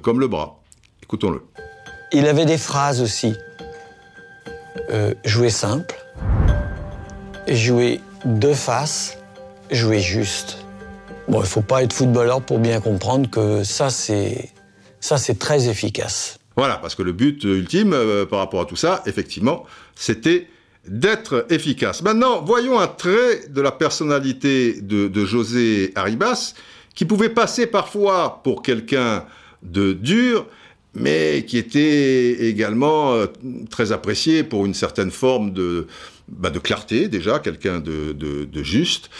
comme 0.00 0.20
le 0.20 0.28
bras. 0.28 0.60
Écoutons-le. 1.02 1.42
Il 2.12 2.26
avait 2.26 2.46
des 2.46 2.58
phrases 2.58 3.02
aussi. 3.02 3.34
jouer 5.24 5.50
simple, 5.50 5.94
jouer 7.48 8.00
de 8.24 8.52
face, 8.52 9.18
jouer 9.70 10.00
juste. 10.00 10.58
Bon, 11.28 11.40
il 11.40 11.46
faut 11.46 11.62
pas 11.62 11.82
être 11.82 11.92
footballeur 11.92 12.40
pour 12.40 12.58
bien 12.58 12.80
comprendre 12.80 13.28
que 13.28 13.64
ça, 13.64 13.90
c'est 13.90 14.50
ça, 15.00 15.18
c'est 15.18 15.38
très 15.38 15.68
efficace. 15.68 16.38
Voilà, 16.56 16.76
parce 16.76 16.94
que 16.94 17.02
le 17.02 17.12
but 17.12 17.42
ultime 17.44 17.96
par 18.30 18.38
rapport 18.38 18.60
à 18.60 18.64
tout 18.64 18.76
ça, 18.76 19.02
effectivement, 19.06 19.64
c'était 19.96 20.46
d'être 20.88 21.46
efficace. 21.50 22.02
Maintenant, 22.02 22.42
voyons 22.42 22.78
un 22.78 22.86
trait 22.86 23.48
de 23.48 23.60
la 23.60 23.72
personnalité 23.72 24.80
de, 24.80 25.24
José 25.24 25.92
Arribas, 25.94 26.54
qui 26.94 27.04
pouvait 27.04 27.28
passer 27.28 27.66
parfois 27.66 28.40
pour 28.44 28.62
quelqu'un 28.62 29.24
de 29.62 29.92
dur, 29.92 30.46
mais 30.94 31.44
qui 31.46 31.58
était 31.58 32.46
également 32.48 33.14
euh, 33.14 33.26
très 33.70 33.90
apprécié 33.90 34.44
pour 34.44 34.64
une 34.64 34.74
certaine 34.74 35.10
forme 35.10 35.52
de, 35.52 35.88
bah, 36.28 36.50
de 36.50 36.58
clarté 36.58 37.08
déjà, 37.08 37.38
quelqu'un 37.38 37.80
de, 37.80 38.12
de, 38.12 38.62
juste, 38.62 39.10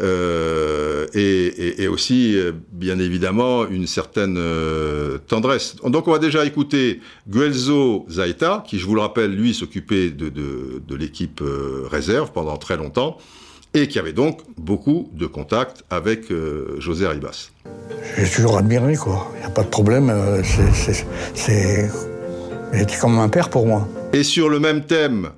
euh, 0.00 1.06
et, 1.12 1.82
et, 1.82 1.88
aussi, 1.88 2.36
euh, 2.36 2.52
bien 2.72 2.98
évidemment, 2.98 3.66
une 3.66 3.86
certaine 3.86 4.36
euh, 4.38 5.18
tendresse. 5.26 5.76
Donc 5.84 6.06
on 6.06 6.12
va 6.12 6.18
déjà 6.18 6.44
écouter 6.44 7.00
Guelzo 7.28 8.06
Zaita, 8.08 8.62
qui, 8.66 8.78
je 8.78 8.86
vous 8.86 8.94
le 8.94 9.00
rappelle, 9.00 9.34
lui 9.34 9.54
s'occupait 9.54 10.10
de, 10.10 10.28
de, 10.28 10.96
l'équipe 10.96 11.40
euh, 11.40 11.86
réserve 11.90 12.32
pendant 12.32 12.56
très 12.58 12.76
longtemps, 12.76 13.18
et 13.74 13.88
qui 13.88 13.98
avait 13.98 14.12
donc 14.12 14.40
beaucoup 14.56 15.10
de 15.14 15.26
contacts 15.26 15.82
avec 15.88 16.26
José 16.78 17.06
Arribas. 17.06 17.50
J'ai 18.18 18.28
toujours 18.28 18.58
admiré, 18.58 18.96
quoi. 18.96 19.32
Il 19.34 19.40
n'y 19.40 19.46
a 19.46 19.50
pas 19.50 19.62
de 19.62 19.68
problème. 19.68 20.12
C'est... 21.34 21.90
Il 22.74 22.80
était 22.80 22.96
comme 22.96 23.18
un 23.18 23.30
père 23.30 23.48
pour 23.48 23.66
moi. 23.66 23.88
Et 24.12 24.22
sur 24.22 24.50
le 24.50 24.60
même 24.60 24.84
thème, 24.84 25.30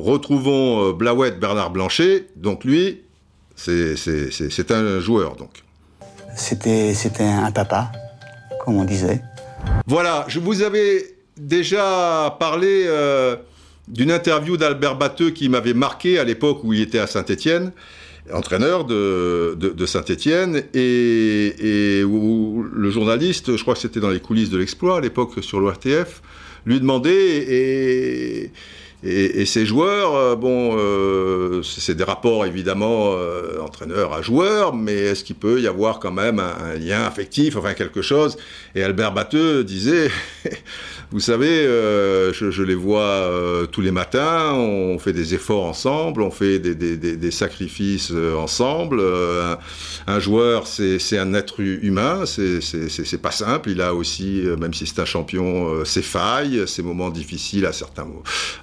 Retrouvons 0.00 0.88
euh, 0.88 0.92
Blauette 0.92 1.38
Bernard 1.40 1.70
Blanchet. 1.70 2.26
Donc 2.36 2.64
lui, 2.64 3.02
c'est 3.56 4.70
un 4.70 5.00
joueur 5.00 5.36
donc. 5.36 5.62
C'était 6.36 7.24
un 7.24 7.50
papa, 7.50 7.90
comme 8.64 8.76
on 8.76 8.84
disait. 8.84 9.22
Voilà, 9.86 10.24
je 10.28 10.38
vous 10.38 10.62
avais 10.62 11.04
déjà 11.36 12.36
parlé 12.38 12.84
euh, 12.86 13.36
d'une 13.88 14.10
interview 14.10 14.56
d'Albert 14.56 14.96
Batteux 14.96 15.30
qui 15.30 15.48
m'avait 15.48 15.74
marqué 15.74 16.18
à 16.18 16.24
l'époque 16.24 16.62
où 16.62 16.72
il 16.72 16.80
était 16.80 16.98
à 16.98 17.06
Saint-Étienne. 17.06 17.72
entraîneur 18.32 18.84
de, 18.84 19.56
de, 19.58 19.86
Saint-Étienne, 19.86 20.62
et, 20.74 21.98
et, 21.98 22.04
où 22.04 22.64
le 22.72 22.90
journaliste, 22.90 23.56
je 23.56 23.62
crois 23.62 23.74
que 23.74 23.80
c'était 23.80 24.00
dans 24.00 24.10
les 24.10 24.20
coulisses 24.20 24.50
de 24.50 24.58
l'exploit 24.58 24.98
à 24.98 25.00
l'époque 25.00 25.42
sur 25.42 25.58
l'ORTF, 25.60 26.22
lui 26.66 26.78
demandait 26.80 27.36
et 27.38 28.52
et, 29.04 29.46
ces 29.46 29.64
joueurs, 29.64 30.16
euh, 30.16 30.34
bon, 30.34 30.76
euh, 30.76 31.62
c'est 31.62 31.94
des 31.94 32.02
rapports 32.02 32.44
évidemment 32.44 33.12
euh, 33.12 33.60
entraîneur 33.60 34.12
à 34.12 34.22
joueur, 34.22 34.74
mais 34.74 34.94
est-ce 34.94 35.22
qu'il 35.22 35.36
peut 35.36 35.60
y 35.60 35.68
avoir 35.68 36.00
quand 36.00 36.10
même 36.10 36.40
un, 36.40 36.72
un, 36.72 36.74
lien 36.74 37.04
affectif, 37.04 37.56
enfin 37.56 37.74
quelque 37.74 38.02
chose? 38.02 38.36
Et 38.74 38.82
Albert 38.82 39.12
Batteux 39.12 39.62
disait, 39.62 40.10
vous 41.10 41.20
savez, 41.20 41.48
euh, 41.48 42.32
je, 42.32 42.50
je, 42.50 42.62
les 42.62 42.74
vois 42.74 43.00
euh, 43.00 43.66
tous 43.66 43.80
les 43.80 43.90
matins, 43.90 44.52
on 44.54 44.98
fait 44.98 45.12
des 45.12 45.34
efforts 45.34 45.64
ensemble, 45.64 46.22
on 46.22 46.30
fait 46.30 46.58
des, 46.58 46.74
des, 46.74 46.96
des, 46.96 47.16
des 47.16 47.30
sacrifices 47.30 48.12
ensemble. 48.36 49.00
Un, 49.00 49.58
un, 50.06 50.20
joueur, 50.20 50.66
c'est 50.66 51.18
un 51.18 51.34
être 51.34 51.60
humain, 51.60 52.24
c'est 52.26 53.22
pas 53.22 53.30
simple. 53.30 53.70
Il 53.70 53.80
a 53.80 53.94
aussi, 53.94 54.42
même 54.58 54.74
si 54.74 54.86
c'est 54.86 55.00
un 55.00 55.04
champion, 55.04 55.84
ses 55.84 56.02
failles, 56.02 56.66
ses 56.66 56.82
moments 56.82 57.10
difficiles 57.10 57.66
à 57.66 57.72
certains. 57.72 58.06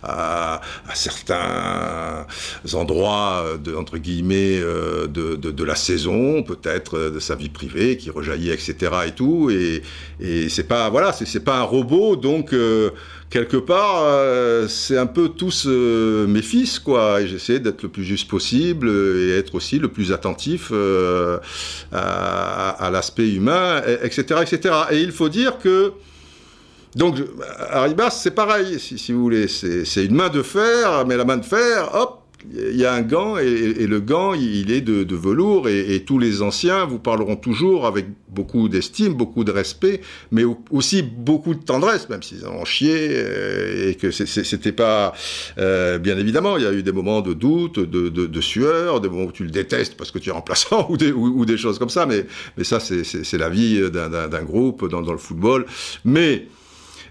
À, 0.04 0.62
à, 0.88 0.96
certains 0.96 2.26
endroits 2.74 3.58
de, 3.64 3.76
entre 3.76 3.98
guillemets 3.98 4.60
euh, 4.60 5.08
de, 5.08 5.36
de, 5.36 5.52
de 5.52 5.64
la 5.64 5.76
saison, 5.76 6.44
peut-être 6.44 6.98
euh, 6.98 7.12
de 7.12 7.20
sa 7.20 7.36
vie 7.36 7.50
privée 7.50 7.98
qui 7.98 8.10
rejaillit, 8.10 8.52
etc. 8.52 8.76
et 9.08 9.12
tout. 9.12 9.50
Et, 9.52 9.82
et 10.20 10.50
c'est 10.50 10.64
pas 10.68 10.90
voilà, 10.90 11.14
c'est 11.14 11.44
pas 11.44 11.58
un 11.58 11.64
robot, 11.64 12.16
donc 12.36 12.52
euh, 12.52 12.90
quelque 13.30 13.56
part, 13.56 14.04
euh, 14.04 14.68
c'est 14.68 14.98
un 14.98 15.06
peu 15.06 15.30
tous 15.30 15.68
euh, 15.68 16.28
mes 16.28 16.42
fils, 16.42 16.80
quoi. 16.80 17.22
Et 17.22 17.28
j'essaie 17.28 17.60
d'être 17.60 17.84
le 17.84 17.90
plus 17.90 18.04
juste 18.04 18.28
possible 18.30 18.90
et 18.90 19.38
être 19.38 19.56
aussi 19.56 19.80
le 19.80 19.88
plus 19.88 20.12
attentif 20.12 20.72
à, 21.92 22.70
à 22.70 22.92
l'aspect 22.92 23.30
humain, 23.32 23.82
etc., 24.04 24.42
etc. 24.42 24.76
Et 24.92 25.02
il 25.02 25.12
faut 25.12 25.30
dire 25.30 25.60
que 25.60 25.94
donc, 26.96 27.18
Arribas, 27.70 28.12
c'est 28.12 28.32
pareil, 28.32 28.80
si, 28.80 28.98
si, 28.98 29.12
vous 29.12 29.22
voulez. 29.22 29.48
C'est 29.48 30.06
une 30.06 30.16
main 30.16 30.30
de 30.30 30.42
fer, 30.42 31.06
mais 31.06 31.18
la 31.18 31.26
main 31.26 31.38
de 31.38 31.46
fer, 31.46 31.90
hop, 31.94 32.25
il 32.54 32.76
y 32.76 32.86
a 32.86 32.94
un 32.94 33.02
gant, 33.02 33.38
et, 33.38 33.88
le 33.88 34.00
gant, 34.00 34.34
il 34.34 34.72
est 34.72 34.82
de, 34.82 35.16
velours, 35.16 35.68
et, 35.68 36.04
tous 36.06 36.20
les 36.20 36.42
anciens 36.42 36.86
vous 36.86 37.00
parleront 37.00 37.36
toujours 37.36 37.86
avec 37.86 38.08
beaucoup 38.30 38.70
d'estime, 38.70 39.14
beaucoup 39.14 39.44
de 39.44 39.52
respect, 39.52 40.02
mais 40.32 40.44
aussi 40.70 41.02
beaucoup 41.02 41.54
de 41.54 41.64
tendresse, 41.64 42.10
même 42.10 42.22
s'ils 42.24 42.46
en 42.46 42.54
ont 42.54 42.66
chié, 42.66 42.94
euh, 42.96 43.90
et 43.90 43.96
que 43.96 44.12
c'était 44.12 44.72
pas... 44.72 45.14
Euh, 45.58 45.98
bien 45.98 46.18
évidemment, 46.18 46.58
il 46.58 46.64
y 46.64 46.68
a 46.68 46.74
eu 46.74 46.84
des 46.84 46.92
moments 46.92 47.22
de 47.22 47.34
doute, 47.34 47.80
de, 47.80 48.42
sueur, 48.42 49.02
des 49.02 49.10
moments 49.10 49.26
où 49.26 49.32
tu 49.32 49.44
le 49.44 49.52
détestes 49.52 49.96
parce 49.96 50.12
que 50.12 50.20
tu 50.20 50.30
es 50.30 50.34
remplaçant, 50.34 50.88
ou 50.90 50.98
des, 50.98 51.12
ou, 51.12 51.46
des 51.46 51.58
choses 51.58 51.80
comme 51.80 51.90
ça, 51.90 52.06
mais, 52.06 52.26
ça, 52.64 52.80
c'est 52.80 53.38
la 53.38 53.50
vie 53.50 53.90
d'un 53.92 54.44
groupe 54.44 54.90
dans, 54.90 55.02
dans 55.02 55.14
le 55.14 55.18
football. 55.18 55.66
Mais... 56.04 56.48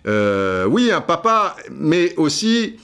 Euh, 0.06 0.66
oui, 0.66 0.90
un 0.90 1.00
papa, 1.00 1.56
mais 1.70 2.14
aussi 2.16 2.76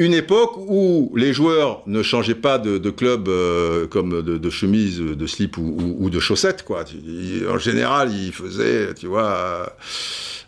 une 0.00 0.14
époque 0.14 0.56
où 0.56 1.12
les 1.14 1.34
joueurs 1.34 1.82
ne 1.86 2.02
changeaient 2.02 2.34
pas 2.34 2.58
de, 2.58 2.78
club 2.88 3.28
euh, 3.28 3.86
comme 3.86 4.22
de, 4.22 4.50
chemise, 4.50 4.98
de 4.98 5.26
slip 5.26 5.58
ou, 5.58 6.08
de 6.08 6.18
chaussettes. 6.18 6.64
En 6.70 7.58
général, 7.58 8.10
ils 8.10 8.32
faisaient, 8.32 8.94
euh, 9.04 9.66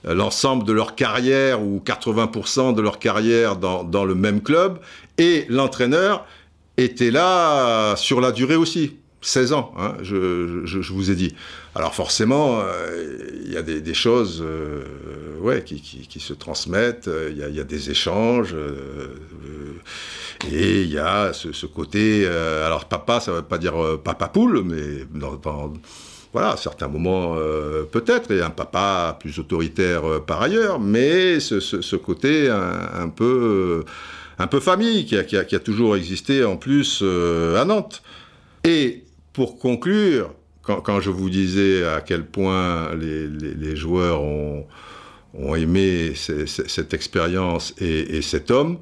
l'ensemble 0.04 0.64
de 0.64 0.72
leur 0.72 0.94
carrière 0.94 1.62
ou 1.62 1.82
80% 1.84 2.74
de 2.74 2.80
leur 2.80 2.98
carrière 2.98 3.56
dans 3.56 4.04
le 4.06 4.14
même 4.14 4.40
club, 4.40 4.78
et 5.18 5.44
l'entraîneur 5.50 6.24
était 6.78 7.10
là 7.10 7.94
sur 7.96 8.22
la 8.22 8.32
durée 8.32 8.56
aussi. 8.56 8.96
16 9.22 9.52
ans, 9.52 9.72
hein, 9.78 9.94
je, 10.02 10.62
je, 10.64 10.82
je, 10.82 10.92
vous 10.92 11.10
ai 11.10 11.14
dit. 11.14 11.34
Alors 11.74 11.94
forcément, 11.94 12.60
il 12.60 12.64
euh, 12.64 13.52
y 13.52 13.56
a 13.56 13.62
des, 13.62 13.80
des 13.80 13.94
choses 13.94 14.42
euh, 14.44 14.82
ouais, 15.40 15.62
qui, 15.62 15.80
qui, 15.80 16.06
qui, 16.08 16.20
se 16.20 16.34
transmettent, 16.34 17.08
il 17.30 17.36
y, 17.36 17.56
y, 17.56 17.60
a 17.60 17.64
des 17.64 17.90
échanges, 17.90 18.52
euh, 18.54 19.14
et 20.50 20.82
il 20.82 20.90
y 20.90 20.98
a 20.98 21.32
ce, 21.32 21.52
ce 21.52 21.66
côté... 21.66 22.24
Euh, 22.26 22.66
alors 22.66 22.86
papa, 22.86 23.20
ça 23.20 23.30
ne 23.30 23.36
veut 23.36 23.42
pas 23.42 23.58
dire 23.58 23.74
papa 24.02 24.28
poule, 24.28 24.62
mais 24.64 25.06
dans, 25.14 25.34
dans 25.36 25.72
voilà, 26.32 26.52
à 26.52 26.56
certains 26.56 26.88
moments 26.88 27.34
euh, 27.36 27.84
peut-être, 27.84 28.30
et 28.30 28.40
un 28.40 28.50
papa 28.50 29.16
plus 29.20 29.38
autoritaire 29.38 30.04
euh, 30.08 30.18
par 30.18 30.40
ailleurs, 30.42 30.80
mais 30.80 31.40
ce, 31.40 31.60
ce, 31.60 31.82
ce 31.82 31.94
côté 31.96 32.48
un, 32.48 32.88
un, 32.94 33.08
peu, 33.08 33.84
un 34.38 34.46
peu 34.46 34.58
famille 34.58 35.04
qui 35.04 35.16
a, 35.16 35.24
qui, 35.24 35.36
a, 35.36 35.44
qui 35.44 35.54
a, 35.54 35.60
toujours 35.60 35.94
existé 35.94 36.44
en 36.44 36.56
plus 36.56 37.02
à 37.02 37.64
Nantes. 37.64 38.02
Et 38.64 39.04
pour 39.32 39.58
conclure, 39.58 40.34
quand, 40.62 40.80
quand, 40.80 41.00
je 41.00 41.10
vous 41.10 41.30
disais 41.30 41.84
à 41.86 42.00
quel 42.00 42.24
point 42.24 42.94
les, 42.94 43.26
les, 43.26 43.54
les 43.54 43.76
joueurs 43.76 44.22
ont, 44.22 44.66
ont 45.34 45.54
aimé 45.54 46.12
ces, 46.14 46.46
ces, 46.46 46.68
cette 46.68 46.94
expérience 46.94 47.74
et, 47.78 48.16
et, 48.16 48.22
cet 48.22 48.50
homme, 48.50 48.78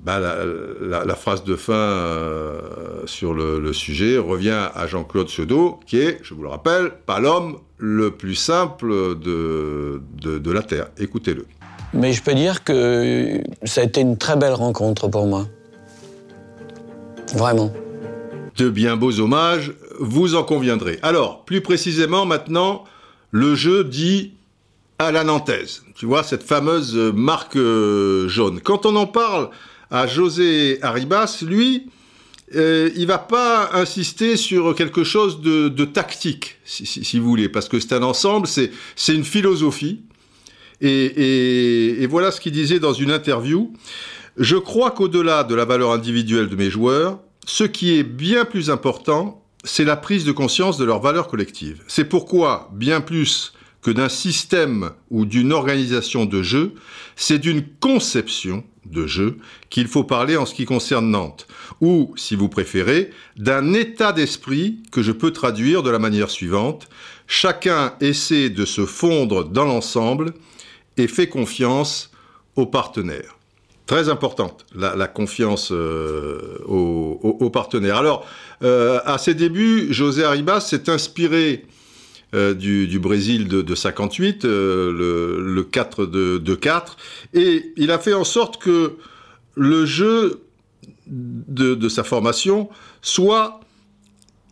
bah, 0.00 0.18
la, 0.18 0.36
la, 0.80 1.04
la, 1.04 1.14
phrase 1.14 1.44
de 1.44 1.54
fin 1.54 1.72
euh, 1.72 3.06
sur 3.06 3.34
le, 3.34 3.60
le, 3.60 3.72
sujet 3.72 4.18
revient 4.18 4.68
à 4.74 4.86
Jean-Claude 4.86 5.28
Seudo, 5.28 5.78
qui 5.86 5.98
est, 5.98 6.18
je 6.22 6.34
vous 6.34 6.42
le 6.42 6.48
rappelle, 6.48 6.90
pas 7.06 7.20
l'homme 7.20 7.58
le 7.78 8.10
plus 8.10 8.34
simple 8.34 9.18
de, 9.18 10.02
de, 10.20 10.38
de 10.38 10.50
la 10.50 10.62
Terre. 10.62 10.88
Écoutez-le. 10.98 11.46
Mais 11.94 12.12
je 12.12 12.22
peux 12.22 12.34
dire 12.34 12.64
que 12.64 13.40
ça 13.64 13.82
a 13.82 13.84
été 13.84 14.00
une 14.00 14.16
très 14.16 14.36
belle 14.36 14.54
rencontre 14.54 15.08
pour 15.08 15.26
moi. 15.26 15.46
Vraiment. 17.34 17.72
De 18.56 18.70
bien 18.70 18.96
beaux 18.96 19.20
hommages, 19.20 19.72
vous 20.02 20.34
en 20.34 20.42
conviendrez. 20.42 20.98
Alors, 21.02 21.44
plus 21.44 21.60
précisément 21.60 22.26
maintenant, 22.26 22.84
le 23.30 23.54
jeu 23.54 23.84
dit 23.84 24.32
à 24.98 25.12
la 25.12 25.22
nantaise. 25.22 25.84
Tu 25.94 26.06
vois, 26.06 26.24
cette 26.24 26.42
fameuse 26.42 26.96
marque 27.14 27.56
euh, 27.56 28.28
jaune. 28.28 28.60
Quand 28.60 28.84
on 28.84 28.96
en 28.96 29.06
parle 29.06 29.50
à 29.90 30.08
José 30.08 30.78
Arribas, 30.82 31.42
lui, 31.46 31.86
euh, 32.56 32.90
il 32.96 33.06
va 33.06 33.18
pas 33.18 33.70
insister 33.74 34.36
sur 34.36 34.74
quelque 34.74 35.04
chose 35.04 35.40
de, 35.40 35.84
tactique, 35.84 36.58
si, 36.64 37.18
vous 37.18 37.28
voulez, 37.28 37.48
parce 37.48 37.68
que 37.68 37.78
c'est 37.78 37.94
un 37.94 38.02
ensemble, 38.02 38.48
c'est 38.48 39.14
une 39.14 39.24
philosophie. 39.24 40.00
Et, 40.80 42.02
et 42.02 42.06
voilà 42.08 42.32
ce 42.32 42.40
qu'il 42.40 42.52
disait 42.52 42.80
dans 42.80 42.92
une 42.92 43.12
interview. 43.12 43.72
Je 44.36 44.56
crois 44.56 44.90
qu'au-delà 44.90 45.44
de 45.44 45.54
la 45.54 45.64
valeur 45.64 45.92
individuelle 45.92 46.48
de 46.48 46.56
mes 46.56 46.70
joueurs, 46.70 47.20
ce 47.46 47.62
qui 47.64 47.96
est 47.96 48.02
bien 48.02 48.44
plus 48.44 48.68
important, 48.68 49.41
c'est 49.64 49.84
la 49.84 49.96
prise 49.96 50.24
de 50.24 50.32
conscience 50.32 50.78
de 50.78 50.84
leur 50.84 51.00
valeur 51.00 51.28
collective. 51.28 51.82
C'est 51.86 52.04
pourquoi, 52.04 52.70
bien 52.72 53.00
plus 53.00 53.52
que 53.82 53.90
d'un 53.90 54.08
système 54.08 54.90
ou 55.10 55.24
d'une 55.24 55.52
organisation 55.52 56.24
de 56.24 56.42
jeu, 56.42 56.74
c'est 57.16 57.38
d'une 57.38 57.64
conception 57.80 58.64
de 58.86 59.06
jeu 59.06 59.38
qu'il 59.70 59.88
faut 59.88 60.04
parler 60.04 60.36
en 60.36 60.46
ce 60.46 60.54
qui 60.54 60.64
concerne 60.64 61.10
Nantes, 61.10 61.46
ou, 61.80 62.12
si 62.16 62.36
vous 62.36 62.48
préférez, 62.48 63.10
d'un 63.36 63.72
état 63.72 64.12
d'esprit 64.12 64.82
que 64.90 65.02
je 65.02 65.12
peux 65.12 65.32
traduire 65.32 65.82
de 65.82 65.90
la 65.90 65.98
manière 65.98 66.30
suivante. 66.30 66.88
Chacun 67.26 67.94
essaie 68.00 68.50
de 68.50 68.64
se 68.64 68.86
fondre 68.86 69.44
dans 69.44 69.64
l'ensemble 69.64 70.34
et 70.96 71.08
fait 71.08 71.28
confiance 71.28 72.10
aux 72.56 72.66
partenaires. 72.66 73.38
Très 73.86 74.08
importante, 74.08 74.64
la, 74.76 75.08
confiance 75.08 75.70
euh, 75.72 76.58
aux, 76.66 77.50
partenaires. 77.50 77.96
Alors, 77.96 78.24
euh, 78.62 79.00
à 79.04 79.18
ses 79.18 79.34
débuts, 79.34 79.92
José 79.92 80.22
Arribas 80.22 80.60
s'est 80.60 80.88
inspiré 80.88 81.66
euh, 82.34 82.54
du, 82.54 82.98
Brésil 83.00 83.48
de, 83.48 83.60
de 83.60 83.74
58, 83.74 84.44
euh, 84.44 84.92
le, 84.92 85.52
le, 85.52 85.62
4 85.64 86.06
de, 86.06 86.38
de 86.38 86.54
4, 86.54 86.96
et 87.34 87.72
il 87.76 87.90
a 87.90 87.98
fait 87.98 88.14
en 88.14 88.24
sorte 88.24 88.56
que 88.62 88.96
le 89.56 89.84
jeu 89.84 90.40
de 91.06 91.88
sa 91.90 92.04
formation 92.04 92.70
soit 93.02 93.60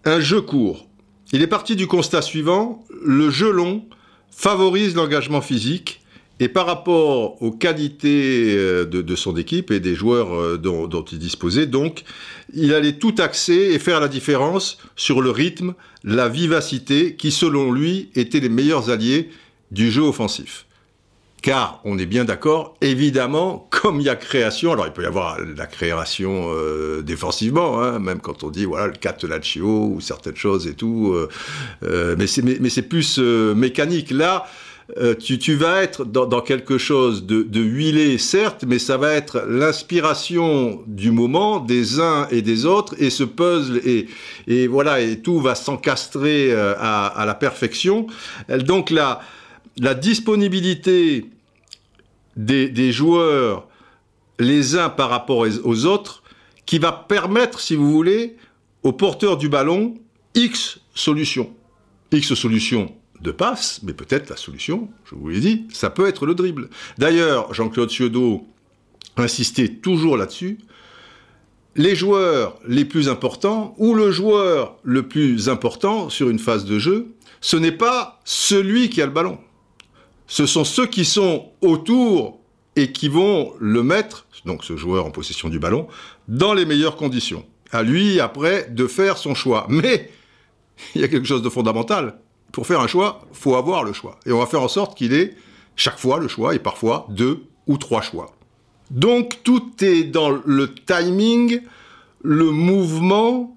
un 0.04 0.20
jeu 0.20 0.42
court. 0.42 0.88
Il 1.32 1.40
est 1.40 1.46
parti 1.46 1.76
du 1.76 1.86
constat 1.86 2.20
suivant, 2.20 2.84
le 3.02 3.30
jeu 3.30 3.50
long 3.50 3.84
favorise 4.30 4.94
l'engagement 4.94 5.40
physique 5.40 5.99
et 6.40 6.48
par 6.48 6.66
rapport 6.66 7.40
aux 7.42 7.52
qualités 7.52 8.54
euh, 8.56 8.86
de, 8.86 9.14
son 9.14 9.36
équipe 9.36 9.70
et 9.70 9.78
des 9.78 9.94
joueurs 9.94 10.34
euh, 10.34 10.56
dont, 10.56 11.04
il 11.04 11.18
disposait, 11.18 11.66
donc, 11.66 12.02
il 12.54 12.72
allait 12.72 12.94
tout 12.94 13.14
axer 13.18 13.70
et 13.72 13.78
faire 13.78 14.00
la 14.00 14.08
différence 14.08 14.78
sur 14.96 15.20
le 15.20 15.30
rythme, 15.30 15.74
la 16.02 16.30
vivacité, 16.30 17.14
qui, 17.14 17.30
selon 17.30 17.70
lui, 17.70 18.08
étaient 18.14 18.40
les 18.40 18.48
meilleurs 18.48 18.88
alliés 18.88 19.28
du 19.70 19.90
jeu 19.90 20.02
offensif. 20.02 20.64
Car, 21.42 21.80
on 21.84 21.98
est 21.98 22.06
bien 22.06 22.24
d'accord, 22.24 22.74
évidemment, 22.80 23.68
comme 23.70 24.00
il 24.00 24.04
y 24.04 24.08
a 24.08 24.16
création, 24.16 24.72
alors 24.72 24.86
il 24.86 24.92
peut 24.94 25.02
y 25.02 25.06
avoir 25.06 25.38
la 25.40 25.66
création 25.66 26.52
euh, 26.54 27.02
défensivement, 27.02 27.82
hein, 27.82 27.98
même 27.98 28.20
quand 28.20 28.44
on 28.44 28.50
dit, 28.50 28.64
voilà, 28.64 28.86
le 28.86 28.94
Catenaccio 28.94 29.90
ou 29.94 30.00
certaines 30.00 30.36
choses 30.36 30.66
et 30.66 30.74
tout, 30.74 31.14
mais 31.82 32.26
c'est 32.26 32.88
plus 32.88 33.18
mécanique. 33.18 34.10
Là, 34.10 34.46
euh, 34.98 35.14
tu, 35.14 35.54
vas 35.54 35.82
être 35.82 36.04
dans, 36.04 36.40
quelque 36.40 36.78
chose 36.78 37.24
de, 37.24 37.60
huilé, 37.60 38.18
certes, 38.18 38.64
mais 38.66 38.78
ça 38.78 38.96
va 38.96 39.12
être 39.12 39.44
l'inspiration 39.48 40.82
du 40.86 41.10
moment 41.10 41.60
des 41.60 42.00
uns 42.00 42.26
et 42.30 42.42
des 42.42 42.66
autres, 42.66 42.94
et 42.98 43.10
ce 43.10 43.24
puzzle, 43.24 43.80
et, 44.46 44.66
voilà, 44.66 45.00
et 45.00 45.20
tout 45.20 45.40
va 45.40 45.54
s'encastrer 45.54 46.52
euh, 46.52 46.74
à, 46.78 47.24
la 47.26 47.34
perfection. 47.34 48.06
Donc 48.48 48.90
la, 48.90 49.20
disponibilité 49.94 51.26
des, 52.36 52.68
des 52.68 52.92
joueurs 52.92 53.66
les 54.38 54.76
uns 54.76 54.88
par 54.88 55.10
rapport 55.10 55.46
aux 55.64 55.86
autres, 55.86 56.22
qui 56.66 56.78
va 56.78 56.92
permettre, 56.92 57.60
si 57.60 57.74
vous 57.74 57.90
voulez, 57.90 58.36
au 58.82 58.92
porteur 58.92 59.36
du 59.36 59.48
ballon 59.48 59.94
X 60.34 60.80
solutions. 60.94 61.50
X 62.12 62.34
solutions 62.34 62.94
de 63.22 63.30
passe, 63.30 63.80
mais 63.82 63.92
peut-être 63.92 64.30
la 64.30 64.36
solution, 64.36 64.88
je 65.04 65.14
vous 65.14 65.28
l'ai 65.28 65.40
dit, 65.40 65.66
ça 65.72 65.90
peut 65.90 66.06
être 66.06 66.26
le 66.26 66.34
dribble. 66.34 66.70
D'ailleurs, 66.98 67.52
Jean-Claude 67.52 67.90
Ciodo 67.90 68.46
insistait 69.16 69.68
toujours 69.68 70.16
là-dessus. 70.16 70.58
Les 71.76 71.94
joueurs 71.94 72.58
les 72.66 72.84
plus 72.84 73.08
importants, 73.08 73.74
ou 73.78 73.94
le 73.94 74.10
joueur 74.10 74.76
le 74.82 75.06
plus 75.06 75.48
important 75.48 76.08
sur 76.08 76.30
une 76.30 76.38
phase 76.38 76.64
de 76.64 76.78
jeu, 76.78 77.14
ce 77.40 77.56
n'est 77.56 77.72
pas 77.72 78.20
celui 78.24 78.90
qui 78.90 79.00
a 79.02 79.06
le 79.06 79.12
ballon. 79.12 79.38
Ce 80.26 80.46
sont 80.46 80.64
ceux 80.64 80.86
qui 80.86 81.04
sont 81.04 81.50
autour 81.60 82.40
et 82.76 82.92
qui 82.92 83.08
vont 83.08 83.52
le 83.58 83.82
mettre, 83.82 84.26
donc 84.44 84.64
ce 84.64 84.76
joueur 84.76 85.06
en 85.06 85.10
possession 85.10 85.48
du 85.48 85.58
ballon, 85.58 85.88
dans 86.28 86.54
les 86.54 86.64
meilleures 86.64 86.96
conditions. 86.96 87.44
À 87.72 87.82
lui, 87.82 88.20
après, 88.20 88.68
de 88.70 88.86
faire 88.86 89.18
son 89.18 89.34
choix. 89.34 89.66
Mais 89.68 90.10
il 90.94 91.00
y 91.00 91.04
a 91.04 91.08
quelque 91.08 91.26
chose 91.26 91.42
de 91.42 91.48
fondamental. 91.48 92.18
Pour 92.52 92.66
faire 92.66 92.80
un 92.80 92.86
choix, 92.86 93.22
faut 93.32 93.54
avoir 93.54 93.84
le 93.84 93.92
choix. 93.92 94.18
Et 94.26 94.32
on 94.32 94.38
va 94.38 94.46
faire 94.46 94.62
en 94.62 94.68
sorte 94.68 94.96
qu'il 94.96 95.12
ait 95.12 95.34
chaque 95.76 95.98
fois 95.98 96.18
le 96.18 96.28
choix 96.28 96.54
et 96.54 96.58
parfois 96.58 97.06
deux 97.08 97.44
ou 97.66 97.78
trois 97.78 98.02
choix. 98.02 98.34
Donc 98.90 99.38
tout 99.44 99.72
est 99.82 100.04
dans 100.04 100.30
le 100.44 100.74
timing, 100.74 101.60
le 102.22 102.50
mouvement 102.50 103.56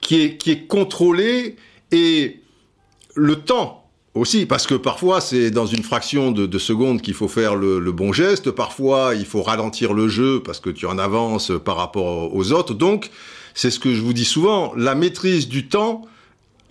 qui 0.00 0.22
est, 0.22 0.36
qui 0.36 0.52
est 0.52 0.66
contrôlé 0.66 1.56
et 1.90 2.40
le 3.14 3.36
temps 3.36 3.90
aussi, 4.14 4.46
parce 4.46 4.66
que 4.66 4.74
parfois 4.74 5.20
c'est 5.20 5.50
dans 5.50 5.66
une 5.66 5.82
fraction 5.82 6.32
de, 6.32 6.46
de 6.46 6.58
seconde 6.58 7.00
qu'il 7.02 7.14
faut 7.14 7.28
faire 7.28 7.56
le, 7.56 7.78
le, 7.78 7.92
bon 7.92 8.12
geste, 8.12 8.50
parfois 8.50 9.14
il 9.14 9.24
faut 9.24 9.42
ralentir 9.42 9.94
le 9.94 10.06
jeu 10.06 10.42
parce 10.42 10.60
que 10.60 10.70
tu 10.70 10.86
en 10.86 10.98
avances 10.98 11.50
par 11.64 11.76
rapport 11.76 12.34
aux 12.34 12.52
autres. 12.52 12.74
Donc 12.74 13.10
c'est 13.54 13.70
ce 13.70 13.80
que 13.80 13.94
je 13.94 14.00
vous 14.00 14.12
dis 14.12 14.24
souvent, 14.24 14.72
la 14.76 14.94
maîtrise 14.94 15.48
du 15.48 15.66
temps 15.68 16.02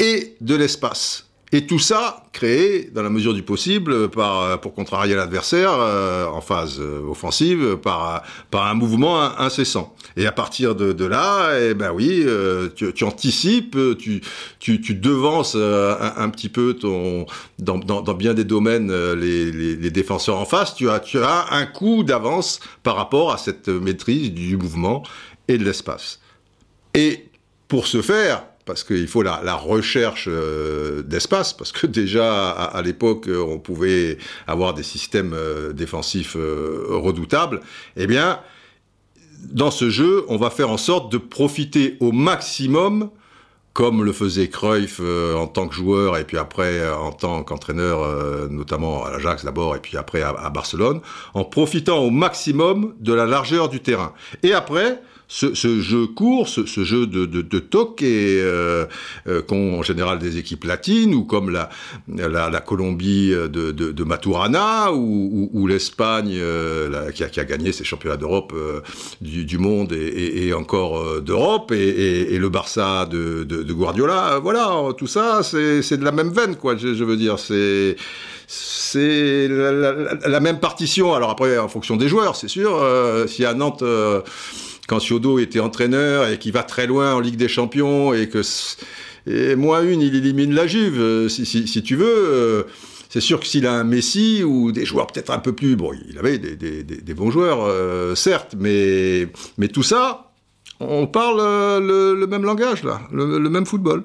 et 0.02 0.36
de 0.42 0.56
l'espace. 0.56 1.28
Et 1.54 1.68
tout 1.68 1.80
ça 1.80 2.24
créé, 2.32 2.90
dans 2.94 3.04
la 3.04 3.10
mesure 3.10 3.34
du 3.34 3.44
possible, 3.44 4.10
par, 4.10 4.62
pour 4.62 4.74
contrarier 4.74 5.16
l'adversaire 5.16 5.74
euh, 5.74 6.26
en 6.28 6.40
phase 6.40 6.80
euh, 6.80 7.02
offensive, 7.10 7.76
par, 7.76 8.24
par 8.50 8.68
un 8.68 8.74
mouvement 8.74 9.22
incessant. 9.38 9.94
Et 10.16 10.26
à 10.26 10.32
partir 10.32 10.76
de, 10.76 11.06
là, 11.06 11.60
eh 11.60 11.74
ben 11.74 11.92
oui, 11.92 12.24
euh, 12.26 12.70
tu, 12.74 13.04
anticipes, 13.04 13.78
tu, 14.00 14.22
tu, 14.60 14.80
tu 14.80 14.96
devances 14.96 15.56
un, 15.56 16.30
petit 16.30 16.48
peu 16.48 16.74
ton, 16.74 17.26
dans, 17.60 18.14
bien 18.14 18.34
des 18.34 18.46
domaines 18.46 18.94
les, 19.14 19.92
défenseurs 19.92 20.38
en 20.38 20.46
face. 20.46 20.74
Tu 20.74 20.90
as, 20.90 21.02
tu 21.02 21.20
as 21.20 21.48
un 21.52 21.66
coup 21.66 22.04
d'avance 22.04 22.62
par 22.84 22.96
rapport 22.96 23.34
à 23.34 23.38
cette 23.38 23.68
maîtrise 23.68 24.32
du 24.32 24.56
mouvement 24.56 25.04
et 25.50 25.58
de 25.58 25.66
l'espace. 25.66 26.22
Et 26.94 27.26
pour 27.68 27.88
ce 27.88 28.02
faire, 28.02 28.44
parce 28.66 28.84
qu'il 28.84 29.08
faut 29.08 29.22
la, 29.24 29.56
recherche 29.56 30.28
euh, 30.30 31.02
d'espace, 31.04 31.54
parce 31.54 31.72
que 31.72 31.88
déjà 32.02 32.52
à, 32.52 32.82
l'époque 32.82 33.28
on 33.30 33.60
pouvait 33.60 34.18
avoir 34.48 34.74
des 34.74 34.84
systèmes 34.84 35.34
euh, 35.34 35.74
défensifs 35.74 36.36
euh, 36.36 36.86
redoutables, 36.90 37.62
eh 37.96 38.08
bien 38.08 38.40
dans 39.52 39.72
ce 39.72 39.90
jeu 39.90 40.24
on 40.28 40.38
va 40.38 40.50
faire 40.50 40.70
en 40.70 40.78
sorte 40.78 41.12
de 41.12 41.18
profiter 41.18 41.98
au 42.00 42.12
maximum 42.12 43.10
comme 43.74 44.04
le 44.04 44.12
faisait 44.12 44.50
Cruyff 44.50 45.00
euh, 45.02 45.36
en 45.36 45.48
tant 45.48 45.68
que 45.68 45.76
joueur 45.76 46.18
et 46.18 46.26
puis 46.26 46.38
après 46.38 46.80
euh, 46.80 46.96
en 46.96 47.12
tant 47.12 47.44
qu'entraîneur, 47.44 48.02
euh, 48.04 48.48
notamment 48.50 49.06
à 49.06 49.12
l'Ajax 49.12 49.46
d'abord 49.46 49.76
et 49.76 49.80
puis 49.80 49.98
après 49.98 50.22
à, 50.22 50.50
Barcelone, 50.50 51.02
en 51.34 51.46
profitant 51.46 52.00
au 52.00 52.10
maximum 52.10 52.94
de 53.00 53.14
la 53.14 53.26
largeur 53.26 53.70
du 53.70 53.80
terrain. 53.80 54.14
Et 54.44 54.54
après, 54.54 55.02
ce, 55.34 55.54
ce 55.54 55.80
jeu 55.80 56.08
court, 56.08 56.50
ce, 56.50 56.66
ce, 56.66 56.84
jeu 56.84 57.08
de, 57.08 57.26
de, 57.26 57.42
de 57.42 57.60
toc 57.60 58.02
et 58.02 58.42
euh, 58.42 58.86
euh, 59.28 59.42
qu'ont 59.42 59.80
en 59.80 59.82
général 59.82 60.20
des 60.20 60.38
équipes 60.38 60.66
latines 60.66 61.16
ou 61.16 61.24
comme 61.24 61.50
la, 61.52 61.70
la, 62.10 62.50
la 62.50 62.60
Colombie 62.60 63.30
de, 63.30 63.72
de, 63.72 64.04
Maturana 64.04 64.92
ou, 64.92 64.98
ou, 65.00 65.50
ou 65.54 65.68
l'Espagne 65.68 66.34
euh, 66.36 67.12
qui, 67.12 67.24
qui 67.32 67.40
a 67.40 67.46
gagné 67.46 67.72
ses 67.72 67.86
championnats 67.86 68.18
d'Europe 68.18 68.54
du, 69.22 69.46
du, 69.46 69.58
monde 69.58 69.94
et, 69.94 69.96
et, 69.96 70.48
et 70.48 70.54
encore 70.54 71.22
d'Europe 71.22 71.72
et, 71.72 72.34
et, 72.34 72.38
le 72.38 72.50
Barça 72.50 73.06
de, 73.06 73.46
de, 73.46 73.74
Guardiola. 73.74 74.40
Voilà, 74.44 74.92
tout 74.98 75.08
ça 75.08 75.44
c'est 75.44 75.98
de 75.98 76.04
la 76.04 76.12
même 76.12 76.32
veine 76.32 76.58
quoi. 76.58 76.76
Je, 76.76 76.94
je 76.94 77.04
veux 77.06 77.16
dire 77.16 77.40
c'est 77.40 77.96
c'est 78.48 79.48
la, 79.48 79.72
la, 79.72 79.94
la, 80.28 80.40
même 80.42 80.60
partition. 80.60 81.14
Alors 81.14 81.30
après, 81.30 81.58
en 81.58 81.70
fonction 81.70 81.96
des 81.96 82.10
joueurs, 82.10 82.36
c'est 82.36 82.50
sûr. 82.50 82.76
Euh, 82.76 83.26
si 83.26 83.46
à 83.46 83.54
Nantes, 83.54 83.82
euh, 83.82 84.20
quand 84.92 85.00
Ciodo 85.00 85.40
était 85.40 85.62
entraîneur 85.62 86.28
et 86.28 86.38
qu'il 86.38 86.52
va 86.52 86.64
très 86.64 86.86
loin 86.86 87.14
en 87.14 87.22
Ligue 87.22 87.38
des 87.38 87.48
Champions 87.48 88.14
et 88.14 88.28
que 88.28 88.42
et 89.26 89.56
moins 89.56 89.84
une, 89.84 90.02
il 90.02 90.14
élimine 90.14 90.54
la 90.54 90.68
Juve, 90.68 91.00
euh, 91.00 91.30
si, 91.30 91.46
si, 91.46 91.66
si 91.66 91.82
tu 91.82 91.96
veux. 91.96 92.14
Euh, 92.14 92.64
c'est 93.08 93.22
sûr 93.22 93.40
que 93.40 93.46
s'il 93.46 93.66
a 93.68 93.72
un 93.72 93.86
Messi 93.86 94.44
ou 94.44 94.74
des 94.74 94.84
joueurs 94.84 95.08
peut-être 95.08 95.32
un 95.32 95.40
peu 95.40 95.54
plus, 95.54 95.78
bon, 95.78 95.94
il 96.10 96.18
avait 96.20 96.40
des, 96.40 96.58
des, 96.58 96.84
des, 96.84 97.14
bons 97.14 97.32
joueurs, 97.32 97.60
euh, 97.62 98.16
certes, 98.16 98.56
mais, 98.60 99.30
mais 99.58 99.70
tout 99.70 99.84
ça, 99.84 100.34
on 100.82 101.08
parle 101.08 101.40
le, 101.40 102.26
même 102.26 102.44
langage 102.44 102.84
là, 102.84 103.00
le 103.14 103.50
même 103.50 103.66
football. 103.66 104.04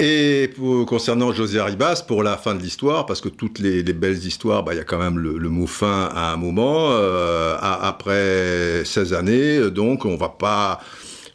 Et 0.00 0.50
concernant 0.88 1.32
José 1.32 1.60
Arribas, 1.60 2.02
pour 2.06 2.24
la 2.24 2.36
fin 2.36 2.54
de 2.56 2.60
l'histoire, 2.60 3.06
parce 3.06 3.20
que 3.20 3.28
toutes 3.28 3.60
les, 3.60 3.84
les 3.84 3.92
belles 3.92 4.26
histoires, 4.26 4.64
bah, 4.64 4.74
il 4.74 4.78
y 4.78 4.80
a 4.80 4.84
quand 4.84 4.98
même 4.98 5.18
le, 5.18 5.38
le, 5.38 5.48
mot 5.48 5.68
fin 5.68 6.10
à 6.12 6.32
un 6.32 6.36
moment. 6.36 6.90
Euh, 6.90 7.56
après 7.60 8.84
16 8.84 9.12
années, 9.14 9.70
donc 9.70 10.04
on 10.04 10.16
va 10.16 10.30
pas 10.30 10.80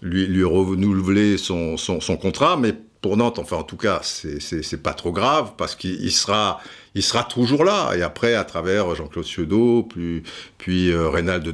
lui, 0.02 0.26
lui 0.28 0.44
renouveler 0.44 1.38
son, 1.38 1.78
son, 1.78 2.02
son, 2.02 2.18
contrat, 2.18 2.58
mais 2.58 2.74
pour 3.02 3.16
Nantes, 3.16 3.40
enfin 3.40 3.58
en 3.58 3.64
tout 3.64 3.78
cas, 3.78 4.02
c'est 4.04 4.84
pas 4.84 4.94
trop 4.94 5.14
grave, 5.14 5.54
parce 5.58 5.76
qu'il 5.76 6.12
sera 6.12 6.60
il 6.96 7.04
sera 7.04 7.24
toujours 7.24 7.64
là. 7.64 7.94
Et 7.96 8.02
après, 8.02 8.36
à 8.36 8.44
travers 8.44 8.96
Jean-Claude 8.96 9.26
Ciodo, 9.26 9.84
puis, 9.84 10.24
puis 10.58 10.92
euh, 10.92 11.10
Reynald 11.10 11.46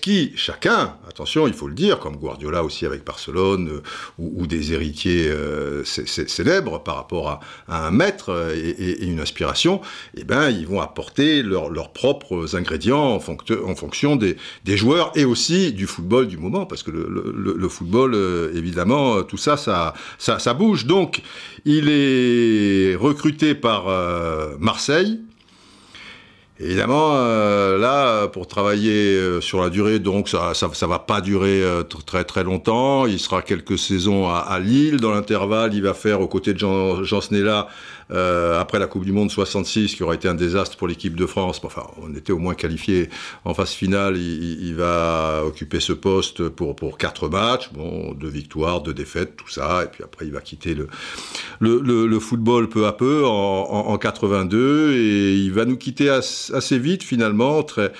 qui, 0.00 0.32
chacun, 0.36 0.94
attention, 1.08 1.46
il 1.46 1.54
faut 1.54 1.68
le 1.68 1.74
dire, 1.74 1.98
comme 1.98 2.16
Guardiola 2.16 2.64
aussi 2.64 2.86
avec 2.86 3.04
Barcelone, 3.04 3.68
euh, 3.68 3.82
ou, 4.18 4.46
des 4.46 4.72
héritiers 4.72 5.28
euh, 5.28 5.84
célèbres 5.84 6.82
par 6.82 6.96
rapport 6.96 7.40
à, 7.68 7.86
un 7.86 7.90
maître 7.90 8.52
et, 8.54 9.04
une 9.04 9.20
inspiration, 9.20 9.80
eh 10.16 10.24
ben, 10.24 10.50
ils 10.50 10.66
vont 10.66 10.80
apporter 10.80 11.42
leur, 11.42 11.70
leurs 11.70 11.92
propres 11.92 12.56
ingrédients 12.56 13.14
en, 13.14 13.20
fonc 13.20 13.38
en 13.64 13.74
fonction 13.74 14.16
des, 14.16 14.36
joueurs 14.66 15.12
et 15.14 15.24
aussi 15.24 15.72
du 15.72 15.86
football 15.86 16.26
du 16.26 16.36
moment, 16.36 16.66
parce 16.66 16.82
que 16.82 16.90
le, 16.90 17.68
football, 17.68 18.14
euh, 18.14 18.52
évidemment, 18.54 19.22
tout 19.22 19.36
ça, 19.36 19.56
ça, 19.56 19.94
ça, 20.18 20.38
ça 20.38 20.54
bouge. 20.54 20.86
Donc, 20.86 21.22
il 21.64 21.88
est 21.88 22.94
recruté 22.96 23.54
par 23.54 23.88
euh, 23.88 24.54
Marseille. 24.58 25.20
Évidemment, 26.58 27.12
euh, 27.14 27.78
là, 27.78 28.28
pour 28.28 28.46
travailler 28.46 29.16
euh, 29.16 29.40
sur 29.40 29.62
la 29.62 29.70
durée, 29.70 29.98
donc 29.98 30.28
ça, 30.28 30.52
ça, 30.52 30.86
va 30.86 30.98
pas 30.98 31.22
durer 31.22 31.62
très 32.06 32.24
très 32.24 32.44
longtemps. 32.44 33.06
Il 33.06 33.18
sera 33.18 33.40
quelques 33.40 33.78
saisons 33.78 34.28
à, 34.28 34.58
Lille. 34.60 34.98
Dans 34.98 35.12
l'intervalle, 35.12 35.72
il 35.74 35.82
va 35.82 35.94
faire 35.94 36.20
aux 36.20 36.28
côtés 36.28 36.52
de 36.52 36.58
Jean, 36.58 37.02
Jean 37.02 37.20
euh, 38.10 38.60
après 38.60 38.78
la 38.78 38.86
Coupe 38.86 39.04
du 39.04 39.12
Monde 39.12 39.30
66, 39.30 39.94
qui 39.94 40.02
aura 40.02 40.14
été 40.14 40.28
un 40.28 40.34
désastre 40.34 40.76
pour 40.76 40.88
l'équipe 40.88 41.16
de 41.16 41.26
France. 41.26 41.60
Enfin, 41.64 41.86
on 42.00 42.14
était 42.14 42.32
au 42.32 42.38
moins 42.38 42.54
qualifié 42.54 43.08
en 43.44 43.54
phase 43.54 43.70
finale. 43.70 44.16
Il, 44.16 44.66
il, 44.66 44.74
va 44.74 45.42
occuper 45.44 45.80
ce 45.80 45.92
poste 45.92 46.48
pour 46.48 46.74
pour 46.76 46.98
quatre 46.98 47.28
matchs, 47.28 47.70
bon, 47.72 48.12
deux 48.14 48.28
victoires, 48.28 48.80
deux 48.80 48.94
défaites, 48.94 49.36
tout 49.36 49.48
ça. 49.48 49.84
Et 49.84 49.88
puis 49.88 50.02
après, 50.04 50.26
il 50.26 50.32
va 50.32 50.40
quitter 50.40 50.74
le 50.74 50.88
le, 51.60 52.06
le, 52.06 52.20
football 52.20 52.68
peu 52.68 52.86
à 52.86 52.92
peu 52.92 53.26
en, 53.26 53.30
en, 53.30 53.92
en 53.92 53.98
82 53.98 54.92
et 54.94 55.34
il 55.34 55.52
va 55.52 55.64
nous 55.64 55.76
quitter 55.76 56.08
assez 56.08 56.78
vite 56.78 57.02
finalement, 57.02 57.62
très 57.62 57.92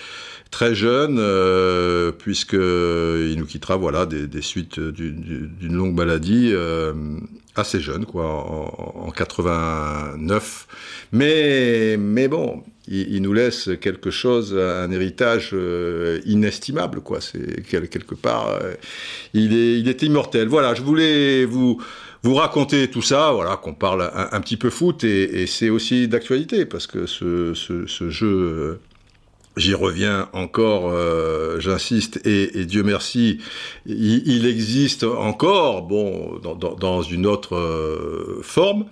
très 0.51 0.75
jeune, 0.75 1.19
euh, 1.19 2.13
puisque 2.13 2.55
il 2.55 3.37
nous 3.39 3.47
quittera 3.47 3.77
voilà 3.77 4.07
des, 4.07 4.43
suites 4.43 4.81
d'une 4.81 5.75
longue 5.75 5.95
maladie 5.95 6.51
euh, 6.53 6.93
assez 7.57 7.81
jeune 7.81 8.05
quoi, 8.05 8.27
en, 8.27 9.07
en, 9.07 9.11
89. 9.11 10.67
Mais 11.13 11.97
mais 11.99 12.29
bon, 12.29 12.63
il, 12.89 13.23
nous 13.23 13.33
laisse 13.33 13.71
quelque 13.81 14.11
chose, 14.11 14.57
un 14.59 14.91
héritage 14.91 15.51
euh, 15.53 16.21
inestimable 16.27 17.01
quoi. 17.01 17.21
C'est 17.21 17.63
quelque 17.63 18.15
part, 18.15 18.49
euh, 18.49 18.75
il 19.35 19.53
est 19.55 19.79
il 19.79 19.89
est 19.89 20.03
immortel. 20.03 20.49
Voilà, 20.49 20.75
je 20.75 20.83
voulais 20.83 21.45
vous 21.45 21.81
vous 22.23 22.35
raconter 22.35 22.91
tout 22.91 23.01
ça, 23.01 23.31
voilà, 23.33 23.57
qu'on 23.57 23.73
parle 23.73 24.11
un, 24.15 24.41
petit 24.43 24.59
peu 24.59 24.69
foot, 24.69 25.05
et, 25.05 25.47
c'est 25.47 25.71
aussi 25.71 26.07
d'actualité, 26.07 26.67
parce 26.67 26.87
que 26.87 27.07
ce, 27.07 27.55
ce, 27.55 28.11
jeu, 28.11 28.79
j'y 29.61 29.75
reviens 29.75 30.29
encore, 30.33 30.91
euh, 30.91 31.61
j'insiste, 31.61 32.21
et, 32.27 32.65
Dieu 32.65 32.83
merci, 32.83 33.39
il, 33.87 34.47
existe 34.47 35.05
encore, 35.05 35.83
bon, 35.83 36.41
dans, 36.41 37.03
une 37.03 37.27
autre 37.27 37.57
euh, 37.57 38.41
forme. 38.43 38.87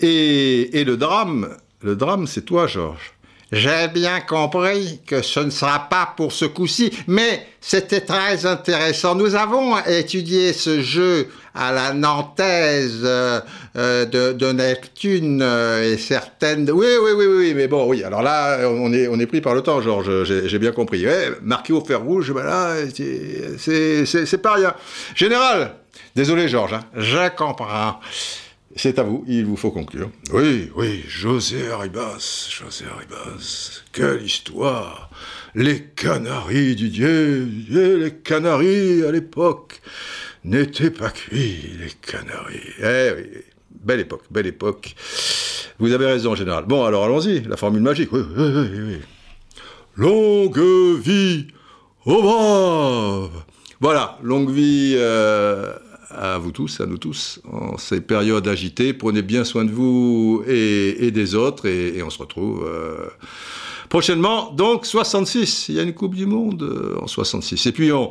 Et 0.00 0.84
le 0.84 0.96
drame, 0.96 1.56
le 1.80 1.96
drame, 1.96 2.26
c'est 2.26 2.44
toi, 2.44 2.66
Georges. 2.66 3.15
J'ai 3.56 3.88
bien 3.88 4.20
compris 4.20 5.00
que 5.06 5.22
ce 5.22 5.40
ne 5.40 5.48
sera 5.48 5.88
pas 5.88 6.12
pour 6.14 6.30
ce 6.30 6.44
coup-ci, 6.44 6.92
mais 7.06 7.46
c'était 7.58 8.02
très 8.02 8.44
intéressant. 8.44 9.14
Nous 9.14 9.34
avons 9.34 9.78
étudié 9.86 10.52
ce 10.52 10.82
jeu 10.82 11.28
à 11.54 11.72
la 11.72 11.94
Nantaise 11.94 13.00
euh, 13.02 13.40
euh, 13.78 14.04
de, 14.04 14.52
Neptune 14.52 15.40
euh, 15.42 15.90
et 15.90 15.96
certaines... 15.96 16.70
Oui, 16.70 16.86
oui, 17.02 17.12
oui, 17.16 17.24
oui, 17.26 17.54
mais 17.56 17.66
bon, 17.66 17.88
oui. 17.88 18.04
Alors 18.04 18.20
là, 18.20 18.58
on 18.68 18.92
est, 18.92 19.08
on 19.08 19.18
est 19.18 19.26
pris 19.26 19.40
par 19.40 19.54
le 19.54 19.62
temps, 19.62 19.80
Georges, 19.80 20.24
j'ai 20.24 20.58
bien 20.58 20.72
compris. 20.72 21.06
Ouais, 21.06 21.30
marqué 21.40 21.72
au 21.72 21.82
fer 21.82 22.02
rouge, 22.02 22.34
là, 22.34 22.74
c'est 22.94 24.42
pas 24.42 24.52
rien. 24.52 24.74
Général, 25.14 25.76
désolé, 26.14 26.46
Georges, 26.46 26.74
hein, 26.74 26.84
je 26.94 27.34
comprends. 27.34 28.00
C'est 28.78 28.98
à 28.98 29.04
vous, 29.04 29.24
il 29.26 29.46
vous 29.46 29.56
faut 29.56 29.70
conclure. 29.70 30.10
Oui, 30.34 30.70
oui, 30.76 31.02
José 31.08 31.70
Arribas, 31.70 32.50
José 32.50 32.84
Arribas, 32.94 33.80
quelle 33.90 34.22
histoire 34.22 35.08
Les 35.54 35.80
Canaries, 35.96 36.76
Didier, 36.76 37.46
Didier 37.46 37.96
les 37.96 38.14
Canaries 38.16 39.02
à 39.02 39.12
l'époque 39.12 39.80
n'étaient 40.44 40.90
pas 40.90 41.08
cuits, 41.08 41.70
les 41.80 41.90
Canaries. 42.02 42.74
Eh 42.80 43.12
oui, 43.16 43.40
belle 43.82 44.00
époque, 44.00 44.24
belle 44.30 44.46
époque. 44.46 44.94
Vous 45.78 45.92
avez 45.92 46.04
raison, 46.04 46.34
général. 46.34 46.66
Bon, 46.66 46.84
alors 46.84 47.04
allons-y, 47.04 47.40
la 47.44 47.56
formule 47.56 47.80
magique, 47.80 48.12
oui, 48.12 48.20
oui, 48.36 48.44
oui, 48.54 48.78
oui. 48.88 48.98
Longue 49.96 51.00
vie 51.00 51.46
au 52.04 52.20
braves 52.20 53.42
Voilà, 53.80 54.18
longue 54.22 54.50
vie 54.50 54.96
euh, 54.98 55.72
à 56.16 56.38
vous 56.38 56.52
tous, 56.52 56.80
à 56.80 56.86
nous 56.86 56.98
tous, 56.98 57.40
en 57.50 57.78
ces 57.78 58.00
périodes 58.00 58.48
agitées. 58.48 58.92
Prenez 58.92 59.22
bien 59.22 59.44
soin 59.44 59.64
de 59.64 59.70
vous 59.70 60.42
et, 60.46 61.10
des 61.10 61.34
autres, 61.34 61.66
et, 61.66 62.02
on 62.02 62.10
se 62.10 62.18
retrouve 62.18 62.66
euh, 62.66 63.08
prochainement. 63.88 64.52
Donc 64.52 64.86
66, 64.86 65.68
il 65.68 65.74
y 65.76 65.80
a 65.80 65.82
une 65.82 65.94
Coupe 65.94 66.14
du 66.14 66.26
Monde 66.26 66.62
euh, 66.62 66.98
en 67.00 67.06
66. 67.06 67.66
Et 67.66 67.72
puis 67.72 67.92
on, 67.92 68.10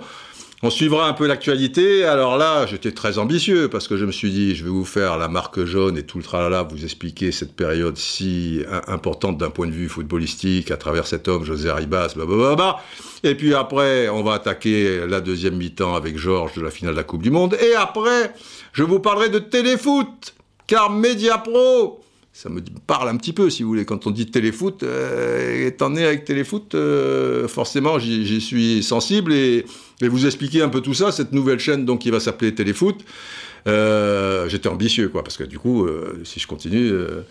on 0.64 0.70
suivra 0.70 1.08
un 1.08 1.14
peu 1.14 1.28
l'actualité. 1.28 2.06
Alors 2.06 2.38
là, 2.38 2.66
j'étais 2.66 2.92
très 2.92 3.18
ambitieux 3.18 3.70
parce 3.70 3.88
que 3.88 3.98
je 3.98 4.06
me 4.06 4.12
suis 4.12 4.32
dit, 4.32 4.56
je 4.56 4.64
vais 4.64 4.70
vous 4.70 4.86
faire 4.86 5.18
la 5.18 5.28
marque 5.28 5.64
jaune 5.66 5.98
et 5.98 6.04
tout 6.04 6.18
le 6.18 6.24
tralala, 6.24 6.64
vous 6.64 6.84
expliquer 6.84 7.32
cette 7.32 7.56
période 7.56 7.98
si 7.98 8.64
importante 8.88 9.38
d'un 9.38 9.50
point 9.50 9.68
de 9.68 9.74
vue 9.74 9.90
footballistique 9.90 10.72
à 10.72 10.78
travers 10.78 11.08
cet 11.08 11.28
homme, 11.28 11.44
José 11.44 11.70
Arribas, 11.70 12.14
blablabla. 12.16 12.78
Et 13.24 13.36
puis 13.36 13.54
après, 13.54 14.10
on 14.10 14.24
va 14.24 14.34
attaquer 14.34 15.06
la 15.08 15.22
deuxième 15.22 15.58
mi-temps 15.58 15.96
avec 15.96 16.18
Georges 16.18 16.56
de 16.56 16.62
la 16.62 16.72
finale 16.72 16.94
de 16.94 17.00
la 17.00 17.04
Coupe 17.04 17.24
du 17.24 17.32
Monde. 17.32 17.58
Et 17.62 17.76
après, 17.76 18.34
je 18.72 18.84
vous 18.84 19.00
parlerai 19.00 19.30
de 19.30 19.40
téléfoot, 19.40 20.36
car 20.68 20.90
Mediapro, 20.90 22.02
ça 22.34 22.50
me 22.50 22.62
parle 22.86 23.08
un 23.08 23.16
petit 23.16 23.32
peu, 23.32 23.50
si 23.50 23.64
vous 23.64 23.70
voulez. 23.70 23.86
Quand 23.86 24.08
on 24.08 24.12
dit 24.12 24.30
téléfoot, 24.30 24.84
euh, 24.84 25.68
étant 25.68 25.90
né 25.90 26.06
avec 26.06 26.26
téléfoot, 26.26 26.76
euh, 26.76 27.48
forcément, 27.48 27.98
j'y 27.98 28.42
suis 28.42 28.84
sensible 28.84 29.34
et, 29.34 29.66
et, 30.02 30.08
vous 30.08 30.26
expliquer 30.26 30.62
un 30.62 30.70
peu 30.70 30.82
tout 30.82 30.94
ça, 30.94 31.12
cette 31.12 31.32
nouvelle 31.32 31.60
chaîne 31.60 31.86
donc 31.86 32.00
qui 32.00 32.10
va 32.10 32.20
s'appeler 32.20 32.54
Téléfoot. 32.54 33.04
Euh, 33.68 34.48
J'étais 34.48 34.70
ambitieux, 34.70 35.10
quoi, 35.10 35.24
parce 35.24 35.38
que 35.38 35.44
du 35.44 35.58
coup, 35.58 35.86
euh, 35.86 36.22
si 36.24 36.40
je 36.40 36.48
continue, 36.48 36.90
euh, 36.92 37.22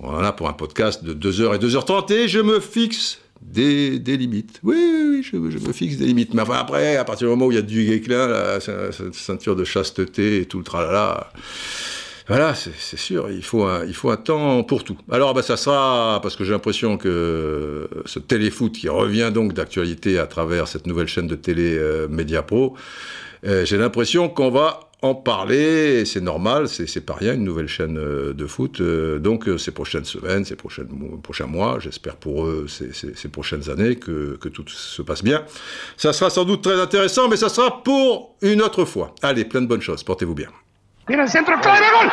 on 0.00 0.08
en 0.08 0.22
a 0.22 0.32
pour 0.32 0.48
un 0.48 0.52
podcast 0.52 1.04
de 1.04 1.14
2h 1.14 1.54
et 1.54 1.58
2h30 1.58 2.12
et 2.12 2.28
je 2.28 2.40
me 2.40 2.60
fixe 2.60 3.18
des, 3.40 3.98
des, 3.98 4.16
limites. 4.16 4.60
Oui, 4.62 4.76
oui, 4.76 5.06
oui 5.32 5.50
je, 5.50 5.58
me 5.58 5.72
fixe 5.72 5.96
des 5.96 6.06
limites. 6.06 6.34
Mais 6.34 6.42
après, 6.50 6.96
à 6.96 7.04
partir 7.04 7.28
du 7.28 7.30
moment 7.30 7.46
où 7.46 7.52
il 7.52 7.56
y 7.56 7.58
a 7.58 7.62
du 7.62 7.92
éclat, 7.92 8.26
la, 8.26 8.60
ceinture 9.12 9.54
de 9.54 9.64
chasteté 9.64 10.40
et 10.40 10.46
tout 10.46 10.58
le 10.58 10.64
tralala, 10.64 11.30
voilà, 12.28 12.54
c'est 12.54 12.96
sûr, 12.96 13.30
il 13.30 13.44
faut, 13.44 13.64
un, 13.64 13.84
il 13.84 13.94
faut 13.94 14.10
un 14.10 14.16
temps 14.16 14.64
pour 14.64 14.82
tout. 14.82 14.98
Alors, 15.10 15.32
bah, 15.32 15.42
ça 15.42 15.56
sera, 15.56 16.18
parce 16.22 16.34
que 16.34 16.44
j'ai 16.44 16.52
l'impression 16.52 16.96
que 16.96 17.88
ce 18.04 18.18
téléfoot 18.18 18.72
qui 18.72 18.88
revient 18.88 19.30
donc 19.32 19.52
d'actualité 19.52 20.18
à 20.18 20.26
travers 20.26 20.66
cette 20.66 20.86
nouvelle 20.86 21.06
chaîne 21.06 21.28
de 21.28 21.36
télé 21.36 21.76
euh, 21.78 22.08
Mediapro, 22.08 22.76
euh, 23.44 23.64
j'ai 23.64 23.76
l'impression 23.76 24.28
qu'on 24.28 24.50
va 24.50 24.80
en 25.02 25.14
parler, 25.14 26.04
c'est 26.04 26.22
normal, 26.22 26.68
c'est 26.68 27.04
pas 27.04 27.14
rien, 27.14 27.34
une 27.34 27.44
nouvelle 27.44 27.68
chaîne 27.68 27.98
euh, 27.98 28.32
de 28.32 28.46
foot. 28.46 28.80
Euh, 28.80 29.18
donc, 29.18 29.48
ces 29.58 29.70
prochaines 29.70 30.04
semaines, 30.04 30.44
ces 30.44 30.56
prochains 30.56 31.46
mois, 31.46 31.78
j'espère 31.78 32.16
pour 32.16 32.46
eux 32.46 32.66
ces, 32.68 32.92
ces, 32.92 33.28
prochaines 33.28 33.68
années 33.68 33.96
que, 33.96 34.36
que, 34.40 34.48
tout 34.48 34.64
se 34.66 35.02
passe 35.02 35.22
bien. 35.22 35.44
Ça 35.96 36.12
sera 36.12 36.30
sans 36.30 36.44
doute 36.44 36.62
très 36.62 36.80
intéressant, 36.80 37.28
mais 37.28 37.36
ça 37.36 37.48
sera 37.48 37.82
pour 37.82 38.36
une 38.40 38.62
autre 38.62 38.84
fois. 38.84 39.14
Allez, 39.22 39.44
plein 39.44 39.60
de 39.60 39.66
bonnes 39.66 39.82
choses, 39.82 40.02
portez-vous 40.02 40.34
bien. 40.34 40.48
Mira 41.08 41.22
el 41.22 41.28
centro, 41.28 41.60
clave, 41.60 41.86
gol. 41.92 42.12